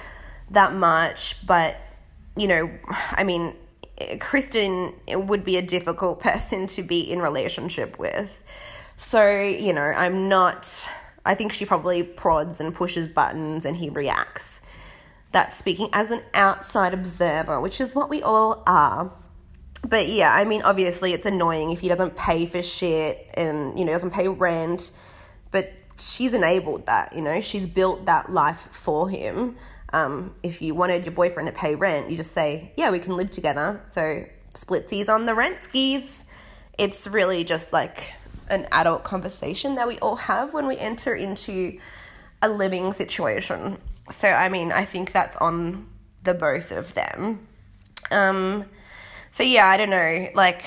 that 0.50 0.74
much, 0.74 1.46
but 1.46 1.76
you 2.36 2.48
know, 2.48 2.70
I 3.12 3.24
mean, 3.24 3.54
Kristen 4.20 4.94
would 5.08 5.44
be 5.44 5.56
a 5.56 5.62
difficult 5.62 6.20
person 6.28 6.66
to 6.68 6.82
be 6.82 7.00
in 7.00 7.20
relationship 7.20 7.98
with. 7.98 8.44
So, 8.96 9.28
you 9.40 9.72
know, 9.72 9.82
I'm 9.82 10.28
not 10.28 10.88
I 11.24 11.34
think 11.34 11.52
she 11.52 11.64
probably 11.64 12.02
prods 12.02 12.60
and 12.60 12.74
pushes 12.74 13.08
buttons 13.08 13.64
and 13.64 13.76
he 13.76 13.90
reacts. 13.90 14.60
That's 15.30 15.56
speaking 15.56 15.88
as 15.92 16.10
an 16.10 16.22
outside 16.34 16.92
observer, 16.92 17.60
which 17.60 17.80
is 17.80 17.94
what 17.94 18.10
we 18.10 18.22
all 18.22 18.62
are. 18.66 19.12
But 19.86 20.08
yeah, 20.08 20.34
I 20.34 20.44
mean, 20.44 20.62
obviously 20.62 21.12
it's 21.12 21.26
annoying 21.26 21.70
if 21.70 21.80
he 21.80 21.88
doesn't 21.88 22.16
pay 22.16 22.46
for 22.46 22.62
shit 22.62 23.28
and, 23.34 23.78
you 23.78 23.84
know, 23.84 23.92
doesn't 23.92 24.12
pay 24.12 24.28
rent. 24.28 24.92
But 25.52 25.72
she's 25.96 26.34
enabled 26.34 26.86
that, 26.86 27.14
you 27.14 27.22
know, 27.22 27.40
she's 27.40 27.68
built 27.68 28.06
that 28.06 28.28
life 28.28 28.68
for 28.72 29.08
him. 29.08 29.56
Um, 29.92 30.34
if 30.42 30.60
you 30.60 30.74
wanted 30.74 31.04
your 31.04 31.12
boyfriend 31.12 31.46
to 31.46 31.54
pay 31.54 31.76
rent, 31.76 32.10
you 32.10 32.16
just 32.16 32.32
say, 32.32 32.72
yeah, 32.76 32.90
we 32.90 32.98
can 32.98 33.16
live 33.16 33.30
together. 33.30 33.80
So 33.86 34.24
splitsies 34.54 35.08
on 35.08 35.26
the 35.26 35.34
rent 35.34 35.60
skis. 35.60 36.24
It's 36.78 37.06
really 37.06 37.44
just 37.44 37.72
like 37.72 38.12
an 38.48 38.66
adult 38.72 39.04
conversation 39.04 39.76
that 39.76 39.86
we 39.86 39.98
all 39.98 40.16
have 40.16 40.52
when 40.52 40.66
we 40.66 40.76
enter 40.78 41.14
into 41.14 41.78
a 42.40 42.48
living 42.48 42.92
situation. 42.92 43.78
So, 44.10 44.28
I 44.28 44.48
mean, 44.48 44.72
I 44.72 44.84
think 44.84 45.12
that's 45.12 45.36
on 45.36 45.86
the 46.24 46.34
both 46.34 46.72
of 46.72 46.92
them. 46.94 47.46
Um, 48.10 48.64
so, 49.30 49.42
yeah, 49.42 49.68
I 49.68 49.76
don't 49.76 49.90
know. 49.90 50.28
Like, 50.34 50.64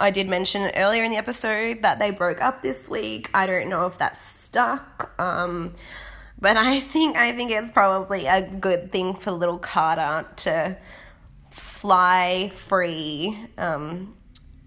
I 0.00 0.10
did 0.10 0.28
mention 0.28 0.70
earlier 0.74 1.04
in 1.04 1.10
the 1.10 1.18
episode 1.18 1.82
that 1.82 1.98
they 1.98 2.10
broke 2.10 2.42
up 2.42 2.62
this 2.62 2.88
week. 2.88 3.30
I 3.34 3.46
don't 3.46 3.68
know 3.68 3.86
if 3.86 3.98
that's 3.98 4.20
stuck. 4.20 5.12
Um, 5.20 5.74
but 6.40 6.56
I 6.56 6.80
think 6.80 7.16
I 7.16 7.32
think 7.32 7.50
it's 7.50 7.70
probably 7.70 8.26
a 8.26 8.42
good 8.42 8.90
thing 8.90 9.14
for 9.14 9.30
little 9.30 9.58
Carter 9.58 10.26
to 10.36 10.76
fly 11.50 12.50
free. 12.54 13.38
Um, 13.58 14.16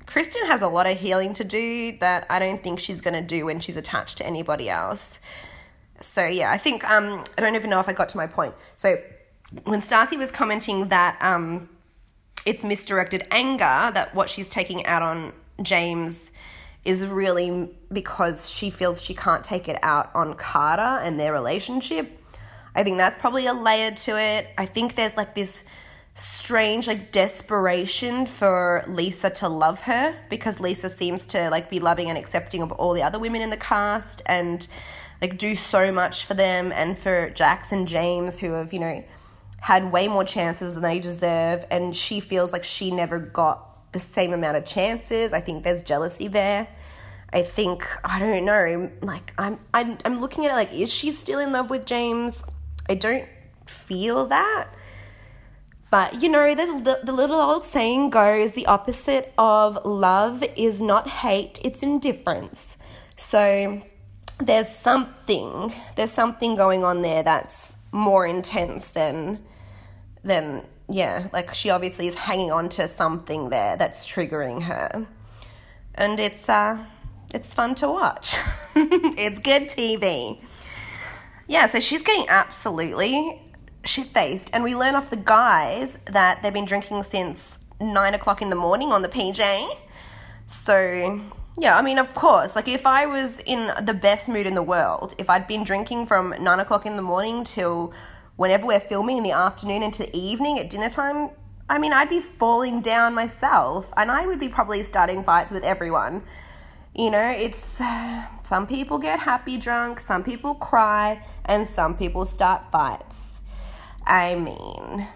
Kristen 0.06 0.46
has 0.46 0.62
a 0.62 0.68
lot 0.68 0.86
of 0.86 1.00
healing 1.00 1.34
to 1.34 1.44
do 1.44 1.98
that 2.00 2.28
I 2.30 2.38
don't 2.38 2.62
think 2.62 2.80
she's 2.80 3.02
gonna 3.02 3.24
do 3.24 3.46
when 3.46 3.60
she's 3.60 3.76
attached 3.76 4.18
to 4.20 4.26
anybody 4.26 4.70
else. 4.70 5.18
So 6.02 6.26
yeah, 6.26 6.52
I 6.52 6.60
think 6.60 6.88
um, 6.88 7.24
I 7.38 7.42
don't 7.42 7.56
even 7.56 7.72
know 7.72 7.80
if 7.80 7.90
I 7.90 7.94
got 7.94 8.10
to 8.10 8.18
my 8.18 8.28
point. 8.28 8.54
So 8.76 8.98
when 9.64 9.82
Stassi 9.82 10.18
was 10.18 10.30
commenting 10.30 10.88
that 10.88 11.18
um, 11.22 11.70
it's 12.45 12.64
misdirected 12.64 13.28
anger 13.32 13.91
that 13.94 14.14
what 14.14 14.30
she's 14.30 14.48
taking 14.48 14.86
out 14.86 15.02
on 15.02 15.34
James 15.61 16.30
is 16.86 17.06
really 17.06 17.70
because 17.91 18.49
she 18.49 18.70
feels 18.70 19.02
she 19.02 19.14
can't 19.14 19.44
take 19.44 19.70
it 19.70 19.80
out 19.84 20.14
on 20.14 20.34
Carter 20.34 20.82
and 20.82 21.20
their 21.20 21.32
relationship. 21.32 22.20
I 22.76 22.84
think 22.84 22.98
that's 22.98 23.18
probably 23.18 23.45
a 23.45 23.53
layer 23.53 23.91
to 23.91 24.20
it. 24.20 24.48
I 24.57 24.65
think 24.65 24.95
there's 24.95 25.15
like 25.15 25.36
this 25.36 25.64
strange 26.15 26.88
like 26.88 27.11
desperation 27.11 28.26
for 28.26 28.84
Lisa 28.88 29.30
to 29.32 29.49
love 29.49 29.82
her 29.82 30.15
because 30.30 30.60
Lisa 30.60 30.90
seems 30.90 31.26
to 31.28 31.49
like 31.49 31.70
be 31.70 31.80
loving 31.80 32.10
and 32.10 32.18
accepting 32.18 32.61
of 32.61 32.72
all 32.74 32.94
the 32.94 33.02
other 33.02 33.18
women 33.18 33.41
in 33.41 33.49
the 33.49 33.57
cast 33.57 34.22
and 34.26 34.68
like 35.22 35.38
do 35.38 35.56
so 35.56 35.91
much 35.91 36.26
for 36.26 36.34
them 36.34 36.72
and 36.72 36.99
for 36.99 37.30
Jax 37.32 37.72
and 37.72 37.88
James 37.88 38.40
who 38.40 38.52
have, 38.52 38.74
you 38.74 38.80
know, 38.80 39.03
had 39.64 39.94
way 39.94 40.10
more 40.10 40.26
chances 40.26 40.73
than 40.73 40.84
they 40.84 40.99
deserve 40.99 41.65
and 41.72 41.95
she 41.95 42.19
feels 42.19 42.52
like 42.52 42.65
she 42.65 42.91
never 42.91 43.18
got 43.18 43.91
the 43.94 43.99
same 43.99 44.34
amount 44.34 44.57
of 44.57 44.65
chances. 44.65 45.31
I 45.31 45.40
think 45.40 45.64
there's 45.64 45.84
jealousy 45.84 46.27
there. 46.27 46.68
I 47.31 47.44
think 47.44 47.88
I 48.03 48.19
don't 48.19 48.44
know. 48.44 48.91
Like 49.02 49.34
I'm, 49.38 49.57
I'm, 49.73 49.98
I'm 50.03 50.19
looking 50.19 50.45
at 50.45 50.52
it 50.52 50.56
like, 50.56 50.73
is 50.73 50.91
she 50.91 51.14
still 51.14 51.40
in 51.40 51.53
love 51.53 51.69
with 51.69 51.85
James? 51.85 52.44
I 52.90 52.95
don't 52.95 53.26
feel 53.65 54.26
that. 54.26 54.68
But 55.90 56.22
you 56.22 56.27
know, 56.27 56.53
the, 56.53 56.99
the 57.02 57.14
little 57.14 57.40
old 57.40 57.64
saying 57.64 58.10
goes: 58.10 58.52
the 58.52 58.65
opposite 58.65 59.31
of 59.38 59.85
love 59.85 60.44
is 60.57 60.81
not 60.81 61.07
hate; 61.07 61.60
it's 61.64 61.84
indifference. 61.84 62.77
So 63.15 63.81
there's 64.40 64.68
something, 64.68 65.72
there's 65.95 66.11
something 66.11 66.57
going 66.57 66.84
on 66.84 67.02
there 67.02 67.23
that's 67.23 67.77
more 67.94 68.26
intense 68.26 68.90
than, 68.90 69.40
than 70.24 70.64
yeah. 70.90 71.28
Like 71.34 71.54
she 71.54 71.70
obviously 71.70 72.08
is 72.08 72.16
hanging 72.16 72.52
on 72.52 72.70
to 72.70 72.88
something 72.88 73.50
there 73.50 73.76
that's 73.78 74.06
triggering 74.06 74.64
her, 74.64 75.08
and 75.95 76.20
it's 76.20 76.50
uh, 76.50 76.86
it's 77.34 77.54
fun 77.54 77.76
to 77.76 77.88
watch. 77.88 78.36
it's 78.76 79.40
good 79.40 79.64
TV. 79.64 80.40
Yeah, 81.48 81.68
so 81.68 81.80
she's 81.80 82.02
getting 82.02 82.26
absolutely 82.30 83.41
shit 83.86 84.08
faced, 84.08 84.50
and 84.54 84.64
we 84.64 84.76
learn 84.76 84.95
off 84.95 85.10
the 85.10 85.18
guys 85.18 85.98
that 86.06 86.41
they've 86.41 86.54
been 86.54 86.66
drinking 86.66 87.04
since 87.04 87.58
nine 87.82 88.14
o'clock 88.14 88.41
in 88.41 88.50
the 88.50 88.56
morning 88.56 88.91
on 88.94 89.02
the 89.02 89.10
PJ. 89.10 89.78
So, 90.48 91.22
yeah, 91.58 91.78
I 91.78 91.82
mean, 91.82 91.98
of 91.98 92.14
course, 92.14 92.56
like 92.56 92.68
if 92.68 92.86
I 92.86 93.06
was 93.06 93.40
in 93.40 93.72
the 93.82 93.94
best 93.94 94.30
mood 94.30 94.45
in 94.45 94.56
the 94.56 94.64
world, 94.64 95.16
if 95.18 95.30
I'd 95.30 95.48
been 95.48 95.64
drinking 95.64 96.06
from 96.06 96.34
nine 96.40 96.60
o'clock 96.60 96.86
in 96.86 96.95
the 96.95 97.02
morning 97.02 97.44
till 97.44 97.94
whenever 98.36 98.66
we're 98.66 98.80
filming 98.80 99.18
in 99.18 99.24
the 99.24 99.32
afternoon 99.32 99.84
into 99.84 100.10
evening 100.16 100.60
at 100.60 100.70
dinner 100.70 100.90
time, 100.90 101.30
I 101.70 101.78
mean, 101.80 101.94
I'd 101.94 102.10
be 102.10 102.20
falling 102.20 102.82
down 102.82 103.14
myself, 103.14 103.94
and 103.96 104.12
I 104.12 104.26
would 104.26 104.40
be 104.40 104.50
probably 104.50 104.84
starting 104.84 105.24
fights 105.24 105.52
with 105.52 105.64
everyone. 105.64 106.24
You 106.96 107.10
know, 107.12 107.34
it's 107.36 107.82
some 108.44 108.68
people 108.68 108.98
get 108.98 109.20
happy 109.20 109.58
drunk, 109.58 110.00
some 110.00 110.24
people 110.24 110.56
cry, 110.56 111.24
and 111.46 111.68
some 111.68 111.96
people 111.96 112.26
start 112.26 112.72
fights. 112.72 113.42
I 114.06 114.36
mean, 114.36 115.08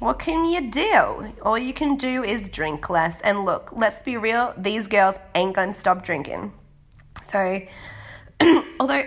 what 0.00 0.18
can 0.18 0.44
you 0.44 0.70
do? 0.70 1.32
All 1.42 1.58
you 1.58 1.72
can 1.72 1.96
do 1.96 2.24
is 2.24 2.48
drink 2.48 2.90
less. 2.90 3.20
And 3.20 3.44
look, 3.44 3.70
let's 3.74 4.02
be 4.02 4.16
real, 4.16 4.54
these 4.56 4.86
girls 4.86 5.14
ain't 5.34 5.54
gonna 5.54 5.72
stop 5.72 6.04
drinking. 6.04 6.52
So, 7.30 7.62
although 8.80 9.04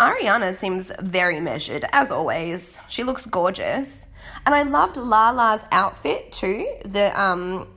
Ariana 0.00 0.54
seems 0.54 0.90
very 1.00 1.38
measured, 1.38 1.84
as 1.92 2.10
always, 2.10 2.76
she 2.88 3.04
looks 3.04 3.26
gorgeous. 3.26 4.08
And 4.46 4.54
I 4.54 4.62
loved 4.62 4.96
Lala's 4.96 5.64
outfit 5.70 6.32
too, 6.32 6.66
the 6.84 7.18
um 7.20 7.68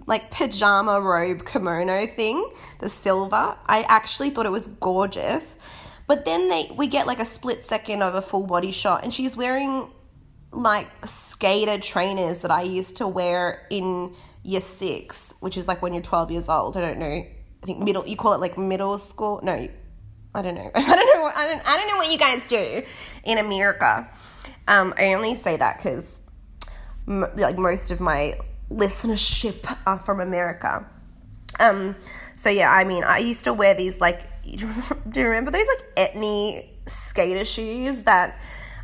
like 0.06 0.30
pajama 0.30 1.00
robe 1.00 1.44
kimono 1.44 2.06
thing, 2.06 2.48
the 2.80 2.88
silver. 2.88 3.56
I 3.66 3.82
actually 3.88 4.30
thought 4.30 4.46
it 4.46 4.52
was 4.52 4.66
gorgeous. 4.66 5.56
But 6.06 6.24
then 6.24 6.48
they 6.48 6.70
we 6.74 6.86
get 6.86 7.06
like 7.06 7.18
a 7.18 7.24
split 7.24 7.64
second 7.64 8.02
of 8.02 8.14
a 8.14 8.22
full 8.22 8.46
body 8.46 8.70
shot 8.70 9.02
and 9.02 9.12
she's 9.12 9.36
wearing 9.36 9.90
like 10.52 10.88
skater 11.04 11.78
trainers 11.78 12.40
that 12.40 12.50
I 12.50 12.62
used 12.62 12.96
to 12.98 13.08
wear 13.08 13.66
in 13.70 14.14
year 14.42 14.60
six, 14.60 15.34
which 15.40 15.56
is 15.56 15.66
like 15.66 15.82
when 15.82 15.92
you're 15.92 16.02
12 16.02 16.30
years 16.30 16.48
old. 16.48 16.76
I 16.76 16.80
don't 16.80 16.98
know. 16.98 17.06
I 17.06 17.66
think 17.66 17.80
middle, 17.82 18.06
you 18.06 18.16
call 18.16 18.32
it 18.32 18.40
like 18.40 18.56
middle 18.56 18.98
school. 18.98 19.40
No, 19.42 19.68
I 20.36 20.42
don't 20.42 20.54
know. 20.54 20.70
I 20.74 20.94
don't 20.94 21.14
know. 21.14 21.22
What, 21.22 21.36
I 21.36 21.46
don't. 21.48 21.62
I 21.66 21.76
don't 21.78 21.88
know 21.88 21.96
what 21.96 22.12
you 22.12 22.18
guys 22.18 22.46
do 22.46 22.82
in 23.24 23.38
America. 23.38 24.08
Um, 24.68 24.92
I 24.98 25.14
only 25.14 25.34
say 25.34 25.56
that 25.56 25.78
because 25.78 26.20
m- 27.08 27.26
like 27.36 27.56
most 27.56 27.90
of 27.90 28.00
my 28.00 28.38
listenership 28.70 29.76
are 29.86 29.98
from 29.98 30.20
America. 30.20 30.86
Um, 31.58 31.96
so 32.36 32.50
yeah, 32.50 32.70
I 32.70 32.84
mean, 32.84 33.02
I 33.02 33.18
used 33.18 33.44
to 33.44 33.54
wear 33.54 33.74
these 33.74 33.98
like. 33.98 34.20
Do 34.46 35.20
you 35.20 35.26
remember 35.26 35.50
those 35.50 35.66
like 35.66 36.12
Etnie 36.12 36.68
skater 36.86 37.44
shoes 37.44 38.02
that? 38.02 38.38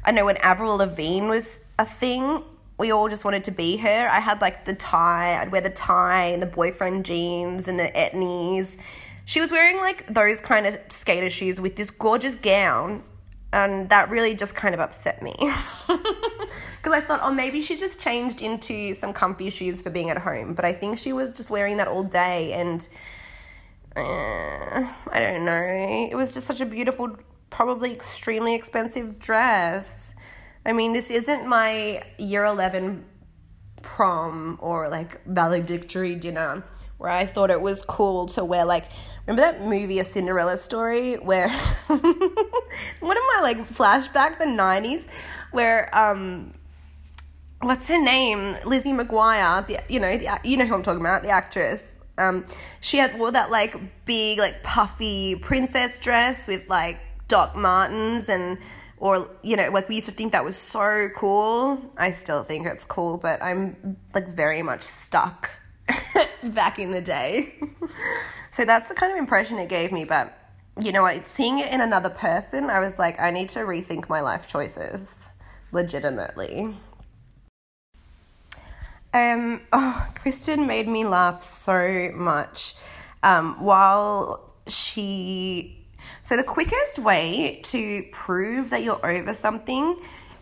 I 0.05 0.11
know 0.11 0.25
when 0.25 0.39
Avril 0.39 0.79
Lavigne 0.79 1.29
was 1.29 1.61
a 1.79 1.85
thing, 1.85 2.43
we 2.79 2.91
all 2.91 3.09
just 3.09 3.25
wanted 3.25 3.45
to 3.45 3.53
be 3.53 3.77
her. 3.77 4.09
I 4.11 4.19
had 4.19 4.41
like 4.41 4.65
the 4.65 4.75
tie, 4.75 5.41
I'd 5.41 5.53
wear 5.53 5.61
the 5.61 5.71
tie 5.71 6.25
and 6.25 6.43
the 6.43 6.49
boyfriend 6.49 7.05
jeans 7.05 7.69
and 7.69 7.79
the 7.79 7.85
etnies. 7.95 8.77
She 9.25 9.41
was 9.41 9.51
wearing 9.51 9.79
like 9.79 10.13
those 10.13 10.41
kind 10.41 10.67
of 10.67 10.79
skater 10.89 11.31
shoes 11.31 11.61
with 11.61 11.77
this 11.77 11.91
gorgeous 11.91 12.35
gown, 12.35 13.03
and 13.53 13.89
that 13.91 14.11
really 14.11 14.35
just 14.35 14.55
kind 14.55 14.75
of 14.75 14.81
upset 14.81 15.23
me. 15.23 15.35
Because 16.77 16.99
I 16.99 17.01
thought, 17.01 17.21
oh, 17.23 17.33
maybe 17.33 17.63
she 17.63 17.77
just 17.77 18.01
changed 18.01 18.43
into 18.43 18.93
some 18.95 19.13
comfy 19.13 19.51
shoes 19.51 19.83
for 19.83 19.91
being 19.91 20.11
at 20.11 20.19
home, 20.19 20.53
but 20.53 20.65
I 20.65 20.73
think 20.73 20.99
she 20.99 21.13
was 21.13 21.33
just 21.33 21.49
wearing 21.49 21.77
that 21.77 21.87
all 21.87 22.03
day, 22.03 22.53
and 22.53 22.87
uh, 23.97 24.93
I 25.11 25.21
don't 25.21 25.45
know. 25.45 26.09
It 26.11 26.17
was 26.17 26.33
just 26.33 26.47
such 26.47 26.61
a 26.61 26.67
beautiful 26.67 27.17
probably 27.51 27.93
extremely 27.93 28.55
expensive 28.55 29.19
dress. 29.19 30.15
I 30.67 30.73
mean, 30.73 30.93
this 30.93 31.11
isn't 31.11 31.47
my 31.47 32.03
year 32.19 32.45
11 32.45 33.05
prom 33.83 34.59
or 34.61 34.89
like 34.89 35.25
valedictory 35.27 36.15
dinner 36.15 36.65
where 36.99 37.11
I 37.11 37.27
thought 37.27 37.51
it 37.51 37.61
was 37.61 37.83
cool 37.83 38.27
to 38.27 38.45
wear 38.45 38.65
like 38.65 38.87
remember 39.27 39.43
that 39.43 39.63
movie 39.63 39.99
A 39.99 40.05
Cinderella 40.05 40.57
Story 40.57 41.15
where 41.15 41.49
one 41.87 41.99
of 42.01 43.23
my 43.35 43.41
like 43.43 43.59
flashback 43.59 44.39
the 44.39 44.47
90s 44.47 45.05
where 45.53 45.91
um 45.97 46.55
what's 47.61 47.87
her 47.87 48.03
name? 48.03 48.57
Lizzie 48.65 48.93
McGuire 48.93 49.67
the 49.67 49.81
you 49.89 50.01
know 50.01 50.17
the, 50.17 50.41
you 50.45 50.57
know 50.57 50.67
who 50.67 50.75
I'm 50.75 50.83
talking 50.83 51.01
about 51.01 51.23
the 51.23 51.31
actress. 51.31 52.01
Um 52.19 52.47
she 52.81 52.99
had 52.99 53.19
wore 53.19 53.33
that 53.33 53.51
like 53.51 53.77
big 54.05 54.39
like 54.39 54.63
puffy 54.63 55.37
princess 55.37 56.01
dress 56.01 56.47
with 56.47 56.69
like 56.69 56.99
Doc 57.29 57.57
Martens 57.57 58.29
and 58.29 58.59
or 58.99 59.29
you 59.43 59.57
know 59.57 59.71
like 59.71 59.89
we 59.89 59.97
used 59.97 60.09
to 60.09 60.13
think 60.13 60.33
that 60.33 60.45
was 60.45 60.57
so 60.57 61.09
cool. 61.17 61.81
I 61.97 62.11
still 62.11 62.43
think 62.45 62.67
it's 62.67 62.85
cool 62.85 63.19
but 63.19 63.43
i'm 63.43 63.97
like 64.15 64.29
very 64.29 64.63
much 64.63 64.83
stuck 64.83 65.51
back 66.43 66.79
in 66.79 66.91
the 66.91 67.01
day 67.01 67.55
so 68.57 68.65
that's 68.65 68.89
the 68.89 68.95
kind 68.95 69.13
of 69.13 69.19
impression 69.19 69.59
it 69.59 69.69
gave 69.69 69.93
me 69.93 70.05
but 70.05 70.39
you 70.81 70.93
know 70.93 71.03
what 71.03 71.29
seeing 71.29 71.59
it 71.59 71.71
in 71.73 71.81
another 71.81 72.11
person 72.11 72.71
i 72.71 72.81
was 72.81 72.99
like 72.99 73.19
i 73.21 73.31
need 73.31 73.49
to 73.49 73.61
rethink 73.61 74.09
my 74.09 74.21
life 74.21 74.47
choices 74.47 75.29
legitimately. 75.73 76.75
Um 79.15 79.61
oh 79.73 80.11
kristen 80.15 80.67
made 80.67 80.89
me 80.89 81.05
laugh 81.05 81.43
so 81.43 82.11
much 82.15 82.75
um 83.23 83.63
while 83.63 84.55
she 84.67 85.83
so, 86.25 86.37
the 86.37 86.45
quickest 86.45 86.99
way 86.99 87.61
to 87.65 88.05
prove 88.13 88.71
that 88.71 88.83
you're 88.83 89.05
over 89.05 89.35
something 89.35 89.97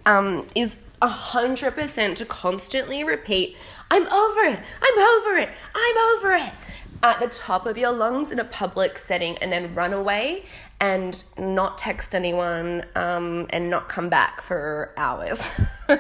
um, 0.05 0.47
is 0.55 0.77
100% 1.01 2.17
to 2.17 2.25
constantly 2.27 3.03
repeat, 3.03 3.57
I'm 3.91 4.07
over 4.07 4.41
it, 4.43 4.61
I'm 4.83 4.99
over 4.99 5.37
it, 5.39 5.49
I'm 5.75 6.17
over 6.17 6.35
it, 6.35 6.53
at 7.03 7.21
the 7.21 7.29
top 7.29 7.67
of 7.67 7.79
your 7.79 7.93
lungs 7.93 8.31
in 8.31 8.39
a 8.39 8.45
public 8.45 8.99
setting, 8.99 9.39
and 9.39 9.53
then 9.53 9.75
run 9.75 9.93
away 9.93 10.45
and 10.81 11.25
not 11.39 11.79
text 11.79 12.15
anyone 12.15 12.85
um, 12.95 13.47
and 13.51 13.71
not 13.71 13.89
come 13.89 14.09
back 14.09 14.41
for 14.41 14.93
hours. 14.97 15.47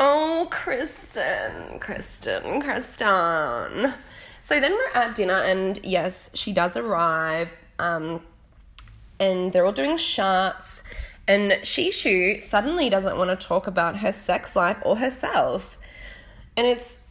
Oh, 0.00 0.46
Kristen, 0.52 1.80
Kristen, 1.80 2.60
Kristen. 2.60 3.94
So 4.44 4.60
then 4.60 4.70
we're 4.70 4.90
at 4.94 5.16
dinner, 5.16 5.34
and 5.34 5.80
yes, 5.82 6.30
she 6.34 6.52
does 6.52 6.76
arrive. 6.76 7.48
Um, 7.80 8.22
and 9.18 9.52
they're 9.52 9.66
all 9.66 9.72
doing 9.72 9.96
shots. 9.96 10.84
And 11.26 11.50
Shishu 11.50 12.40
suddenly 12.40 12.88
doesn't 12.88 13.16
want 13.16 13.30
to 13.30 13.46
talk 13.46 13.66
about 13.66 13.96
her 13.96 14.12
sex 14.12 14.54
life 14.54 14.78
or 14.82 14.96
herself. 14.98 15.76
And 16.56 16.64
it's 16.64 17.02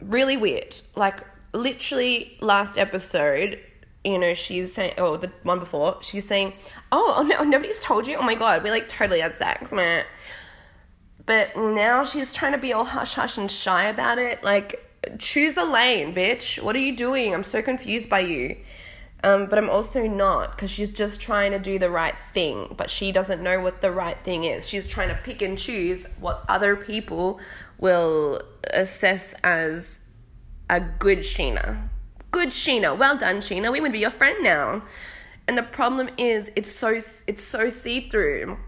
really 0.00 0.36
weird. 0.36 0.80
Like, 0.94 1.24
literally, 1.52 2.36
last 2.40 2.78
episode, 2.78 3.60
you 4.04 4.18
know, 4.18 4.34
she's 4.34 4.72
saying, 4.72 4.94
oh, 4.98 5.16
the 5.16 5.32
one 5.42 5.58
before, 5.58 5.98
she's 6.00 6.26
saying, 6.26 6.52
oh, 6.92 7.14
oh 7.18 7.22
no, 7.22 7.42
nobody's 7.42 7.78
told 7.78 8.06
you? 8.06 8.16
Oh 8.16 8.22
my 8.22 8.34
god, 8.34 8.62
we 8.62 8.70
like 8.70 8.88
totally 8.88 9.20
had 9.20 9.34
sex, 9.34 9.72
man. 9.72 10.04
But 11.24 11.56
now 11.56 12.04
she's 12.04 12.32
trying 12.32 12.52
to 12.52 12.58
be 12.58 12.72
all 12.72 12.84
hush 12.84 13.14
hush 13.14 13.36
and 13.36 13.50
shy 13.50 13.86
about 13.86 14.18
it. 14.18 14.44
Like, 14.44 14.82
choose 15.18 15.56
a 15.56 15.64
lane, 15.64 16.14
bitch. 16.14 16.62
What 16.62 16.76
are 16.76 16.80
you 16.80 16.96
doing? 16.96 17.34
I'm 17.34 17.44
so 17.44 17.62
confused 17.62 18.08
by 18.08 18.20
you. 18.20 18.56
Um, 19.24 19.46
but 19.46 19.58
I'm 19.58 19.70
also 19.70 20.06
not 20.06 20.52
because 20.52 20.70
she's 20.70 20.90
just 20.90 21.20
trying 21.20 21.50
to 21.52 21.58
do 21.58 21.78
the 21.78 21.90
right 21.90 22.14
thing, 22.32 22.74
but 22.76 22.90
she 22.90 23.10
doesn't 23.10 23.42
know 23.42 23.60
what 23.60 23.80
the 23.80 23.90
right 23.90 24.16
thing 24.22 24.44
is. 24.44 24.68
She's 24.68 24.86
trying 24.86 25.08
to 25.08 25.16
pick 25.16 25.42
and 25.42 25.58
choose 25.58 26.04
what 26.20 26.44
other 26.48 26.76
people 26.76 27.40
will 27.78 28.42
assess 28.72 29.34
as 29.44 30.04
a 30.68 30.80
good 30.80 31.18
Scheana. 31.18 31.88
Good 32.30 32.48
Scheana. 32.48 32.96
Well 32.96 33.16
done, 33.16 33.36
Scheana. 33.36 33.72
We 33.72 33.80
would 33.80 33.92
be 33.92 34.00
your 34.00 34.10
friend 34.10 34.42
now. 34.42 34.82
And 35.48 35.56
the 35.56 35.62
problem 35.62 36.10
is, 36.18 36.50
it's 36.56 36.74
so 36.74 36.88
it's 36.88 37.44
so 37.44 37.70
see 37.70 38.08
through. 38.08 38.58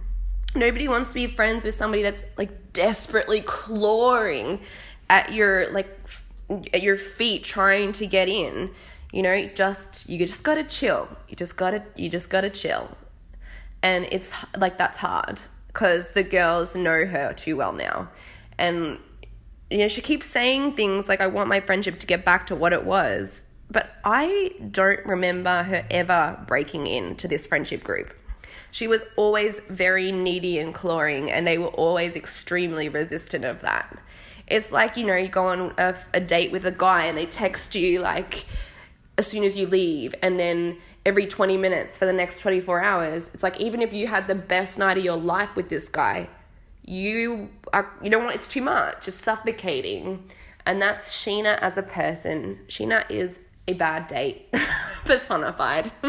Nobody 0.55 0.89
wants 0.89 1.11
to 1.11 1.15
be 1.17 1.27
friends 1.27 1.65
with 1.65 1.75
somebody 1.75 2.03
that's 2.03 2.25
like 2.37 2.73
desperately 2.73 3.41
clawing 3.41 4.61
at 5.11 5.33
your 5.33 5.71
like 5.71 5.89
f- 6.05 6.25
at 6.73 6.83
your 6.83 6.97
feet 6.97 7.45
trying 7.45 7.93
to 7.93 8.07
get 8.07 8.29
in. 8.29 8.71
You 9.13 9.23
know, 9.23 9.47
just 9.55 10.09
you 10.09 10.19
just 10.19 10.45
gotta 10.45 10.65
chill. 10.65 11.09
You 11.29 11.37
just 11.37 11.57
gotta 11.57 11.83
you 11.97 12.09
just 12.09 12.31
gotta 12.31 12.51
chill. 12.51 12.97
And 13.83 14.07
it's 14.11 14.35
like 14.57 14.79
that's 14.79 14.99
hard 14.99 15.41
because 15.69 16.13
the 16.13 16.23
girls 16.23 16.75
know 16.75 17.07
her 17.07 17.33
too 17.33 17.57
well 17.57 17.73
now, 17.73 18.09
and 18.59 18.99
you 19.71 19.79
know 19.79 19.89
she 19.89 20.01
keeps 20.01 20.27
saying 20.27 20.75
things 20.75 21.09
like 21.09 21.21
I 21.21 21.27
want 21.27 21.49
my 21.49 21.61
friendship 21.61 22.01
to 22.01 22.07
get 22.07 22.25
back 22.25 22.47
to 22.47 22.57
what 22.57 22.73
it 22.73 22.85
was, 22.85 23.43
but 23.71 23.91
I 24.05 24.53
don't 24.71 25.05
remember 25.05 25.63
her 25.65 25.87
ever 25.91 26.43
breaking 26.47 26.87
into 26.87 27.29
this 27.29 27.47
friendship 27.47 27.85
group. 27.85 28.15
She 28.71 28.87
was 28.87 29.05
always 29.17 29.61
very 29.69 30.13
needy 30.13 30.59
and 30.59 30.75
clawing, 30.75 31.31
and 31.31 31.47
they 31.47 31.59
were 31.59 31.69
always 31.69 32.17
extremely 32.17 32.89
resistant 32.89 33.45
of 33.45 33.61
that. 33.63 33.99
It's 34.47 34.73
like, 34.73 34.97
you 34.97 35.07
know, 35.07 35.17
you 35.17 35.29
go 35.29 35.47
on 35.47 35.75
a, 35.79 35.95
a 36.15 36.21
date 36.21 36.53
with 36.53 36.65
a 36.65 36.71
guy 36.71 37.05
and 37.05 37.17
they 37.17 37.27
text 37.27 37.75
you, 37.75 38.01
like, 38.01 38.47
as 39.17 39.27
soon 39.27 39.45
as 39.45 39.57
you 39.57 39.67
leave, 39.67 40.15
and 40.23 40.39
then 40.39 40.79
every 41.07 41.27
20 41.27 41.57
minutes 41.57 41.97
for 41.97 42.07
the 42.07 42.13
next 42.13 42.41
24 42.41 42.83
hours. 42.83 43.31
It's 43.33 43.43
like, 43.43 43.61
even 43.61 43.81
if 43.81 43.93
you 43.93 44.07
had 44.07 44.29
the 44.29 44.35
best 44.35 44.79
night 44.79 44.99
of 44.99 45.05
your 45.05 45.17
life 45.17 45.57
with 45.57 45.71
this 45.71 45.89
guy, 45.89 46.29
you 46.89 47.51
are, 47.73 47.93
you 48.03 48.11
don't 48.11 48.25
want 48.25 48.37
it's 48.37 48.47
too 48.47 48.63
much, 48.63 49.09
it's 49.09 49.17
suffocating. 49.17 50.25
And 50.65 50.81
that's 50.83 51.15
Scheana 51.15 51.59
as 51.61 51.79
a 51.79 51.83
person. 51.83 52.59
Scheana 52.69 53.09
is 53.11 53.41
a 53.67 53.75
bad 53.75 54.07
date 54.07 54.53
personified. 55.05 55.93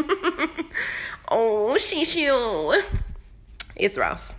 oh, 1.28 1.76
Shishu. 1.78 2.82
It's 3.76 3.96
rough. 3.96 4.34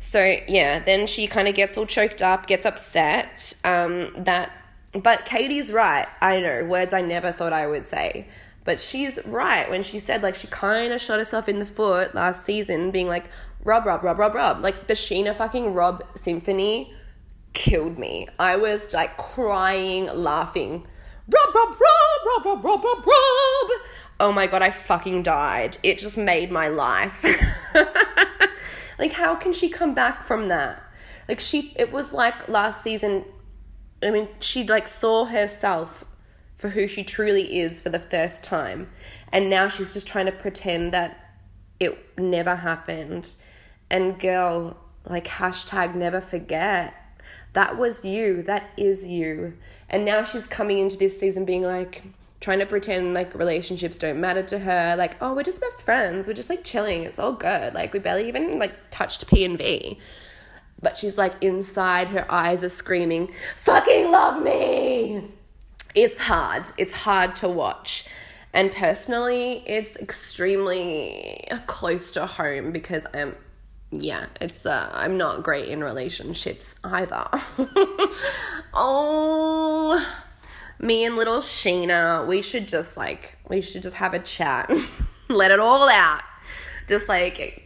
So 0.00 0.36
yeah, 0.46 0.80
then 0.80 1.06
she 1.06 1.26
kind 1.26 1.48
of 1.48 1.54
gets 1.54 1.76
all 1.76 1.86
choked 1.86 2.20
up, 2.20 2.46
gets 2.46 2.66
upset. 2.66 3.54
Um, 3.64 4.12
that, 4.24 4.52
but 4.92 5.24
Katie's 5.24 5.72
right. 5.72 6.06
I 6.20 6.40
know 6.40 6.64
words 6.64 6.92
I 6.92 7.00
never 7.00 7.32
thought 7.32 7.52
I 7.52 7.66
would 7.66 7.86
say, 7.86 8.26
but 8.64 8.78
she's 8.78 9.18
right 9.24 9.70
when 9.70 9.82
she 9.82 9.98
said 9.98 10.22
like 10.22 10.34
she 10.34 10.48
kind 10.48 10.92
of 10.92 11.00
shot 11.00 11.18
herself 11.18 11.48
in 11.48 11.60
the 11.60 11.66
foot 11.66 12.14
last 12.14 12.44
season, 12.44 12.90
being 12.90 13.08
like 13.08 13.30
Rob, 13.64 13.86
Rob, 13.86 14.02
Rob, 14.02 14.18
Rob, 14.18 14.34
Rob. 14.34 14.62
Like 14.62 14.88
the 14.88 14.94
Scheana 14.94 15.34
fucking 15.34 15.74
Rob 15.74 16.02
symphony 16.16 16.92
killed 17.52 17.98
me. 17.98 18.28
I 18.38 18.56
was 18.56 18.92
like 18.92 19.16
crying, 19.16 20.06
laughing. 20.06 20.86
Rob, 21.28 21.54
Rob, 21.54 21.68
Rob, 21.68 22.26
Rob, 22.26 22.44
Rob, 22.44 22.64
Rob, 22.64 22.84
Rob, 22.84 23.06
Rob. 23.06 23.70
Oh 24.20 24.32
my 24.32 24.46
god, 24.46 24.62
I 24.62 24.70
fucking 24.70 25.22
died. 25.22 25.78
It 25.82 25.98
just 25.98 26.16
made 26.16 26.50
my 26.50 26.68
life. 26.68 27.24
like, 28.98 29.12
how 29.12 29.34
can 29.34 29.52
she 29.52 29.68
come 29.68 29.94
back 29.94 30.22
from 30.22 30.48
that? 30.48 30.82
Like, 31.28 31.40
she, 31.40 31.72
it 31.76 31.92
was 31.92 32.12
like 32.12 32.48
last 32.48 32.82
season. 32.82 33.24
I 34.02 34.10
mean, 34.10 34.28
she 34.40 34.64
like 34.64 34.88
saw 34.88 35.24
herself 35.24 36.04
for 36.56 36.68
who 36.68 36.86
she 36.86 37.02
truly 37.02 37.58
is 37.58 37.80
for 37.80 37.88
the 37.88 37.98
first 37.98 38.42
time. 38.42 38.88
And 39.32 39.48
now 39.48 39.68
she's 39.68 39.94
just 39.94 40.06
trying 40.06 40.26
to 40.26 40.32
pretend 40.32 40.92
that 40.92 41.36
it 41.80 41.98
never 42.18 42.54
happened. 42.54 43.34
And 43.92 44.18
girl, 44.18 44.76
like, 45.08 45.28
hashtag 45.28 45.94
never 45.94 46.20
forget. 46.20 46.94
That 47.52 47.78
was 47.78 48.04
you. 48.04 48.42
That 48.42 48.70
is 48.76 49.06
you. 49.06 49.56
And 49.88 50.04
now 50.04 50.24
she's 50.24 50.48
coming 50.48 50.78
into 50.78 50.96
this 50.96 51.20
season 51.20 51.44
being 51.44 51.62
like, 51.62 52.02
trying 52.40 52.58
to 52.58 52.66
pretend 52.66 53.14
like 53.14 53.34
relationships 53.34 53.96
don't 53.96 54.20
matter 54.20 54.42
to 54.42 54.58
her. 54.58 54.96
Like, 54.96 55.16
oh, 55.20 55.34
we're 55.34 55.44
just 55.44 55.60
best 55.60 55.84
friends. 55.84 56.26
We're 56.26 56.34
just 56.34 56.50
like 56.50 56.64
chilling. 56.64 57.04
It's 57.04 57.18
all 57.18 57.32
good. 57.32 57.72
Like, 57.72 57.92
we 57.92 58.00
barely 58.00 58.26
even 58.28 58.58
like 58.58 58.74
touched 58.90 59.28
P 59.28 59.44
and 59.44 59.56
V. 59.56 59.98
But 60.80 60.98
she's 60.98 61.16
like 61.16 61.34
inside, 61.40 62.08
her 62.08 62.30
eyes 62.30 62.64
are 62.64 62.68
screaming, 62.68 63.32
fucking 63.54 64.10
love 64.10 64.42
me. 64.42 65.28
It's 65.94 66.18
hard. 66.18 66.66
It's 66.76 66.92
hard 66.92 67.36
to 67.36 67.48
watch. 67.48 68.06
And 68.52 68.72
personally, 68.72 69.62
it's 69.66 69.96
extremely 69.96 71.44
close 71.66 72.10
to 72.12 72.26
home 72.26 72.72
because 72.72 73.06
I'm 73.14 73.36
yeah, 73.92 74.26
it's 74.40 74.64
uh, 74.64 74.90
I'm 74.92 75.16
not 75.18 75.42
great 75.42 75.68
in 75.68 75.84
relationships 75.84 76.74
either. 76.82 77.28
oh, 78.74 80.14
me 80.78 81.04
and 81.04 81.14
little 81.14 81.38
Scheana, 81.38 82.26
we 82.26 82.40
should 82.40 82.66
just 82.66 82.96
like 82.96 83.36
we 83.48 83.60
should 83.60 83.82
just 83.82 83.96
have 83.96 84.14
a 84.14 84.18
chat, 84.18 84.72
let 85.28 85.50
it 85.50 85.60
all 85.60 85.88
out, 85.90 86.22
just 86.88 87.06
like 87.06 87.62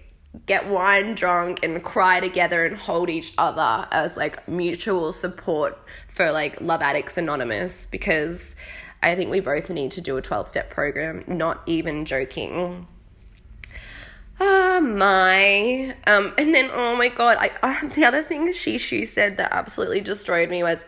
get 0.46 0.66
wine 0.66 1.14
drunk 1.14 1.60
and 1.62 1.82
cry 1.82 2.20
together 2.20 2.66
and 2.66 2.76
hold 2.76 3.08
each 3.08 3.32
other 3.38 3.86
as 3.90 4.16
like 4.16 4.46
mutual 4.48 5.12
support 5.12 5.78
for 6.08 6.32
like 6.32 6.60
Love 6.60 6.82
Addicts 6.82 7.16
Anonymous 7.16 7.86
because 7.86 8.56
I 9.02 9.14
think 9.14 9.30
we 9.30 9.40
both 9.40 9.70
need 9.70 9.92
to 9.92 10.00
do 10.00 10.16
a 10.16 10.22
12 10.22 10.48
step 10.48 10.70
program, 10.70 11.24
not 11.28 11.62
even 11.66 12.04
joking. 12.04 12.88
Ah, 14.38 14.80
my. 14.82 15.94
Um, 16.06 16.34
and 16.36 16.54
then, 16.54 16.70
oh 16.72 16.96
my 16.96 17.08
god, 17.08 17.38
I, 17.40 17.50
I 17.62 17.86
the 17.88 18.04
other 18.04 18.22
thing 18.22 18.52
she 18.52 18.78
she 18.78 19.06
said 19.06 19.38
that 19.38 19.52
absolutely 19.52 20.00
destroyed 20.00 20.50
me 20.50 20.62
was, 20.62 20.84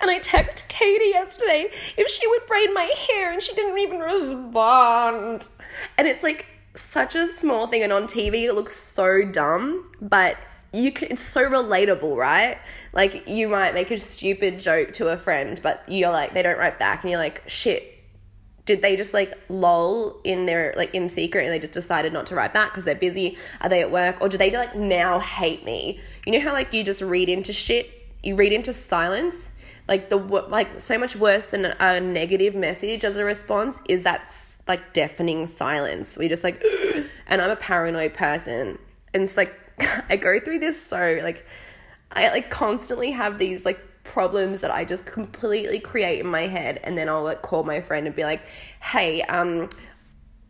and 0.00 0.10
I 0.10 0.20
texted 0.20 0.68
Katie 0.68 1.10
yesterday 1.10 1.70
if 1.96 2.08
she 2.10 2.26
would 2.28 2.46
braid 2.46 2.70
my 2.72 2.92
hair, 3.08 3.32
and 3.32 3.42
she 3.42 3.54
didn't 3.54 3.78
even 3.78 4.00
respond. 4.00 5.48
And 5.96 6.06
it's 6.06 6.22
like 6.22 6.46
such 6.74 7.14
a 7.14 7.28
small 7.28 7.66
thing, 7.68 7.82
and 7.82 7.92
on 7.92 8.06
TV 8.06 8.44
it 8.44 8.54
looks 8.54 8.76
so 8.76 9.24
dumb, 9.24 9.90
but 10.02 10.36
you 10.72 10.92
can, 10.92 11.12
it's 11.12 11.22
so 11.22 11.48
relatable, 11.48 12.16
right? 12.16 12.58
Like 12.92 13.28
you 13.28 13.48
might 13.48 13.72
make 13.72 13.90
a 13.90 13.98
stupid 13.98 14.58
joke 14.58 14.92
to 14.94 15.08
a 15.08 15.16
friend, 15.16 15.58
but 15.62 15.82
you're 15.88 16.10
like 16.10 16.34
they 16.34 16.42
don't 16.42 16.58
write 16.58 16.78
back, 16.78 17.02
and 17.02 17.10
you're 17.10 17.20
like, 17.20 17.42
shit, 17.46 17.93
did 18.66 18.80
they 18.80 18.96
just 18.96 19.12
like 19.12 19.38
lull 19.48 20.20
in 20.24 20.46
their 20.46 20.74
like 20.76 20.94
in 20.94 21.08
secret 21.08 21.44
and 21.44 21.52
they 21.52 21.58
just 21.58 21.72
decided 21.72 22.12
not 22.12 22.26
to 22.26 22.34
write 22.34 22.54
back 22.54 22.70
because 22.70 22.84
they're 22.84 22.94
busy? 22.94 23.36
Are 23.60 23.68
they 23.68 23.82
at 23.82 23.90
work? 23.90 24.20
Or 24.20 24.28
do 24.28 24.38
they 24.38 24.50
like 24.50 24.74
now 24.74 25.18
hate 25.18 25.64
me? 25.64 26.00
You 26.26 26.32
know 26.32 26.40
how 26.40 26.52
like 26.52 26.72
you 26.72 26.82
just 26.82 27.02
read 27.02 27.28
into 27.28 27.52
shit? 27.52 27.90
You 28.22 28.36
read 28.36 28.52
into 28.52 28.72
silence? 28.72 29.52
Like 29.86 30.08
the 30.08 30.16
like 30.16 30.80
so 30.80 30.96
much 30.96 31.14
worse 31.14 31.46
than 31.46 31.66
a 31.78 32.00
negative 32.00 32.54
message 32.54 33.04
as 33.04 33.18
a 33.18 33.24
response 33.24 33.80
is 33.86 34.02
that 34.04 34.30
like 34.66 34.94
deafening 34.94 35.46
silence. 35.46 36.16
We 36.16 36.28
just 36.28 36.42
like 36.42 36.64
and 37.26 37.42
i'm 37.42 37.50
a 37.50 37.56
paranoid 37.56 38.14
person. 38.14 38.78
And 39.12 39.22
it's 39.22 39.36
like 39.36 39.54
i 40.08 40.16
go 40.16 40.40
through 40.40 40.60
this 40.60 40.80
so 40.80 41.18
like 41.22 41.44
i 42.12 42.30
like 42.30 42.48
constantly 42.48 43.10
have 43.10 43.38
these 43.38 43.64
like 43.64 43.80
problems 44.04 44.60
that 44.60 44.70
I 44.70 44.84
just 44.84 45.06
completely 45.06 45.80
create 45.80 46.20
in 46.20 46.26
my 46.26 46.42
head 46.42 46.78
and 46.84 46.96
then 46.96 47.08
I'll 47.08 47.24
like 47.24 47.42
call 47.42 47.64
my 47.64 47.80
friend 47.80 48.06
and 48.06 48.14
be 48.14 48.24
like, 48.24 48.42
"Hey, 48.80 49.22
um 49.22 49.68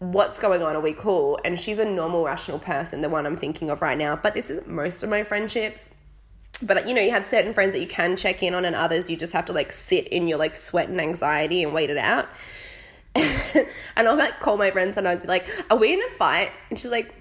what's 0.00 0.38
going 0.38 0.62
on? 0.62 0.76
Are 0.76 0.80
we 0.80 0.92
cool?" 0.92 1.38
And 1.44 1.58
she's 1.58 1.78
a 1.78 1.84
normal 1.84 2.24
rational 2.24 2.58
person, 2.58 3.00
the 3.00 3.08
one 3.08 3.26
I'm 3.26 3.36
thinking 3.36 3.70
of 3.70 3.80
right 3.80 3.96
now, 3.96 4.16
but 4.16 4.34
this 4.34 4.50
is 4.50 4.66
most 4.66 5.02
of 5.02 5.08
my 5.08 5.22
friendships. 5.22 5.90
But 6.62 6.86
you 6.86 6.94
know, 6.94 7.00
you 7.00 7.10
have 7.12 7.24
certain 7.24 7.54
friends 7.54 7.72
that 7.72 7.80
you 7.80 7.86
can 7.86 8.16
check 8.16 8.42
in 8.42 8.54
on 8.54 8.64
and 8.64 8.76
others 8.76 9.08
you 9.08 9.16
just 9.16 9.32
have 9.32 9.46
to 9.46 9.52
like 9.52 9.72
sit 9.72 10.08
in 10.08 10.26
your 10.28 10.38
like 10.38 10.54
sweat 10.54 10.88
and 10.88 11.00
anxiety 11.00 11.62
and 11.62 11.72
wait 11.72 11.90
it 11.90 11.98
out. 11.98 12.28
and 13.14 14.08
I'll 14.08 14.16
like 14.16 14.40
call 14.40 14.56
my 14.56 14.70
friend 14.70 14.92
sometimes 14.92 15.22
be 15.22 15.28
like, 15.28 15.48
"Are 15.70 15.76
we 15.76 15.92
in 15.92 16.02
a 16.02 16.08
fight?" 16.10 16.50
And 16.70 16.78
she's 16.78 16.90
like, 16.90 17.14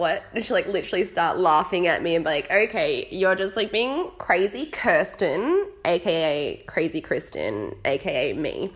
what? 0.00 0.24
And 0.34 0.44
she 0.44 0.52
like 0.52 0.66
literally 0.66 1.04
start 1.04 1.38
laughing 1.38 1.86
at 1.86 2.02
me 2.02 2.14
and 2.14 2.24
be 2.24 2.30
like, 2.30 2.50
okay, 2.50 3.06
you're 3.10 3.34
just 3.34 3.54
like 3.56 3.70
being 3.70 4.10
crazy 4.18 4.66
Kirsten, 4.66 5.66
aka 5.84 6.62
crazy 6.66 7.00
Kristen, 7.00 7.76
aka 7.84 8.32
me. 8.32 8.72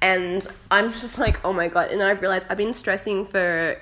And 0.00 0.46
I'm 0.70 0.90
just 0.90 1.18
like, 1.18 1.44
oh 1.44 1.52
my 1.52 1.68
god. 1.68 1.90
And 1.90 2.00
then 2.00 2.08
I've 2.08 2.20
realized 2.20 2.46
I've 2.50 2.56
been 2.56 2.74
stressing 2.74 3.24
for 3.24 3.80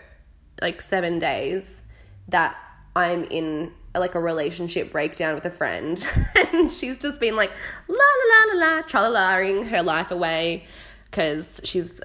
like 0.61 0.81
seven 0.81 1.19
days 1.19 1.83
that 2.29 2.57
I'm 2.95 3.25
in 3.25 3.73
like 3.95 4.15
a 4.15 4.21
relationship 4.21 4.93
breakdown 4.93 5.35
with 5.35 5.47
a 5.47 5.51
friend. 5.51 6.05
and 6.53 6.71
she's 6.71 6.99
just 6.99 7.21
been 7.21 7.37
like, 7.37 7.51
la 7.89 7.97
la 7.97 8.05
la 8.29 8.55
la 8.55 8.77
la, 8.77 8.83
tra 8.83 9.09
la 9.09 9.35
laing 9.37 9.65
her 9.65 9.83
life 9.83 10.11
away 10.11 10.67
because 11.07 11.49
she's 11.65 12.01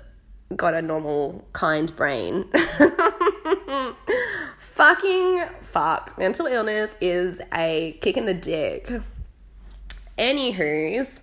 got 0.55 0.73
a 0.73 0.81
normal, 0.81 1.45
kind 1.53 1.95
brain. 1.95 2.45
Fucking 4.76 5.41
fuck. 5.61 6.18
Mental 6.18 6.47
illness 6.47 6.97
is 6.99 7.41
a 7.53 7.97
kick 8.02 8.18
in 8.18 8.26
the 8.26 8.34
dick. 8.34 8.91
Anywho's, 10.18 11.22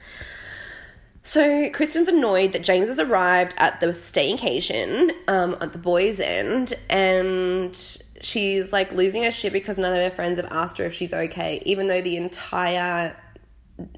so 1.22 1.68
Kristen's 1.68 2.08
annoyed 2.08 2.54
that 2.54 2.62
James 2.62 2.88
has 2.88 2.98
arrived 2.98 3.54
at 3.58 3.78
the 3.80 3.88
staycation 3.88 5.10
um, 5.28 5.58
at 5.60 5.72
the 5.72 5.78
boys' 5.78 6.18
end, 6.18 6.72
and 6.88 7.76
she's 8.22 8.72
like 8.72 8.90
losing 8.92 9.22
her 9.24 9.30
shit 9.30 9.52
because 9.52 9.76
none 9.76 9.92
of 9.92 9.98
her 9.98 10.16
friends 10.16 10.38
have 10.38 10.50
asked 10.50 10.78
her 10.78 10.84
if 10.86 10.94
she's 10.94 11.12
okay, 11.12 11.62
even 11.66 11.88
though 11.88 12.00
the 12.00 12.16
entire 12.16 13.14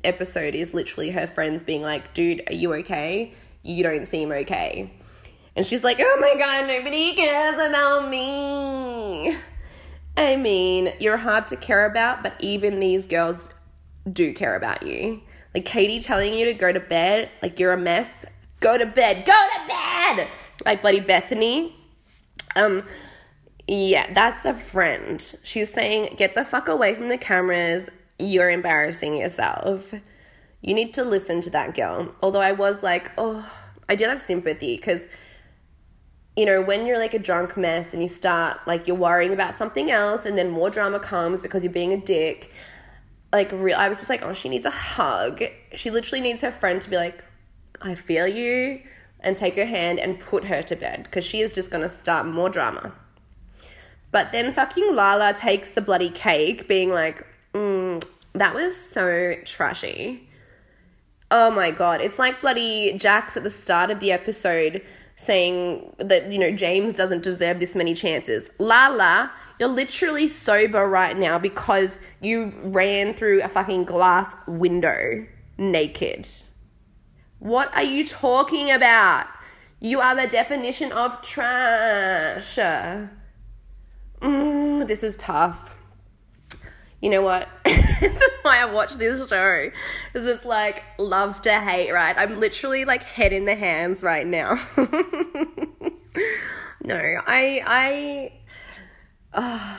episode 0.02 0.56
is 0.56 0.74
literally 0.74 1.10
her 1.10 1.28
friends 1.28 1.62
being 1.62 1.82
like, 1.82 2.12
"Dude, 2.12 2.42
are 2.48 2.54
you 2.54 2.74
okay? 2.74 3.32
You 3.62 3.84
don't 3.84 4.06
seem 4.06 4.32
okay." 4.32 4.92
And 5.54 5.64
she's 5.64 5.84
like, 5.84 5.98
"Oh 6.00 6.18
my 6.20 6.34
god, 6.36 6.66
nobody 6.66 7.14
cares 7.14 7.54
about 7.54 8.08
me." 8.10 8.83
I 10.16 10.36
mean, 10.36 10.92
you're 11.00 11.16
hard 11.16 11.46
to 11.46 11.56
care 11.56 11.86
about, 11.86 12.22
but 12.22 12.34
even 12.40 12.80
these 12.80 13.06
girls 13.06 13.48
do 14.10 14.32
care 14.32 14.54
about 14.56 14.86
you. 14.86 15.22
Like 15.54 15.64
Katie 15.64 16.00
telling 16.00 16.34
you 16.34 16.46
to 16.46 16.52
go 16.52 16.72
to 16.72 16.80
bed, 16.80 17.30
like 17.42 17.58
you're 17.58 17.72
a 17.72 17.78
mess. 17.78 18.24
Go 18.60 18.78
to 18.78 18.86
bed. 18.86 19.24
Go 19.24 19.32
to 19.32 19.68
bed. 19.68 20.28
Like 20.64 20.82
bloody 20.82 21.00
Bethenny. 21.00 21.72
Um 22.56 22.84
yeah, 23.66 24.12
that's 24.12 24.44
a 24.44 24.52
friend. 24.52 25.20
She's 25.42 25.72
saying, 25.72 26.14
"Get 26.16 26.34
the 26.34 26.44
fuck 26.44 26.68
away 26.68 26.94
from 26.94 27.08
the 27.08 27.16
cameras. 27.16 27.88
You're 28.18 28.50
embarrassing 28.50 29.16
yourself." 29.16 29.94
You 30.60 30.74
need 30.74 30.94
to 30.94 31.04
listen 31.04 31.40
to 31.42 31.50
that 31.50 31.74
girl. 31.74 32.14
Although 32.22 32.42
I 32.42 32.52
was 32.52 32.82
like, 32.82 33.10
"Oh, 33.16 33.50
I 33.88 33.94
did 33.94 34.08
have 34.10 34.20
sympathy 34.20 34.76
because 34.76 35.08
you 36.36 36.46
know, 36.46 36.60
when 36.60 36.86
you're 36.86 36.98
like 36.98 37.14
a 37.14 37.18
drunk 37.18 37.56
mess 37.56 37.92
and 37.92 38.02
you 38.02 38.08
start 38.08 38.58
like 38.66 38.86
you're 38.86 38.96
worrying 38.96 39.32
about 39.32 39.54
something 39.54 39.90
else 39.90 40.26
and 40.26 40.36
then 40.36 40.50
more 40.50 40.70
drama 40.70 40.98
comes 40.98 41.40
because 41.40 41.62
you're 41.62 41.72
being 41.72 41.92
a 41.92 41.96
dick. 41.96 42.50
Like 43.32 43.50
real 43.52 43.76
I 43.76 43.88
was 43.88 43.98
just 43.98 44.10
like, 44.10 44.22
"Oh, 44.22 44.32
she 44.32 44.48
needs 44.48 44.66
a 44.66 44.70
hug." 44.70 45.42
She 45.74 45.90
literally 45.90 46.20
needs 46.20 46.42
her 46.42 46.50
friend 46.50 46.80
to 46.80 46.90
be 46.90 46.96
like, 46.96 47.24
"I 47.80 47.94
feel 47.94 48.26
you." 48.26 48.82
And 49.20 49.36
take 49.36 49.56
her 49.56 49.64
hand 49.64 49.98
and 49.98 50.20
put 50.20 50.44
her 50.44 50.62
to 50.62 50.76
bed 50.76 51.04
because 51.04 51.24
she 51.24 51.40
is 51.40 51.52
just 51.52 51.70
gonna 51.70 51.88
start 51.88 52.26
more 52.26 52.50
drama. 52.50 52.92
But 54.10 54.32
then 54.32 54.52
fucking 54.52 54.94
Lala 54.94 55.32
takes 55.32 55.72
the 55.72 55.80
bloody 55.80 56.10
cake, 56.10 56.68
being 56.68 56.92
like, 56.92 57.26
mm, 57.52 58.00
that 58.34 58.54
was 58.54 58.76
so 58.76 59.34
trashy. 59.44 60.28
Oh 61.30 61.50
my 61.50 61.72
god. 61.72 62.00
It's 62.00 62.18
like 62.18 62.40
bloody 62.40 62.96
Jax 62.96 63.36
at 63.36 63.42
the 63.42 63.50
start 63.50 63.90
of 63.90 63.98
the 63.98 64.12
episode 64.12 64.82
saying 65.16 65.94
that, 65.98 66.30
you 66.30 66.38
know, 66.38 66.50
James 66.50 66.96
doesn't 66.96 67.22
deserve 67.22 67.60
this 67.60 67.74
many 67.76 67.94
chances. 67.94 68.50
Lala, 68.58 69.30
you're 69.60 69.68
literally 69.68 70.26
sober 70.26 70.88
right 70.88 71.16
now 71.16 71.38
because 71.38 71.98
you 72.20 72.52
ran 72.62 73.14
through 73.14 73.42
a 73.42 73.48
fucking 73.48 73.84
glass 73.84 74.34
window 74.46 75.26
naked. 75.56 76.26
What 77.38 77.74
are 77.74 77.84
you 77.84 78.04
talking 78.04 78.70
about? 78.70 79.26
You 79.80 80.00
are 80.00 80.16
the 80.16 80.26
definition 80.26 80.90
of 80.92 81.20
trash. 81.22 82.56
Mm, 84.22 84.86
this 84.88 85.02
is 85.02 85.16
tough. 85.16 85.73
You 87.04 87.10
know 87.10 87.20
what? 87.20 87.50
this 87.66 88.16
is 88.16 88.32
why 88.40 88.62
I 88.62 88.64
watch 88.64 88.94
this 88.94 89.28
show. 89.28 89.70
Because 90.10 90.26
it's 90.26 90.46
like 90.46 90.82
love 90.98 91.42
to 91.42 91.60
hate, 91.60 91.92
right? 91.92 92.16
I'm 92.16 92.40
literally 92.40 92.86
like 92.86 93.02
head 93.02 93.34
in 93.34 93.44
the 93.44 93.54
hands 93.54 94.02
right 94.02 94.26
now. 94.26 94.54
no, 96.82 96.96
I 97.26 97.62
I 97.66 98.32
uh, 99.34 99.76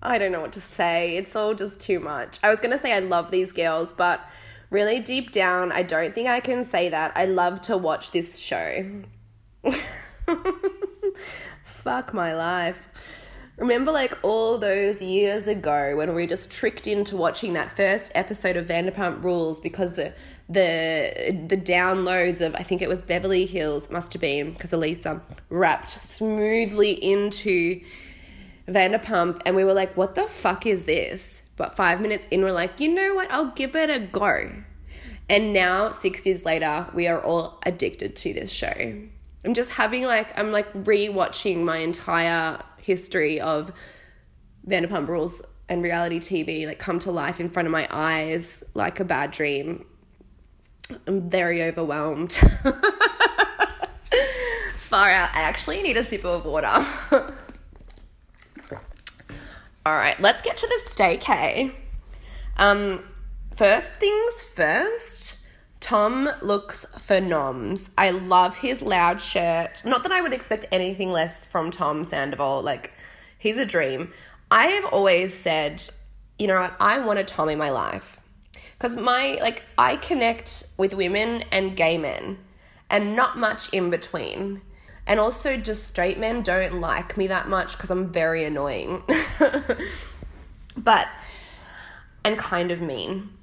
I 0.00 0.16
don't 0.16 0.32
know 0.32 0.40
what 0.40 0.54
to 0.54 0.62
say. 0.62 1.18
It's 1.18 1.36
all 1.36 1.52
just 1.52 1.80
too 1.80 2.00
much. 2.00 2.38
I 2.42 2.48
was 2.48 2.60
gonna 2.60 2.78
say 2.78 2.94
I 2.94 3.00
love 3.00 3.30
these 3.30 3.52
girls, 3.52 3.92
but 3.92 4.26
really 4.70 5.00
deep 5.00 5.32
down, 5.32 5.70
I 5.70 5.82
don't 5.82 6.14
think 6.14 6.28
I 6.28 6.40
can 6.40 6.64
say 6.64 6.88
that. 6.88 7.12
I 7.14 7.26
love 7.26 7.60
to 7.62 7.76
watch 7.76 8.10
this 8.12 8.38
show. 8.38 9.02
Fuck 11.62 12.14
my 12.14 12.34
life. 12.34 12.88
Remember, 13.56 13.92
like 13.92 14.18
all 14.22 14.58
those 14.58 15.00
years 15.00 15.46
ago 15.46 15.96
when 15.96 16.14
we 16.14 16.26
just 16.26 16.50
tricked 16.50 16.88
into 16.88 17.16
watching 17.16 17.52
that 17.52 17.76
first 17.76 18.10
episode 18.14 18.56
of 18.56 18.66
Vanderpump 18.66 19.22
Rules 19.22 19.60
because 19.60 19.94
the 19.94 20.12
the 20.48 21.44
the 21.48 21.56
downloads 21.56 22.44
of 22.44 22.54
I 22.56 22.64
think 22.64 22.82
it 22.82 22.88
was 22.88 23.00
Beverly 23.00 23.46
Hills 23.46 23.90
must 23.90 24.12
have 24.12 24.20
been 24.20 24.52
because 24.52 24.72
Elisa 24.72 25.22
wrapped 25.50 25.90
smoothly 25.90 26.92
into 26.92 27.80
Vanderpump, 28.66 29.40
and 29.46 29.54
we 29.54 29.62
were 29.62 29.74
like, 29.74 29.96
"What 29.96 30.16
the 30.16 30.26
fuck 30.26 30.66
is 30.66 30.84
this?" 30.86 31.44
But 31.56 31.76
five 31.76 32.00
minutes 32.00 32.26
in, 32.30 32.42
we're 32.42 32.52
like, 32.52 32.80
"You 32.80 32.88
know 32.88 33.14
what? 33.14 33.30
I'll 33.30 33.52
give 33.52 33.76
it 33.76 33.88
a 33.88 34.00
go." 34.00 34.50
And 35.30 35.52
now, 35.52 35.90
six 35.90 36.26
years 36.26 36.44
later, 36.44 36.86
we 36.92 37.06
are 37.06 37.22
all 37.22 37.60
addicted 37.64 38.16
to 38.16 38.34
this 38.34 38.50
show. 38.50 38.74
I'm 39.44 39.54
just 39.54 39.70
having 39.70 40.04
like 40.04 40.36
I'm 40.38 40.50
like 40.52 40.72
rewatching 40.72 41.64
my 41.64 41.78
entire 41.78 42.58
history 42.84 43.40
of 43.40 43.72
Vanderpump 44.68 45.08
Rules 45.08 45.42
and 45.68 45.82
reality 45.82 46.20
TV 46.20 46.66
like 46.66 46.78
come 46.78 46.98
to 47.00 47.10
life 47.10 47.40
in 47.40 47.48
front 47.48 47.66
of 47.66 47.72
my 47.72 47.88
eyes 47.90 48.62
like 48.74 49.00
a 49.00 49.04
bad 49.04 49.30
dream. 49.30 49.86
I'm 51.06 51.30
very 51.30 51.62
overwhelmed. 51.62 52.32
Far 54.76 55.10
out. 55.10 55.30
I 55.34 55.40
actually 55.40 55.80
need 55.82 55.96
a 55.96 56.04
sip 56.04 56.24
of 56.24 56.44
water. 56.44 56.86
All 59.86 59.94
right, 59.94 60.18
let's 60.20 60.40
get 60.42 60.56
to 60.58 60.66
the 60.66 60.80
staycay. 60.90 61.72
Um, 62.56 63.04
first 63.54 64.00
things 64.00 64.42
first. 64.42 65.38
Tom 65.84 66.30
looks 66.40 66.86
for. 66.96 67.90
I 67.98 68.08
love 68.08 68.56
his 68.56 68.80
loud 68.80 69.20
shirt. 69.20 69.84
Not 69.84 70.02
that 70.04 70.12
I 70.12 70.22
would 70.22 70.32
expect 70.32 70.64
anything 70.72 71.12
less 71.12 71.44
from 71.44 71.70
Tom 71.70 72.04
Sandoval. 72.04 72.62
Like, 72.62 72.92
he's 73.38 73.58
a 73.58 73.66
dream. 73.66 74.10
I 74.50 74.68
have 74.68 74.86
always 74.86 75.34
said, 75.34 75.86
you 76.38 76.46
know 76.46 76.58
what, 76.58 76.74
I 76.80 77.00
want 77.00 77.18
a 77.18 77.24
Tom 77.24 77.50
in 77.50 77.58
my 77.58 77.68
life. 77.68 78.18
Because 78.72 78.96
my, 78.96 79.36
like, 79.42 79.64
I 79.76 79.96
connect 79.96 80.68
with 80.78 80.94
women 80.94 81.44
and 81.52 81.76
gay 81.76 81.98
men 81.98 82.38
and 82.88 83.14
not 83.14 83.36
much 83.36 83.68
in 83.68 83.90
between. 83.90 84.62
And 85.06 85.20
also, 85.20 85.58
just 85.58 85.86
straight 85.86 86.18
men 86.18 86.40
don't 86.42 86.80
like 86.80 87.18
me 87.18 87.26
that 87.26 87.46
much 87.46 87.72
because 87.72 87.90
I'm 87.90 88.10
very 88.10 88.46
annoying. 88.46 89.02
but, 90.78 91.08
and 92.24 92.38
kind 92.38 92.70
of 92.70 92.80
mean 92.80 93.34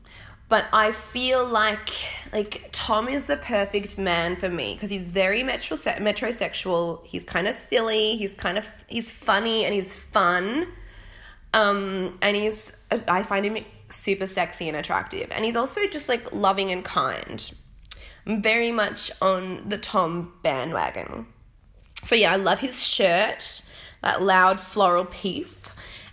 but 0.52 0.65
I 0.73 0.91
feel 0.91 1.45
like 1.45 1.91
like 2.34 2.68
Tom 2.73 3.07
is 3.07 3.26
the 3.26 3.38
perfect 3.38 3.98
man 3.98 4.36
for 4.36 4.49
me 4.49 4.73
because 4.73 4.90
he's 4.90 5.07
very 5.07 5.44
metro 5.44 5.78
metrosexual. 5.78 7.06
He's 7.06 7.23
kind 7.23 7.48
of 7.48 7.56
silly. 7.56 8.18
He's 8.18 8.36
kind 8.36 8.57
of 8.57 8.65
he's 8.88 9.10
funny 9.10 9.64
and 9.64 9.73
he's 9.73 9.95
fun. 9.95 10.68
Um, 11.53 12.19
and 12.22 12.36
he's 12.36 12.76
I 13.07 13.23
find 13.23 13.45
him 13.45 13.64
super 13.88 14.28
sexy 14.28 14.68
and 14.68 14.76
attractive. 14.76 15.32
And 15.32 15.45
he's 15.45 15.56
also 15.56 15.88
just 15.88 16.10
like 16.10 16.34
loving 16.34 16.69
and 16.69 16.84
kind. 16.84 17.49
I'm 18.28 18.41
very 18.41 18.73
much 18.73 19.10
on 19.22 19.69
the 19.69 19.78
Tom 19.78 20.34
bandwagon. 20.44 21.28
So 22.03 22.15
yeah, 22.15 22.34
I 22.34 22.36
love 22.36 22.60
his 22.60 22.84
shirt, 22.84 23.61
that 24.03 24.22
loud 24.22 24.60
floral 24.60 25.06
piece, 25.06 25.61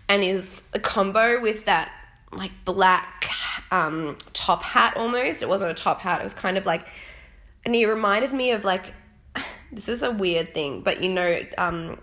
and 0.09 0.23
his 0.23 0.63
combo 0.83 1.41
with 1.41 1.65
that 1.65 1.91
like 2.33 2.53
black 2.65 3.31
um, 3.71 4.17
top 4.33 4.63
hat 4.63 4.97
almost. 4.97 5.43
It 5.43 5.49
wasn't 5.49 5.71
a 5.71 5.75
top 5.75 6.01
hat. 6.01 6.21
It 6.21 6.25
was 6.25 6.35
kind 6.35 6.57
of 6.57 6.67
like, 6.67 6.89
and 7.65 7.75
he 7.75 7.87
reminded 7.87 8.33
me 8.33 8.53
of 8.53 8.65
like, 8.65 8.95
this 9.73 9.89
is 9.89 10.03
a 10.03 10.11
weird 10.11 10.55
thing, 10.55 10.83
but 10.83 11.03
you 11.03 11.11
know, 11.11 11.41
um, 11.57 11.99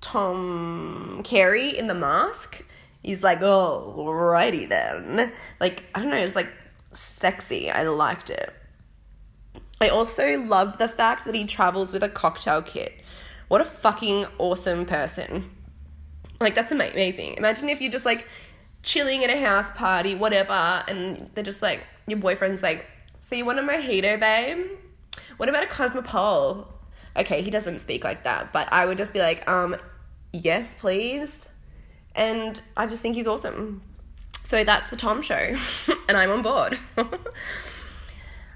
Tom 0.00 1.22
Carrey 1.24 1.72
in 1.72 1.86
The 1.86 1.94
Mask. 1.94 2.64
He's 3.02 3.22
like, 3.22 3.42
oh, 3.42 3.94
alrighty 3.98 4.68
then. 4.68 5.32
Like, 5.58 5.84
I 5.94 6.00
don't 6.00 6.10
know, 6.10 6.16
it's 6.16 6.36
like 6.36 6.50
sexy. 6.92 7.70
I 7.70 7.82
liked 7.84 8.30
it. 8.30 8.52
I 9.80 9.88
also 9.88 10.38
love 10.38 10.78
the 10.78 10.86
fact 10.86 11.24
that 11.24 11.34
he 11.34 11.44
travels 11.44 11.92
with 11.92 12.04
a 12.04 12.08
cocktail 12.08 12.62
kit. 12.62 12.94
What 13.48 13.60
a 13.60 13.64
fucking 13.64 14.26
awesome 14.38 14.86
person. 14.86 15.50
Like 16.40 16.54
that's 16.54 16.70
amazing. 16.70 17.34
Imagine 17.34 17.68
if 17.68 17.80
you're 17.80 17.90
just 17.90 18.06
like 18.06 18.26
chilling 18.82 19.24
at 19.24 19.30
a 19.30 19.38
house 19.38 19.70
party, 19.72 20.14
whatever, 20.14 20.84
and 20.88 21.30
they're 21.34 21.44
just 21.44 21.62
like 21.62 21.84
your 22.06 22.18
boyfriend's 22.18 22.62
like, 22.62 22.86
"So 23.20 23.34
you 23.34 23.44
want 23.44 23.58
a 23.58 23.62
mojito, 23.62 24.18
babe? 24.18 24.66
What 25.36 25.48
about 25.48 25.64
a 25.64 25.66
Cosmopol?" 25.66 26.68
Okay, 27.16 27.42
he 27.42 27.50
doesn't 27.50 27.80
speak 27.80 28.04
like 28.04 28.24
that, 28.24 28.52
but 28.52 28.72
I 28.72 28.86
would 28.86 28.98
just 28.98 29.12
be 29.12 29.20
like, 29.20 29.48
"Um, 29.48 29.76
yes, 30.32 30.74
please." 30.74 31.48
And 32.14 32.60
I 32.76 32.86
just 32.86 33.02
think 33.02 33.14
he's 33.16 33.26
awesome. 33.26 33.82
So 34.44 34.64
that's 34.64 34.90
the 34.90 34.96
Tom 34.96 35.22
show, 35.22 35.56
and 36.08 36.16
I'm 36.16 36.30
on 36.30 36.42
board. 36.42 36.78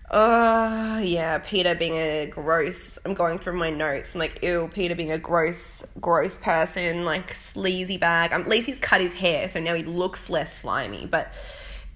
Oh, 0.09 0.99
yeah, 0.99 1.39
Peter 1.39 1.75
being 1.75 1.95
a 1.95 2.27
gross. 2.27 2.99
I'm 3.05 3.15
going 3.15 3.39
through 3.39 3.59
my 3.59 3.71
notes. 3.71 4.15
I'm 4.15 4.21
like, 4.21 4.43
ew, 4.43 4.71
Peter 4.73 4.95
being 4.95 5.11
a 5.11 5.19
gross, 5.19 5.85
gross 6.01 6.37
person, 6.37 7.05
like 7.05 7.35
sleazy 7.35 7.97
bag. 7.97 8.33
Um, 8.33 8.43
at 8.43 8.49
least 8.49 8.67
he's 8.67 8.79
cut 8.79 9.01
his 9.01 9.15
hair, 9.15 9.49
so 9.49 9.61
now 9.61 9.75
he 9.75 9.83
looks 9.83 10.31
less 10.31 10.61
slimy, 10.61 11.07
but 11.07 11.33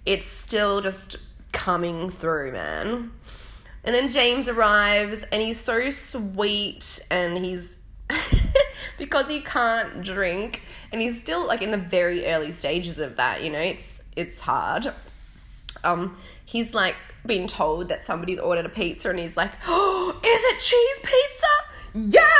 it's 0.04 0.26
still 0.26 0.80
just 0.80 1.16
coming 1.52 2.10
through, 2.10 2.52
man. 2.52 3.12
And 3.84 3.94
then 3.94 4.10
James 4.10 4.48
arrives, 4.48 5.24
and 5.30 5.40
he's 5.40 5.60
so 5.60 5.90
sweet, 5.90 7.00
and 7.10 7.38
he's. 7.38 7.76
because 8.98 9.28
he 9.28 9.40
can't 9.40 10.02
drink, 10.02 10.62
and 10.90 11.00
he's 11.00 11.20
still 11.20 11.46
like 11.46 11.62
in 11.62 11.70
the 11.70 11.78
very 11.78 12.26
early 12.26 12.52
stages 12.52 12.98
of 12.98 13.16
that, 13.16 13.42
you 13.42 13.50
know, 13.50 13.60
it's 13.60 14.02
it's 14.16 14.40
hard 14.40 14.92
um, 15.84 16.18
he's 16.44 16.74
like 16.74 16.96
been 17.26 17.48
told 17.48 17.88
that 17.88 18.04
somebody's 18.04 18.38
ordered 18.38 18.66
a 18.66 18.70
pizza 18.70 19.10
and 19.10 19.18
he's 19.18 19.36
like, 19.36 19.50
oh, 19.66 20.20
is 20.22 20.42
it 20.44 20.60
cheese 20.60 21.00
pizza? 21.02 21.46
Yes! 22.18 22.30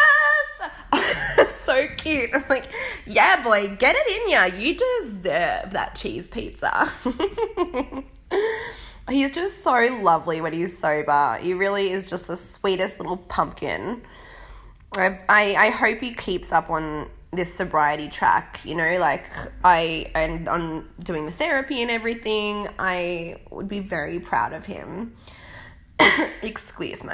so 1.71 1.89
cute. 1.97 2.31
I'm 2.33 2.45
like, 2.49 2.65
yeah, 3.07 3.43
boy, 3.43 3.77
get 3.77 3.97
it 3.97 4.23
in 4.23 4.31
ya. 4.31 4.45
You 4.47 4.77
deserve 4.77 5.71
that 5.71 5.95
cheese 5.95 6.29
pizza. 6.29 6.91
he's 9.09 9.31
just 9.31 9.63
so 9.63 9.99
lovely 10.03 10.41
when 10.41 10.53
he's 10.53 10.79
sober. 10.79 11.39
He 11.41 11.55
really 11.55 11.91
is 11.91 12.09
just 12.09 12.27
the 12.27 12.37
sweetest 12.37 12.99
little 12.99 13.17
pumpkin. 13.17 14.03
I've, 14.97 15.19
I, 15.29 15.55
I 15.55 15.71
hope 15.71 15.99
he 15.99 16.15
keeps 16.15 16.53
up 16.53 16.71
on 16.71 17.09
this 17.33 17.55
sobriety 17.55 18.09
track 18.09 18.61
you 18.65 18.75
know 18.75 18.99
like 18.99 19.27
i 19.63 20.11
and 20.15 20.49
on 20.49 20.89
doing 21.03 21.27
the 21.27 21.33
therapy 21.33 21.81
and 21.81 21.91
everything 21.91 22.67
i 22.79 23.37
would 23.51 23.69
be 23.69 23.81
very 23.81 24.19
proud 24.19 24.53
of 24.53 24.67
him. 24.67 25.15
Excuse 26.43 27.05
me. 27.05 27.13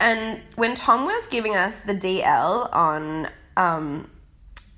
And 0.00 0.40
when 0.56 0.74
tom 0.74 1.04
was 1.04 1.26
giving 1.28 1.54
us 1.54 1.80
the 1.80 1.94
dl 1.94 2.74
on 2.74 3.28
um 3.56 4.10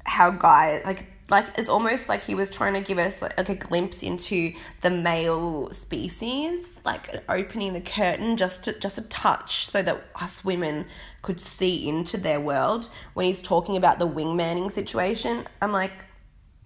how 0.05 0.31
guys 0.31 0.85
like 0.85 1.07
like 1.31 1.47
it's 1.57 1.69
almost 1.69 2.09
like 2.09 2.23
he 2.23 2.35
was 2.35 2.51
trying 2.51 2.74
to 2.74 2.81
give 2.81 2.98
us 2.98 3.23
like, 3.23 3.36
like 3.39 3.48
a 3.48 3.55
glimpse 3.55 4.02
into 4.02 4.52
the 4.82 4.90
male 4.90 5.70
species 5.73 6.81
like 6.85 7.23
opening 7.28 7.73
the 7.73 7.81
curtain 7.81 8.36
just 8.36 8.65
to, 8.65 8.78
just 8.78 8.98
a 8.98 9.02
touch 9.02 9.66
so 9.66 9.82
that 9.82 10.02
us 10.16 10.44
women 10.44 10.85
could 11.23 11.40
see 11.40 11.89
into 11.89 12.16
their 12.16 12.40
world. 12.40 12.89
When 13.15 13.27
he's 13.27 13.43
talking 13.43 13.77
about 13.77 13.98
the 13.98 14.09
wingmanning 14.09 14.70
situation 14.70 15.47
i'm 15.62 15.73
like 15.73 15.93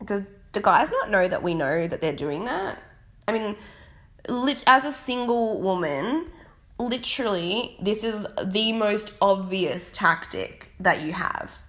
do, 0.05 0.25
do 0.53 0.61
guys 0.61 0.91
not 0.91 1.11
know 1.11 1.29
that 1.29 1.43
we 1.43 1.55
know 1.55 1.87
that 1.87 2.01
they're 2.01 2.13
doing 2.13 2.45
that? 2.47 2.79
I 3.29 3.33
mean 3.33 3.57
as 4.67 4.85
a 4.85 4.93
single 4.93 5.61
woman 5.61 6.31
literally 6.79 7.77
this 7.81 8.03
is 8.03 8.27
the 8.43 8.73
most 8.73 9.13
obvious 9.21 9.93
tactic 9.93 10.71
that 10.81 11.03
you 11.03 11.13
have 11.13 11.63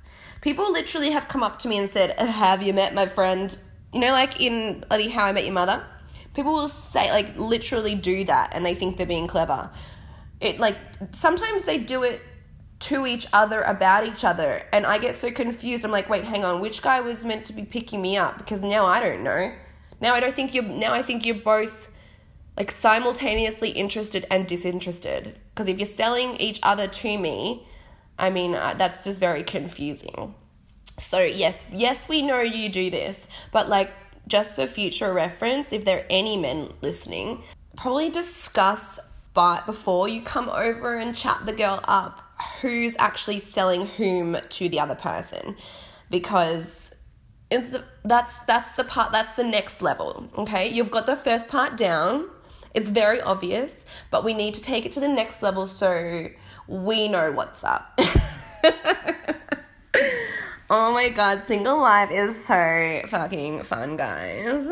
people 0.45 0.72
literally 0.72 1.09
have 1.09 1.27
come 1.27 1.41
up 1.41 1.57
to 1.57 1.67
me 1.67 1.80
and 1.80 1.89
said, 1.89 2.17
"Have 2.19 2.61
you 2.61 2.72
met 2.72 2.93
my 2.93 3.07
friend?" 3.07 3.57
You 3.91 3.99
know, 3.99 4.11
like 4.11 4.39
in 4.39 4.85
How 4.89 5.26
I 5.26 5.31
Met 5.31 5.43
Your 5.43 5.53
Mother. 5.53 5.84
People 6.35 6.53
will 6.53 6.67
say 6.67 7.11
like 7.11 7.35
literally 7.35 7.95
do 7.95 8.23
that, 8.26 8.51
and 8.53 8.63
they 8.63 8.76
think 8.76 8.95
they're 8.95 9.07
being 9.07 9.27
clever. 9.27 9.72
It 10.39 10.59
like 10.59 10.77
sometimes 11.11 11.65
they 11.65 11.80
do 11.80 12.03
it 12.03 12.22
to 12.91 13.07
each 13.07 13.26
other 13.34 13.61
about 13.61 14.07
each 14.07 14.23
other, 14.23 14.61
and 14.72 14.85
I 14.85 14.99
get 14.99 15.15
so 15.15 15.31
confused. 15.31 15.84
I'm 15.84 15.91
like, 15.91 16.09
wait, 16.09 16.26
hang 16.26 16.45
on, 16.45 16.61
which 16.61 16.84
guy 16.84 17.01
was 17.01 17.26
meant 17.26 17.45
to 17.45 17.53
be 17.53 17.65
picking 17.65 18.01
me 18.01 18.15
up? 18.15 18.38
Because 18.38 18.61
now 18.61 18.85
I 18.85 18.99
don't 18.99 19.23
know. 19.23 19.51
Now 19.99 20.13
I 20.13 20.19
don't 20.19 20.35
think 20.35 20.53
you're. 20.53 20.63
Now 20.85 20.93
I 20.93 21.01
think 21.01 21.26
you're 21.26 21.43
both 21.55 21.89
like 22.55 22.72
simultaneously 22.72 23.72
interested 23.72 24.27
and 24.30 24.45
disinterested. 24.45 25.39
Because 25.49 25.67
if 25.67 25.80
you're 25.80 25.97
selling 26.03 26.38
each 26.38 26.59
other 26.61 26.88
to 26.88 27.17
me, 27.17 27.67
I 28.17 28.29
mean, 28.29 28.55
uh, 28.55 28.75
that's 28.77 29.03
just 29.03 29.19
very 29.19 29.43
confusing. 29.43 30.35
So, 30.97 31.19
yes, 31.19 31.65
yes, 31.71 32.07
we 32.07 32.21
know 32.21 32.39
you 32.39 32.69
do 32.69 32.89
this, 32.89 33.27
but 33.51 33.67
like, 33.67 33.91
just 34.27 34.55
for 34.55 34.65
future 34.65 35.13
reference, 35.13 35.73
if 35.73 35.85
there 35.85 35.99
are 35.99 36.05
any 36.09 36.37
men 36.37 36.73
listening, 36.81 37.43
probably 37.75 38.09
discuss 38.09 38.99
but 39.35 39.65
before 39.65 40.07
you 40.07 40.21
come 40.21 40.49
over 40.49 40.95
and 40.95 41.13
chat 41.13 41.45
the 41.45 41.53
girl 41.53 41.81
up 41.83 42.21
who's 42.61 42.95
actually 42.97 43.39
selling 43.39 43.85
whom 43.85 44.37
to 44.49 44.69
the 44.69 44.79
other 44.79 44.95
person. 44.95 45.55
Because 46.09 46.95
it's 47.51 47.75
that's 48.03 48.33
that's 48.47 48.71
the 48.71 48.83
part 48.83 49.11
that's 49.11 49.33
the 49.33 49.43
next 49.43 49.81
level 49.81 50.27
okay? 50.35 50.67
You've 50.67 50.89
got 50.89 51.05
the 51.05 51.15
first 51.15 51.47
part 51.47 51.77
down. 51.77 52.29
It's 52.73 52.89
very 52.89 53.21
obvious 53.21 53.85
but 54.09 54.23
we 54.23 54.33
need 54.33 54.53
to 54.55 54.61
take 54.61 54.85
it 54.85 54.91
to 54.93 54.99
the 54.99 55.07
next 55.07 55.43
level. 55.43 55.67
So 55.67 56.29
we 56.67 57.07
know 57.07 57.31
what's 57.31 57.63
up. 57.63 57.97
oh 60.69 60.93
my 60.93 61.09
god, 61.09 61.43
single 61.45 61.79
life 61.79 62.11
is 62.11 62.45
so 62.45 63.01
fucking 63.09 63.63
fun, 63.63 63.97
guys. 63.97 64.69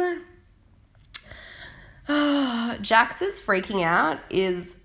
Jax's 2.81 3.39
freaking 3.39 3.83
out 3.83 4.19
is 4.29 4.77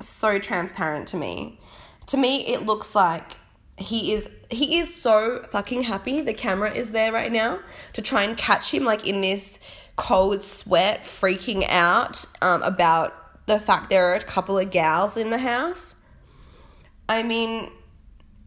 so 0.00 0.38
transparent 0.38 1.08
to 1.08 1.16
me. 1.16 1.60
To 2.06 2.16
me, 2.16 2.46
it 2.46 2.64
looks 2.64 2.94
like 2.94 3.36
he 3.76 4.12
is 4.12 4.30
he 4.50 4.78
is 4.78 4.94
so 4.94 5.44
fucking 5.50 5.82
happy 5.82 6.20
the 6.20 6.34
camera 6.34 6.72
is 6.72 6.90
there 6.90 7.12
right 7.12 7.30
now 7.30 7.60
to 7.92 8.02
try 8.02 8.24
and 8.24 8.36
catch 8.36 8.74
him 8.74 8.84
like 8.84 9.06
in 9.06 9.20
this 9.20 9.58
cold 9.94 10.42
sweat 10.42 11.02
freaking 11.02 11.64
out 11.68 12.24
um, 12.42 12.60
about 12.62 13.46
the 13.46 13.58
fact 13.58 13.88
there 13.88 14.10
are 14.10 14.16
a 14.16 14.20
couple 14.20 14.58
of 14.58 14.70
gals 14.70 15.16
in 15.16 15.30
the 15.30 15.38
house 15.38 15.94
I 17.08 17.22
mean, 17.22 17.70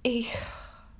he, 0.03 0.31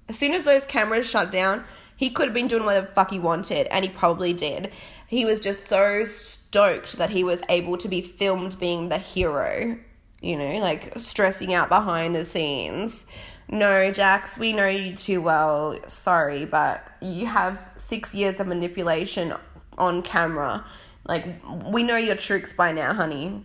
as 0.09 0.17
soon 0.17 0.33
as 0.33 0.43
those 0.43 0.65
cameras 0.65 1.07
shut 1.07 1.31
down, 1.31 1.63
he 1.95 2.09
could 2.09 2.25
have 2.25 2.33
been 2.33 2.47
doing 2.47 2.65
whatever 2.65 2.88
the 2.88 2.93
fuck 2.93 3.11
he 3.11 3.19
wanted, 3.19 3.67
and 3.67 3.85
he 3.85 3.91
probably 3.91 4.33
did. 4.33 4.71
He 5.07 5.25
was 5.25 5.39
just 5.39 5.67
so 5.67 6.03
stoked 6.05 6.97
that 6.97 7.11
he 7.11 7.23
was 7.23 7.43
able 7.49 7.77
to 7.77 7.88
be 7.88 8.01
filmed 8.01 8.59
being 8.59 8.89
the 8.89 8.97
hero, 8.97 9.77
you 10.21 10.38
know, 10.38 10.53
like 10.59 10.97
stressing 10.97 11.53
out 11.53 11.69
behind 11.69 12.15
the 12.15 12.25
scenes. 12.25 13.05
No, 13.47 13.91
Jax, 13.91 14.38
we 14.38 14.53
know 14.53 14.67
you 14.67 14.95
too 14.95 15.21
well. 15.21 15.77
Sorry, 15.88 16.45
but 16.45 16.83
you 17.01 17.25
have 17.25 17.69
six 17.75 18.15
years 18.15 18.39
of 18.39 18.47
manipulation 18.47 19.33
on 19.77 20.01
camera. 20.01 20.65
Like, 21.05 21.25
we 21.65 21.83
know 21.83 21.97
your 21.97 22.15
tricks 22.15 22.53
by 22.53 22.71
now, 22.71 22.93
honey. 22.93 23.43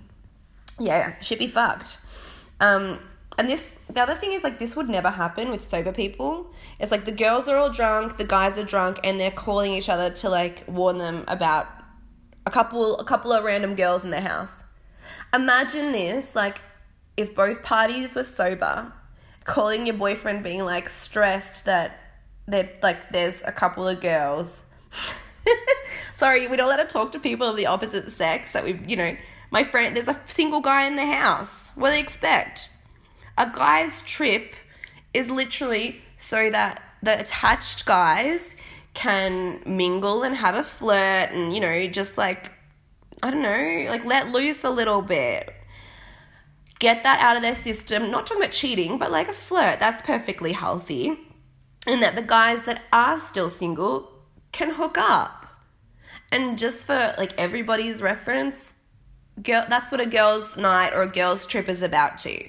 Yeah, 0.79 1.19
should 1.21 1.39
be 1.41 1.49
fucked. 1.49 1.99
Um, 2.61 3.01
and 3.39 3.49
this 3.49 3.73
the 3.91 4.01
other 4.03 4.15
thing 4.15 4.33
is 4.33 4.43
like 4.43 4.59
this 4.59 4.77
would 4.77 4.89
never 4.89 5.11
happen 5.11 5.51
with 5.51 5.63
sober 5.63 5.93
people. 5.93 6.53
It's 6.79 6.91
like 6.91 7.05
the 7.05 7.13
girls 7.13 7.49
are 7.49 7.57
all 7.57 7.71
drunk 7.71 8.17
the 8.17 8.25
guys 8.25 8.59
are 8.59 8.65
drunk 8.65 8.99
and 9.05 9.21
they're 9.21 9.31
calling 9.31 9.73
each 9.75 9.89
other 9.89 10.11
to 10.11 10.29
like 10.29 10.65
warn 10.67 10.99
them 10.99 11.25
about 11.29 11.67
a 12.47 12.51
couple 12.51 12.99
a 12.99 13.05
couple 13.05 13.33
of 13.33 13.45
random 13.45 13.75
girls 13.75 14.05
in 14.05 14.11
their 14.11 14.23
house. 14.23 14.65
Imagine 15.35 15.93
this 15.93 16.35
like 16.35 16.63
if 17.17 17.35
both 17.35 17.63
parties 17.63 18.15
were 18.15 18.25
sober 18.25 18.93
calling 19.45 19.87
your 19.87 19.97
boyfriend 19.97 20.43
being 20.43 20.65
like 20.65 20.89
stressed 20.89 21.67
that 21.67 21.99
that 22.49 22.83
like 22.83 23.11
there's 23.11 23.43
a 23.43 23.53
couple 23.53 23.87
of 23.87 24.01
girls. 24.01 24.65
Sorry 26.15 26.49
we 26.49 26.57
don't 26.57 26.69
let 26.69 26.81
her 26.81 26.87
talk 26.87 27.13
to 27.13 27.19
people 27.19 27.47
of 27.47 27.57
the 27.57 27.67
opposite 27.67 28.11
sex 28.11 28.53
that 28.53 28.65
we 28.65 28.81
you 28.87 28.97
know 28.97 29.15
my 29.51 29.63
friend 29.63 29.95
there's 29.95 30.09
a 30.09 30.19
single 30.27 30.63
guy 30.63 30.87
in 30.87 30.97
the 30.97 31.05
house. 31.05 31.69
What 31.75 31.89
do 31.89 31.97
they 31.97 32.01
expect 32.01 32.71
a 33.39 33.51
guy's 33.55 34.03
trip 34.03 34.55
is 35.13 35.29
literally 35.29 36.03
so 36.19 36.51
that 36.51 36.83
the 37.03 37.21
attached 37.21 37.87
guys 37.87 38.57
can 38.95 39.61
mingle 39.67 40.23
and 40.23 40.35
have 40.35 40.55
a 40.55 40.65
flirt 40.65 41.31
and, 41.31 41.55
you 41.55 41.61
know, 41.61 41.87
just 41.87 42.17
like, 42.17 42.51
I 43.23 43.31
don't 43.31 43.43
know, 43.43 43.91
like 43.91 44.05
let 44.05 44.29
loose 44.29 44.65
a 44.65 44.71
little 44.71 45.03
bit. 45.03 45.53
Get 46.79 47.03
that 47.05 47.21
out 47.21 47.37
of 47.37 47.43
their 47.43 47.55
system. 47.55 48.11
Not 48.11 48.27
talking 48.27 48.43
about 48.43 48.53
cheating, 48.53 48.99
but 48.99 49.11
like 49.11 49.29
a 49.29 49.33
flirt. 49.33 49.81
That's 49.81 50.03
perfectly 50.03 50.53
healthy. 50.53 51.19
And 51.87 52.03
that 52.03 52.17
the 52.17 52.23
guys 52.23 52.65
that 52.65 52.83
are 52.93 53.19
still 53.19 53.49
single 53.49 54.13
can 54.53 54.71
hook 54.71 54.99
up. 54.99 55.47
And 56.33 56.59
just 56.59 56.87
for 56.87 57.15
like 57.17 57.39
everybody's 57.39 58.03
reference, 58.03 58.75
girl, 59.43 59.65
that's 59.69 59.93
what 59.93 60.01
a 60.01 60.07
girl's 60.07 60.57
night 60.57 60.93
or 60.93 61.03
a 61.03 61.11
girl's 61.11 61.47
trip 61.47 61.69
is 61.69 61.83
about 61.83 62.19
too. 62.19 62.49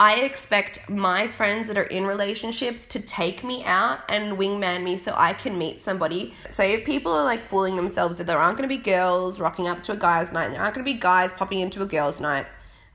I 0.00 0.20
expect 0.20 0.88
my 0.88 1.28
friends 1.28 1.68
that 1.68 1.76
are 1.76 1.82
in 1.82 2.06
relationships 2.06 2.86
to 2.86 3.00
take 3.00 3.44
me 3.44 3.62
out 3.66 4.00
and 4.08 4.38
wingman 4.38 4.82
me 4.82 4.96
so 4.96 5.12
I 5.14 5.34
can 5.34 5.58
meet 5.58 5.82
somebody. 5.82 6.34
So 6.50 6.62
if 6.62 6.86
people 6.86 7.12
are 7.12 7.22
like 7.22 7.44
fooling 7.44 7.76
themselves 7.76 8.16
that 8.16 8.26
there 8.26 8.38
aren't 8.38 8.56
going 8.56 8.66
to 8.66 8.74
be 8.74 8.82
girls 8.82 9.38
rocking 9.40 9.68
up 9.68 9.82
to 9.84 9.92
a 9.92 9.96
guy's 9.96 10.32
night, 10.32 10.46
and 10.46 10.54
there 10.54 10.62
aren't 10.62 10.74
going 10.74 10.86
to 10.86 10.90
be 10.90 10.98
guys 10.98 11.32
popping 11.32 11.60
into 11.60 11.82
a 11.82 11.86
girl's 11.86 12.18
night, 12.18 12.46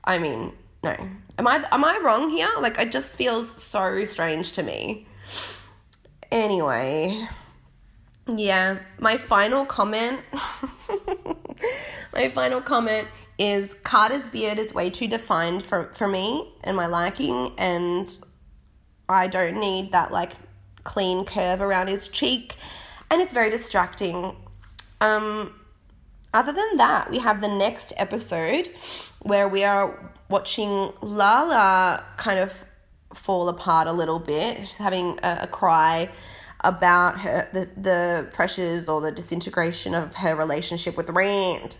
I 0.02 0.18
mean, 0.18 0.52
no. 0.82 0.96
Am 1.38 1.46
I 1.46 1.64
am 1.70 1.84
I 1.84 2.00
wrong 2.02 2.28
here? 2.28 2.50
Like 2.58 2.76
it 2.76 2.90
just 2.90 3.16
feels 3.16 3.62
so 3.62 4.04
strange 4.06 4.50
to 4.52 4.64
me. 4.64 5.06
Anyway, 6.32 7.28
yeah, 8.26 8.78
my 8.98 9.16
final 9.16 9.64
comment 9.64 10.22
my 12.12 12.28
final 12.30 12.60
comment 12.60 13.06
is 13.38 13.74
Carter's 13.82 14.26
beard 14.26 14.58
is 14.58 14.72
way 14.72 14.90
too 14.90 15.06
defined 15.06 15.62
for, 15.62 15.90
for 15.94 16.08
me 16.08 16.52
and 16.64 16.76
my 16.76 16.86
liking, 16.86 17.52
and 17.58 18.16
I 19.08 19.26
don't 19.26 19.60
need 19.60 19.92
that 19.92 20.10
like 20.10 20.32
clean 20.84 21.24
curve 21.24 21.60
around 21.60 21.88
his 21.88 22.08
cheek, 22.08 22.56
and 23.10 23.20
it's 23.20 23.32
very 23.32 23.50
distracting. 23.50 24.36
Um, 25.00 25.54
other 26.32 26.52
than 26.52 26.76
that, 26.76 27.10
we 27.10 27.18
have 27.18 27.40
the 27.40 27.48
next 27.48 27.92
episode 27.96 28.70
where 29.20 29.48
we 29.48 29.64
are 29.64 30.12
watching 30.28 30.92
Lala 31.00 32.04
kind 32.16 32.38
of 32.38 32.64
fall 33.14 33.48
apart 33.48 33.88
a 33.88 33.92
little 33.92 34.18
bit, 34.18 34.58
She's 34.58 34.74
having 34.74 35.18
a, 35.22 35.40
a 35.42 35.46
cry 35.46 36.10
about 36.60 37.20
her 37.20 37.48
the, 37.52 37.68
the 37.80 38.28
pressures 38.32 38.88
or 38.88 39.00
the 39.00 39.12
disintegration 39.12 39.94
of 39.94 40.14
her 40.16 40.34
relationship 40.34 40.96
with 40.96 41.08
Rand. 41.10 41.76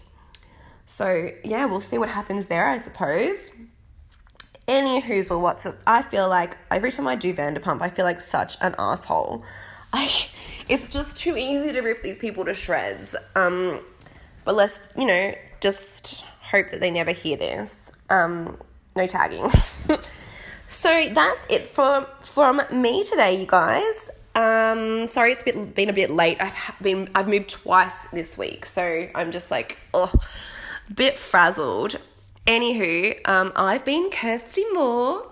So 0.86 1.30
yeah, 1.44 1.66
we'll 1.66 1.80
see 1.80 1.98
what 1.98 2.08
happens 2.08 2.46
there, 2.46 2.68
I 2.68 2.78
suppose. 2.78 3.50
Any 4.68 5.02
whoozle 5.02 5.40
what's 5.40 5.66
it? 5.66 5.74
I 5.86 6.02
feel 6.02 6.28
like 6.28 6.56
every 6.70 6.90
time 6.90 7.06
I 7.06 7.16
do 7.16 7.34
Vanderpump, 7.34 7.82
I 7.82 7.88
feel 7.88 8.04
like 8.04 8.20
such 8.20 8.56
an 8.60 8.74
asshole. 8.78 9.44
I, 9.92 10.26
it's 10.68 10.88
just 10.88 11.16
too 11.16 11.36
easy 11.36 11.72
to 11.72 11.80
rip 11.80 12.02
these 12.02 12.18
people 12.18 12.44
to 12.44 12.54
shreds. 12.54 13.14
Um, 13.34 13.80
but 14.44 14.54
let's 14.54 14.88
you 14.96 15.04
know 15.04 15.34
just 15.60 16.24
hope 16.40 16.70
that 16.70 16.80
they 16.80 16.90
never 16.90 17.10
hear 17.10 17.36
this. 17.36 17.92
Um, 18.08 18.56
no 18.94 19.06
tagging. 19.06 19.48
so 20.66 21.08
that's 21.12 21.46
it 21.48 21.66
for 21.66 22.06
from 22.22 22.62
me 22.70 23.04
today, 23.04 23.40
you 23.40 23.46
guys. 23.46 24.10
Um, 24.34 25.06
sorry, 25.06 25.32
it's 25.32 25.42
been 25.42 25.66
been 25.70 25.88
a 25.88 25.94
bit 25.94 26.10
late. 26.10 26.40
I've 26.40 26.54
been 26.80 27.08
I've 27.14 27.28
moved 27.28 27.48
twice 27.48 28.06
this 28.08 28.36
week, 28.36 28.66
so 28.66 29.08
I'm 29.14 29.32
just 29.32 29.50
like 29.50 29.78
oh 29.94 30.12
bit 30.94 31.18
frazzled. 31.18 31.96
Anywho, 32.46 33.18
um, 33.28 33.52
I've 33.56 33.84
been 33.84 34.08
Kirsty 34.10 34.64
Moore, 34.72 35.26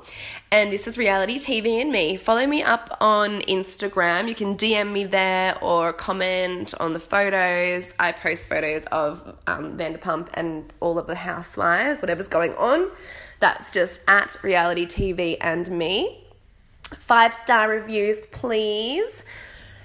and 0.50 0.72
this 0.72 0.88
is 0.88 0.98
Reality 0.98 1.38
TV 1.38 1.80
and 1.80 1.92
Me. 1.92 2.16
Follow 2.16 2.46
me 2.46 2.62
up 2.62 2.96
on 3.00 3.40
Instagram. 3.42 4.28
You 4.28 4.34
can 4.34 4.56
DM 4.56 4.90
me 4.90 5.04
there 5.04 5.56
or 5.62 5.92
comment 5.92 6.74
on 6.80 6.92
the 6.92 6.98
photos. 6.98 7.94
I 8.00 8.10
post 8.10 8.48
photos 8.48 8.84
of 8.86 9.38
um, 9.46 9.78
Vanderpump 9.78 10.30
and 10.34 10.72
all 10.80 10.98
of 10.98 11.06
the 11.06 11.14
housewives, 11.14 12.02
whatever's 12.02 12.28
going 12.28 12.54
on. 12.54 12.90
That's 13.38 13.70
just 13.70 14.02
at 14.08 14.36
Reality 14.42 14.86
TV 14.86 15.36
and 15.40 15.70
Me. 15.70 16.24
Five 16.98 17.34
star 17.34 17.68
reviews, 17.68 18.22
please 18.32 19.22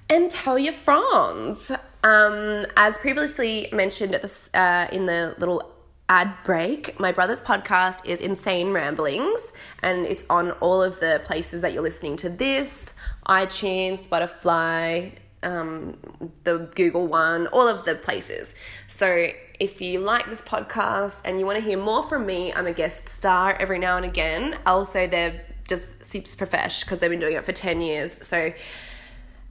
and 0.09 0.31
tell 0.31 0.57
your 0.57 0.73
friends. 0.73 1.71
Um, 2.03 2.65
as 2.77 2.97
previously 2.97 3.67
mentioned 3.71 4.15
at 4.15 4.21
the, 4.21 4.49
uh, 4.53 4.87
in 4.91 5.05
the 5.05 5.35
little 5.37 5.73
ad 6.07 6.33
break, 6.43 6.99
my 6.99 7.11
brother's 7.11 7.41
podcast 7.41 8.05
is 8.05 8.19
Insane 8.21 8.71
Ramblings, 8.71 9.53
and 9.83 10.05
it's 10.05 10.25
on 10.29 10.51
all 10.53 10.81
of 10.81 10.99
the 10.99 11.21
places 11.25 11.61
that 11.61 11.73
you're 11.73 11.83
listening 11.83 12.15
to 12.17 12.29
this 12.29 12.93
iTunes, 13.27 14.07
Spotify, 14.07 15.11
um, 15.43 15.97
the 16.43 16.69
Google 16.75 17.07
one, 17.07 17.47
all 17.47 17.67
of 17.67 17.85
the 17.85 17.95
places. 17.95 18.53
So 18.87 19.27
if 19.59 19.81
you 19.81 19.99
like 19.99 20.29
this 20.29 20.41
podcast 20.41 21.21
and 21.25 21.39
you 21.39 21.45
want 21.45 21.57
to 21.57 21.63
hear 21.63 21.77
more 21.77 22.03
from 22.03 22.25
me, 22.25 22.53
I'm 22.53 22.65
a 22.65 22.73
guest 22.73 23.09
star 23.09 23.53
every 23.59 23.77
now 23.77 23.97
and 23.97 24.05
again. 24.05 24.57
Also, 24.65 25.05
they're 25.05 25.45
just 25.67 26.03
super 26.03 26.29
profesh 26.35 26.83
because 26.83 26.99
they've 26.99 27.09
been 27.09 27.19
doing 27.19 27.35
it 27.35 27.45
for 27.45 27.51
10 27.51 27.81
years. 27.81 28.17
So 28.25 28.51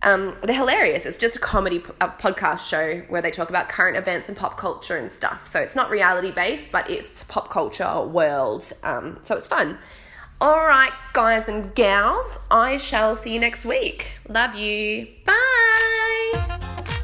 um, 0.03 0.37
they're 0.43 0.55
hilarious. 0.57 1.07
It's 1.07 1.17
just 1.17 1.37
a 1.37 1.41
comedy 1.41 1.81
p- 1.81 1.93
a 2.01 2.09
podcast 2.09 2.69
show 2.69 3.01
where 3.09 3.21
they 3.21 3.31
talk 3.31 3.49
about 3.49 3.69
current 3.69 3.97
events 3.97 4.29
and 4.29 4.37
pop 4.37 4.57
culture 4.57 4.97
and 4.97 5.11
stuff. 5.11 5.47
So 5.47 5.59
it's 5.61 5.75
not 5.75 5.91
reality 5.91 6.31
based, 6.31 6.71
but 6.71 6.89
it's 6.89 7.25
pop 7.25 7.51
culture 7.51 8.03
world. 8.03 8.73
Um, 8.83 9.19
so 9.23 9.37
it's 9.37 9.49
fun. 9.49 9.79
All 10.41 10.67
right, 10.67 10.93
guys 11.15 11.49
and 11.49 11.75
gals, 11.75 12.39
I 12.49 12.77
shall 12.77 13.17
see 13.17 13.35
you 13.35 13.41
next 13.41 13.65
week. 13.65 14.13
Love 14.29 14.55
you. 14.55 15.09
Bye. 15.25 16.95